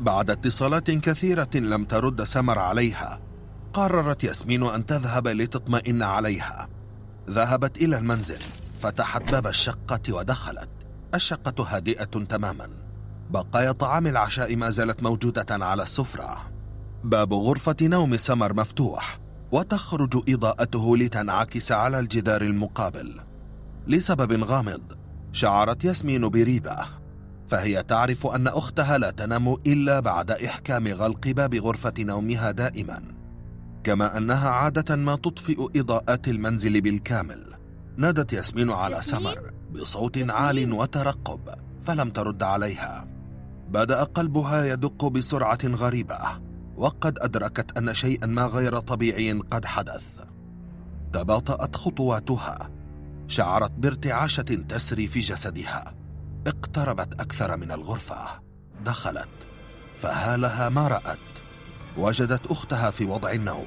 بعد 0.00 0.30
اتصالات 0.30 0.90
كثيرة 0.90 1.50
لم 1.54 1.84
ترد 1.84 2.22
سمر 2.22 2.58
عليها 2.58 3.20
قررت 3.72 4.24
ياسمين 4.24 4.62
أن 4.62 4.86
تذهب 4.86 5.28
لتطمئن 5.28 6.02
عليها. 6.02 6.68
ذهبت 7.30 7.76
إلى 7.76 7.98
المنزل 7.98 8.40
فتحت 8.80 9.32
باب 9.32 9.46
الشقة 9.46 10.12
ودخلت. 10.14 10.70
الشقة 11.14 11.76
هادئة 11.76 12.04
تماما. 12.04 12.68
بقايا 13.30 13.72
طعام 13.72 14.06
العشاء 14.06 14.56
ما 14.56 14.70
زالت 14.70 15.02
موجودة 15.02 15.46
على 15.50 15.82
السفرة. 15.82 16.50
باب 17.04 17.34
غرفة 17.34 17.76
نوم 17.82 18.16
سمر 18.16 18.54
مفتوح. 18.54 19.27
وتخرج 19.52 20.22
إضاءته 20.28 20.96
لتنعكس 20.96 21.72
على 21.72 21.98
الجدار 21.98 22.42
المقابل. 22.42 23.20
لسبب 23.86 24.44
غامض 24.44 24.82
شعرت 25.32 25.84
ياسمين 25.84 26.28
بريبة. 26.28 26.78
فهي 27.48 27.82
تعرف 27.82 28.26
أن 28.26 28.46
أختها 28.46 28.98
لا 28.98 29.10
تنام 29.10 29.52
إلا 29.52 30.00
بعد 30.00 30.30
إحكام 30.30 30.88
غلق 30.88 31.28
باب 31.28 31.54
غرفة 31.54 31.94
نومها 31.98 32.50
دائما. 32.50 33.02
كما 33.84 34.16
أنها 34.16 34.48
عادة 34.48 34.96
ما 34.96 35.16
تطفئ 35.16 35.80
إضاءات 35.80 36.28
المنزل 36.28 36.80
بالكامل. 36.80 37.54
نادت 37.96 38.32
ياسمين 38.32 38.70
على 38.70 39.02
سمر 39.02 39.52
بصوت 39.70 40.30
عال 40.30 40.72
وترقب 40.72 41.40
فلم 41.82 42.10
ترد 42.10 42.42
عليها. 42.42 43.08
بدأ 43.68 44.02
قلبها 44.02 44.64
يدق 44.64 45.04
بسرعة 45.04 45.58
غريبة. 45.64 46.47
وقد 46.78 47.18
أدركت 47.18 47.78
أن 47.78 47.94
شيئا 47.94 48.26
ما 48.26 48.42
غير 48.42 48.78
طبيعي 48.78 49.32
قد 49.32 49.64
حدث. 49.64 50.04
تباطأت 51.12 51.76
خطواتها. 51.76 52.70
شعرت 53.28 53.70
بارتعاشة 53.70 54.42
تسري 54.42 55.06
في 55.06 55.20
جسدها. 55.20 55.94
اقتربت 56.46 57.20
أكثر 57.20 57.56
من 57.56 57.72
الغرفة. 57.72 58.40
دخلت. 58.84 59.28
فهالها 59.98 60.68
ما 60.68 60.88
رأت. 60.88 61.18
وجدت 61.96 62.46
أختها 62.46 62.90
في 62.90 63.04
وضع 63.04 63.30
النوم. 63.32 63.66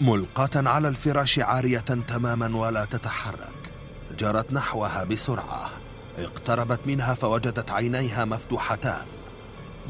ملقاة 0.00 0.68
على 0.68 0.88
الفراش 0.88 1.38
عارية 1.38 1.80
تماما 1.80 2.56
ولا 2.56 2.84
تتحرك. 2.84 3.72
جرت 4.18 4.52
نحوها 4.52 5.04
بسرعة. 5.04 5.70
اقتربت 6.18 6.80
منها 6.86 7.14
فوجدت 7.14 7.70
عينيها 7.70 8.24
مفتوحتان. 8.24 9.06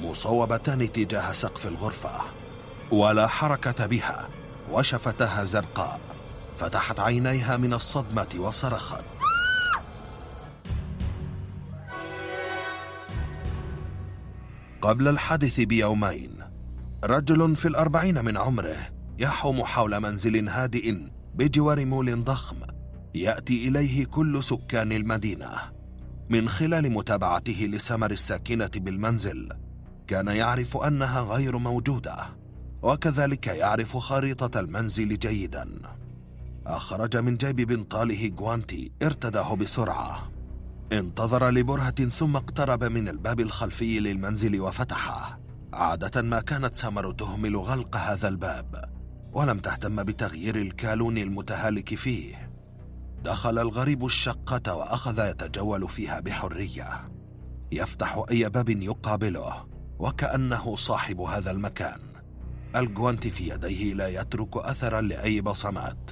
مصوبتان 0.03 0.93
تجاه 0.93 1.33
سقف 1.33 1.67
الغرفة 1.67 2.11
ولا 2.91 3.27
حركة 3.27 3.87
بها 3.87 4.29
وشفتها 4.73 5.45
زرقاء 5.45 6.01
فتحت 6.59 7.01
عينيها 7.01 7.57
من 7.57 7.73
الصدمة 7.73 8.29
وصرخت. 8.39 9.05
قبل 14.81 15.09
الحادث 15.09 15.61
بيومين 15.61 16.31
رجل 17.05 17.57
في 17.57 17.69
الأربعين 17.69 18.25
من 18.25 18.37
عمره 18.37 18.77
يحوم 19.19 19.65
حول 19.65 20.01
منزل 20.01 20.49
هادئ 20.49 20.97
بجوار 21.35 21.85
مول 21.85 22.25
ضخم 22.25 22.57
يأتي 23.15 23.69
إليه 23.69 24.05
كل 24.05 24.45
سكان 24.45 24.93
المدينة 24.93 25.51
من 26.29 26.49
خلال 26.49 26.93
متابعته 26.93 27.69
لسمر 27.73 28.11
الساكنة 28.11 28.71
بالمنزل. 28.75 29.66
كان 30.07 30.29
يعرف 30.29 30.77
أنها 30.77 31.21
غير 31.21 31.59
موجودة 31.59 32.17
وكذلك 32.83 33.47
يعرف 33.47 33.97
خريطة 33.97 34.61
المنزل 34.61 35.19
جيدا. 35.19 35.69
أخرج 36.67 37.17
من 37.17 37.37
جيب 37.37 37.57
بنطاله 37.57 38.29
جوانتي 38.29 38.93
ارتداه 39.03 39.55
بسرعة. 39.55 40.33
انتظر 40.93 41.51
لبرهة 41.51 42.05
ثم 42.11 42.37
اقترب 42.37 42.85
من 42.85 43.09
الباب 43.09 43.41
الخلفي 43.41 44.01
للمنزل 44.01 44.61
وفتحه. 44.61 45.41
عادة 45.73 46.23
ما 46.23 46.41
كانت 46.41 46.77
سمر 46.77 47.13
تهمل 47.13 47.57
غلق 47.57 47.97
هذا 47.97 48.29
الباب 48.29 48.97
ولم 49.33 49.59
تهتم 49.59 50.03
بتغيير 50.03 50.57
الكالون 50.57 51.19
المتهالك 51.19 51.95
فيه. 51.95 52.51
دخل 53.25 53.59
الغريب 53.59 54.05
الشقة 54.07 54.75
وأخذ 54.75 55.31
يتجول 55.31 55.89
فيها 55.89 56.21
بحرية. 56.21 57.11
يفتح 57.73 58.25
أي 58.31 58.49
باب 58.49 58.69
يقابله. 58.69 59.76
وكأنه 59.99 60.77
صاحب 60.77 61.21
هذا 61.21 61.51
المكان. 61.51 62.01
الجوانت 62.77 63.27
في 63.27 63.49
يديه 63.49 63.95
لا 63.95 64.09
يترك 64.09 64.57
أثرا 64.57 65.01
لأي 65.01 65.41
بصمات 65.41 66.11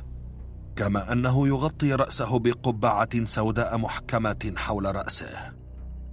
كما 0.77 1.12
أنه 1.12 1.48
يغطي 1.48 1.94
رأسه 1.94 2.39
بقبعة 2.39 3.24
سوداء 3.24 3.78
محكمة 3.78 4.52
حول 4.56 4.97
رأسه. 4.97 5.52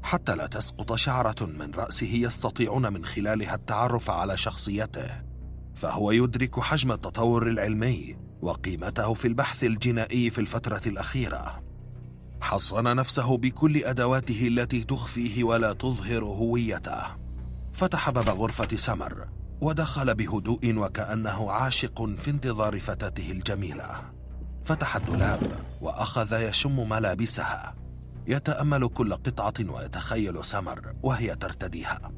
حتى 0.03 0.35
لا 0.35 0.48
تسقط 0.48 0.95
شعرة 0.95 1.45
من 1.45 1.72
رأسه 1.72 2.14
يستطيعون 2.14 2.93
من 2.93 3.06
خلالها 3.06 3.56
التعرف 3.56 4.10
على 4.10 4.38
شخصيته 4.38 5.07
فهو 5.76 6.11
يدرك 6.11 6.60
حجم 6.60 6.91
التطور 6.91 7.48
العلمي 7.48 8.15
وقيمته 8.41 9.14
في 9.14 9.27
البحث 9.27 9.64
الجنائي 9.64 10.30
في 10.30 10.41
الفترة 10.41 10.81
الأخيرة. 10.85 11.64
حصن 12.41 12.95
نفسه 12.95 13.38
بكل 13.38 13.77
أدواته 13.77 14.48
التي 14.48 14.84
تخفيه 14.84 15.43
ولا 15.43 15.73
تظهر 15.73 16.23
هويته. 16.23 17.02
فتح 17.73 18.10
باب 18.10 18.30
غرفة 18.30 18.77
سمر 18.77 19.27
ودخل 19.61 20.15
بهدوء 20.15 20.77
وكأنه 20.77 21.52
عاشق 21.52 22.06
في 22.06 22.31
انتظار 22.31 22.80
فتاته 22.80 23.31
الجميلة. 23.31 24.11
فتح 24.64 24.95
الدولاب 24.95 25.39
وأخذ 25.81 26.41
يشم 26.41 26.89
ملابسها. 26.89 27.76
يتأمل 28.27 28.88
كل 28.88 29.14
قطعة 29.14 29.53
ويتخيل 29.69 30.45
سمر 30.45 30.93
وهي 31.03 31.35
ترتديها. 31.35 32.11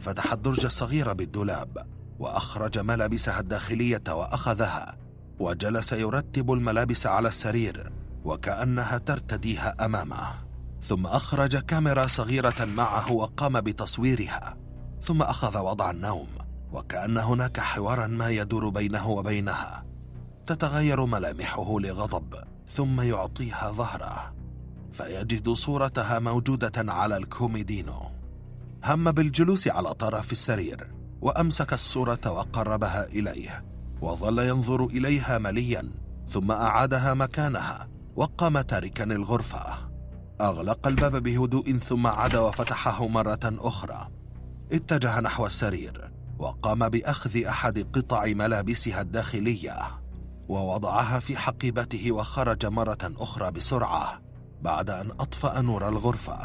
فتح 0.00 0.32
الدرج 0.32 0.64
الصغير 0.64 1.12
بالدولاب 1.12 1.86
وأخرج 2.18 2.78
ملابسها 2.78 3.40
الداخلية 3.40 4.02
وأخذها 4.08 4.96
وجلس 5.38 5.92
يرتب 5.92 6.52
الملابس 6.52 7.06
على 7.06 7.28
السرير 7.28 7.92
وكأنها 8.24 8.98
ترتديها 8.98 9.84
أمامه. 9.84 10.44
ثم 10.82 11.06
أخرج 11.06 11.56
كاميرا 11.56 12.06
صغيرة 12.06 12.64
معه 12.64 13.12
وقام 13.12 13.60
بتصويرها. 13.60 14.63
ثم 15.04 15.22
أخذ 15.22 15.58
وضع 15.58 15.90
النوم 15.90 16.28
وكأن 16.72 17.18
هناك 17.18 17.60
حوارا 17.60 18.06
ما 18.06 18.28
يدور 18.28 18.68
بينه 18.68 19.08
وبينها. 19.10 19.84
تتغير 20.46 21.04
ملامحه 21.04 21.80
لغضب 21.80 22.34
ثم 22.68 23.00
يعطيها 23.00 23.72
ظهره. 23.72 24.34
فيجد 24.92 25.50
صورتها 25.50 26.18
موجودة 26.18 26.92
على 26.92 27.16
الكوميدينو 27.16 28.10
هم 28.84 29.12
بالجلوس 29.12 29.68
على 29.68 29.94
طرف 29.94 30.32
السرير 30.32 30.94
وأمسك 31.22 31.72
الصورة 31.72 32.20
وقربها 32.26 33.06
إليه 33.06 33.64
وظل 34.00 34.38
ينظر 34.38 34.84
إليها 34.84 35.38
مليا 35.38 35.90
ثم 36.28 36.50
أعادها 36.52 37.14
مكانها 37.14 37.88
وقام 38.16 38.60
تاركا 38.60 39.04
الغرفة. 39.04 39.64
أغلق 40.40 40.86
الباب 40.86 41.22
بهدوء 41.22 41.78
ثم 41.78 42.06
عاد 42.06 42.36
وفتحه 42.36 43.08
مرة 43.08 43.40
أخرى. 43.44 44.08
اتجه 44.74 45.20
نحو 45.20 45.46
السرير 45.46 46.10
وقام 46.38 46.88
بأخذ 46.88 47.44
أحد 47.44 47.78
قطع 47.92 48.24
ملابسها 48.26 49.00
الداخلية 49.00 49.76
ووضعها 50.48 51.20
في 51.20 51.36
حقيبته 51.36 52.12
وخرج 52.12 52.66
مرة 52.66 52.98
أخرى 53.02 53.50
بسرعة 53.50 54.22
بعد 54.62 54.90
أن 54.90 55.10
أطفأ 55.10 55.60
نور 55.60 55.88
الغرفة. 55.88 56.38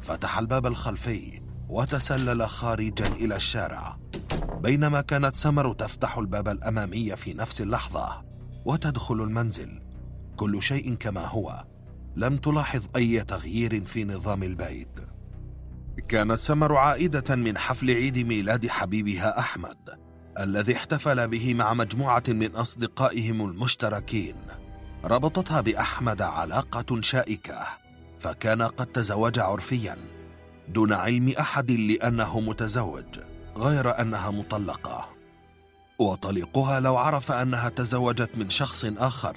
فتح 0.00 0.38
الباب 0.38 0.66
الخلفي 0.66 1.42
وتسلل 1.68 2.48
خارجا 2.48 3.06
إلى 3.06 3.36
الشارع 3.36 3.98
بينما 4.62 5.00
كانت 5.00 5.36
سمر 5.36 5.72
تفتح 5.72 6.18
الباب 6.18 6.48
الأمامي 6.48 7.16
في 7.16 7.34
نفس 7.34 7.60
اللحظة 7.60 8.24
وتدخل 8.64 9.22
المنزل. 9.22 9.82
كل 10.36 10.62
شيء 10.62 10.94
كما 10.94 11.26
هو 11.26 11.64
لم 12.16 12.36
تلاحظ 12.36 12.86
أي 12.96 13.24
تغيير 13.24 13.84
في 13.84 14.04
نظام 14.04 14.42
البيت. 14.42 15.07
كانت 15.98 16.40
سمر 16.40 16.76
عائدة 16.76 17.36
من 17.36 17.58
حفل 17.58 17.90
عيد 17.90 18.18
ميلاد 18.18 18.66
حبيبها 18.66 19.38
أحمد 19.38 19.76
الذي 20.38 20.76
احتفل 20.76 21.28
به 21.28 21.54
مع 21.54 21.74
مجموعة 21.74 22.22
من 22.28 22.56
أصدقائهم 22.56 23.50
المشتركين. 23.50 24.36
ربطتها 25.04 25.60
بأحمد 25.60 26.22
علاقة 26.22 27.00
شائكة 27.00 27.66
فكان 28.18 28.62
قد 28.62 28.86
تزوج 28.86 29.38
عرفيا 29.38 29.96
دون 30.68 30.92
علم 30.92 31.28
أحد 31.40 31.70
لأنه 31.70 32.40
متزوج 32.40 33.20
غير 33.56 34.00
أنها 34.00 34.30
مطلقة. 34.30 35.08
وطليقها 35.98 36.80
لو 36.80 36.96
عرف 36.96 37.32
أنها 37.32 37.68
تزوجت 37.68 38.30
من 38.34 38.50
شخص 38.50 38.84
آخر 38.84 39.36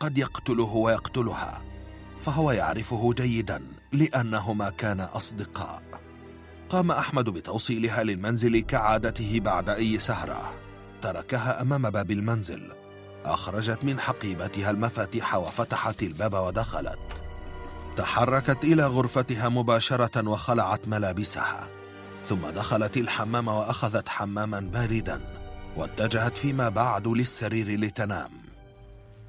قد 0.00 0.18
يقتله 0.18 0.74
ويقتلها 0.74 1.62
فهو 2.20 2.52
يعرفه 2.52 3.12
جيدا 3.12 3.62
لأنهما 3.92 4.70
كانا 4.70 5.16
أصدقاء. 5.16 6.01
قام 6.72 6.90
أحمد 6.90 7.24
بتوصيلها 7.24 8.02
للمنزل 8.02 8.60
كعادته 8.60 9.40
بعد 9.40 9.70
أي 9.70 9.98
سهرة 9.98 10.54
تركها 11.02 11.62
أمام 11.62 11.90
باب 11.90 12.10
المنزل. 12.10 12.72
أخرجت 13.24 13.84
من 13.84 14.00
حقيبتها 14.00 14.70
المفاتيح 14.70 15.34
وفتحت 15.34 16.02
الباب 16.02 16.34
ودخلت. 16.34 16.98
تحركت 17.96 18.64
إلى 18.64 18.86
غرفتها 18.86 19.48
مباشرة 19.48 20.28
وخلعت 20.28 20.88
ملابسها. 20.88 21.68
ثم 22.28 22.50
دخلت 22.50 22.96
الحمام 22.96 23.48
وأخذت 23.48 24.08
حماما 24.08 24.60
باردا 24.60 25.20
واتجهت 25.76 26.38
فيما 26.38 26.68
بعد 26.68 27.08
للسرير 27.08 27.80
لتنام. 27.80 28.30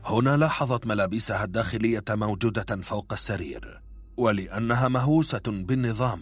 هنا 0.05 0.37
لاحظت 0.37 0.87
ملابسها 0.87 1.43
الداخلية 1.43 2.05
موجودة 2.09 2.81
فوق 2.83 3.13
السرير 3.13 3.81
ولأنها 4.17 4.87
مهووسة 4.87 5.41
بالنظام. 5.47 6.19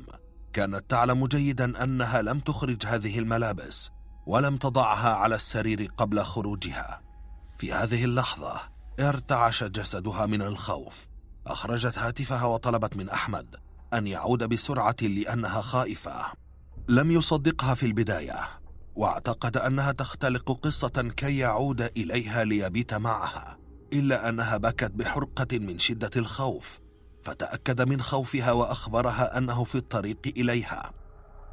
كانت 0.53 0.84
تعلم 0.90 1.28
جيدا 1.28 1.84
أنها 1.84 2.22
لم 2.22 2.40
تخرج 2.40 2.86
هذه 2.86 3.19
الملابس 3.19 3.90
ولم 4.26 4.57
تضعها 4.57 5.15
على 5.15 5.36
السرير 5.36 5.91
قبل 5.98 6.23
خروجها. 6.23 7.02
في 7.57 7.73
هذه 7.73 8.06
اللحظة 8.06 8.61
ارتعش 8.99 9.64
جسدها 9.64 10.26
من 10.26 10.41
الخوف. 10.41 11.07
أخرجت 11.48 11.98
هاتفها 11.98 12.45
وطلبت 12.45 12.98
من 12.98 13.10
أحمد 13.10 13.56
أن 13.94 14.07
يعود 14.07 14.44
بسرعة 14.44 14.95
لأنها 15.02 15.61
خائفة. 15.61 16.26
لم 16.90 17.11
يصدقها 17.11 17.73
في 17.73 17.86
البداية 17.86 18.40
واعتقد 18.95 19.57
أنها 19.57 19.91
تختلق 19.91 20.52
قصة 20.52 21.14
كي 21.18 21.38
يعود 21.38 21.82
إليها 21.82 22.44
ليبيت 22.44 22.94
معها 22.94 23.57
إلا 23.94 24.30
أنها 24.30 24.57
بكت 24.57 24.91
بحرقة 24.91 25.60
من 25.60 25.80
شدة 25.80 26.11
الخوف. 26.15 26.81
فتأكد 27.23 27.81
من 27.81 28.02
خوفها 28.02 28.52
وأخبرها 28.52 29.38
أنه 29.38 29.64
في 29.64 29.76
الطريق 29.76 30.34
إليها 30.38 30.91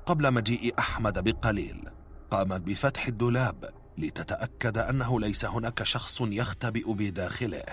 قبل 0.07 0.33
مجيء 0.33 0.75
أحمد 0.79 1.25
بقليل. 1.25 1.89
قامت 2.31 2.61
بفتح 2.61 3.07
الدولاب 3.07 3.71
لتتأكد 3.99 4.79
أنه 4.79 5.21
ليس 5.21 5.45
هناك 5.45 5.83
شخص 5.83 6.21
يختبئ 6.21 6.93
بداخله. 6.93 7.65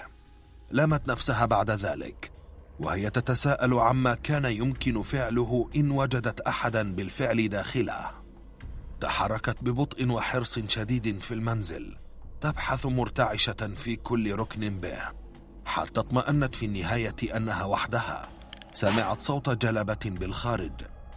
لامت 0.72 1.08
نفسها 1.08 1.46
بعد 1.46 1.72
ذلك 1.72 2.32
وهي 2.80 3.10
تتساءل 3.10 3.74
عما 3.74 4.16
كان 4.16 4.46
يمكن 4.46 5.02
فعله 5.02 5.70
إن 5.76 5.92
وجدت 5.92 6.42
أحدا 6.42 6.96
بالفعل 6.96 7.50
داخله. 7.50 8.12
تحركت 9.02 9.58
ببطء 9.62 10.12
وحرص 10.12 10.60
شديد 10.60 11.20
في 11.20 11.34
المنزل 11.34 11.98
تبحث 12.42 12.86
مرتعشة 12.86 13.72
في 13.76 13.96
كل 13.96 14.36
ركن 14.36 14.80
به. 14.80 15.25
حتى 15.66 16.00
اطمأنت 16.00 16.56
في 16.56 16.66
النهاية 16.66 17.16
أنها 17.36 17.66
وحدها. 17.66 18.30
سمعت 18.74 19.22
صوت 19.22 19.50
جلبة 19.66 19.98
بالخارج 20.06 20.72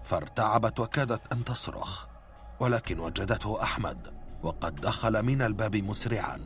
فارتعبت 0.05 0.81
وكادت 0.81 1.33
أن 1.33 1.45
تصرخ. 1.45 2.07
ولكن 2.61 2.99
وجدته 3.01 3.63
أحمد 3.63 4.15
وقد 4.43 4.75
دخل 4.75 5.23
من 5.23 5.43
الباب 5.43 5.77
مسرعا. 5.77 6.41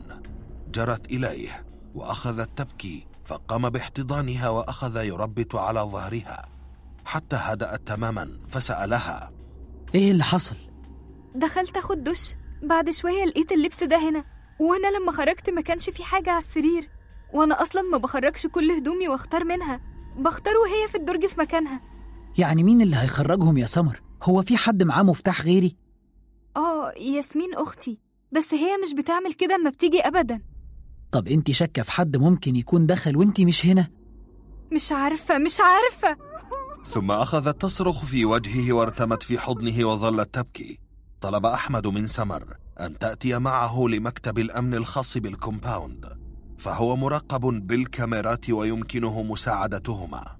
جرت 0.71 1.05
إليه 1.11 1.65
وأخذت 1.95 2.57
تبكي 2.57 3.07
فقام 3.25 3.69
باحتضانها 3.69 4.49
وأخذ 4.49 5.03
يربت 5.03 5.55
على 5.55 5.79
ظهرها. 5.79 6.49
حتى 7.05 7.35
هدأت 7.35 7.87
تماما 7.87 8.39
فسألها. 8.47 9.31
إيه 9.95 10.11
اللي 10.11 10.23
حصل؟ 10.23 10.55
دخلت 11.35 11.77
أخد 11.77 12.03
دش 12.03 12.35
بعد 12.63 12.89
شوية 12.89 13.25
لقيت 13.25 13.51
اللبس 13.51 13.83
ده 13.83 14.09
هنا 14.09 14.25
وأنا 14.59 14.97
لما 14.97 15.11
خرجت 15.11 15.49
ما 15.49 15.61
كانش 15.61 15.89
في 15.89 16.03
حاجة 16.03 16.31
على 16.31 16.43
السرير. 16.43 16.89
وأنا 17.33 17.61
أصلا 17.61 17.81
ما 17.81 17.97
بخرجش 17.97 18.47
كل 18.47 18.71
هدومي 18.71 19.07
وأختار 19.07 19.43
منها. 19.43 19.81
بختار 20.17 20.53
وهي 20.57 20.87
في 20.87 20.95
الدرج 20.97 21.25
في 21.25 21.39
مكانها. 21.39 21.81
يعني 22.37 22.63
مين 22.63 22.81
اللي 22.81 22.95
هيخرجهم 22.95 23.57
يا 23.57 23.65
سمر؟ 23.65 24.01
هو 24.23 24.41
في 24.41 24.57
حد 24.57 24.83
معاه 24.83 25.03
مفتاح 25.03 25.41
غيري؟ 25.41 25.75
آه 26.57 26.91
ياسمين 26.91 27.53
أختي. 27.53 27.99
بس 28.31 28.53
هي 28.53 28.77
مش 28.77 28.93
بتعمل 28.93 29.33
كده 29.33 29.55
اما 29.55 29.69
بتيجي 29.69 29.99
أبدا. 30.01 30.41
طب 31.11 31.27
انت 31.27 31.51
شاكة 31.51 31.83
في 31.83 31.91
حد 31.91 32.17
ممكن 32.17 32.55
يكون 32.55 32.85
دخل 32.85 33.17
وانت 33.17 33.41
مش 33.41 33.65
هنا؟ 33.65 33.87
مش 34.71 34.91
عارفة 34.91 35.37
مش 35.37 35.57
عارفة. 35.59 36.17
ثم 36.93 37.11
أخذت 37.11 37.61
تصرخ 37.61 38.05
في 38.05 38.25
وجهه 38.25 38.73
وارتمت 38.73 39.23
في 39.23 39.39
حضنه 39.39 39.85
وظلت 39.85 40.33
تبكي. 40.33 40.79
طلب 41.21 41.45
أحمد 41.45 41.87
من 41.87 42.07
سمر 42.07 42.57
أن 42.79 42.97
تأتي 42.97 43.39
معه 43.39 43.85
لمكتب 43.89 44.39
الأمن 44.39 44.73
الخاص 44.73 45.17
بالكومباوند. 45.17 46.22
فهو 46.63 46.95
مراقب 46.95 47.67
بالكاميرات 47.67 48.49
ويمكنه 48.49 49.23
مساعدتهما. 49.23 50.37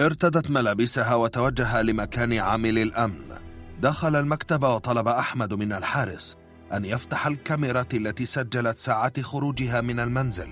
ارتدت 0.00 0.50
ملابسها 0.50 1.14
وتوجه 1.14 1.82
لمكان 1.82 2.32
عامل 2.32 2.78
الأمن. 2.78 3.34
دخل 3.80 4.16
المكتب 4.16 4.62
وطلب 4.62 5.08
أحمد 5.08 5.54
من 5.54 5.72
الحارس 5.72 6.36
أن 6.72 6.84
يفتح 6.84 7.26
الكاميرات 7.26 7.94
التي 7.94 8.26
سجلت 8.26 8.78
ساعات 8.78 9.20
خروجها 9.20 9.80
من 9.80 10.00
المنزل. 10.00 10.48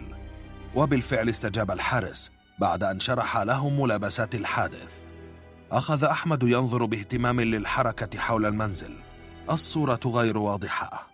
وبالفعل 0.75 1.29
استجاب 1.29 1.71
الحارس 1.71 2.31
بعد 2.61 2.85
أن 2.85 3.01
شرح 3.01 3.39
له 3.39 3.69
ملابسات 3.69 4.35
الحادث. 4.35 4.93
أخذ 5.73 6.05
أحمد 6.05 6.43
ينظر 6.43 6.85
باهتمام 6.85 7.41
للحركة 7.41 8.19
حول 8.19 8.47
المنزل. 8.47 8.97
الصورة 9.51 10.01
غير 10.07 10.39
واضحة. 10.39 11.14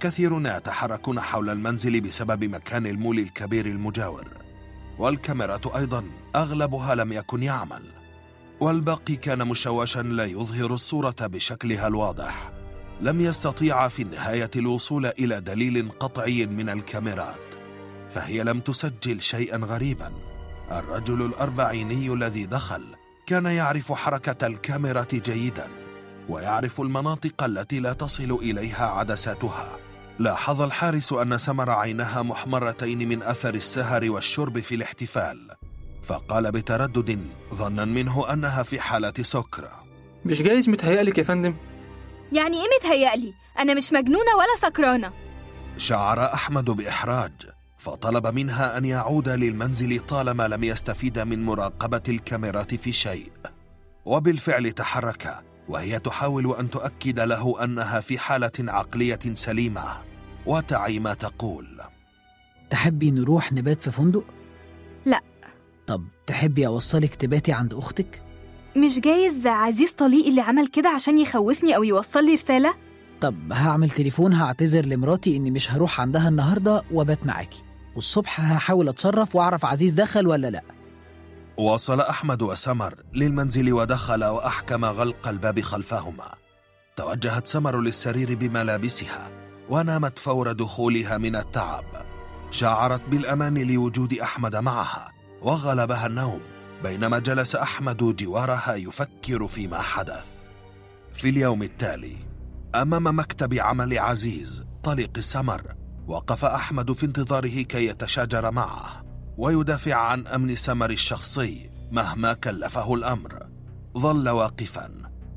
كثيرون 0.00 0.46
يتحركون 0.46 1.20
حول 1.20 1.50
المنزل 1.50 2.00
بسبب 2.00 2.44
مكان 2.44 2.86
المول 2.86 3.18
الكبير 3.18 3.66
المجاور. 3.66 4.28
والكاميرات 4.98 5.66
أيضا 5.66 6.04
أغلبها 6.36 6.94
لم 6.94 7.12
يكن 7.12 7.42
يعمل. 7.42 7.82
والباقي 8.60 9.16
كان 9.16 9.48
مشوشا 9.48 9.98
لا 9.98 10.24
يظهر 10.24 10.74
الصورة 10.74 11.16
بشكلها 11.20 11.86
الواضح. 11.86 12.52
لم 13.00 13.20
يستطيع 13.20 13.88
في 13.88 14.02
النهاية 14.02 14.50
الوصول 14.56 15.06
إلى 15.06 15.40
دليل 15.40 15.90
قطعي 16.00 16.46
من 16.46 16.68
الكاميرات. 16.68 17.54
فهي 18.10 18.42
لم 18.42 18.60
تسجل 18.60 19.20
شيئا 19.20 19.56
غريبا. 19.56 20.12
الرجل 20.72 21.22
الأربعيني 21.22 22.12
الذي 22.12 22.46
دخل 22.46 22.84
كان 23.26 23.46
يعرف 23.46 23.92
حركة 23.92 24.46
الكاميرا 24.46 25.06
جيدا 25.12 25.68
ويعرف 26.28 26.80
المناطق 26.80 27.44
التي 27.44 27.80
لا 27.80 27.92
تصل 27.92 28.38
إليها 28.42 28.86
عدساتها. 28.86 29.89
لاحظ 30.20 30.62
الحارس 30.62 31.12
أن 31.12 31.38
سمر 31.38 31.70
عينها 31.70 32.22
محمرتين 32.22 33.08
من 33.08 33.22
أثر 33.22 33.54
السهر 33.54 34.10
والشرب 34.10 34.60
في 34.60 34.74
الاحتفال 34.74 35.50
فقال 36.02 36.52
بتردد 36.52 37.18
ظنا 37.54 37.84
منه 37.84 38.32
أنها 38.32 38.62
في 38.62 38.80
حالة 38.80 39.12
سكر. 39.20 39.68
مش 40.24 40.42
جايز 40.42 40.68
متهيألك 40.68 41.18
يا 41.18 41.22
فندم؟ 41.22 41.54
يعني 42.32 42.56
إيه 42.56 42.68
متهيألي؟ 42.78 43.34
أنا 43.58 43.74
مش 43.74 43.92
مجنونة 43.92 44.36
ولا 44.38 44.70
سكرانة. 44.70 45.12
شعر 45.78 46.24
أحمد 46.34 46.64
بإحراج 46.64 47.32
فطلب 47.78 48.26
منها 48.26 48.78
أن 48.78 48.84
يعود 48.84 49.28
للمنزل 49.28 50.00
طالما 50.00 50.48
لم 50.48 50.64
يستفيد 50.64 51.18
من 51.18 51.44
مراقبة 51.44 52.02
الكاميرات 52.08 52.74
في 52.74 52.92
شيء. 52.92 53.32
وبالفعل 54.04 54.72
تحرك 54.72 55.44
وهي 55.68 55.98
تحاول 55.98 56.56
أن 56.58 56.70
تؤكد 56.70 57.20
له 57.20 57.64
أنها 57.64 58.00
في 58.00 58.18
حالة 58.18 58.52
عقلية 58.58 59.20
سليمة. 59.34 60.09
وتعي 60.46 60.98
ما 60.98 61.14
تقول 61.14 61.80
تحبي 62.70 63.10
نروح 63.10 63.52
نبات 63.52 63.82
في 63.82 63.90
فندق؟ 63.90 64.24
لا 65.06 65.20
طب 65.86 66.04
تحبي 66.26 66.66
أوصلك 66.66 67.14
تباتي 67.14 67.52
عند 67.52 67.74
أختك؟ 67.74 68.22
مش 68.76 69.00
جايز 69.00 69.46
عزيز 69.46 69.92
طليقي 69.92 70.28
اللي 70.28 70.40
عمل 70.40 70.66
كده 70.66 70.88
عشان 70.88 71.18
يخوفني 71.18 71.76
أو 71.76 71.82
يوصل 71.84 72.24
لي 72.24 72.32
رسالة؟ 72.32 72.74
طب 73.20 73.52
هعمل 73.52 73.90
تليفون 73.90 74.32
هعتذر 74.32 74.86
لمراتي 74.86 75.36
إني 75.36 75.50
مش 75.50 75.72
هروح 75.72 76.00
عندها 76.00 76.28
النهاردة 76.28 76.82
وبات 76.92 77.26
معاكي 77.26 77.62
والصبح 77.94 78.40
هحاول 78.40 78.88
أتصرف 78.88 79.36
وأعرف 79.36 79.64
عزيز 79.64 79.94
دخل 79.94 80.26
ولا 80.26 80.50
لأ 80.50 80.62
وصل 81.56 82.00
أحمد 82.00 82.42
وسمر 82.42 82.94
للمنزل 83.14 83.72
ودخل 83.72 84.24
وأحكم 84.24 84.84
غلق 84.84 85.28
الباب 85.28 85.60
خلفهما 85.60 86.34
توجهت 86.96 87.46
سمر 87.46 87.80
للسرير 87.80 88.34
بملابسها 88.34 89.30
ونامت 89.70 90.18
فور 90.18 90.52
دخولها 90.52 91.18
من 91.18 91.36
التعب. 91.36 91.84
شعرت 92.50 93.00
بالأمان 93.08 93.58
لوجود 93.58 94.14
أحمد 94.14 94.56
معها 94.56 95.12
وغلبها 95.42 96.06
النوم 96.06 96.40
بينما 96.82 97.18
جلس 97.18 97.56
أحمد 97.56 97.96
جوارها 97.96 98.74
يفكر 98.74 99.48
فيما 99.48 99.78
حدث. 99.78 100.26
في 101.12 101.28
اليوم 101.28 101.62
التالي 101.62 102.16
أمام 102.74 103.18
مكتب 103.18 103.54
عمل 103.54 103.98
عزيز 103.98 104.64
طليق 104.84 105.20
سمر 105.20 105.74
وقف 106.06 106.44
أحمد 106.44 106.92
في 106.92 107.06
انتظاره 107.06 107.62
كي 107.62 107.86
يتشاجر 107.86 108.50
معه 108.50 109.04
ويدافع 109.38 109.94
عن 109.94 110.26
أمن 110.26 110.56
سمر 110.56 110.90
الشخصي 110.90 111.70
مهما 111.90 112.32
كلفه 112.32 112.94
الأمر. 112.94 113.46
ظل 113.98 114.28
واقفا 114.28 114.90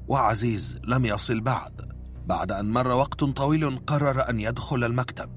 وعزيز 0.08 0.80
لم 0.84 1.06
يصل 1.06 1.42
بعد. 1.42 1.93
بعد 2.26 2.52
أن 2.52 2.72
مر 2.72 2.88
وقت 2.88 3.24
طويل 3.24 3.80
قرر 3.88 4.30
أن 4.30 4.40
يدخل 4.40 4.84
المكتب 4.84 5.30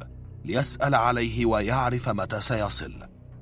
ليسأل 0.45 0.95
عليه 0.95 1.47
ويعرف 1.47 2.09
متى 2.09 2.41
سيصل 2.41 2.93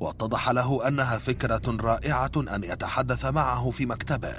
واتضح 0.00 0.50
له 0.50 0.88
أنها 0.88 1.18
فكرة 1.18 1.76
رائعة 1.80 2.32
أن 2.36 2.64
يتحدث 2.64 3.24
معه 3.24 3.70
في 3.70 3.86
مكتبه 3.86 4.34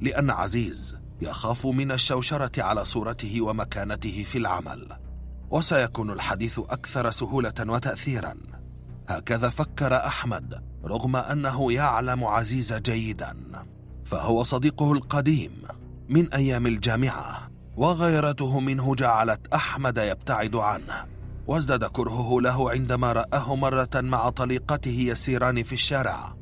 لأن 0.00 0.30
عزيز 0.30 0.98
يخاف 1.22 1.66
من 1.66 1.92
الشوشرة 1.92 2.62
على 2.62 2.84
صورته 2.84 3.40
ومكانته 3.42 4.22
في 4.22 4.38
العمل 4.38 4.88
وسيكون 5.50 6.10
الحديث 6.10 6.58
أكثر 6.58 7.10
سهولة 7.10 7.54
وتأثيرا. 7.60 8.34
هكذا 9.08 9.50
فكر 9.50 9.96
أحمد 9.96 10.62
رغم 10.84 11.16
أنه 11.16 11.72
يعلم 11.72 12.24
عزيز 12.24 12.72
جيدا 12.72 13.36
فهو 14.04 14.42
صديقه 14.42 14.92
القديم 14.92 15.52
من 16.08 16.32
أيام 16.32 16.66
الجامعة. 16.66 17.49
وغيرته 17.80 18.60
منه 18.60 18.94
جعلت 18.94 19.54
أحمد 19.54 19.98
يبتعد 19.98 20.56
عنه. 20.56 21.06
وازداد 21.46 21.84
كرهه 21.84 22.40
له 22.40 22.70
عندما 22.70 23.12
رآه 23.12 23.54
مرة 23.56 23.90
مع 23.94 24.30
طليقته 24.30 24.90
يسيران 24.90 25.62
في 25.62 25.72
الشارع. 25.72 26.36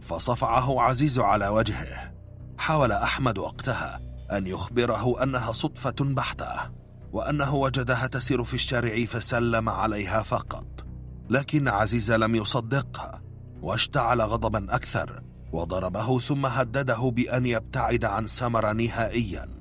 فصفعه 0.00 0.80
عزيز 0.80 1.18
على 1.18 1.48
وجهه. 1.48 2.14
حاول 2.58 2.92
أحمد 2.92 3.38
وقتها 3.38 4.00
أن 4.32 4.46
يخبره 4.46 5.22
أنها 5.22 5.52
صدفة 5.52 5.94
بحتة 6.00 6.70
وأنه 7.12 7.54
وجدها 7.54 8.06
تسير 8.06 8.44
في 8.44 8.54
الشارع 8.54 9.04
فسلم 9.04 9.68
عليها 9.68 10.22
فقط. 10.22 10.86
لكن 11.30 11.68
عزيز 11.68 12.12
لم 12.12 12.34
يصدقها 12.34 13.22
واشتعل 13.62 14.20
غضبا 14.20 14.74
أكثر 14.74 15.22
وضربه 15.52 16.20
ثم 16.20 16.46
هدده 16.46 17.10
بأن 17.16 17.46
يبتعد 17.46 18.04
عن 18.04 18.26
سمر 18.26 18.72
نهائيا. 18.72 19.59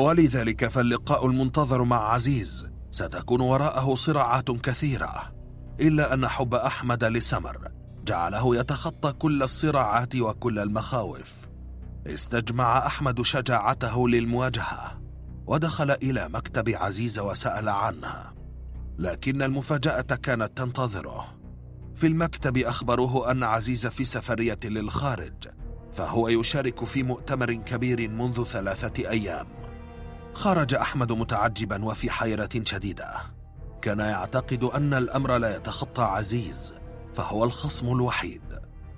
ولذلك 0.00 0.68
فاللقاء 0.68 1.26
المنتظر 1.26 1.84
مع 1.84 2.12
عزيز. 2.12 2.70
ستكون 2.90 3.40
وراءه 3.40 3.94
صراعات 3.94 4.50
كثيرة. 4.50 5.34
إلا 5.80 6.14
أن 6.14 6.28
حب 6.28 6.54
أحمد 6.54 7.04
لسمر 7.04 7.68
جعله 8.04 8.56
يتخطى 8.56 9.12
كل 9.12 9.42
الصراعات 9.42 10.16
وكل 10.16 10.58
المخاوف. 10.58 11.34
استجمع 12.06 12.86
أحمد 12.86 13.22
شجاعته 13.22 14.08
للمواجهة 14.08 15.00
ودخل 15.46 15.90
إلى 15.90 16.28
مكتب 16.28 16.68
عزيز 16.68 17.18
وسأل 17.18 17.68
عنها. 17.68 18.34
لكن 18.98 19.42
المفاجأة 19.42 20.00
كانت 20.00 20.58
تنتظره. 20.58 21.26
في 21.94 22.06
المكتب 22.06 22.58
أخبروه 22.58 23.30
أن 23.30 23.42
عزيز 23.42 23.86
في 23.86 24.04
سفرية 24.04 24.58
للخارج 24.64 25.48
فهو 25.92 26.28
يشارك 26.28 26.84
في 26.84 27.02
مؤتمر 27.02 27.52
كبير 27.52 28.08
منذ 28.08 28.44
ثلاثة 28.44 29.10
أيام. 29.10 29.59
خرج 30.34 30.74
أحمد 30.74 31.12
متعجبا 31.12 31.84
وفي 31.84 32.10
حيرة 32.10 32.48
شديدة. 32.64 33.12
كان 33.82 33.98
يعتقد 33.98 34.64
أن 34.64 34.94
الأمر 34.94 35.38
لا 35.38 35.56
يتخطى 35.56 36.02
عزيز 36.02 36.74
فهو 37.14 37.44
الخصم 37.44 37.92
الوحيد. 37.92 38.42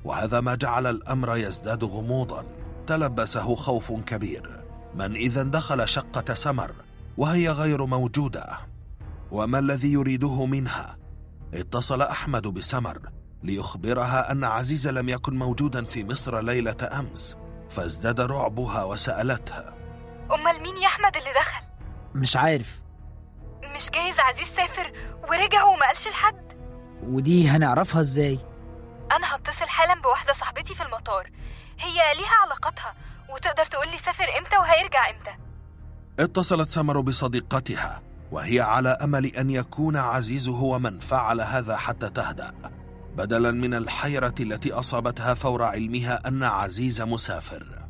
وهذا 0.05 0.41
ما 0.41 0.55
جعل 0.55 0.87
الأمر 0.87 1.37
يزداد 1.37 1.85
غموضا. 1.85 2.45
تلبسه 2.87 3.55
خوف 3.55 3.93
كبير. 3.93 4.65
من 4.95 5.15
إذا 5.15 5.43
دخل 5.43 5.89
شقة 5.89 6.35
سمر 6.35 6.73
وهي 7.17 7.51
غير 7.51 7.87
موجودة. 7.87 8.59
وما 9.31 9.59
الذي 9.59 9.93
يريده 9.93 10.47
منها؟ 10.47 10.99
اتصل 11.55 12.03
أحمد 12.03 12.43
بسمر 12.43 12.99
ليخبرها 13.43 14.33
أن 14.33 14.45
عزيز 14.45 14.89
لم 14.89 15.09
يكن 15.09 15.39
موجودا 15.39 15.85
في 15.85 16.05
مصر 16.05 16.41
ليلة 16.41 16.77
أمس 16.93 17.37
فازداد 17.71 18.21
رعبها 18.21 18.85
وسألتها 18.85 19.82
أمال 20.35 20.63
مين 20.63 20.77
يا 20.77 20.87
أحمد 20.87 21.17
اللي 21.17 21.31
دخل؟ 21.33 21.63
مش 22.15 22.37
عارف. 22.37 22.81
مش 23.75 23.91
جايز 23.91 24.21
عزيز 24.21 24.47
سافر 24.47 24.93
ورجع 25.29 25.65
وما 25.65 25.87
قالش 25.87 26.09
لحد؟ 26.09 26.53
ودي 27.03 27.49
هنعرفها 27.49 28.01
إزاي؟ 28.01 28.39
أنا 29.13 29.37
هتصل 29.37 29.69
حالا 29.69 29.95
بواحدة 30.01 30.33
صاحبتي 30.33 30.75
في 30.75 30.83
المطار. 30.83 31.31
هي 31.81 32.15
ليها 32.17 32.35
علاقاتها 32.45 32.95
وتقدر 33.35 33.65
تقول 33.65 33.89
لي 33.91 33.99
سافر 33.99 34.25
إمتى 34.39 34.57
وهيرجع 34.57 35.11
إمتى. 35.11 35.31
اتصلت 36.19 36.71
سمر 36.71 37.01
بصديقتها 37.01 38.03
وهي 38.31 38.61
على 38.61 38.89
أمل 38.89 39.27
أن 39.27 39.51
يكون 39.51 39.97
عزيز 39.97 40.49
هو 40.49 40.79
من 40.79 40.99
فعل 40.99 41.41
هذا 41.41 41.77
حتى 41.77 42.11
تهدأ. 42.11 42.55
بدلا 43.17 43.51
من 43.51 43.75
الحيرة 43.75 44.35
التي 44.41 44.73
أصابتها 44.73 45.35
فور 45.35 45.63
علمها 45.63 46.29
أن 46.29 46.43
عزيز 46.45 47.03
مسافر. 47.03 47.82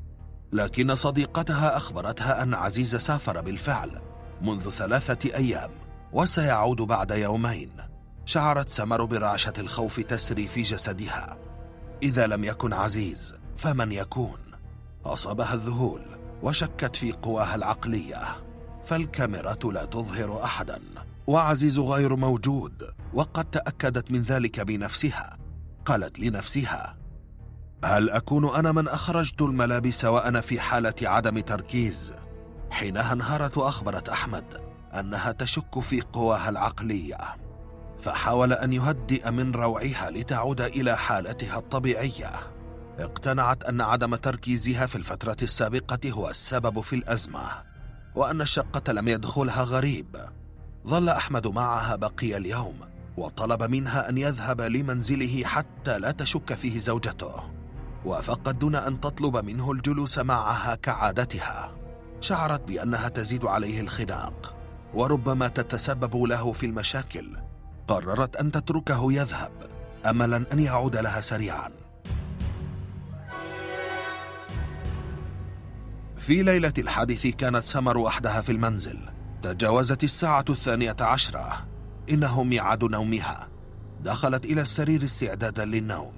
لكن 0.53 0.97
صديقتها 0.97 1.77
أخبرتها 1.77 2.43
أن 2.43 2.55
عزيز 2.55 2.97
سافر 2.97 3.41
بالفعل 3.41 4.01
منذ 4.43 4.71
ثلاثة 4.71 5.35
أيام 5.35 5.71
وسيعود 6.13 6.77
بعد 6.77 7.11
يومين. 7.11 7.71
شعرت 8.27 8.69
سمر 8.69 9.05
برعشة 9.05 9.53
الخوف 9.59 10.01
تسري 10.01 10.49
في 10.49 10.63
جسدها. 10.63 11.39
إذا 12.03 12.27
لم 12.27 12.45
يكن 12.45 12.73
عزيز 12.73 13.35
فمن 13.57 13.93
يكون؟ 13.93 14.39
أصابها 15.05 15.55
الذهول 15.55 16.03
وشكت 16.43 16.97
في 16.97 17.13
قواها 17.13 17.55
العقلية. 17.55 18.25
فالكاميرا 18.85 19.55
لا 19.65 19.85
تظهر 19.85 20.45
أحدا 20.45 20.81
وعزيز 21.27 21.79
غير 21.79 22.17
موجود 22.17 22.95
وقد 23.15 23.45
تأكدت 23.45 24.11
من 24.11 24.23
ذلك 24.23 24.61
بنفسها. 24.61 25.39
قالت 25.85 26.19
لنفسها 26.19 27.02
هل 27.85 28.11
أكون 28.11 28.55
أنا 28.55 28.73
من 28.73 28.89
أخرجت 28.89 29.43
الملابس 29.43 30.05
وأنا 30.05 30.41
في 30.41 30.61
حالة 30.61 30.95
عدم 31.03 31.39
تركيز؟ 31.41 32.15
حينها 32.71 33.13
انهارت 33.13 33.59
وأخبرت 33.59 34.09
أحمد 34.09 34.45
أنها 34.95 35.33
تشك 35.33 35.81
في 35.81 36.01
قواها 36.01 36.49
العقلية 36.49 37.19
فحاول 37.99 38.53
أن 38.53 38.73
يهدئ 38.73 39.31
من 39.31 39.53
روعها 39.53 40.11
لتعود 40.11 40.61
إلى 40.61 40.97
حالتها 40.97 41.59
الطبيعية. 41.59 42.31
اقتنعت 42.99 43.65
أن 43.65 43.81
عدم 43.81 44.15
تركيزها 44.15 44.87
في 44.87 44.97
الفترة 44.97 45.37
السابقة 45.43 46.11
هو 46.11 46.31
السبب 46.31 46.81
في 46.81 46.97
الأزمة 46.97 47.45
وأن 48.15 48.41
الشقة 48.41 48.93
لم 48.93 49.09
يدخلها 49.09 49.63
غريب. 49.63 50.17
ظل 50.87 51.09
أحمد 51.09 51.47
معها 51.47 51.97
بقي 51.97 52.37
اليوم 52.37 52.75
وطلب 53.17 53.63
منها 53.63 54.09
أن 54.09 54.19
يذهب 54.19 54.61
لمنزله 54.61 55.45
حتى 55.45 55.99
لا 55.99 56.11
تشك 56.11 56.55
فيه 56.55 56.79
زوجته. 56.79 57.62
وافقت 58.05 58.49
دون 58.49 58.75
أن 58.75 59.01
تطلب 59.01 59.37
منه 59.37 59.73
الجلوس 59.73 60.19
معها 60.19 60.75
كعادتها. 60.75 61.73
شعرت 62.21 62.61
بأنها 62.61 63.09
تزيد 63.09 63.45
عليه 63.45 63.81
الخناق 63.81 64.55
وربما 64.95 65.49
تتسبب 65.49 66.17
له 66.17 66.53
في 66.53 66.67
المشاكل. 66.67 67.37
قررت 67.89 68.37
أن 68.37 68.51
تتركه 68.51 69.13
يذهب 69.13 69.53
أملا 70.07 70.45
أن 70.53 70.59
يعود 70.59 70.97
لها 70.97 71.21
سريعا. 71.21 71.71
في 76.17 76.43
ليلة 76.43 76.73
الحادث 76.79 77.27
كانت 77.27 77.65
سمر 77.65 77.99
وحدها 77.99 78.41
في 78.41 78.53
المنزل. 78.53 78.99
تجاوزت 79.43 80.05
الساعة 80.05 80.45
الثانية 80.51 80.97
عشرة. 81.01 81.67
إنه 82.11 82.43
ميعاد 82.43 82.85
نومها. 82.85 83.49
دخلت 84.01 84.45
إلى 84.45 84.61
السرير 84.61 85.05
استعدادا 85.05 85.65
للنوم. 85.65 86.15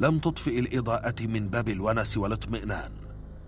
لم 0.00 0.18
تطفئ 0.18 0.58
الإضاءة 0.58 1.14
من 1.20 1.48
باب 1.48 1.68
الونس 1.68 2.16
والاطمئنان. 2.16 2.92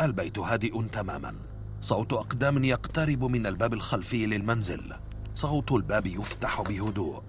البيت 0.00 0.38
هادئ 0.38 0.82
تماما. 0.92 1.34
صوت 1.80 2.12
أقدام 2.12 2.64
يقترب 2.64 3.24
من 3.24 3.46
الباب 3.46 3.74
الخلفي 3.74 4.26
للمنزل. 4.26 4.92
صوت 5.34 5.72
الباب 5.72 6.06
يفتح 6.06 6.62
بهدوء. 6.62 7.22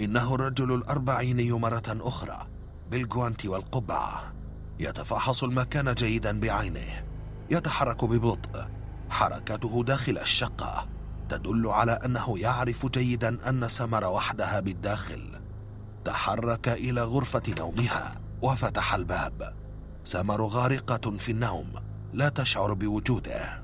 إنه 0.00 0.34
الرجل 0.34 0.74
الأربعيني 0.74 1.52
مرة 1.52 1.82
أخرى. 1.88 2.46
بالجوانتي 2.90 3.48
والقبعة. 3.48 4.32
يتفحص 4.78 5.44
المكان 5.44 5.94
جيدا 5.94 6.40
بعينه. 6.40 7.04
يتحرك 7.50 8.04
ببطء. 8.04 8.68
حركته 9.10 9.84
داخل 9.84 10.18
الشقة. 10.18 10.88
تدل 11.28 11.66
على 11.66 11.92
أنه 11.92 12.38
يعرف 12.38 12.86
جيدا 12.86 13.48
أن 13.48 13.68
سمر 13.68 14.04
وحدها 14.04 14.60
بالداخل. 14.60 15.40
تحرك 16.04 16.68
إلى 16.68 17.02
غرفة 17.02 17.42
نومها. 17.58 18.29
وفتح 18.42 18.94
الباب. 18.94 19.54
سمر 20.04 20.46
غارقة 20.46 21.16
في 21.18 21.32
النوم 21.32 21.72
لا 22.12 22.28
تشعر 22.28 22.74
بوجوده. 22.74 23.62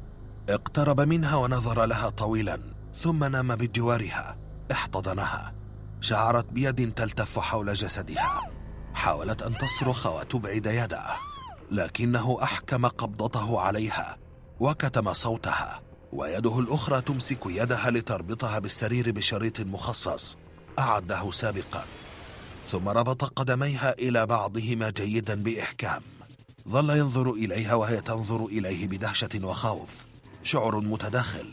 اقترب 0.49 1.01
منها 1.01 1.37
ونظر 1.37 1.85
لها 1.85 2.09
طويلا 2.09 2.61
ثم 2.95 3.25
نام 3.25 3.57
بجوارها 3.57 4.37
احتضنها. 4.73 5.55
شعرت 6.01 6.47
بيد 6.53 6.95
تلتف 6.95 7.39
حول 7.39 7.75
جسدها. 7.75 8.41
حاولت 8.95 9.43
أن 9.43 9.59
تصرخ 9.59 10.07
وتبعد 10.07 10.67
يده 10.67 11.03
لكنه 11.71 12.39
أحكم 12.43 12.87
قبضته 12.87 13.61
عليها 13.61 14.17
وكتم 14.61 15.13
صوتها 15.13 15.81
ويده 16.13 16.59
الأخرى 16.59 17.01
تمسك 17.01 17.47
يدها 17.47 17.91
لتربطها 17.91 18.59
بالسرير 18.59 19.11
بشريط 19.11 19.61
مخصص 19.61 20.37
أعده 20.79 21.31
سابقا. 21.31 21.85
ثم 22.71 22.89
ربط 22.89 23.25
قدميها 23.25 23.93
إلى 23.93 24.27
بعضهما 24.27 24.91
جيدا 24.91 25.43
بإحكام. 25.43 26.03
ظل 26.69 26.91
ينظر 26.91 27.31
إليها 27.31 27.75
وهي 27.75 28.01
تنظر 28.01 28.45
إليه 28.47 28.87
بدهشة 28.89 29.29
وخوف. 29.43 30.05
شعر 30.43 30.81
متداخل 30.81 31.47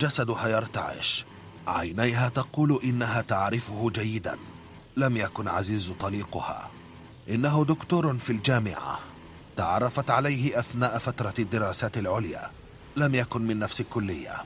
جسدها 0.00 0.48
يرتعش. 0.48 1.24
عينيها 1.66 2.28
تقول 2.28 2.80
إنها 2.84 3.20
تعرفه 3.20 3.90
جيدا. 3.90 4.38
لم 4.96 5.16
يكن 5.16 5.48
عزيز 5.48 5.92
طليقها. 6.00 6.70
إنه 7.28 7.64
دكتور 7.64 8.18
في 8.18 8.30
الجامعة. 8.30 8.98
تعرفت 9.56 10.10
عليه 10.10 10.58
أثناء 10.58 10.98
فترة 10.98 11.34
الدراسات 11.38 11.98
العليا. 11.98 12.50
لم 12.96 13.14
يكن 13.14 13.42
من 13.42 13.58
نفس 13.58 13.80
الكلية. 13.80 14.44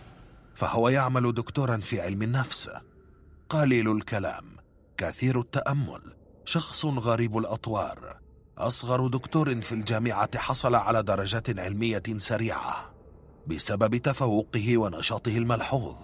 فهو 0.54 0.88
يعمل 0.88 1.34
دكتورا 1.34 1.76
في 1.76 2.00
علم 2.00 2.22
النفس. 2.22 2.70
قليل 3.48 3.92
الكلام. 3.92 4.55
كثير 4.98 5.40
التأمل. 5.40 6.16
شخص 6.44 6.84
غريب 6.84 7.38
الأطوار. 7.38 8.20
أصغر 8.58 9.06
دكتور 9.06 9.60
في 9.60 9.72
الجامعة 9.72 10.38
حصل 10.38 10.74
على 10.74 11.02
درجات 11.02 11.58
علمية 11.58 12.02
سريعة 12.18 12.94
بسبب 13.46 13.96
تفوقه 13.96 14.78
ونشاطه 14.78 15.38
الملحوظ. 15.38 15.96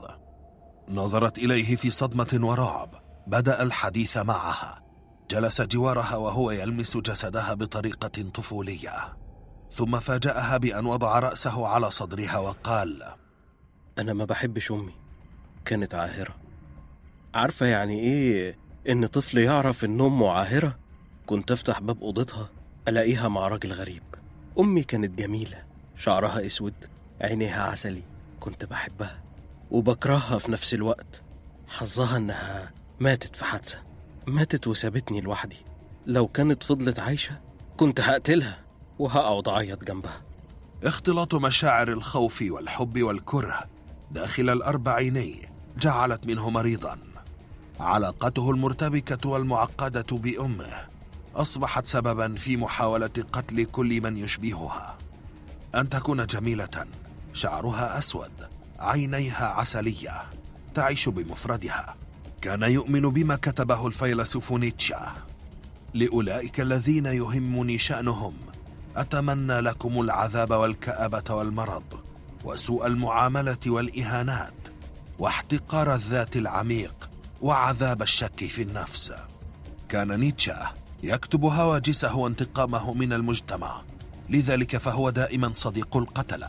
نظرت 0.89 1.39
إليه 1.39 1.77
في 1.77 1.91
صدمة 1.91 2.41
ورعب. 2.43 2.91
بدأ 3.27 3.63
الحديث 3.63 4.17
معها. 4.17 4.83
جلس 5.31 5.63
جوارها 5.63 6.17
وهو 6.17 6.51
يلمس 6.51 6.97
جسدها 6.97 7.55
بطريقة 7.55 8.31
طفولية. 8.35 9.17
ثم 9.73 10.01
فاجأها 10.01 10.57
بأن 10.57 10.87
وضع 10.87 11.19
رأسه 11.19 11.67
على 11.67 11.91
صدرها 11.91 12.39
وقال 12.39 13.03
أنا 13.99 14.13
ما 14.13 14.25
بحبش 14.25 14.73
أمي. 14.73 14.95
كانت 15.65 15.95
عاهرة. 15.95 16.35
عارفة 17.35 17.67
يعني 17.67 18.01
إيه؟ 18.01 18.59
إن 18.89 19.07
طفل 19.07 19.39
يعرف 19.39 19.85
إن 19.85 20.01
أمه 20.01 20.31
عاهرة 20.31 20.79
كنت 21.27 21.51
أفتح 21.51 21.81
باب 21.81 22.03
أوضتها 22.03 22.49
ألاقيها 22.89 23.29
مع 23.29 23.49
راجل 23.49 23.73
غريب. 23.73 24.03
أمي 24.59 24.83
كانت 24.83 25.19
جميلة 25.19 25.63
شعرها 25.97 26.47
أسود 26.47 26.75
عينيها 27.21 27.63
عسلي 27.63 28.03
كنت 28.41 28.65
بحبها 28.65 29.23
وبكرهها 29.71 30.39
في 30.39 30.51
نفس 30.53 30.75
الوقت. 30.75 31.23
حظها 31.69 32.17
إنها 32.17 32.71
ماتت 33.01 33.37
في 33.37 33.45
حادثة 33.45 33.79
ماتت 34.27 34.67
وسابتني 34.67 35.21
لوحدي. 35.21 35.57
لو 36.07 36.29
كانت 36.29 36.63
فضلت 36.63 36.99
عايشة 36.99 37.41
كنت 37.77 38.01
هقتلها 38.01 38.59
وهقعد 38.99 39.49
أعيط 39.49 39.85
جنبها. 39.85 40.23
اختلاط 40.85 41.35
مشاعر 41.35 41.89
الخوف 41.89 42.45
والحب 42.51 43.03
والكره 43.03 43.59
داخل 44.11 44.51
الأربعيني 44.51 45.49
جعلت 45.79 46.27
منه 46.27 46.51
مريضا 46.51 46.99
علاقته 47.81 48.51
المرتبكة 48.51 49.29
والمعقدة 49.29 50.07
بأمه 50.11 50.89
أصبحت 51.37 51.87
سببا 51.87 52.35
في 52.35 52.57
محاولة 52.57 53.11
قتل 53.33 53.65
كل 53.65 54.01
من 54.01 54.17
يشبهها. 54.17 54.99
أن 55.75 55.89
تكون 55.89 56.27
جميلة 56.27 56.87
شعرها 57.35 57.99
أسود 57.99 58.33
عينيها 58.79 59.47
عسلية 59.47 60.23
تعيش 60.75 61.09
بمفردها. 61.09 61.95
كان 62.41 62.63
يؤمن 62.63 63.01
بما 63.01 63.37
كتبه 63.37 63.87
الفيلسوف 63.87 64.53
نيتشه. 64.53 65.01
لأولئك 65.95 66.61
الذين 66.61 67.07
يهمني 67.07 67.79
شأنهم 67.79 68.35
أتمنى 68.97 69.61
لكم 69.61 70.01
العذاب 70.01 70.51
والكآبة 70.51 71.35
والمرض 71.35 71.85
وسوء 72.45 72.87
المعاملة 72.87 73.59
والإهانات 73.67 74.55
واحتقار 75.19 75.95
الذات 75.95 76.37
العميق. 76.37 77.11
وعذاب 77.43 78.03
الشك 78.03 78.47
في 78.47 78.63
النفس. 78.63 79.13
كان 79.89 80.21
نيتشه 80.21 80.59
يكتب 81.03 81.45
هواجسه 81.45 82.17
وانتقامه 82.17 82.95
من 82.95 83.13
المجتمع. 83.13 83.83
لذلك 84.31 84.77
فهو 84.77 85.11
دائما 85.11 85.53
صديق 85.55 85.97
القتلة. 85.97 86.49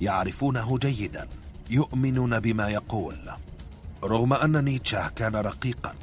يعرفونه 0.00 0.78
جيدا. 0.78 1.28
يؤمنون 1.70 2.40
بما 2.40 2.68
يقول. 2.68 3.16
رغم 4.04 4.32
أن 4.32 4.64
نيتشه 4.64 5.08
كان 5.08 5.36
رقيقا 5.36 5.94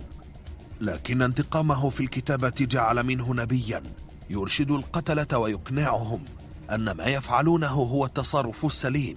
لكن 0.81 1.21
انتقامه 1.21 1.89
في 1.89 2.03
الكتابة 2.03 2.53
جعل 2.59 3.03
منه 3.03 3.33
نبيا. 3.33 3.83
يرشد 4.29 4.71
القتلة 4.71 5.37
ويقنعهم 5.37 6.25
أن 6.71 6.91
ما 6.91 7.05
يفعلونه 7.05 7.67
هو 7.67 8.05
التصرف 8.05 8.65
السليم. 8.65 9.15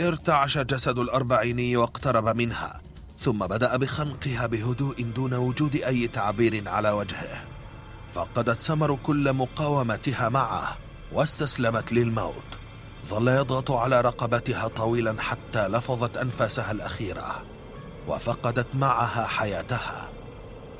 ارتعش 0.00 0.58
جسد 0.58 0.98
الأربعيني 0.98 1.76
واقترب 1.76 2.36
منها. 2.36 2.80
ثم 3.24 3.38
بدأ 3.38 3.76
بخنقها 3.76 4.46
بهدوء 4.46 5.02
دون 5.02 5.34
وجود 5.34 5.76
أي 5.76 6.08
تعبير 6.08 6.68
على 6.68 6.90
وجهه. 6.90 7.44
فقدت 8.14 8.60
سمر 8.60 8.98
كل 9.02 9.32
مقاومتها 9.32 10.28
معه 10.28 10.76
واستسلمت 11.12 11.92
للموت. 11.92 12.44
ظل 13.08 13.28
يضغط 13.28 13.70
على 13.70 14.00
رقبتها 14.00 14.68
طويلا 14.68 15.22
حتى 15.22 15.68
لفظت 15.68 16.16
أنفاسها 16.16 16.70
الأخيرة 16.70 17.42
وفقدت 18.08 18.66
معها 18.74 19.26
حياتها. 19.26 20.08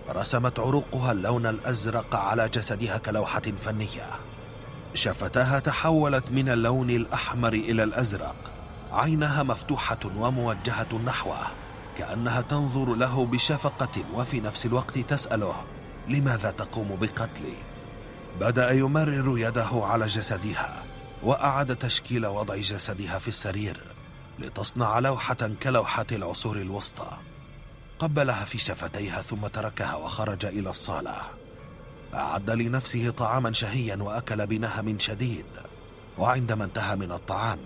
رسمت 0.09 0.59
عروقها 0.61 1.12
اللون 1.12 1.47
الأزرق 1.47 2.15
على 2.15 2.49
جسدها 2.49 2.99
كلوحة 2.99 3.43
فنية. 3.65 4.11
شفتاها 4.95 5.59
تحولت 5.59 6.25
من 6.31 6.49
اللون 6.49 6.91
الأحمر 6.91 7.53
إلى 7.53 7.83
الأزرق. 7.83 8.37
عينها 8.93 9.43
مفتوحة 9.43 9.99
وموجهة 10.16 11.01
نحوه. 11.07 11.64
كأنها 11.99 12.41
تنظر 12.41 12.95
له 12.95 13.27
بشفقة 13.27 14.05
وفي 14.15 14.41
نفس 14.41 14.66
الوقت 14.66 14.99
تسأله 14.99 15.55
لماذا 16.09 16.51
تقوم 16.51 16.99
بقتلي؟ 17.01 17.55
بدأ 18.41 18.71
يمرر 18.71 19.39
يده 19.39 19.69
على 19.73 20.07
جسدها 20.07 20.83
وأعاد 21.23 21.77
تشكيل 21.77 22.27
وضع 22.27 22.57
جسدها 22.57 23.19
في 23.19 23.29
السرير 23.29 23.81
لتصنع 24.39 24.99
لوحة 24.99 25.51
كلوحة 25.62 26.07
العصور 26.12 26.57
الوسطى. 26.57 27.11
قبلها 27.99 28.45
في 28.45 28.59
شفتيها 28.59 29.23
ثم 29.23 29.47
تركها 29.47 29.95
وخرج 29.95 30.47
إلى 30.47 30.71
الصالة. 30.71 31.21
أعد 32.15 32.51
لنفسه 32.51 33.11
طعاما 33.11 33.53
شهيا 33.53 33.97
وأكل 33.97 34.47
بنهم 34.47 34.99
شديد 34.99 35.47
وعندما 36.19 36.65
انتهى 36.65 36.97
من 36.97 37.12
الطعام 37.12 37.59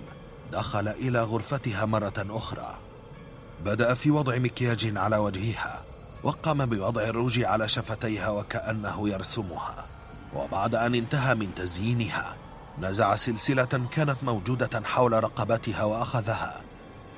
دخل 0.53 0.89
إلى 0.89 1.23
غرفتها 1.23 1.85
مرة 1.85 2.27
أخرى. 2.31 2.88
بدأ 3.65 3.95
في 3.95 4.11
وضع 4.11 4.37
مكياج 4.37 4.97
على 4.97 5.17
وجهها 5.17 5.83
وقام 6.23 6.67
بوضع 6.67 7.03
الروج 7.03 7.45
على 7.45 7.69
شفتيها 7.69 8.29
وكأنه 8.29 9.09
يرسمها. 9.09 9.87
وبعد 10.35 10.75
أن 10.75 10.95
انتهى 10.95 11.35
من 11.35 11.55
تزيينها 11.55 12.37
نزع 12.79 13.17
سلسلة 13.17 13.89
كانت 13.91 14.17
موجودة 14.23 14.83
حول 14.85 15.13
رقبتها 15.25 15.85
وأخذها 15.85 16.61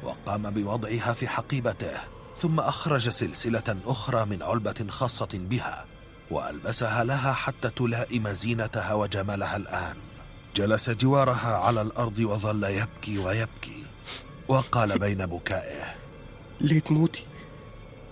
وقام 0.03 0.51
بوضعها 0.51 1.13
في 1.13 1.29
حقيبته 1.29 1.99
ثم 2.39 2.61
أخرج 2.61 3.09
سلسلة 3.09 3.77
أخرى 3.87 4.25
من 4.25 4.43
علبة 4.43 4.87
خاصة 4.89 5.29
بها 5.33 5.85
وألبسها 6.31 7.05
لها 7.05 7.33
حتى 7.33 7.71
تلائم 7.71 8.29
زينتها 8.29 8.95
وجمالها 8.95 9.57
الآن. 9.57 9.97
جلس 10.57 10.91
جوارها 10.91 11.57
على 11.57 11.83
الأرض 11.83 12.19
وظل 12.19 12.65
يبكي 12.65 13.19
ويبكي 13.19 13.85
وقال 14.49 14.99
بين 14.99 15.27
بكائه 15.27 16.00
ليه 16.61 16.81
تموتي 16.81 17.23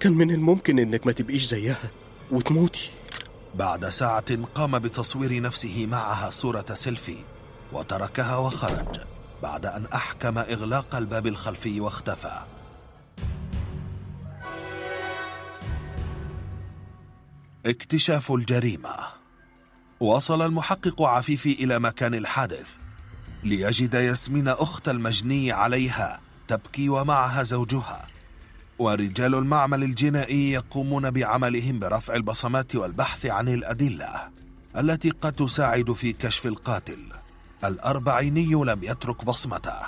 كان 0.01 0.13
من 0.13 0.31
الممكن 0.31 0.79
إنك 0.79 1.07
ما 1.07 1.13
تبقيش 1.13 1.45
زيها 1.45 1.91
وتموتي. 2.31 2.91
بعد 3.55 3.89
ساعة 3.89 4.45
قام 4.55 4.79
بتصوير 4.79 5.43
نفسه 5.43 5.87
معها 5.87 6.31
صورة 6.31 6.67
سيلفي 6.75 7.17
وتركها 7.73 8.37
وخرج 8.37 9.01
بعد 9.43 9.67
أن 9.67 9.87
أحكم 9.95 10.39
إغلاق 10.39 10.95
الباب 10.95 11.27
الخلفي 11.27 11.81
واختفى. 11.81 12.39
اكتشاف 17.67 18.33
الجريمة. 18.33 18.97
وصل 20.01 20.43
المحقق 20.43 21.03
عفيفي 21.03 21.53
إلى 21.53 21.79
مكان 21.79 22.15
الحادث 22.15 22.77
ليجد 23.45 23.95
ياسمين 23.95 24.49
أخت 24.49 24.89
المجني 24.89 25.53
عليها 25.53 26.21
تبكي 26.49 26.89
ومعها 26.89 27.43
زوجها. 27.43 28.07
ورجال 28.79 29.35
المعمل 29.35 29.83
الجنائي 29.83 30.53
يقومون 30.53 31.11
بعملهم 31.11 31.79
برفع 31.79 32.15
البصمات 32.15 32.77
والبحث 32.77 33.27
عن 33.27 33.49
الأدلة 33.49 34.31
التي 34.77 35.11
قد 35.11 35.33
تساعد 35.33 35.93
في 35.93 36.13
كشف 36.13 36.47
القاتل 36.47 36.99
الأربعيني 37.65 38.53
لم 38.55 38.79
يترك 38.83 39.25
بصمته. 39.25 39.81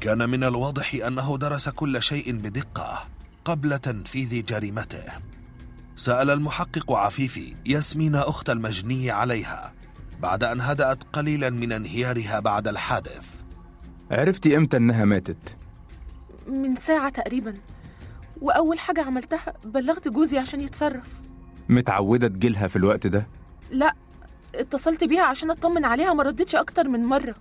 كان 0.00 0.30
من 0.30 0.44
الواضح 0.44 0.94
أنه 0.94 1.38
درس 1.38 1.68
كل 1.68 2.02
شيء 2.02 2.32
بدقة 2.32 3.04
قبل 3.44 3.78
تنفيذ 3.78 4.44
جريمته. 4.44 5.04
سأل 5.96 6.30
المحقق 6.30 6.92
عفيفي 6.92 7.56
ياسمين 7.66 8.16
أخت 8.16 8.50
المجني 8.50 9.10
عليها 9.10 9.74
بعد 10.20 10.44
أن 10.44 10.60
هدأت 10.60 10.98
قليلا 11.12 11.50
من 11.50 11.72
انهيارها 11.72 12.40
بعد 12.40 12.68
الحادث. 12.68 13.34
عرفتي 14.10 14.56
إمتى 14.56 14.76
إنها 14.76 15.04
ماتت؟ 15.04 15.56
من 16.48 16.76
ساعة 16.76 17.08
تقريبا. 17.08 17.54
وأول 18.44 18.78
حاجة 18.78 19.02
عملتها 19.02 19.54
بلغت 19.64 20.08
جوزي 20.08 20.38
عشان 20.38 20.60
يتصرف 20.60 21.08
متعودة 21.68 22.28
تجيلها 22.28 22.66
في 22.66 22.76
الوقت 22.76 23.06
ده؟ 23.06 23.26
لا 23.70 23.94
اتصلت 24.54 25.04
بيها 25.04 25.22
عشان 25.22 25.50
أطمن 25.50 25.84
عليها 25.84 26.14
ما 26.14 26.22
ردتش 26.22 26.54
أكتر 26.54 26.88
من 26.88 27.04
مرة 27.04 27.34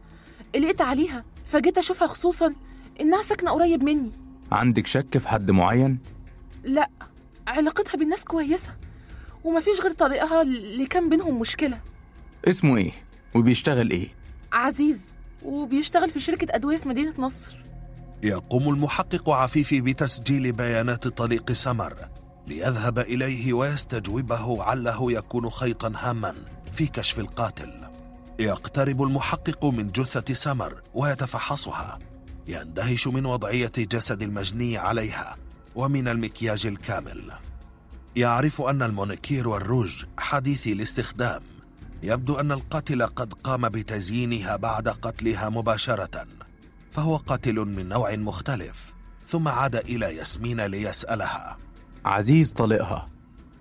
قلقت 0.55 0.81
عليها 0.81 1.23
فجيت 1.45 1.77
أشوفها 1.77 2.07
خصوصا 2.07 2.53
إنها 3.01 3.23
ساكنة 3.23 3.51
قريب 3.51 3.83
مني 3.83 4.11
عندك 4.51 4.87
شك 4.87 5.17
في 5.17 5.27
حد 5.27 5.51
معين؟ 5.51 5.99
لا 6.63 6.89
علاقتها 7.47 7.97
بالناس 7.97 8.23
كويسة 8.23 8.75
ومفيش 9.43 9.81
غير 9.81 9.91
طريقها 9.91 10.41
اللي 10.41 10.85
كان 10.85 11.09
بينهم 11.09 11.39
مشكلة 11.39 11.79
اسمه 12.47 12.77
إيه؟ 12.77 12.91
وبيشتغل 13.35 13.91
إيه؟ 13.91 14.09
عزيز 14.53 15.13
وبيشتغل 15.45 16.09
في 16.09 16.19
شركة 16.19 16.55
أدوية 16.55 16.77
في 16.77 16.89
مدينة 16.89 17.13
نصر 17.19 17.62
يقوم 18.23 18.69
المحقق 18.69 19.29
عفيفي 19.29 19.81
بتسجيل 19.81 20.51
بيانات 20.51 21.07
طليق 21.07 21.51
سمر 21.51 21.95
ليذهب 22.47 22.99
إليه 22.99 23.53
ويستجوبه 23.53 24.63
عله 24.63 25.11
يكون 25.11 25.49
خيطا 25.49 25.93
هاما 25.95 26.35
في 26.71 26.85
كشف 26.85 27.19
القاتل. 27.19 27.73
يقترب 28.39 29.03
المحقق 29.03 29.65
من 29.65 29.91
جثة 29.91 30.33
سمر 30.33 30.81
ويتفحصها. 30.93 31.99
يندهش 32.47 33.07
من 33.07 33.25
وضعية 33.25 33.71
جسد 33.77 34.21
المجني 34.21 34.77
عليها 34.77 35.37
ومن 35.75 36.07
المكياج 36.07 36.65
الكامل. 36.65 37.31
يعرف 38.15 38.61
أن 38.61 38.83
المونيكير 38.83 39.47
والروج 39.47 40.05
حديثي 40.17 40.73
الاستخدام. 40.73 41.41
يبدو 42.03 42.39
أن 42.39 42.51
القاتل 42.51 43.05
قد 43.05 43.33
قام 43.33 43.69
بتزيينها 43.69 44.55
بعد 44.55 44.89
قتلها 44.89 45.49
مباشرة. 45.49 46.25
فهو 46.93 47.15
قاتل 47.17 47.55
من 47.55 47.89
نوع 47.89 48.15
مختلف 48.15 48.93
ثم 49.27 49.47
عاد 49.47 49.75
إلى 49.75 50.15
ياسمين 50.15 50.61
ليسألها 50.61 51.57
عزيز 52.05 52.51
طليقها 52.51 53.09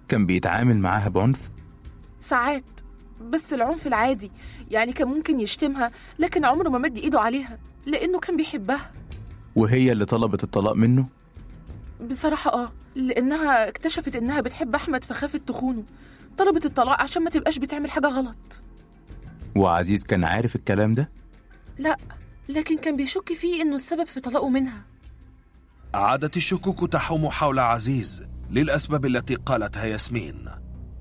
كان 0.09 0.27
بيتعامل 0.27 0.79
معاها 0.79 1.09
بعنف؟ 1.09 1.51
ساعات 2.21 2.65
بس 3.31 3.53
العنف 3.53 3.87
العادي 3.87 4.31
يعني 4.71 4.93
كان 4.93 5.09
ممكن 5.09 5.41
يشتمها 5.41 5.91
لكن 6.19 6.45
عمره 6.45 6.69
ما 6.69 6.79
مد 6.79 6.97
إيده 6.97 7.21
عليها 7.21 7.59
لأنه 7.87 8.21
كان 8.21 8.37
بيحبها 8.37 8.91
وهي 9.57 9.93
اللي 9.93 10.05
طلبت 10.05 10.45
الطلاق 10.45 10.73
منه؟ 10.73 11.09
بصراحة 12.11 12.53
آه 12.53 12.73
لأنها 12.95 13.69
اكتشفت 13.69 14.17
إنها 14.17 14.41
بتحب 14.41 14.75
أحمد 14.75 15.05
فخافت 15.05 15.49
تخونه 15.49 15.83
طلبت 16.39 16.65
الطلاق 16.65 17.03
عشان 17.03 17.25
ما 17.25 17.31
تبقاش 17.31 17.59
بتعمل 17.59 17.91
حاجة 17.91 18.07
غلط 18.07 18.63
وعزيز 19.57 20.05
كان 20.05 20.25
عارف 20.25 20.57
الكلام 20.57 20.95
ده؟ 20.95 21.11
لا 21.79 21.97
لكن 22.49 22.79
كان 22.79 22.97
بيشك 22.97 23.33
فيه 23.33 23.63
إنه 23.63 23.75
السبب 23.75 24.07
في 24.07 24.21
طلاقه 24.21 24.49
منها. 24.49 24.85
عادت 25.95 26.37
الشكوك 26.37 26.93
تحوم 26.93 27.29
حول 27.29 27.59
عزيز 27.59 28.23
للأسباب 28.51 29.07
التي 29.07 29.35
قالتها 29.35 29.85
ياسمين 29.85 30.49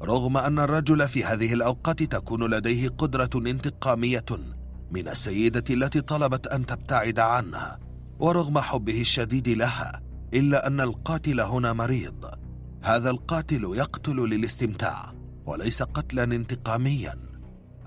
رغم 0.01 0.37
أن 0.37 0.59
الرجل 0.59 1.09
في 1.09 1.23
هذه 1.23 1.53
الأوقات 1.53 2.03
تكون 2.03 2.43
لديه 2.43 2.89
قدرة 2.89 3.29
انتقامية 3.35 4.25
من 4.91 5.07
السيدة 5.07 5.63
التي 5.69 6.01
طلبت 6.01 6.47
أن 6.47 6.65
تبتعد 6.65 7.19
عنه 7.19 7.77
ورغم 8.19 8.59
حبه 8.59 9.01
الشديد 9.01 9.49
لها 9.49 10.01
إلا 10.33 10.67
أن 10.67 10.81
القاتل 10.81 11.39
هنا 11.39 11.73
مريض. 11.73 12.25
هذا 12.83 13.09
القاتل 13.09 13.63
يقتل 13.63 14.15
للاستمتاع 14.15 15.13
وليس 15.45 15.83
قتلا 15.83 16.23
انتقاميا. 16.23 17.30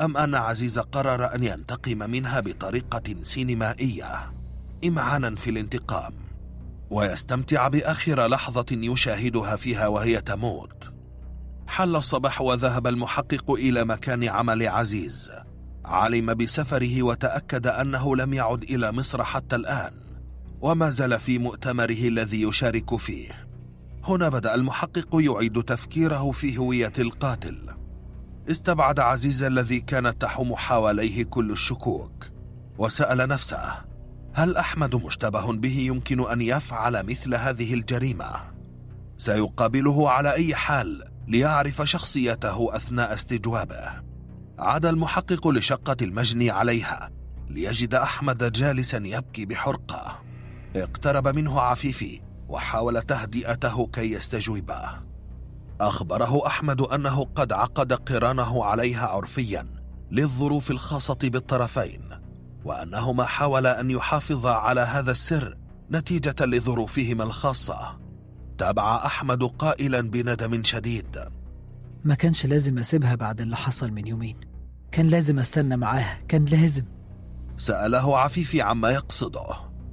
أم 0.00 0.16
أن 0.16 0.34
عزيز 0.34 0.78
قرر 0.78 1.34
أن 1.34 1.42
ينتقم 1.42 2.10
منها 2.10 2.40
بطريقة 2.40 3.14
سينمائية؟ 3.22 4.32
إمعانا 4.84 5.34
في 5.36 5.50
الانتقام. 5.50 6.12
ويستمتع 6.90 7.68
بآخر 7.68 8.26
لحظة 8.26 8.66
يشاهدها 8.72 9.56
فيها 9.56 9.88
وهي 9.88 10.20
تموت. 10.20 10.92
حل 11.66 11.96
الصباح 11.96 12.40
وذهب 12.40 12.86
المحقق 12.86 13.50
إلى 13.50 13.84
مكان 13.84 14.28
عمل 14.28 14.68
عزيز. 14.68 15.30
علم 15.84 16.34
بسفره 16.34 17.02
وتأكد 17.02 17.66
أنه 17.66 18.16
لم 18.16 18.34
يعد 18.34 18.62
إلى 18.62 18.92
مصر 18.92 19.24
حتى 19.24 19.56
الآن. 19.56 19.92
وما 20.60 20.90
زال 20.90 21.20
في 21.20 21.38
مؤتمره 21.38 22.08
الذي 22.08 22.42
يشارك 22.42 22.96
فيه. 22.96 23.46
هنا 24.04 24.28
بدأ 24.28 24.54
المحقق 24.54 25.08
يعيد 25.12 25.62
تفكيره 25.62 26.30
في 26.30 26.58
هوية 26.58 26.92
القاتل. 26.98 27.84
استبعد 28.50 29.00
عزيز 29.00 29.42
الذي 29.42 29.80
كانت 29.80 30.22
تحوم 30.22 30.56
حواليه 30.56 31.24
كل 31.24 31.50
الشكوك 31.50 32.26
وسأل 32.78 33.28
نفسه 33.28 33.84
هل 34.34 34.56
أحمد 34.56 34.94
مشتبه 34.94 35.52
به 35.52 35.78
يمكن 35.78 36.30
أن 36.30 36.42
يفعل 36.42 37.06
مثل 37.06 37.34
هذه 37.34 37.74
الجريمة؟ 37.74 38.30
سيقابله 39.18 40.10
على 40.10 40.32
أي 40.32 40.54
حال 40.54 41.04
ليعرف 41.28 41.82
شخصيته 41.82 42.76
أثناء 42.76 43.14
استجوابه. 43.14 43.92
عاد 44.58 44.86
المحقق 44.86 45.48
لشقة 45.48 45.96
المجني 46.02 46.50
عليها 46.50 47.10
ليجد 47.48 47.94
أحمد 47.94 48.52
جالسا 48.52 48.98
يبكي 49.04 49.46
بحرقة. 49.46 50.22
اقترب 50.76 51.28
منه 51.28 51.60
عفيفي 51.60 52.20
وحاول 52.48 53.02
تهدئته 53.02 53.86
كي 53.86 54.12
يستجوبه. 54.12 55.13
أخبره 55.89 56.47
أحمد 56.47 56.81
أنه 56.81 57.24
قد 57.24 57.52
عقد 57.52 57.93
قرانه 57.93 58.65
عليها 58.65 59.06
عرفيا 59.06 59.66
للظروف 60.11 60.70
الخاصة 60.70 61.19
بالطرفين 61.23 62.01
وأنهما 62.65 63.24
حاولا 63.24 63.81
أن 63.81 63.90
يحافظا 63.90 64.52
على 64.52 64.81
هذا 64.81 65.11
السر 65.11 65.56
نتيجة 65.90 66.44
لظروفهما 66.44 67.24
الخاصة. 67.24 68.01
تابع 68.59 69.06
أحمد 69.06 69.43
قائلا 69.43 70.01
بندم 70.01 70.65
شديد. 70.65 71.19
ما 72.05 72.15
كانش 72.15 72.47
لازم 72.47 72.78
أسيبها 72.78 73.15
بعد 73.15 73.40
اللي 73.40 73.56
حصل 73.56 73.90
من 73.90 74.06
يومين. 74.06 74.36
كان 74.93 75.06
لازم 75.06 75.39
أستنى 75.39 75.77
معاها 75.77 76.19
كان 76.28 76.44
لازم. 76.44 76.85
سأله 77.56 78.19
عفيفي 78.19 78.62
عما 78.62 78.90
يقصده 78.90 79.47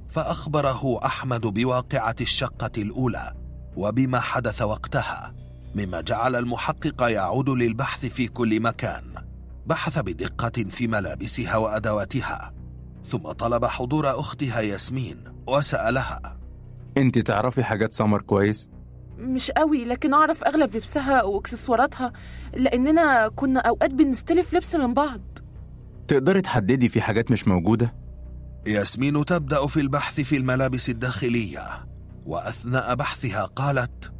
فأخبره 0.08 1.06
أحمد 1.06 1.40
بواقعة 1.40 2.16
الشقة 2.20 2.70
الأولى 2.78 3.32
وبما 3.76 4.20
حدث 4.20 4.62
وقتها. 4.62 5.34
مما 5.74 6.00
جعل 6.00 6.36
المحقق 6.36 7.02
يعود 7.02 7.50
للبحث 7.50 8.06
في 8.06 8.28
كل 8.28 8.60
مكان 8.60 9.04
بحث 9.66 9.98
بدقة 9.98 10.64
في 10.70 10.86
ملابسها 10.86 11.56
وأدواتها 11.56 12.52
ثم 13.04 13.18
طلب 13.18 13.64
حضور 13.64 14.20
أختها 14.20 14.60
ياسمين 14.60 15.24
وسألها 15.46 16.38
أنت 16.96 17.18
تعرفي 17.18 17.64
حاجات 17.64 17.94
سمر 17.94 18.22
كويس؟ 18.22 18.68
مش 19.18 19.50
قوي 19.50 19.84
لكن 19.84 20.14
أعرف 20.14 20.44
أغلب 20.44 20.76
لبسها 20.76 21.22
وإكسسواراتها 21.22 22.12
لأننا 22.54 23.28
كنا 23.28 23.60
أوقات 23.60 23.90
بنستلف 23.90 24.54
لبس 24.54 24.74
من 24.74 24.94
بعض 24.94 25.20
تقدري 26.08 26.40
تحددي 26.40 26.88
في 26.88 27.00
حاجات 27.00 27.30
مش 27.30 27.48
موجودة؟ 27.48 27.94
ياسمين 28.66 29.24
تبدأ 29.24 29.66
في 29.66 29.80
البحث 29.80 30.20
في 30.20 30.36
الملابس 30.36 30.88
الداخلية 30.90 31.68
وأثناء 32.26 32.94
بحثها 32.94 33.44
قالت 33.44 34.12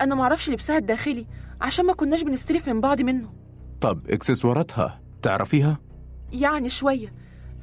أنا 0.00 0.14
معرفش 0.14 0.48
لبسها 0.50 0.78
الداخلي 0.78 1.26
عشان 1.60 1.86
ما 1.86 1.92
كناش 1.92 2.22
بنستلف 2.22 2.68
من 2.68 2.80
بعض 2.80 3.00
منه. 3.00 3.32
طب 3.80 4.10
إكسسواراتها 4.10 5.00
تعرفيها؟ 5.22 5.78
يعني 6.32 6.68
شوية. 6.68 7.14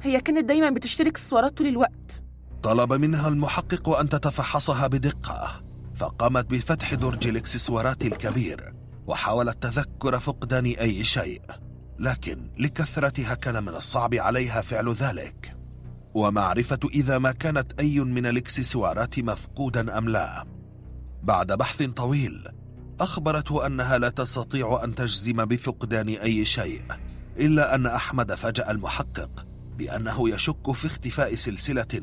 هي 0.02 0.20
كانت 0.20 0.44
دايما 0.48 0.70
بتشتري 0.70 1.08
إكسسوارات 1.08 1.58
طول 1.58 1.66
الوقت. 1.66 2.22
طلب 2.62 2.92
منها 2.92 3.28
المحقق 3.28 3.88
أن 3.88 4.08
تتفحصها 4.08 4.86
بدقة 4.86 5.62
فقامت 5.94 6.50
بفتح 6.50 6.94
درج 6.94 7.26
الإكسسوارات 7.26 8.04
الكبير 8.04 8.74
وحاولت 9.06 9.62
تذكر 9.62 10.18
فقدان 10.18 10.66
أي 10.66 11.04
شيء 11.04 11.42
لكن 11.98 12.50
لكثرتها 12.58 13.34
كان 13.34 13.62
من 13.62 13.74
الصعب 13.74 14.14
عليها 14.14 14.60
فعل 14.60 14.92
ذلك. 14.92 15.56
ومعرفة 16.14 16.78
إذا 16.94 17.18
ما 17.18 17.32
كانت 17.32 17.80
أي 17.80 18.00
من 18.00 18.26
الإكسسوارات 18.26 19.18
مفقودا 19.18 19.98
أم 19.98 20.08
لا. 20.08 20.44
بعد 21.24 21.52
بحث 21.52 21.82
طويل 21.82 22.48
أخبرته 23.00 23.66
أنها 23.66 23.98
لا 23.98 24.08
تستطيع 24.08 24.80
أن 24.84 24.94
تجزم 24.94 25.44
بفقدان 25.44 26.08
أي 26.08 26.44
شيء 26.44 26.82
إلا 27.38 27.74
أن 27.74 27.86
أحمد 27.86 28.34
فاجأ 28.34 28.70
المحقق 28.70 29.46
بأنه 29.78 30.30
يشك 30.30 30.72
في 30.72 30.86
اختفاء 30.86 31.34
سلسلة 31.34 32.02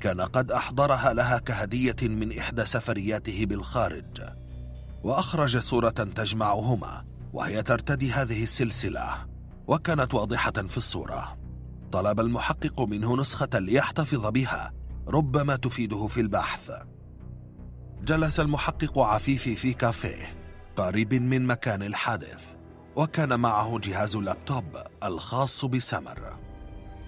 كان 0.00 0.20
قد 0.20 0.52
أحضرها 0.52 1.12
لها 1.12 1.38
كهدية 1.38 1.96
من 2.02 2.38
إحدى 2.38 2.64
سفرياته 2.64 3.46
بالخارج. 3.46 4.22
وأخرج 5.02 5.58
صورة 5.58 5.90
تجمعهما 5.90 7.04
وهي 7.32 7.62
ترتدي 7.62 8.12
هذه 8.12 8.42
السلسلة 8.42 9.08
وكانت 9.66 10.14
واضحة 10.14 10.52
في 10.52 10.76
الصورة. 10.76 11.38
طلب 11.92 12.20
المحقق 12.20 12.80
منه 12.80 13.16
نسخة 13.16 13.58
ليحتفظ 13.58 14.26
بها 14.26 14.72
ربما 15.08 15.56
تفيده 15.56 16.06
في 16.06 16.20
البحث. 16.20 16.72
جلس 18.04 18.40
المحقق 18.40 18.98
عفيفي 18.98 19.56
في 19.56 19.72
كافيه 19.72 20.34
قريب 20.76 21.14
من 21.14 21.46
مكان 21.46 21.82
الحادث 21.82 22.46
وكان 22.96 23.40
معه 23.40 23.78
جهاز 23.78 24.16
اللابتوب 24.16 24.64
الخاص 25.04 25.64
بسمر. 25.64 26.36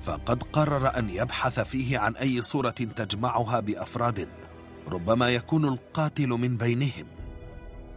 فقد 0.03 0.43
قرر 0.43 0.99
أن 0.99 1.11
يبحث 1.11 1.61
فيه 1.61 1.99
عن 1.99 2.17
أي 2.17 2.43
صورة 2.43 2.71
تجمعها 2.71 3.61
بأفراد 3.61 4.29
ربما 4.89 5.29
يكون 5.29 5.65
القاتل 5.65 6.29
من 6.29 6.57
بينهم. 6.57 7.07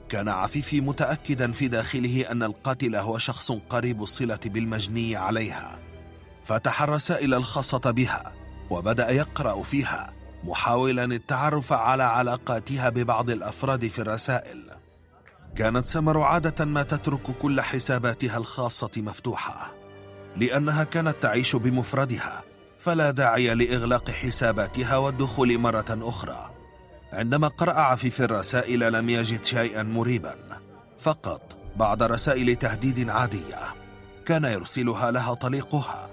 كان 0.10 0.30
عفيفي 0.30 0.82
متأكدا 0.82 1.52
في 1.52 1.68
داخله 1.68 2.32
أن 2.32 2.44
القاتل 2.44 2.96
هو 2.96 3.18
شخص 3.18 3.52
قريب 3.52 4.04
الصلة 4.04 4.40
بالمجني 4.46 5.16
عليها. 5.16 5.80
فتح 6.44 6.82
الرسائل 6.82 7.34
الخاصة 7.34 7.92
بها 7.92 8.34
وبدأ 8.70 9.12
يقرأ 9.12 9.64
فيها. 9.64 10.17
محاولا 10.44 11.04
التعرف 11.04 11.74
على 11.74 12.04
علاقاتها 12.04 12.90
ببعض 12.90 13.30
الأفراد 13.30 13.88
في 13.88 14.00
الرسائل. 14.00 14.64
كانت 15.56 15.88
سمر 15.88 16.22
عادة 16.22 16.66
ما 16.66 16.84
تترك 16.84 17.22
كل 17.42 17.62
حساباتها 17.62 18.38
الخاصة 18.38 18.92
مفتوحة 18.98 19.74
لأنها 20.36 20.84
كانت 20.84 21.16
تعيش 21.22 21.56
بمفردها 21.56 22.44
فلا 22.80 23.12
داعي 23.12 23.56
لإغلاق 23.56 24.12
حساباتها 24.12 24.98
والدخول 24.98 25.58
مرة 25.58 25.86
أخرى. 25.90 26.52
عندما 27.14 27.48
قرأ 27.48 27.80
عفيف 27.80 28.22
الرسائل 28.22 28.94
لم 28.94 29.10
يجد 29.10 29.46
شيئا 29.46 29.84
مريبا. 29.84 30.36
فقط 31.00 31.42
بعض 31.76 32.04
رسائل 32.04 32.56
تهديد 32.56 33.10
عادية. 33.10 33.60
كان 34.26 34.46
يرسلها 34.46 35.12
لها 35.12 35.34
طليقها 35.34 36.10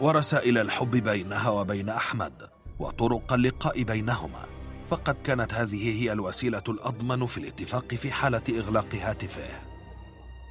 ورسائل 0.00 0.58
الحب 0.58 0.90
بينها 0.90 1.50
وبين 1.50 1.88
أحمد. 1.88 2.32
وطرق 2.78 3.32
اللقاء 3.32 3.82
بينهما. 3.82 4.46
فقد 4.88 5.16
كانت 5.24 5.54
هذه 5.54 6.02
هي 6.02 6.12
الوسيلة 6.12 6.62
الأضمن 6.68 7.26
في 7.26 7.38
الاتفاق 7.38 7.94
في 7.94 8.12
حالة 8.12 8.42
إغلاق 8.50 8.94
هاتفه. 8.94 9.48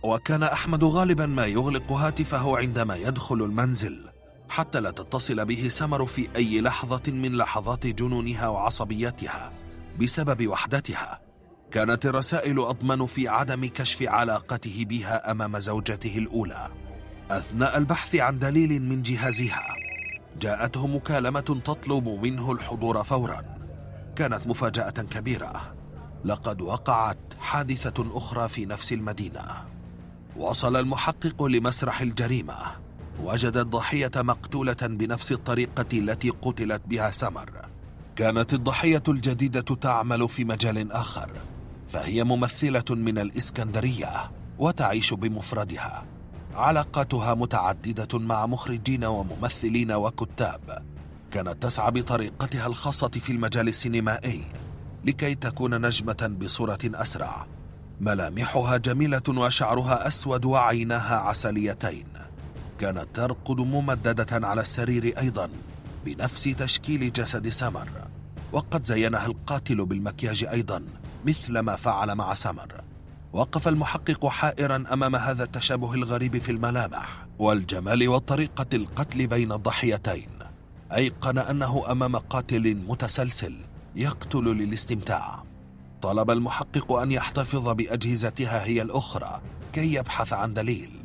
وكان 0.04 0.44
أحمد 0.44 0.84
غالبا 0.84 1.26
ما 1.26 1.46
يغلق 1.46 1.92
هاتفه 1.92 2.58
عندما 2.58 2.96
يدخل 2.96 3.36
المنزل 3.36 4.10
حتى 4.50 4.80
لا 4.80 4.92
تتصل 4.92 5.46
به 5.46 5.70
سمر 5.70 6.06
في 6.06 6.28
أي 6.36 6.62
لحظة 6.62 7.02
من 7.08 7.38
لحظات 7.38 7.88
جنونها 7.88 8.48
وعصبيتها 8.48 9.54
بسبب 10.02 10.48
وحدتها. 10.48 11.22
كانت 11.72 12.06
الرسائل 12.06 12.60
أضمن 12.60 13.06
في 13.06 13.28
عدم 13.28 13.66
كشف 13.66 14.04
علاقته 14.04 14.86
بها 14.90 15.32
أمام 15.32 15.60
زوجته 15.60 16.18
الأولى 16.18 16.72
أثناء 17.32 17.78
البحث 17.78 18.16
عن 18.16 18.40
دليل 18.40 18.82
من 18.82 19.02
جهازها. 19.02 19.87
جاءته 20.42 20.88
مكالمة 20.88 21.40
تطلب 21.40 22.08
منه 22.08 22.52
الحضور 22.52 23.04
فورا. 23.04 23.44
كانت 24.16 24.48
مفاجأة 24.48 24.90
كبيرة. 24.90 25.76
لقد 26.26 26.62
وقعت 26.62 27.18
حادثة 27.40 28.18
أخرى 28.18 28.50
في 28.50 28.66
نفس 28.66 28.94
المدينة. 28.94 29.44
وصل 30.38 30.76
المحقق 30.76 31.44
لمسرح 31.44 32.02
الجريمة. 32.02 32.56
وجد 33.24 33.58
الضحية 33.58 34.12
مقتولة 34.16 34.78
بنفس 34.82 35.32
الطريقة 35.32 35.86
التي 35.94 36.30
قتلت 36.30 36.82
بها 36.86 37.12
سمر. 37.12 37.50
كانت 38.16 38.54
الضحية 38.54 39.04
الجديدة 39.08 39.76
تعمل 39.76 40.30
في 40.30 40.46
مجال 40.46 40.92
آخر. 40.92 41.30
فهي 41.88 42.24
ممثلة 42.24 42.86
من 42.90 43.20
الإسكندرية 43.20 44.32
وتعيش 44.60 45.14
بمفردها. 45.14 46.06
علاقاتها 46.58 47.34
متعددة 47.34 48.20
مع 48.20 48.46
مخرجين 48.46 49.06
وممثلين 49.06 49.92
وكتاب. 49.92 50.86
كانت 51.32 51.64
تسعى 51.64 51.92
بطريقتها 51.92 52.68
الخاصة 52.68 53.10
في 53.10 53.32
المجال 53.32 53.68
السينمائي 53.68 54.44
لكي 55.06 55.36
تكون 55.36 55.86
نجمة 55.86 56.38
بصورة 56.42 56.80
أسرع. 56.86 57.46
ملامحها 58.02 58.78
جميلة 58.78 59.22
وشعرها 59.30 60.08
أسود 60.08 60.46
وعيناها 60.46 61.16
عسليتين. 61.16 62.06
كانت 62.80 63.06
ترقد 63.14 63.60
ممددة 63.60 64.48
على 64.48 64.62
السرير 64.62 65.20
أيضا 65.20 65.50
بنفس 66.06 66.44
تشكيل 66.44 67.14
جسد 67.14 67.50
سمر 67.50 67.90
وقد 68.52 68.86
زينها 68.86 69.26
القاتل 69.26 69.86
بالمكياج 69.86 70.44
أيضا 70.44 70.84
مثل 71.26 71.60
ما 71.60 71.76
فعل 71.76 72.16
مع 72.16 72.34
سمر 72.34 72.87
وقف 73.34 73.68
المحقق 73.68 74.28
حائرا 74.28 74.84
أمام 74.94 75.16
هذا 75.16 75.44
التشابه 75.44 75.94
الغريب 75.94 76.38
في 76.38 76.52
الملامح 76.52 77.28
والجمال 77.40 78.08
وطريقة 78.08 78.66
القتل 78.74 79.28
بين 79.28 79.52
الضحيتين 79.52 80.30
أيقن 80.96 81.38
أنه 81.38 81.92
أمام 81.92 82.16
قاتل 82.16 82.78
متسلسل 82.88 83.56
يقتل 83.96 84.44
للاستمتاع. 84.44 85.44
طلب 86.02 86.32
المحقق 86.32 86.92
أن 86.92 87.12
يحتفظ 87.12 87.70
بأجهزتها 87.70 88.66
هي 88.66 88.82
الأخرى 88.82 89.42
كي 89.74 89.94
يبحث 89.94 90.34
عن 90.34 90.54
دليل. 90.54 91.04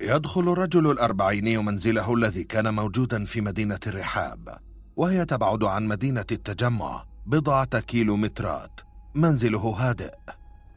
يدخل 0.00 0.52
الرجل 0.52 0.90
الأربعيني 0.90 1.58
منزله 1.58 2.14
الذي 2.14 2.44
كان 2.44 2.74
موجودا 2.74 3.24
في 3.24 3.40
مدينة 3.40 3.80
الرحاب. 3.86 4.58
وهي 4.96 5.24
تبعد 5.24 5.64
عن 5.64 5.88
مدينة 5.88 6.26
التجمع 6.32 7.04
بضعة 7.26 7.80
كيلومترات 7.80 8.80
منزله 9.14 9.60
هادئ. 9.60 10.14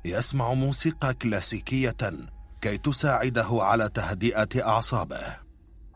يسمع 0.06 0.54
موسيقى 0.54 1.14
كلاسيكية 1.14 1.98
كي 2.62 2.78
تساعده 2.78 3.48
على 3.52 3.90
تهدئة 3.90 4.68
أعصابه. 4.68 5.38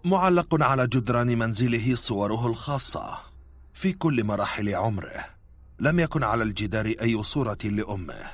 معلق 0.05 0.63
على 0.63 0.87
جدران 0.87 1.37
منزله 1.37 1.95
صوره 1.95 2.47
الخاصة. 2.47 3.17
في 3.73 3.93
كل 3.93 4.23
مراحل 4.23 4.75
عمره. 4.75 5.25
لم 5.79 5.99
يكن 5.99 6.23
على 6.23 6.43
الجدار 6.43 6.85
أي 6.85 7.23
صورة 7.23 7.57
لأمه. 7.63 8.31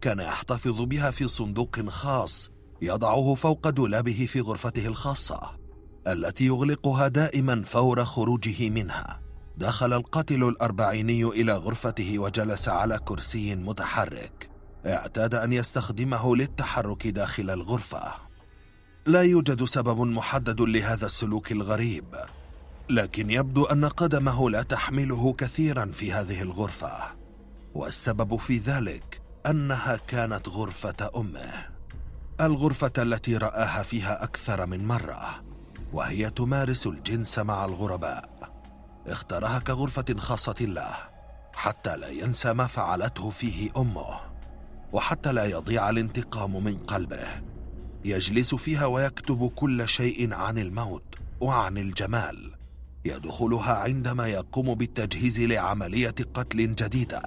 كان 0.00 0.20
يحتفظ 0.20 0.80
بها 0.80 1.10
في 1.10 1.28
صندوق 1.28 1.80
خاص 1.88 2.50
يضعه 2.82 3.34
فوق 3.34 3.68
دولابه 3.68 4.26
في 4.28 4.40
غرفته 4.40 4.86
الخاصة. 4.86 5.65
التي 6.06 6.46
يغلقها 6.46 7.08
دائما 7.08 7.62
فور 7.66 8.04
خروجه 8.04 8.70
منها. 8.70 9.20
دخل 9.56 9.92
القاتل 9.92 10.44
الأربعيني 10.44 11.24
إلى 11.24 11.52
غرفته 11.52 12.18
وجلس 12.18 12.68
على 12.68 12.98
كرسي 12.98 13.54
متحرك. 13.54 14.50
اعتاد 14.86 15.34
أن 15.34 15.52
يستخدمه 15.52 16.36
للتحرك 16.36 17.06
داخل 17.06 17.50
الغرفة. 17.50 18.12
لا 19.06 19.22
يوجد 19.22 19.64
سبب 19.64 20.00
محدد 20.00 20.60
لهذا 20.60 21.06
السلوك 21.06 21.52
الغريب 21.52 22.16
لكن 22.90 23.30
يبدو 23.30 23.64
أن 23.64 23.84
قدمه 23.84 24.50
لا 24.50 24.62
تحمله 24.62 25.32
كثيرا 25.32 25.86
في 25.92 26.12
هذه 26.12 26.42
الغرفة. 26.42 26.92
والسبب 27.74 28.36
في 28.36 28.58
ذلك 28.58 29.20
أنها 29.46 29.96
كانت 29.96 30.48
غرفة 30.48 31.10
أمه. 31.16 31.52
الغرفة 32.40 32.92
التي 32.98 33.36
رآها 33.36 33.82
فيها 33.82 34.24
أكثر 34.24 34.66
من 34.66 34.86
مرة. 34.86 35.46
وهي 35.96 36.30
تمارس 36.30 36.86
الجنس 36.86 37.38
مع 37.38 37.64
الغرباء. 37.64 38.28
اختارها 39.06 39.58
كغرفة 39.58 40.14
خاصة 40.18 40.54
له 40.60 40.94
حتى 41.52 41.96
لا 41.96 42.08
ينسى 42.08 42.52
ما 42.52 42.66
فعلته 42.66 43.30
فيه 43.30 43.70
أمه 43.76 44.20
وحتى 44.92 45.32
لا 45.32 45.44
يضيع 45.44 45.90
الانتقام 45.90 46.64
من 46.64 46.76
قلبه. 46.76 47.28
يجلس 48.04 48.54
فيها 48.54 48.86
ويكتب 48.86 49.48
كل 49.48 49.88
شيء 49.88 50.34
عن 50.34 50.58
الموت 50.58 51.14
وعن 51.40 51.78
الجمال. 51.78 52.54
يدخلها 53.04 53.74
عندما 53.74 54.26
يقوم 54.26 54.74
بالتجهيز 54.74 55.40
لعملية 55.40 56.14
قتل 56.34 56.74
جديدة. 56.74 57.22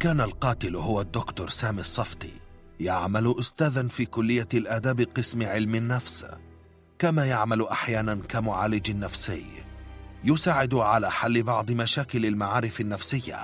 كان 0.00 0.20
القاتل 0.20 0.76
هو 0.76 1.00
الدكتور 1.00 1.48
سامي 1.48 1.80
الصفتي 1.80 2.32
يعمل 2.80 3.34
أستاذا 3.40 3.88
في 3.88 4.04
كلية 4.04 4.48
الآداب 4.54 5.00
قسم 5.00 5.42
علم 5.42 5.74
النفس. 5.74 6.26
كما 6.98 7.26
يعمل 7.26 7.66
أحيانا 7.66 8.14
كمعالج 8.14 8.90
نفسي 8.90 9.46
يساعد 10.24 10.74
على 10.74 11.10
حل 11.10 11.42
بعض 11.42 11.70
مشاكل 11.70 12.26
المعارف 12.26 12.80
النفسية 12.80 13.38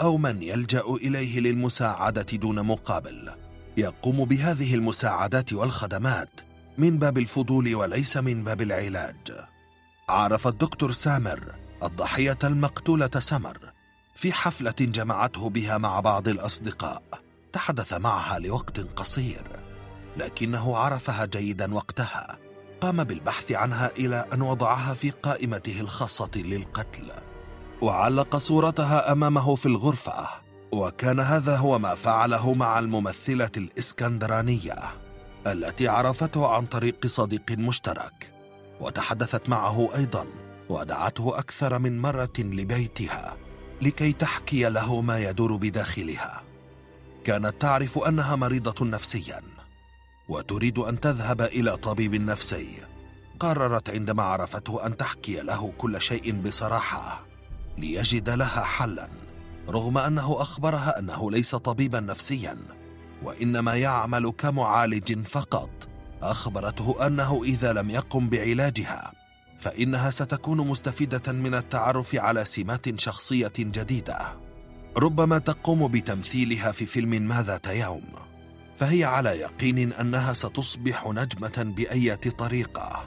أو 0.00 0.16
من 0.16 0.42
يلجأ 0.42 0.80
إليه 0.80 1.40
للمساعدة 1.40 2.22
دون 2.22 2.62
مقابل. 2.62 3.30
يقوم 3.76 4.24
بهذه 4.24 4.74
المساعدات 4.74 5.52
والخدمات 5.52 6.40
من 6.78 6.98
باب 6.98 7.18
الفضول 7.18 7.74
وليس 7.74 8.16
من 8.16 8.44
باب 8.44 8.62
العلاج. 8.62 9.16
عرف 10.08 10.46
الدكتور 10.46 10.92
سامر 10.92 11.54
الضحية 11.82 12.38
المقتولة 12.44 13.10
سمر 13.18 13.58
في 14.14 14.32
حفلة 14.32 14.74
جمعته 14.80 15.50
بها 15.50 15.78
مع 15.78 16.00
بعض 16.00 16.28
الأصدقاء 16.28 17.02
تحدث 17.52 17.92
معها 17.92 18.38
لوقت 18.38 18.80
قصير 18.80 19.60
لكنه 20.16 20.76
عرفها 20.76 21.24
جيدا 21.24 21.74
وقتها. 21.74 22.43
قام 22.84 23.04
بالبحث 23.04 23.52
عنها 23.52 23.90
إلى 23.96 24.26
أن 24.32 24.42
وضعها 24.42 24.94
في 24.94 25.10
قائمته 25.10 25.80
الخاصة 25.80 26.30
للقتل 26.36 27.10
وعلق 27.82 28.36
صورتها 28.36 29.12
أمامه 29.12 29.54
في 29.54 29.66
الغرفة 29.66 30.28
وكان 30.72 31.20
هذا 31.20 31.56
هو 31.56 31.78
ما 31.78 31.94
فعله 31.94 32.54
مع 32.54 32.78
الممثلة 32.78 33.50
الإسكندرانية 33.56 34.78
التي 35.46 35.88
عرفته 35.88 36.48
عن 36.48 36.66
طريق 36.66 37.06
صديق 37.06 37.50
مشترك 37.50 38.32
وتحدثت 38.80 39.48
معه 39.48 39.88
أيضا 39.96 40.26
ودعته 40.68 41.38
أكثر 41.38 41.78
من 41.78 42.00
مرة 42.00 42.32
لبيتها 42.38 43.36
لكي 43.82 44.12
تحكي 44.12 44.68
له 44.68 45.00
ما 45.00 45.18
يدور 45.18 45.56
بداخلها. 45.56 46.42
كانت 47.24 47.54
تعرف 47.60 47.98
أنها 47.98 48.36
مريضة 48.36 48.86
نفسيا. 48.86 49.53
وتريد 50.28 50.78
أن 50.78 51.00
تذهب 51.00 51.42
إلى 51.42 51.76
طبيب 51.76 52.14
نفسي 52.14 52.68
قررت 53.40 53.90
عندما 53.90 54.22
عرفته 54.22 54.86
أن 54.86 54.96
تحكي 54.96 55.40
له 55.40 55.72
كل 55.78 56.00
شيء 56.00 56.32
بصراحة 56.32 57.26
ليجد 57.78 58.30
لها 58.30 58.64
حلا 58.64 59.08
رغم 59.68 59.98
أنه 59.98 60.42
أخبرها 60.42 60.98
أنه 60.98 61.30
ليس 61.30 61.54
طبيبا 61.54 62.00
نفسيا 62.00 62.56
وإنما 63.22 63.74
يعمل 63.74 64.32
كمعالج 64.38 65.26
فقط. 65.26 65.70
أخبرته 66.22 67.06
أنه 67.06 67.42
إذا 67.44 67.72
لم 67.72 67.90
يقم 67.90 68.28
بعلاجها 68.28 69.12
فإنها 69.58 70.10
ستكون 70.10 70.68
مستفيدة 70.68 71.32
من 71.32 71.54
التعرف 71.54 72.14
على 72.14 72.44
سمات 72.44 73.00
شخصية 73.00 73.52
جديدة. 73.58 74.18
ربما 74.96 75.38
تقوم 75.38 75.88
بتمثيلها 75.88 76.72
في 76.72 76.86
فيلم 76.86 77.10
ما 77.10 77.42
ذات 77.42 77.66
يوم 77.66 78.04
فهي 78.76 79.04
على 79.04 79.30
يقين 79.30 79.92
أنها 79.92 80.32
ستصبح 80.32 81.06
نجمة 81.06 81.74
بأية 81.76 82.20
طريقة 82.38 83.06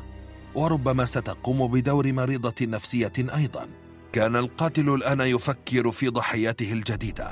وربما 0.55 1.05
ستقوم 1.05 1.67
بدور 1.67 2.13
مريضة 2.13 2.55
نفسية 2.61 3.13
أيضا. 3.17 3.67
كان 4.13 4.35
القاتل 4.35 4.89
الآن 4.89 5.21
يفكر 5.21 5.91
في 5.91 6.07
ضحيته 6.07 6.73
الجديدة. 6.73 7.31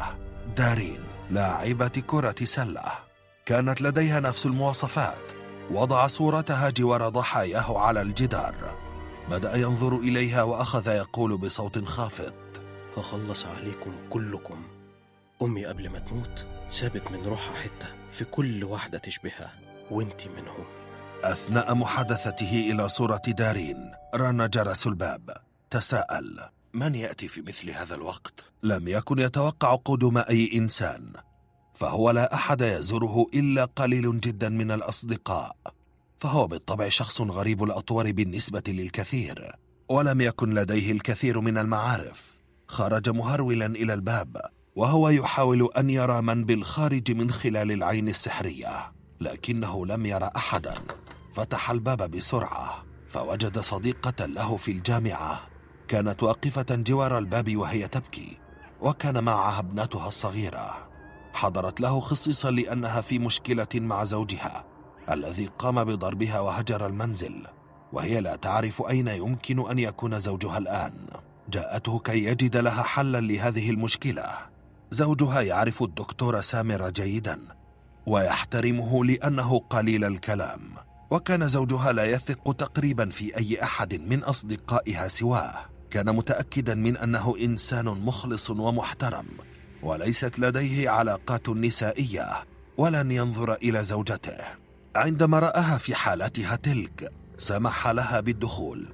دارين 0.57 0.99
لاعبة 1.31 1.87
كرة 1.87 2.35
سلة. 2.43 2.91
كانت 3.45 3.81
لديها 3.81 4.19
نفس 4.19 4.45
المواصفات. 4.45 5.31
وضع 5.71 6.07
صورتها 6.07 6.69
جوار 6.69 7.09
ضحاياه 7.09 7.77
على 7.79 8.01
الجدار. 8.01 8.55
بدأ 9.31 9.55
ينظر 9.55 9.95
إليها 9.97 10.43
وأخذ 10.43 10.87
يقول 10.87 11.37
بصوت 11.37 11.85
خافت. 11.85 12.61
هخلص 12.97 13.45
عليكم 13.45 13.91
كلكم. 14.09 14.63
أمي 15.41 15.65
قبل 15.65 15.89
ما 15.89 15.99
تموت 15.99 16.45
سابت 16.69 17.11
من 17.11 17.23
روحها 17.25 17.55
حتة. 17.55 17.87
في 18.15 18.25
كل 18.25 18.63
واحدة 18.63 18.97
تشبهها 18.97 19.53
وانتي 19.91 20.29
منهم 20.29 20.65
أثناء 21.23 21.75
محادثته 21.75 22.71
إلى 22.71 22.89
صورة 22.89 23.21
دارين 23.27 23.91
رن 24.15 24.49
جرس 24.49 24.87
الباب 24.87 25.37
تساءل 25.71 26.49
من 26.73 26.95
يأتي 26.95 27.27
في 27.27 27.41
مثل 27.41 27.69
هذا 27.69 27.95
الوقت؟ 27.95 28.45
لم 28.63 28.87
يكن 28.87 29.19
يتوقع 29.19 29.75
قدوم 29.75 30.17
أي 30.17 30.49
إنسان 30.53 31.13
فهو 31.73 32.11
لا 32.11 32.33
أحد 32.33 32.61
يزوره 32.61 33.27
إلا 33.33 33.65
قليل 33.65 34.19
جدا 34.19 34.49
من 34.49 34.71
الأصدقاء. 34.71 35.55
فهو 36.19 36.47
بالطبع 36.47 36.89
شخص 36.89 37.21
غريب 37.21 37.63
الأطوار 37.63 38.11
بالنسبة 38.11 38.63
للكثير 38.67 39.55
ولم 39.89 40.21
يكن 40.21 40.53
لديه 40.53 40.91
الكثير 40.91 41.39
من 41.39 41.57
المعارف. 41.57 42.37
خرج 42.67 43.09
مهرولا 43.09 43.65
إلى 43.65 43.93
الباب 43.93 44.41
وهو 44.75 45.09
يحاول 45.09 45.69
أن 45.77 45.89
يرى 45.89 46.21
من 46.21 46.45
بالخارج 46.45 47.11
من 47.11 47.31
خلال 47.31 47.71
العين 47.71 48.09
السحرية 48.09 48.91
لكنه 49.21 49.85
لم 49.85 50.05
يرى 50.05 50.29
أحدا. 50.35 50.73
فتح 51.33 51.71
الباب 51.71 52.11
بسرعة 52.11 52.83
فوجد 53.07 53.59
صديقة 53.59 54.25
له 54.25 54.57
في 54.57 54.71
الجامعة. 54.71 55.41
كانت 55.87 56.23
واقفة 56.23 56.65
جوار 56.69 57.17
الباب 57.17 57.55
وهي 57.57 57.87
تبكي 57.87 58.37
وكان 58.81 59.23
معها 59.23 59.59
ابنتها 59.59 60.07
الصغيرة. 60.07 60.89
حضرت 61.33 61.81
له 61.81 61.99
خصيصا 61.99 62.51
لأنها 62.51 63.01
في 63.01 63.19
مشكلة 63.19 63.67
مع 63.75 64.03
زوجها 64.03 64.65
الذي 65.11 65.49
قام 65.59 65.83
بضربها 65.83 66.39
وهجر 66.39 66.85
المنزل. 66.85 67.47
وهي 67.93 68.21
لا 68.21 68.35
تعرف 68.35 68.81
أين 68.89 69.07
يمكن 69.07 69.69
أن 69.69 69.79
يكون 69.79 70.19
زوجها 70.19 70.57
الآن. 70.57 71.07
جاءته 71.49 71.99
كي 71.99 72.23
يجد 72.25 72.57
لها 72.57 72.83
حلا 72.83 73.21
لهذه 73.21 73.69
المشكلة. 73.69 74.54
زوجها 74.91 75.41
يعرف 75.41 75.83
الدكتور 75.83 76.41
سامر 76.41 76.89
جيدا 76.89 77.39
ويحترمه 78.05 79.05
لأنه 79.05 79.59
قليل 79.59 80.05
الكلام 80.05 80.61
وكان 81.11 81.47
زوجها 81.47 81.91
لا 81.91 82.05
يثق 82.05 82.53
تقريبا 82.53 83.09
في 83.09 83.37
أي 83.37 83.63
أحد 83.63 83.93
من 83.93 84.23
أصدقائها 84.23 85.07
سواه. 85.07 85.53
كان 85.89 86.15
متأكدا 86.15 86.75
من 86.75 86.97
أنه 86.97 87.35
إنسان 87.41 87.85
مخلص 87.85 88.49
ومحترم 88.49 89.25
وليست 89.83 90.39
لديه 90.39 90.89
علاقات 90.89 91.49
نسائية 91.49 92.29
ولن 92.77 93.11
ينظر 93.11 93.53
إلى 93.53 93.83
زوجته. 93.83 94.37
عندما 94.95 95.39
رآها 95.39 95.77
في 95.77 95.95
حالتها 95.95 96.55
تلك 96.55 97.11
سمح 97.37 97.87
لها 97.87 98.19
بالدخول. 98.19 98.87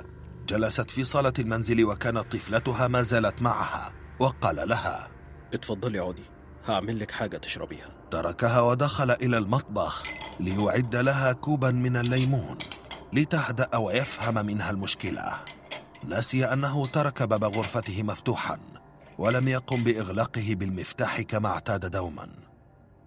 جلست 0.48 0.92
في 0.92 1.04
صالة 1.04 1.34
المنزل 1.40 1.86
وكانت 1.86 2.32
طفلتها 2.32 2.88
ما 2.88 3.02
زالت 3.02 3.42
معها 3.42 3.92
وقال 4.20 4.70
لها 4.70 5.11
اتفضلي 5.54 6.00
عودي 6.00 6.24
هعمل 6.68 7.00
لك 7.00 7.12
حاجة 7.12 7.38
تشربيها. 7.38 7.90
تركها 8.12 8.62
ودخل 8.62 9.12
إلى 9.12 9.38
المطبخ 9.38 10.04
ليعد 10.40 10.96
لها 10.96 11.34
كوبا 11.34 11.72
من 11.72 11.98
الليمون 11.98 12.58
لتهدأ 13.14 13.78
ويفهم 13.78 14.46
منها 14.46 14.72
المشكلة. 14.72 15.34
نسي 16.08 16.46
أنه 16.46 16.86
ترك 16.86 17.24
باب 17.24 17.44
غرفته 17.44 18.04
مفتوحا 18.04 18.60
ولم 19.18 19.48
يقم 19.48 19.84
بإغلاقه 19.84 20.56
بالمفتاح 20.56 21.22
كما 21.22 21.50
اعتاد 21.50 21.92
دوما. 21.92 22.30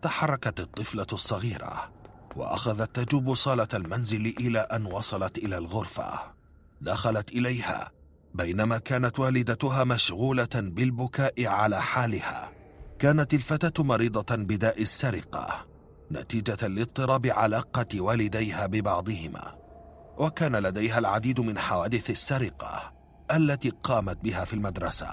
تحركت 0.03 0.61
الطفلة 0.61 1.07
الصغيرة 1.13 1.93
وأخذت 2.37 2.97
تجوب 3.01 3.35
صالة 3.35 3.69
المنزل 3.75 4.35
إلى 4.41 4.59
أن 4.59 4.87
وصلت 4.87 5.39
إلى 5.39 5.59
الغرفة. 5.59 6.35
دخلت 6.81 7.31
إليها 7.33 7.91
بينما 8.35 8.79
كانت 8.79 9.19
والدتها 9.19 9.85
مشغولة 9.85 10.49
بالبكاء 10.55 11.47
على 11.47 11.83
حالها. 11.83 12.53
كانت 12.99 13.35
الفتاة 13.35 13.85
مريضة 13.85 14.37
بداء 14.37 14.83
السرقة 14.83 15.67
نتيجة 16.13 16.67
لاضطراب 16.67 17.27
علاقة 17.27 18.01
والديها 18.01 18.67
ببعضهما. 18.67 19.55
وكان 20.19 20.57
لديها 20.57 20.99
العديد 20.99 21.41
من 21.41 21.59
حوادث 21.59 22.11
السرقة 22.11 22.93
التي 23.37 23.73
قامت 23.83 24.17
بها 24.25 24.45
في 24.45 24.53
المدرسة. 24.53 25.09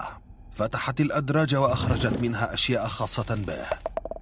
فتحت 0.52 1.00
الأدراج 1.00 1.54
وأخرجت 1.54 2.20
منها 2.22 2.54
أشياء 2.54 2.86
خاصة 2.86 3.34
به 3.34 3.66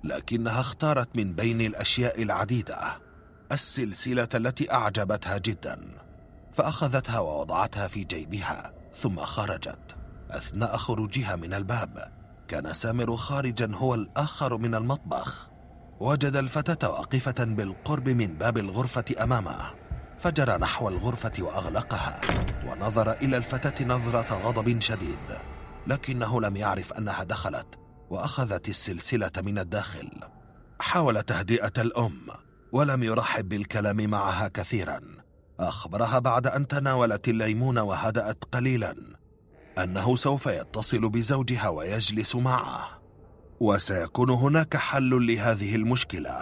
لكنها 0.05 0.61
اختارت 0.61 1.17
من 1.17 1.33
بين 1.33 1.61
الأشياء 1.61 2.23
العديدة 2.23 2.79
السلسلة 3.53 4.29
التي 4.35 4.73
أعجبتها 4.73 5.39
جدا 5.39 5.81
فأخذتها 6.53 7.19
ووضعتها 7.19 7.89
في 7.89 8.05
جيبها. 8.05 8.80
ثم 8.95 9.17
خرجت. 9.17 9.97
أثناء 10.31 10.77
خروجها 10.77 11.37
من 11.37 11.55
الباب 11.55 12.13
كان 12.49 12.73
سامر 12.73 13.17
خارجا 13.17 13.71
هو 13.75 13.95
الآخر 13.95 14.59
من 14.59 14.75
المطبخ. 14.75 15.51
وجد 16.01 16.37
الفتاة 16.37 16.91
واقفة 16.91 17.45
بالقرب 17.45 18.09
من 18.09 18.27
باب 18.27 18.59
الغرفة 18.59 19.05
أمامه. 19.23 19.71
فجرى 20.19 20.59
نحو 20.59 20.89
الغرفة 20.89 21.33
وأغلقها 21.39 22.21
ونظر 22.67 23.13
إلى 23.13 23.37
الفتاة 23.37 23.85
نظرة 23.85 24.35
غضب 24.35 24.81
شديد. 24.81 25.39
لكنه 25.87 26.41
لم 26.41 26.57
يعرف 26.57 26.93
أنها 26.93 27.25
دخلت 27.25 27.79
وأخذت 28.11 28.69
السلسلة 28.69 29.33
من 29.37 29.59
الداخل. 29.59 30.11
حاول 30.81 31.23
تهدئة 31.23 31.73
الأم 31.79 32.27
ولم 32.73 33.03
يرحب 33.03 33.49
بالكلام 33.49 34.11
معها 34.11 34.49
كثيرا. 34.49 35.01
أخبرها 35.61 36.19
بعد 36.19 36.47
أن 36.47 36.69
تناولت 36.69 37.29
الليمون 37.29 37.79
وهدأت 37.79 38.45
قليلا 38.53 38.97
أنه 39.79 40.17
سوف 40.17 40.47
يتصل 40.47 41.09
بزوجها 41.09 41.69
ويجلس 41.69 42.37
معه. 42.37 43.01
وسيكون 43.61 44.31
هناك 44.31 44.77
حل 44.77 45.27
لهذه 45.27 45.75
المشكلة. 45.75 46.41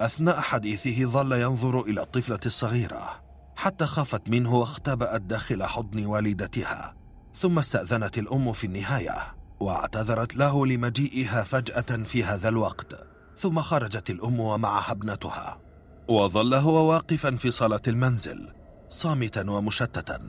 أثناء 0.00 0.40
حديثه 0.40 1.04
ظل 1.04 1.32
ينظر 1.32 1.80
إلى 1.80 2.02
الطفلة 2.02 2.40
الصغيرة 2.46 3.22
حتى 3.56 3.86
خافت 3.86 4.28
منه 4.28 4.54
واختبأت 4.54 5.20
داخل 5.20 5.62
حضن 5.62 6.06
والدتها. 6.06 6.94
ثم 7.36 7.58
استأذنت 7.58 8.18
الأم 8.18 8.52
في 8.52 8.64
النهاية 8.64 9.16
واعتذرت 9.60 10.36
له 10.36 10.66
لمجيئها 10.66 11.42
فجأة 11.44 12.04
في 12.04 12.24
هذا 12.24 12.48
الوقت. 12.48 13.06
ثم 13.38 13.60
خرجت 13.60 14.10
الأم 14.10 14.40
ومعها 14.40 14.92
ابنتها. 14.92 15.67
وظل 16.08 16.54
هو 16.54 16.90
واقفا 16.90 17.36
في 17.36 17.50
صالة 17.50 17.80
المنزل 17.88 18.48
صامتا 18.90 19.50
ومشتتا 19.50 20.20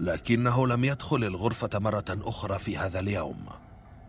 لكنه 0.00 0.66
لم 0.66 0.84
يدخل 0.84 1.24
الغرفة 1.24 1.78
مرة 1.78 2.04
أخرى 2.10 2.58
في 2.58 2.78
هذا 2.78 3.00
اليوم. 3.00 3.46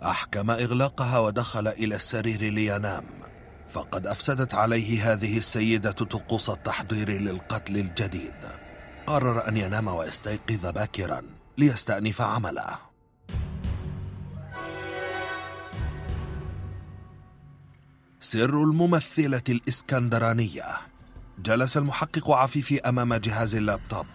أحكم 0.04 0.52
إغلاقها 0.52 1.20
ودخل 1.20 1.68
إلى 1.68 1.96
السرير 1.96 2.42
لينام 2.42 3.04
فقد 3.68 4.08
أفسدت 4.08 4.54
عليه 4.54 5.14
هذه 5.14 5.38
السيدة 5.38 5.92
طقوس 5.92 6.50
التحضير 6.50 7.10
للقتل 7.10 7.78
الجديد. 7.78 8.34
قرر 9.08 9.48
أن 9.48 9.58
ينام 9.58 9.88
ويستيقظ 9.88 10.66
باكرا 10.66 11.22
ليستأنف 11.58 12.22
عمله. 12.22 12.80
سر 18.20 18.64
الممثلة 18.64 19.44
الإسكندرانية 19.50 20.97
جلس 21.46 21.78
المحقق 21.78 22.32
عفيفي 22.32 22.80
أمام 22.80 23.14
جهاز 23.14 23.56
اللابتوب 23.56 24.06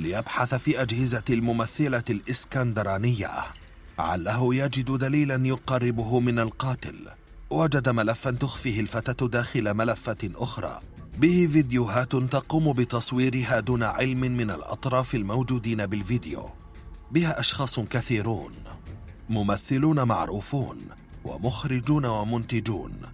ليبحث 0.00 0.54
في 0.54 0.82
أجهزة 0.82 1.22
الممثلة 1.30 2.02
الإسكندرانية. 2.10 3.30
عله 3.98 4.54
يجد 4.54 4.98
دليلا 4.98 5.46
يقربه 5.46 6.20
من 6.20 6.38
القاتل. 6.38 7.08
وجد 7.50 7.88
ملفا 7.88 8.30
تخفيه 8.30 8.80
الفتاة 8.80 9.26
داخل 9.26 9.74
ملفة 9.74 10.16
أخرى. 10.34 10.80
به 11.18 11.48
فيديوهات 11.52 12.16
تقوم 12.16 12.72
بتصويرها 12.72 13.60
دون 13.60 13.82
علم 13.82 14.20
من 14.20 14.50
الأطراف 14.50 15.14
الموجودين 15.14 15.86
بالفيديو. 15.86 16.50
بها 17.10 17.40
أشخاص 17.40 17.80
كثيرون. 17.80 18.52
ممثلون 19.28 20.02
معروفون. 20.02 20.78
ومخرجون 21.24 22.04
ومنتجون. 22.04 23.13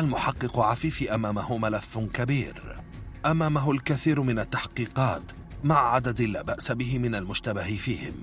المحقق 0.00 0.58
عفيفي 0.58 1.14
أمامه 1.14 1.58
ملف 1.58 1.98
كبير. 1.98 2.80
أمامه 3.26 3.70
الكثير 3.70 4.22
من 4.22 4.38
التحقيقات 4.38 5.22
مع 5.64 5.94
عدد 5.94 6.22
لا 6.22 6.42
بأس 6.42 6.72
به 6.72 6.98
من 6.98 7.14
المشتبه 7.14 7.76
فيهم. 7.76 8.14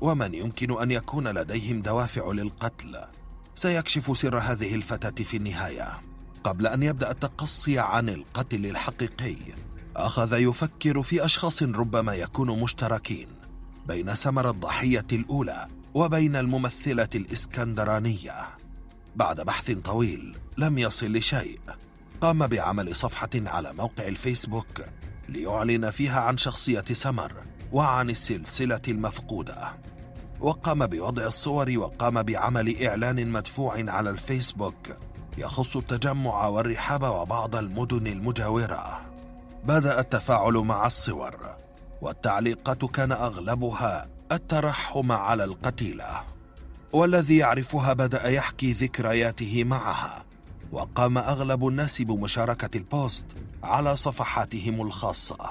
ومن 0.00 0.34
يمكن 0.34 0.82
أن 0.82 0.90
يكون 0.90 1.28
لديهم 1.28 1.82
دوافع 1.82 2.32
للقتل؟ 2.32 2.98
سيكشف 3.54 4.18
سر 4.18 4.38
هذه 4.38 4.74
الفتاة 4.74 5.24
في 5.24 5.36
النهاية. 5.36 6.00
قبل 6.44 6.66
أن 6.66 6.82
يبدأ 6.82 7.10
التقصي 7.10 7.78
عن 7.78 8.08
القتل 8.08 8.66
الحقيقي 8.66 9.36
أخذ 9.96 10.40
يفكر 10.40 11.02
في 11.02 11.24
أشخاص 11.24 11.62
ربما 11.62 12.14
يكونوا 12.14 12.56
مشتركين 12.56 13.28
بين 13.88 14.14
سمر 14.14 14.50
الضحية 14.50 15.06
الأولى 15.12 15.68
وبين 15.94 16.36
الممثلة 16.36 17.08
الإسكندرانية. 17.14 18.34
بعد 19.16 19.40
بحث 19.40 19.70
طويل 19.70 20.36
لم 20.58 20.78
يصل 20.78 21.12
لشيء 21.12 21.60
قام 22.20 22.46
بعمل 22.46 22.96
صفحة 22.96 23.30
على 23.34 23.72
موقع 23.72 24.08
الفيسبوك 24.08 24.84
ليعلن 25.28 25.90
فيها 25.90 26.20
عن 26.20 26.36
شخصية 26.38 26.84
سمر 26.92 27.32
وعن 27.72 28.10
السلسلة 28.10 28.80
المفقودة. 28.88 29.72
وقام 30.40 30.86
بوضع 30.86 31.26
الصور 31.26 31.72
وقام 31.76 32.22
بعمل 32.22 32.86
إعلان 32.86 33.28
مدفوع 33.28 33.84
على 33.90 34.10
الفيسبوك 34.10 34.96
يخص 35.38 35.76
التجمع 35.76 36.46
والرحاب 36.46 37.02
وبعض 37.02 37.56
المدن 37.56 38.06
المجاورة. 38.06 39.00
بدأ 39.64 40.00
التفاعل 40.00 40.52
مع 40.52 40.86
الصور 40.86 41.56
والتعليقات 42.02 42.84
كان 42.84 43.12
أغلبها 43.12 44.08
الترحم 44.32 45.12
على 45.12 45.44
القتيلة. 45.44 46.35
والذي 46.92 47.36
يعرفها 47.36 47.92
بدأ 47.92 48.28
يحكي 48.28 48.72
ذكرياته 48.72 49.64
معها 49.64 50.24
وقام 50.72 51.18
أغلب 51.18 51.68
الناس 51.68 52.02
بمشاركة 52.02 52.76
البوست 52.76 53.26
على 53.62 53.96
صفحاتهم 53.96 54.80
الخاصة. 54.80 55.50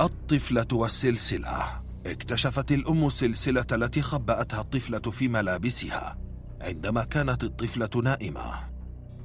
الطفلة 0.00 0.66
والسلسلة. 0.72 1.82
اكتشفت 2.06 2.72
الأم 2.72 3.06
السلسلة 3.06 3.66
التي 3.72 4.02
خبأتها 4.02 4.60
الطفلة 4.60 4.98
في 4.98 5.28
ملابسها 5.28 6.18
عندما 6.60 7.04
كانت 7.04 7.44
الطفلة 7.44 7.90
نائمة. 8.02 8.54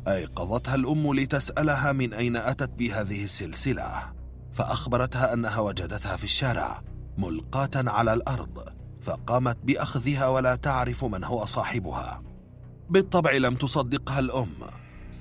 أيقظتها 0.08 0.76
الأم 0.76 1.14
لتسألها 1.14 1.92
من 1.92 2.14
أين 2.14 2.36
أتت 2.36 2.70
بهذه 2.70 3.24
السلسلة 3.24 4.14
فأخبرتها 4.54 5.34
أنها 5.34 5.60
وجدتها 5.60 6.18
في 6.18 6.24
الشارع. 6.24 6.84
ملقاة 7.18 7.70
على 7.76 8.14
الأرض 8.14 8.64
فقامت 9.02 9.58
بأخذها 9.64 10.28
ولا 10.28 10.56
تعرف 10.56 11.06
من 11.06 11.24
هو 11.24 11.46
صاحبها. 11.46 12.24
بالطبع 12.90 13.32
لم 13.32 13.56
تصدقها 13.56 14.20
الأم 14.20 14.54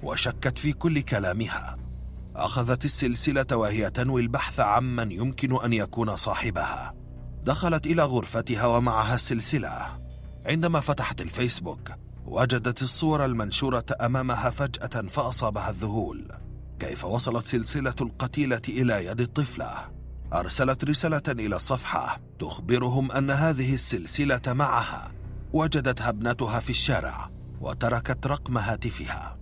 وشكت 0.03 0.59
في 0.59 0.73
كل 0.73 1.01
كلامها. 1.01 1.77
أخذت 2.37 2.85
السلسلة 2.85 3.57
وهي 3.57 3.91
تنوي 3.91 4.23
البحث 4.23 4.61
عمن 4.61 5.13
يمكن 5.13 5.65
أن 5.65 5.73
يكون 5.73 6.17
صاحبها. 6.17 6.95
دخلت 7.45 7.87
إلى 7.87 8.03
غرفتها 8.03 8.67
ومعها 8.67 9.15
السلسلة. 9.15 10.01
عندما 10.47 10.81
فتحت 10.81 11.21
الفيسبوك 11.21 11.91
وجدت 12.27 12.83
الصور 12.83 13.25
المنشورة 13.25 13.85
أمامها 14.01 14.51
فجأة 14.51 15.03
فأصابها 15.09 15.71
الذهول. 15.71 16.33
كيف 16.79 17.05
وصلت 17.05 17.47
سلسلة 17.47 17.95
القتيلة 18.01 18.63
إلى 18.69 19.07
يد 19.07 19.21
الطفلة؟ 19.21 19.97
أرسلت 20.41 20.85
رسالة 20.85 21.23
إلى 21.29 21.57
الصفحة 21.57 22.21
تخبرهم 22.39 23.13
أن 23.13 23.31
هذه 23.31 23.75
السلسلة 23.75 24.41
معها. 24.47 25.13
وجدتها 25.53 26.09
ابنتها 26.09 26.61
في 26.61 26.71
الشارع 26.71 27.31
وتركت 27.61 28.27
رقم 28.27 28.59
هاتفها. 28.59 29.39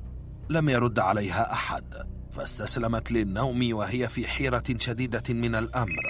لم 0.50 0.68
يرد 0.68 0.98
عليها 0.98 1.52
أحد 1.52 1.84
فاستسلمت 2.30 3.12
للنوم 3.12 3.68
وهي 3.72 4.08
في 4.08 4.26
حيرة 4.26 4.64
شديدة 4.78 5.22
من 5.28 5.54
الأمر. 5.54 6.02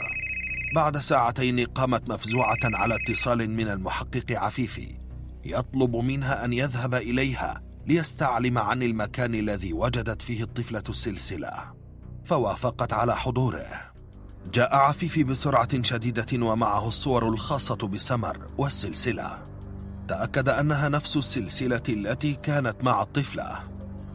بعد 0.75 0.99
ساعتين 0.99 1.67
قامت 1.67 2.09
مفزوعة 2.09 2.59
على 2.65 2.97
اتصال 2.97 3.51
من 3.51 3.69
المحقق 3.69 4.25
عفيفي 4.31 4.99
يطلب 5.45 5.97
منها 5.97 6.45
أن 6.45 6.53
يذهب 6.53 6.95
إليها 6.95 7.63
ليستعلم 7.87 8.59
عن 8.59 8.83
المكان 8.83 9.35
الذي 9.35 9.73
وجدت 9.73 10.23
فيه 10.23 10.43
الطفلة 10.43 10.83
السلسلة. 10.89 11.75
فوافقت 12.25 12.93
على 12.93 13.17
حضوره. 13.17 13.94
جاء 14.53 14.77
عفيفي 14.77 15.25
بسرعة 15.25 15.83
شديدة 15.83 16.27
ومعه 16.47 16.89
الصور 16.89 17.29
الخاصة 17.29 17.75
بسمر 17.77 18.39
والسلسلة. 18.59 19.39
تأكد 20.09 20.49
أنها 20.49 20.89
نفس 20.89 21.17
السلسلة 21.17 21.83
التي 21.89 22.35
كانت 22.35 22.77
مع 22.83 23.03
الطفلة 23.03 23.59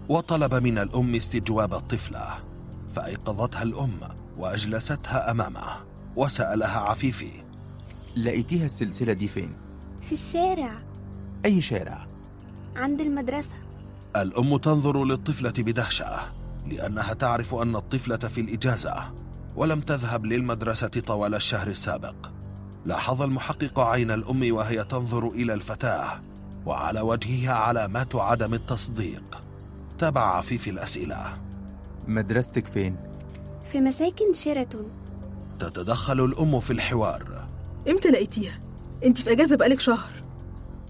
وطلب 0.09 0.53
من 0.53 0.77
الأم 0.77 1.15
استجواب 1.15 1.73
الطفلة. 1.73 2.29
فأيقظتها 2.95 3.63
الأم 3.63 3.99
وأجلستها 4.37 5.31
أمامه 5.31 5.75
وسألها 6.15 6.79
عفيفي 6.79 7.31
لقيتيها 8.17 8.65
السلسلة 8.65 9.13
دي 9.13 9.27
فين؟ 9.27 9.53
في 10.01 10.11
الشارع. 10.11 10.77
أي 11.45 11.61
شارع؟ 11.61 12.07
عند 12.75 13.01
المدرسة. 13.01 13.59
الأم 14.15 14.57
تنظر 14.57 15.03
للطفلة 15.03 15.53
بدهشة 15.57 16.19
لأنها 16.67 17.13
تعرف 17.13 17.55
أن 17.55 17.75
الطفلة 17.75 18.17
في 18.17 18.41
الإجازة. 18.41 19.13
ولم 19.59 19.81
تذهب 19.81 20.25
للمدرسة 20.25 20.87
طوال 20.87 21.35
الشهر 21.35 21.67
السابق. 21.67 22.15
لاحظ 22.85 23.21
المحقق 23.21 23.79
عين 23.79 24.11
الأم 24.11 24.55
وهي 24.55 24.83
تنظر 24.83 25.27
إلى 25.27 25.53
الفتاة 25.53 26.21
وعلى 26.65 27.01
وجهها 27.01 27.53
علامات 27.53 28.15
عدم 28.15 28.53
التصديق. 28.53 29.41
تابع 29.97 30.21
عفيف 30.21 30.67
الأسئلة. 30.67 31.41
مدرستك 32.07 32.65
فين؟ 32.65 32.97
في 33.71 33.79
مساكن 33.79 34.33
شيراتون. 34.33 34.91
تتدخل 35.59 36.25
الأم 36.25 36.59
في 36.59 36.73
الحوار. 36.73 37.47
إمتى 37.89 38.09
لقيتيها؟ 38.09 38.59
أنت 39.05 39.17
في 39.17 39.31
أجازة 39.31 39.55
بقالك 39.55 39.79
شهر. 39.79 40.11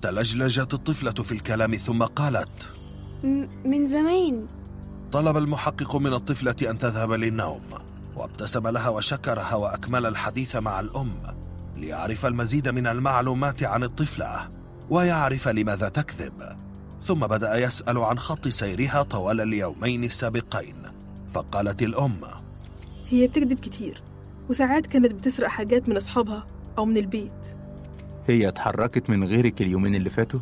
تلجلجت 0.02 0.74
الطفلة 0.74 1.12
في 1.12 1.32
الكلام 1.32 1.76
ثم 1.76 2.04
قالت 2.04 2.50
م- 3.24 3.48
من 3.66 3.90
زمان. 3.90 4.48
طلب 5.12 5.38
المحقق 5.38 5.96
من 5.96 6.14
الطفلة 6.14 6.56
أن 6.70 6.80
تذهب 6.80 7.12
للنوم. 7.12 7.62
وابتسم 8.20 8.68
لها 8.68 8.90
وشكرها 8.90 9.56
وأكمل 9.56 10.06
الحديث 10.06 10.56
مع 10.56 10.80
الأم 10.80 11.12
ليعرف 11.78 12.26
المزيد 12.26 12.68
من 12.70 12.88
المعلومات 12.88 13.64
عن 13.64 13.84
الطفلة 13.84 14.50
ويعرف 14.90 15.48
لماذا 15.48 15.90
تكذب 15.90 16.34
ثم 17.06 17.20
بدأ 17.20 17.56
يسأل 17.58 17.98
عن 17.98 18.20
خط 18.20 18.48
سيرها 18.48 19.04
طوال 19.04 19.42
اليومين 19.42 20.04
السابقين 20.04 20.76
فقالت 21.30 21.82
الأم 21.82 22.18
هي 23.10 23.28
بتكذب 23.28 23.60
كتير 23.60 24.02
وساعات 24.50 24.86
كانت 24.86 25.12
بتسرق 25.14 25.48
حاجات 25.48 25.90
من 25.90 25.98
أصحابها 25.98 26.48
أو 26.78 26.86
من 26.86 26.98
البيت 26.98 27.32
هي 28.28 28.48
اتحركت 28.48 29.10
من 29.10 29.24
غيرك 29.24 29.62
اليومين 29.62 29.96
اللي 29.96 30.10
فاتوا؟ 30.10 30.40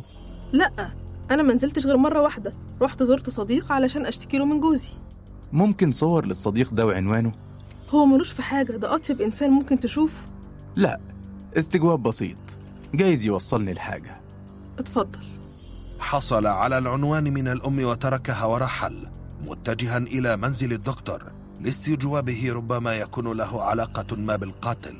لأ 0.52 0.90
أنا 1.30 1.42
ما 1.42 1.54
نزلتش 1.54 1.86
غير 1.86 1.96
مرة 1.96 2.22
واحدة 2.22 2.52
رحت 2.82 3.02
زرت 3.02 3.30
صديق 3.30 3.72
علشان 3.72 4.06
أشتكي 4.06 4.38
له 4.38 4.44
من 4.44 4.60
جوزي 4.60 4.88
ممكن 5.52 5.92
صور 5.92 6.26
للصديق 6.26 6.74
ده 6.74 6.86
وعنوانه؟ 6.86 7.32
هو 7.94 8.06
ملوش 8.06 8.32
في 8.32 8.42
حاجة 8.42 8.72
ده 8.72 8.94
أطيب 8.94 9.20
إنسان 9.20 9.50
ممكن 9.50 9.80
تشوفه. 9.80 10.22
لا 10.76 11.00
استجواب 11.58 12.02
بسيط. 12.02 12.36
جايز 12.94 13.24
يوصلني 13.24 13.72
لحاجة 13.74 14.20
اتفضل. 14.78 15.18
حصل 16.00 16.46
على 16.46 16.78
العنوان 16.78 17.24
من 17.24 17.48
الأم 17.48 17.84
وتركها 17.84 18.44
ورحل 18.44 19.06
متجها 19.46 19.98
إلى 19.98 20.36
منزل 20.36 20.72
الدكتور 20.72 21.22
لاستجوابه 21.60 22.52
ربما 22.52 22.94
يكون 22.94 23.36
له 23.36 23.62
علاقة 23.62 24.16
ما 24.16 24.36
بالقاتل 24.36 24.96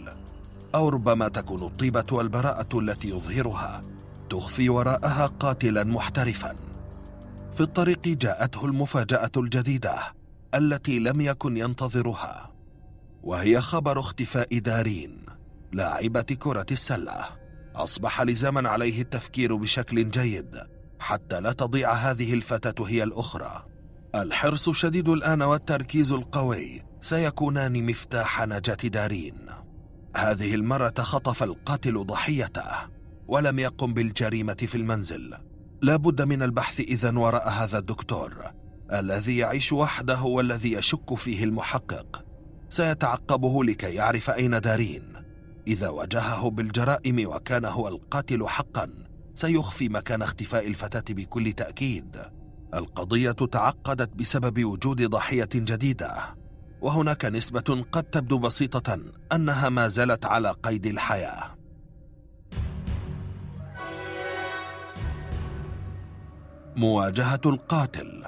أو 0.74 0.88
ربما 0.88 1.28
تكون 1.28 1.62
الطيبة 1.62 2.04
والبراءة 2.12 2.78
التي 2.78 3.08
يظهرها 3.08 3.82
تخفي 4.30 4.68
وراءها 4.68 5.26
قاتلا 5.26 5.84
محترفا. 5.84 6.56
في 7.54 7.60
الطريق 7.60 8.08
جاءته 8.08 8.64
المفاجأة 8.64 9.30
الجديدة 9.36 9.94
التي 10.54 10.98
لم 10.98 11.20
يكن 11.20 11.56
ينتظرها. 11.56 12.50
وهي 13.28 13.60
خبر 13.60 14.00
اختفاء 14.00 14.58
دارين 14.58 15.26
لاعبة 15.72 16.20
كرة 16.22 16.66
السلة. 16.70 17.24
أصبح 17.74 18.22
لزاما 18.22 18.68
عليه 18.68 19.02
التفكير 19.02 19.56
بشكل 19.56 20.10
جيد 20.10 20.60
حتى 20.98 21.40
لا 21.40 21.52
تضيع 21.52 21.92
هذه 21.92 22.34
الفتاة 22.34 22.86
هي 22.86 23.02
الأخرى. 23.02 23.66
الحرص 24.14 24.68
الشديد 24.68 25.08
الآن 25.08 25.42
والتركيز 25.42 26.12
القوي 26.12 26.82
سيكونان 27.00 27.86
مفتاح 27.86 28.42
نجاة 28.42 28.74
دارين. 28.74 29.46
هذه 30.16 30.54
المرة 30.54 30.94
خطف 30.98 31.42
القاتل 31.42 32.06
ضحيته 32.06 32.70
ولم 33.26 33.58
يقم 33.58 33.94
بالجريمة 33.94 34.66
في 34.66 34.74
المنزل. 34.74 35.34
لا 35.82 35.96
بد 35.96 36.22
من 36.22 36.42
البحث 36.42 36.80
إذن 36.80 37.16
وراء 37.16 37.48
هذا 37.48 37.78
الدكتور 37.78 38.52
الذي 38.92 39.36
يعيش 39.36 39.72
وحده 39.72 40.22
والذي 40.22 40.72
يشك 40.72 41.14
فيه 41.14 41.44
المحقق. 41.44 42.27
سيتعقبه 42.70 43.64
لكي 43.64 43.94
يعرف 43.94 44.30
أين 44.30 44.60
دارين. 44.60 45.12
إذا 45.66 45.88
واجهه 45.88 46.50
بالجرائم 46.50 47.28
وكان 47.28 47.64
هو 47.64 47.88
القاتل 47.88 48.48
حقا 48.48 48.90
سيخفي 49.34 49.88
مكان 49.88 50.22
اختفاء 50.22 50.66
الفتاة 50.66 51.14
بكل 51.14 51.52
تأكيد. 51.52 52.16
القضية 52.74 53.32
تعقدت 53.32 54.14
بسبب 54.14 54.64
وجود 54.64 55.02
ضحية 55.02 55.48
جديدة. 55.54 56.14
وهناك 56.80 57.24
نسبة 57.24 57.84
قد 57.92 58.02
تبدو 58.02 58.38
بسيطة 58.38 58.98
أنها 59.32 59.68
ما 59.68 59.88
زالت 59.88 60.26
على 60.26 60.54
قيد 60.62 60.86
الحياة. 60.86 61.58
مواجهة 66.76 67.40
القاتل. 67.46 68.24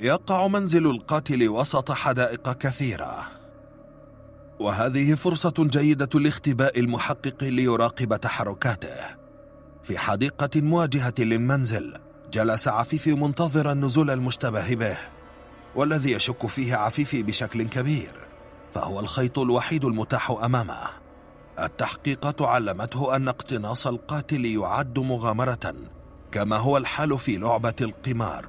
يقع 0.00 0.46
منزل 0.48 0.86
القاتل 0.86 1.48
وسط 1.48 1.92
حدائق 1.92 2.52
كثيرة. 2.52 3.26
وهذه 4.60 5.14
فرصة 5.14 5.54
جيدة 5.58 6.20
لاختباء 6.20 6.80
المحقق 6.80 7.44
ليراقب 7.44 8.16
تحركاته. 8.16 8.94
في 9.82 9.98
حديقة 9.98 10.60
مواجهة 10.60 11.14
للمنزل 11.18 11.94
جلس 12.32 12.68
عفيفي 12.68 13.12
منتظرا 13.12 13.74
نزول 13.74 14.10
المشتبه 14.10 14.74
به 14.74 14.96
والذي 15.74 16.12
يشك 16.12 16.46
فيه 16.46 16.76
عفيفي 16.76 17.22
بشكل 17.22 17.62
كبير 17.62 18.12
فهو 18.74 19.00
الخيط 19.00 19.38
الوحيد 19.38 19.84
المتاح 19.84 20.30
أمامه. 20.30 20.78
التحقيقات 21.58 22.42
علمته 22.42 23.16
أن 23.16 23.28
اقتناص 23.28 23.86
القاتل 23.86 24.44
يعد 24.44 24.98
مغامرة 24.98 25.74
كما 26.32 26.56
هو 26.56 26.76
الحال 26.76 27.18
في 27.18 27.36
لعبة 27.36 27.74
القمار. 27.80 28.46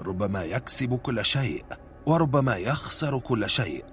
ربما 0.00 0.44
يكسب 0.44 0.94
كل 0.94 1.24
شيء 1.24 1.64
وربما 2.06 2.56
يخسر 2.56 3.18
كل 3.18 3.50
شيء. 3.50 3.84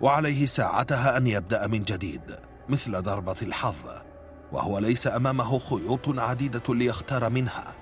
وعليه 0.00 0.46
ساعتها 0.46 1.16
أن 1.16 1.26
يبدأ 1.26 1.66
من 1.66 1.84
جديد 1.84 2.22
مثل 2.68 3.02
ضربة 3.02 3.36
الحظ 3.42 3.76
وهو 4.52 4.78
ليس 4.78 5.06
أمامه 5.06 5.58
خيوط 5.58 6.18
عديدة 6.18 6.74
ليختار 6.74 7.30
منها. 7.30 7.74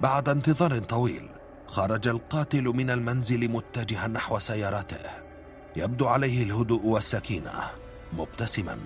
بعد 0.00 0.28
انتظار 0.28 0.78
طويل 0.78 1.28
خرج 1.66 2.08
القاتل 2.08 2.64
من 2.64 2.90
المنزل 2.90 3.48
متجها 3.48 4.08
نحو 4.08 4.38
سيارته 4.38 5.10
يبدو 5.76 6.06
عليه 6.06 6.42
الهدوء 6.42 6.84
والسكينة 6.84 7.52
مبتسما. 8.12 8.78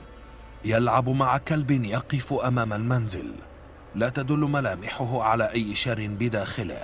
يلعب 0.65 1.09
مع 1.09 1.39
كلب 1.39 1.70
يقف 1.70 2.32
أمام 2.32 2.73
المنزل. 2.73 3.35
لا 3.94 4.09
تدل 4.09 4.39
ملامحه 4.39 5.23
على 5.23 5.52
أي 5.52 5.74
شر 5.74 6.07
بداخله. 6.20 6.82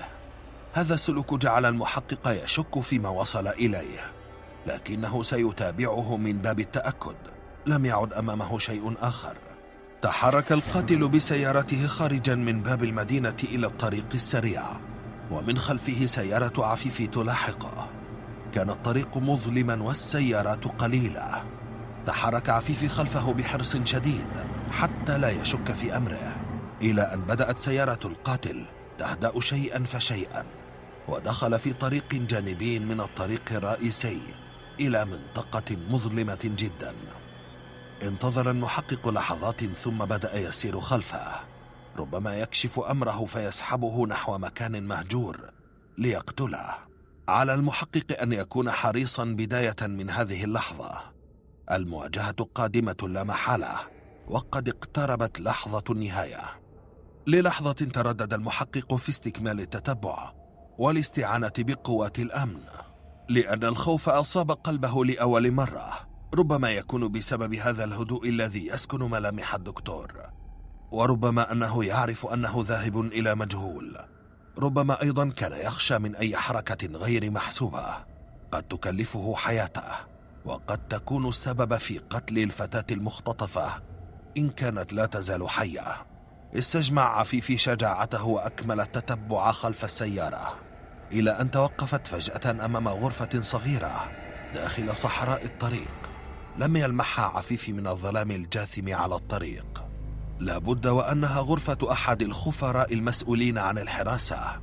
هذا 0.73 0.95
السلوك 0.95 1.35
جعل 1.35 1.65
المحقق 1.65 2.45
يشك 2.45 2.81
فيما 2.81 3.09
وصل 3.09 3.47
إليه. 3.49 4.16
لكنه 4.67 5.23
سيتابعه 5.23 6.17
من 6.17 6.33
باب 6.33 6.61
التأكد. 6.61 7.17
لم 7.67 7.85
يعد 7.85 8.13
أمامه 8.13 8.59
شيء 8.59 8.95
آخر. 9.01 9.37
تحرك 10.03 10.53
القاتل 10.53 11.09
بسيارته 11.09 11.87
خارجا 11.87 12.35
من 12.35 12.63
باب 12.63 12.85
المدينة 12.85 13.37
إلى 13.45 13.67
الطريق 13.67 14.07
السريع. 14.15 14.63
ومن 15.31 15.59
خلفه 15.59 16.07
سيارة 16.07 16.65
عفيف 16.65 17.03
تلاحقه. 17.03 17.89
كان 18.55 18.71
الطريق 18.71 19.17
مظلما 19.17 19.83
والسيارات 19.83 20.65
قليلة. 20.65 21.45
تحرك 22.07 22.49
عفيف 22.49 22.93
خلفه 22.93 23.33
بحرص 23.33 23.77
شديد 23.77 24.29
حتى 24.73 25.19
لا 25.19 25.31
يشك 25.31 25.73
في 25.73 25.97
أمره. 25.97 26.37
إلى 26.83 27.03
أن 27.03 27.21
بدأت 27.21 27.59
سيارة 27.59 28.01
القاتل 28.05 28.65
تهدأ 28.99 29.41
شيئا 29.41 29.85
فشيئا. 29.85 30.45
ودخل 31.09 31.59
في 31.59 31.73
طريق 31.73 32.15
جانبي 32.15 32.79
من 32.79 33.01
الطريق 33.01 33.43
الرئيسي. 33.51 34.21
إلى 34.81 35.05
منطقة 35.05 35.77
مظلمة 35.91 36.39
جدا. 36.45 36.95
انتظر 38.03 38.51
المحقق 38.51 39.09
لحظات 39.09 39.65
ثم 39.65 39.99
بدأ 39.99 40.39
يسير 40.39 40.81
خلفه. 40.81 41.33
ربما 41.99 42.37
يكشف 42.37 42.79
أمره 42.79 43.25
فيسحبه 43.25 44.07
نحو 44.07 44.39
مكان 44.39 44.83
مهجور 44.83 45.51
ليقتله. 45.99 46.75
على 47.29 47.55
المحقق 47.55 48.21
أن 48.23 48.33
يكون 48.33 48.71
حريصا 48.71 49.25
بداية 49.25 49.77
من 49.83 50.11
هذه 50.11 50.45
اللحظة. 50.45 50.99
المواجهة 51.73 52.49
قادمة 52.55 52.97
لا 53.03 53.25
محالة 53.25 53.77
وقد 54.29 54.69
اقتربت 54.69 55.41
لحظة 55.41 55.85
النهاية. 55.91 56.41
للحظة 57.27 57.73
تردد 57.73 58.35
المحقق 58.35 58.95
في 58.95 59.09
استكمال 59.09 59.61
التتبع 59.61 60.33
والاستعانة 60.79 61.53
بقوات 61.59 62.19
الأمن. 62.19 62.61
لأن 63.29 63.65
الخوف 63.65 64.09
أصاب 64.09 64.51
قلبه 64.51 65.05
لأول 65.05 65.53
مرة 65.53 65.93
ربما 66.35 66.71
يكون 66.71 67.13
بسبب 67.13 67.55
هذا 67.55 67.85
الهدوء 67.85 68.29
الذي 68.29 68.67
يسكن 68.67 69.11
ملامح 69.11 69.55
الدكتور 69.55 70.13
وربما 70.91 71.53
أنه 71.53 71.85
يعرف 71.85 72.27
أنه 72.27 72.65
ذاهب 72.67 73.01
إلى 73.01 73.35
مجهول. 73.35 73.99
ربما 74.59 75.03
أيضا 75.03 75.31
كان 75.31 75.53
يخشى 75.53 75.99
من 75.99 76.17
أي 76.17 76.37
حركة 76.37 76.87
غير 76.87 77.31
محسوبة 77.31 77.85
قد 78.53 78.63
تكلفه 78.63 79.35
حياته 79.35 79.93
وقد 80.45 80.89
تكون 80.89 81.29
السبب 81.29 81.77
في 81.77 81.99
قتل 81.99 82.39
الفتاة 82.39 82.85
المختطفة 82.91 83.83
إن 84.37 84.49
كانت 84.49 84.93
لا 84.93 85.07
تزال 85.07 85.49
حية. 85.49 86.07
استجمع 86.55 87.19
عفيفي 87.19 87.59
شجاعته 87.59 88.25
وأكمل 88.25 88.81
التتبع 88.81 89.53
خلف 89.53 89.85
السيارة. 89.85 90.66
إلى 91.13 91.31
أن 91.31 91.51
توقفت 91.51 92.07
فجأة 92.07 92.65
أمام 92.65 92.89
غرفة 92.89 93.41
صغيرة 93.41 94.11
داخل 94.55 94.97
صحراء 94.97 95.45
الطريق. 95.45 95.91
لم 96.59 96.77
يلمحها 96.77 97.25
عفيفي 97.25 97.73
من 97.73 97.87
الظلام 97.87 98.31
الجاثم 98.31 98.95
على 98.95 99.15
الطريق. 99.15 99.85
لابد 100.41 100.87
وأنها 100.87 101.41
غرفة 101.41 101.79
أحد 101.93 102.23
الخفراء 102.23 102.95
المسؤولين 102.95 103.59
عن 103.59 103.79
الحراسة 103.79 104.61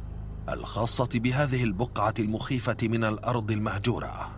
الخاصة 0.50 1.10
بهذه 1.14 1.64
البقعة 1.64 2.14
المخيفة 2.20 2.78
من 2.82 3.04
الأرض 3.04 3.52
المهجورة. 3.52 4.32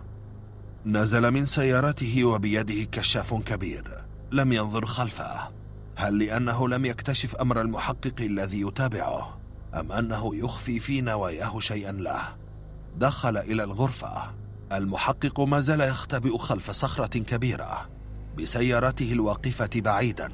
نزل 0.86 1.30
من 1.30 1.46
سيارته 1.46 2.24
وبيده 2.24 2.84
كشاف 2.92 3.34
كبير 3.34 4.04
لم 4.32 4.52
ينظر 4.52 4.86
خلفه. 4.86 5.56
هل 5.96 6.18
لأنه 6.18 6.68
لم 6.68 6.84
يكتشف 6.84 7.36
أمر 7.36 7.60
المحقق 7.60 8.14
الذي 8.20 8.60
يتابعه؟ 8.60 9.38
أم 9.80 9.92
أنه 9.92 10.36
يخفي 10.36 10.80
في 10.80 11.00
نواياه 11.00 11.60
شيئا 11.60 11.92
له 11.92 12.20
دخل 12.96 13.36
إلى 13.36 13.64
الغرفة. 13.64 14.22
المحقق 14.72 15.40
ما 15.40 15.60
زال 15.60 15.80
يختبئ 15.80 16.38
خلف 16.38 16.70
صخرة 16.70 17.18
كبيرة. 17.18 17.88
بسيارته 18.38 19.12
الواقفة 19.12 19.70
بعيدا. 19.74 20.32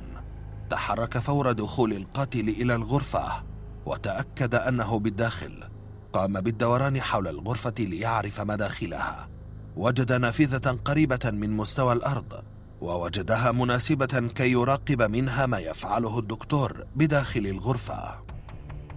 تحرك 0.70 1.18
فور 1.18 1.52
دخول 1.52 1.92
القاتل 1.92 2.48
إلى 2.48 2.74
الغرفة 2.74 3.42
وتأكد 3.86 4.54
أنه 4.54 4.98
بالداخل. 4.98 5.64
قام 6.12 6.40
بالدوران 6.40 7.00
حول 7.00 7.28
الغرفة 7.28 7.74
ليعرف 7.78 8.40
مداخلها. 8.40 9.28
وجد 9.76 10.12
نافذة 10.12 10.78
قريبة 10.84 11.20
من 11.24 11.50
مستوى 11.50 11.92
الأرض 11.92 12.44
ووجدها 12.80 13.52
مناسبة 13.52 14.30
كي 14.34 14.52
يراقب 14.52 15.02
منها 15.02 15.46
ما 15.46 15.58
يفعله 15.58 16.18
الدكتور 16.18 16.84
بداخل 16.96 17.46
الغرفة. 17.46 18.31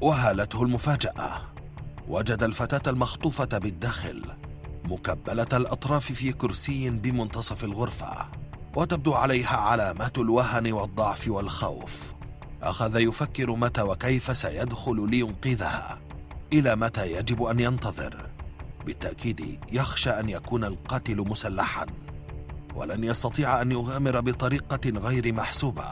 وهالته 0.02 0.64
المفاجأة. 0.64 1.42
وجد 2.08 2.44
الفتاة 2.44 2.92
المخطوفة 2.92 3.58
بالداخل 3.58 4.24
مكبلة 4.86 5.48
الأطراف 5.54 6.12
في 6.12 6.34
كرسي 6.34 6.90
بمنتصف 6.90 7.64
الغرفة 7.64 8.26
وتبدو 8.76 9.14
عليها 9.14 9.58
علامات 9.58 10.18
الوهن 10.18 10.72
والضعف 10.74 11.28
والخوف. 11.28 12.14
أخذ 12.62 13.00
يفكر 13.00 13.56
متى 13.56 13.82
وكيف 13.82 14.38
سيدخل 14.38 15.10
لينقذها 15.10 16.00
إلى 16.54 16.76
متى 16.76 17.12
يجب 17.12 17.44
أن 17.44 17.60
ينتظر. 17.60 18.30
بالتأكيد 18.86 19.60
يخشى 19.72 20.10
أن 20.10 20.30
يكون 20.30 20.64
القاتل 20.64 21.18
مسلحا 21.18 21.86
ولن 22.76 23.04
يستطيع 23.04 23.62
أن 23.62 23.72
يغامر 23.72 24.20
بطريقة 24.20 24.90
غير 24.90 25.34
محسوبة. 25.34 25.88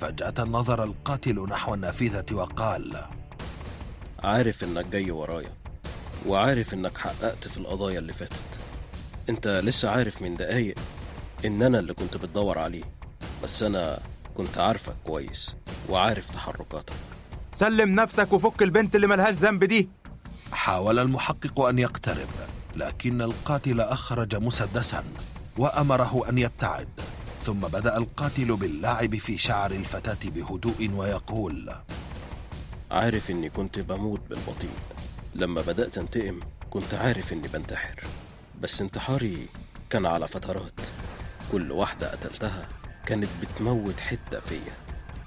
فجأة 0.00 0.44
نظر 0.44 0.84
القاتل 0.84 1.46
نحو 1.48 1.74
النافذة 1.74 2.24
وقال 2.32 3.04
عارف 4.22 4.64
إنك 4.64 4.86
جاي 4.86 5.10
ورايا 5.10 5.52
وعارف 6.26 6.74
إنك 6.74 6.98
حققت 6.98 7.48
في 7.48 7.56
القضايا 7.56 7.98
اللي 7.98 8.12
فاتت. 8.12 8.36
أنت 9.28 9.48
لسه 9.48 9.90
عارف 9.90 10.22
من 10.22 10.36
دقايق 10.36 10.74
إن 11.44 11.62
أنا 11.62 11.78
اللي 11.78 11.94
كنت 11.94 12.16
بتدور 12.16 12.58
عليه 12.58 12.84
بس 13.42 13.62
أنا 13.62 14.00
كنت 14.34 14.58
عارفك 14.58 14.94
كويس 15.06 15.54
وعارف 15.88 16.30
تحركاتك. 16.30 16.92
سلم 17.52 17.94
نفسك 17.94 18.32
وفك 18.32 18.62
البنت 18.62 18.96
اللي 18.96 19.06
ملهاش 19.06 19.34
ذنب 19.34 19.64
دي. 19.64 19.88
حاول 20.52 20.98
المحقق 20.98 21.60
أن 21.60 21.78
يقترب 21.78 22.28
لكن 22.76 23.22
القاتل 23.22 23.80
أخرج 23.80 24.36
مسدسا 24.36 25.04
وأمره 25.58 26.28
أن 26.28 26.38
يبتعد. 26.38 26.88
ثم 27.44 27.60
بدأ 27.60 27.96
القاتل 27.96 28.56
باللعب 28.56 29.16
في 29.16 29.38
شعر 29.38 29.70
الفتاة 29.70 30.30
بهدوء 30.30 30.90
ويقول 30.94 31.72
عارف 32.90 33.30
إني 33.30 33.50
كنت 33.50 33.78
بموت 33.78 34.20
بالبطيء. 34.30 34.76
لما 35.34 35.60
بدأت 35.60 35.98
أنتقم 35.98 36.40
كنت 36.70 36.94
عارف 36.94 37.32
إني 37.32 37.48
بنتحر. 37.48 38.04
بس 38.60 38.80
انتحاري 38.80 39.46
كان 39.90 40.06
على 40.06 40.28
فترات. 40.28 40.80
كل 41.52 41.72
واحدة 41.72 42.10
قتلتها 42.10 42.68
كانت 43.06 43.28
بتموت 43.42 44.00
حتة 44.00 44.40
فيا. 44.40 44.72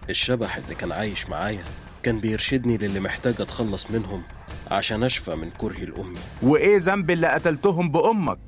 الشبح 0.10 0.56
اللي 0.57 0.76
كان 0.76 0.91
عايش 0.91 1.30
معايا 1.30 1.64
كان 2.03 2.19
بيرشدني 2.19 2.77
للي 2.77 2.99
محتاج 2.99 3.41
أتخلص 3.41 3.91
منهم 3.91 4.23
عشان 4.72 5.03
أشفى 5.03 5.35
من 5.35 5.49
كرهي 5.49 5.85
لأمي. 5.85 6.19
وإيه 6.41 6.77
ذنب 6.77 7.11
اللي 7.11 7.27
قتلتهم 7.27 7.91
بأمك؟ 7.91 8.40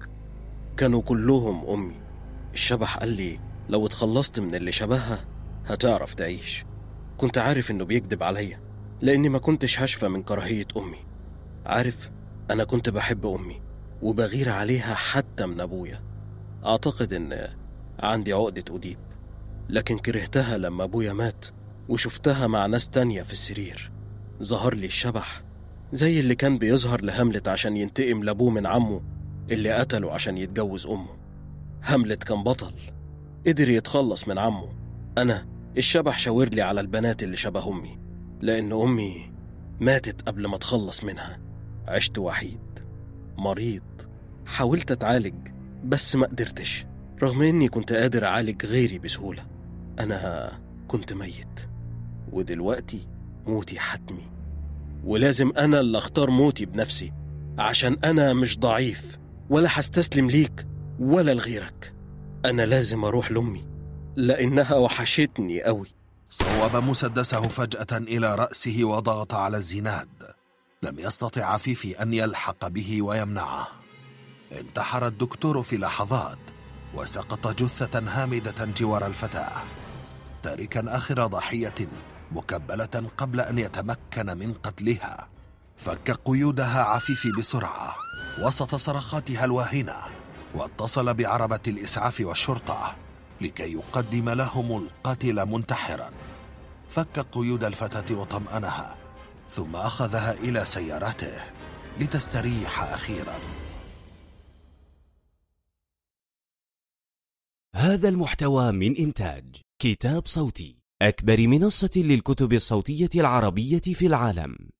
كانوا 0.77 1.01
كلهم 1.01 1.69
أمي. 1.69 1.95
الشبح 2.53 2.97
قال 2.97 3.09
لي 3.09 3.39
لو 3.69 3.85
اتخلصت 3.85 4.39
من 4.39 4.55
اللي 4.55 4.71
شبهها 4.71 5.25
هتعرف 5.65 6.13
تعيش. 6.13 6.65
كنت 7.17 7.37
عارف 7.37 7.71
إنه 7.71 7.85
بيكذب 7.85 8.23
عليا 8.23 8.59
لأني 9.01 9.29
ما 9.29 9.39
كنتش 9.39 9.79
هشفى 9.79 10.07
من 10.07 10.23
كراهية 10.23 10.67
أمي. 10.77 10.97
عارف 11.65 12.09
أنا 12.51 12.63
كنت 12.63 12.89
بحب 12.89 13.25
أمي 13.25 13.61
وبغير 14.01 14.49
عليها 14.49 14.95
حتى 14.95 15.45
من 15.45 15.61
أبويا. 15.61 16.01
أعتقد 16.65 17.13
إن 17.13 17.47
عندي 17.99 18.33
عقدة 18.33 18.75
أديب 18.75 18.99
لكن 19.69 19.97
كرهتها 19.97 20.57
لما 20.57 20.83
أبويا 20.83 21.13
مات 21.13 21.45
وشفتها 21.89 22.47
مع 22.47 22.65
ناس 22.65 22.89
تانية 22.89 23.21
في 23.21 23.33
السرير. 23.33 23.91
ظهر 24.43 24.75
لي 24.75 24.85
الشبح 24.85 25.41
زي 25.93 26.19
اللي 26.19 26.35
كان 26.35 26.57
بيظهر 26.57 27.01
لهملت 27.01 27.47
عشان 27.47 27.77
ينتقم 27.77 28.23
لأبوه 28.23 28.49
من 28.49 28.65
عمه 28.65 29.01
اللي 29.51 29.71
قتله 29.71 30.11
عشان 30.11 30.37
يتجوز 30.37 30.87
أمه. 30.87 31.15
هاملت 31.83 32.23
كان 32.23 32.43
بطل. 32.43 32.73
قدر 33.47 33.69
يتخلص 33.69 34.27
من 34.27 34.37
عمه. 34.37 34.69
أنا 35.17 35.45
الشبح 35.77 36.19
شاور 36.19 36.49
لي 36.49 36.61
على 36.61 36.81
البنات 36.81 37.23
اللي 37.23 37.35
شبه 37.35 37.69
أمي 37.69 37.99
لأن 38.41 38.71
أمي 38.71 39.31
ماتت 39.79 40.21
قبل 40.21 40.47
ما 40.47 40.55
أتخلص 40.55 41.03
منها. 41.03 41.39
عشت 41.87 42.17
وحيد 42.17 42.59
مريض 43.37 43.83
حاولت 44.45 44.91
أتعالج 44.91 45.35
بس 45.83 46.15
ما 46.15 46.27
قدرتش 46.27 46.85
رغم 47.23 47.41
إني 47.41 47.67
كنت 47.67 47.93
قادر 47.93 48.25
أعالج 48.25 48.65
غيري 48.65 48.99
بسهولة. 48.99 49.45
أنا 49.99 50.51
كنت 50.87 51.13
ميت 51.13 51.69
ودلوقتي 52.31 53.07
موتي 53.47 53.79
حتمي. 53.79 54.31
ولازم 55.03 55.51
أنا 55.57 55.79
اللي 55.79 55.97
أختار 55.97 56.29
موتي 56.29 56.65
بنفسي 56.65 57.13
عشان 57.59 57.97
أنا 58.03 58.33
مش 58.33 58.59
ضعيف 58.59 59.17
ولا 59.49 59.69
هستسلم 59.71 60.29
ليك 60.29 60.67
ولا 60.99 61.33
لغيرك. 61.33 61.94
أنا 62.49 62.65
لازم 62.65 63.05
أروح 63.05 63.31
لأمي 63.31 63.65
لأنها 64.15 64.75
وحشتني 64.75 65.63
قوي 65.63 65.87
صوب 66.29 66.75
مسدسه 66.75 67.41
فجأة 67.41 67.97
إلى 67.97 68.35
رأسه 68.35 68.79
وضغط 68.83 69.33
على 69.33 69.57
الزناد. 69.57 70.07
لم 70.83 70.99
يستطع 70.99 71.45
عفيفي 71.45 72.01
أن 72.01 72.13
يلحق 72.13 72.67
به 72.67 73.01
ويمنعه. 73.01 73.67
انتحر 74.51 75.07
الدكتور 75.07 75.63
في 75.63 75.77
لحظات 75.77 76.37
وسقط 76.93 77.47
جثة 77.47 77.99
هامدة 77.99 78.65
جوار 78.65 79.07
الفتاة. 79.07 79.51
تاركا 80.43 80.97
آخر 80.97 81.25
ضحية 81.27 81.75
مكبلة 82.31 83.09
قبل 83.17 83.41
أن 83.41 83.59
يتمكن 83.59 84.37
من 84.37 84.53
قتلها. 84.53 85.29
فك 85.77 86.19
قيودها 86.25 86.83
عفيفي 86.83 87.31
بسرعة. 87.37 87.95
وسط 88.41 88.75
صرخاتها 88.75 89.45
الواهنة 89.45 89.95
واتصل 90.55 91.13
بعربة 91.13 91.59
الإسعاف 91.67 92.21
والشرطة 92.21 92.95
لكي 93.41 93.73
يقدم 93.73 94.29
لهم 94.29 94.77
القاتل 94.77 95.45
منتحرا. 95.45 96.11
فك 96.89 97.19
قيود 97.19 97.63
الفتاة 97.63 98.15
وطمأنها 98.15 98.97
ثم 99.49 99.75
أخذها 99.75 100.33
إلى 100.33 100.65
سيارته 100.65 101.43
لتستريح 101.99 102.83
أخيرا. 102.83 103.35
هذا 107.75 108.09
المحتوى 108.09 108.71
من 108.71 108.95
إنتاج 108.97 109.55
كتاب 109.79 110.27
صوتي 110.27 110.77
أكبر 111.01 111.47
منصة 111.47 111.89
للكتب 111.95 112.53
الصوتية 112.53 113.09
العربية 113.15 113.79
في 113.79 114.05
العالم. 114.05 114.74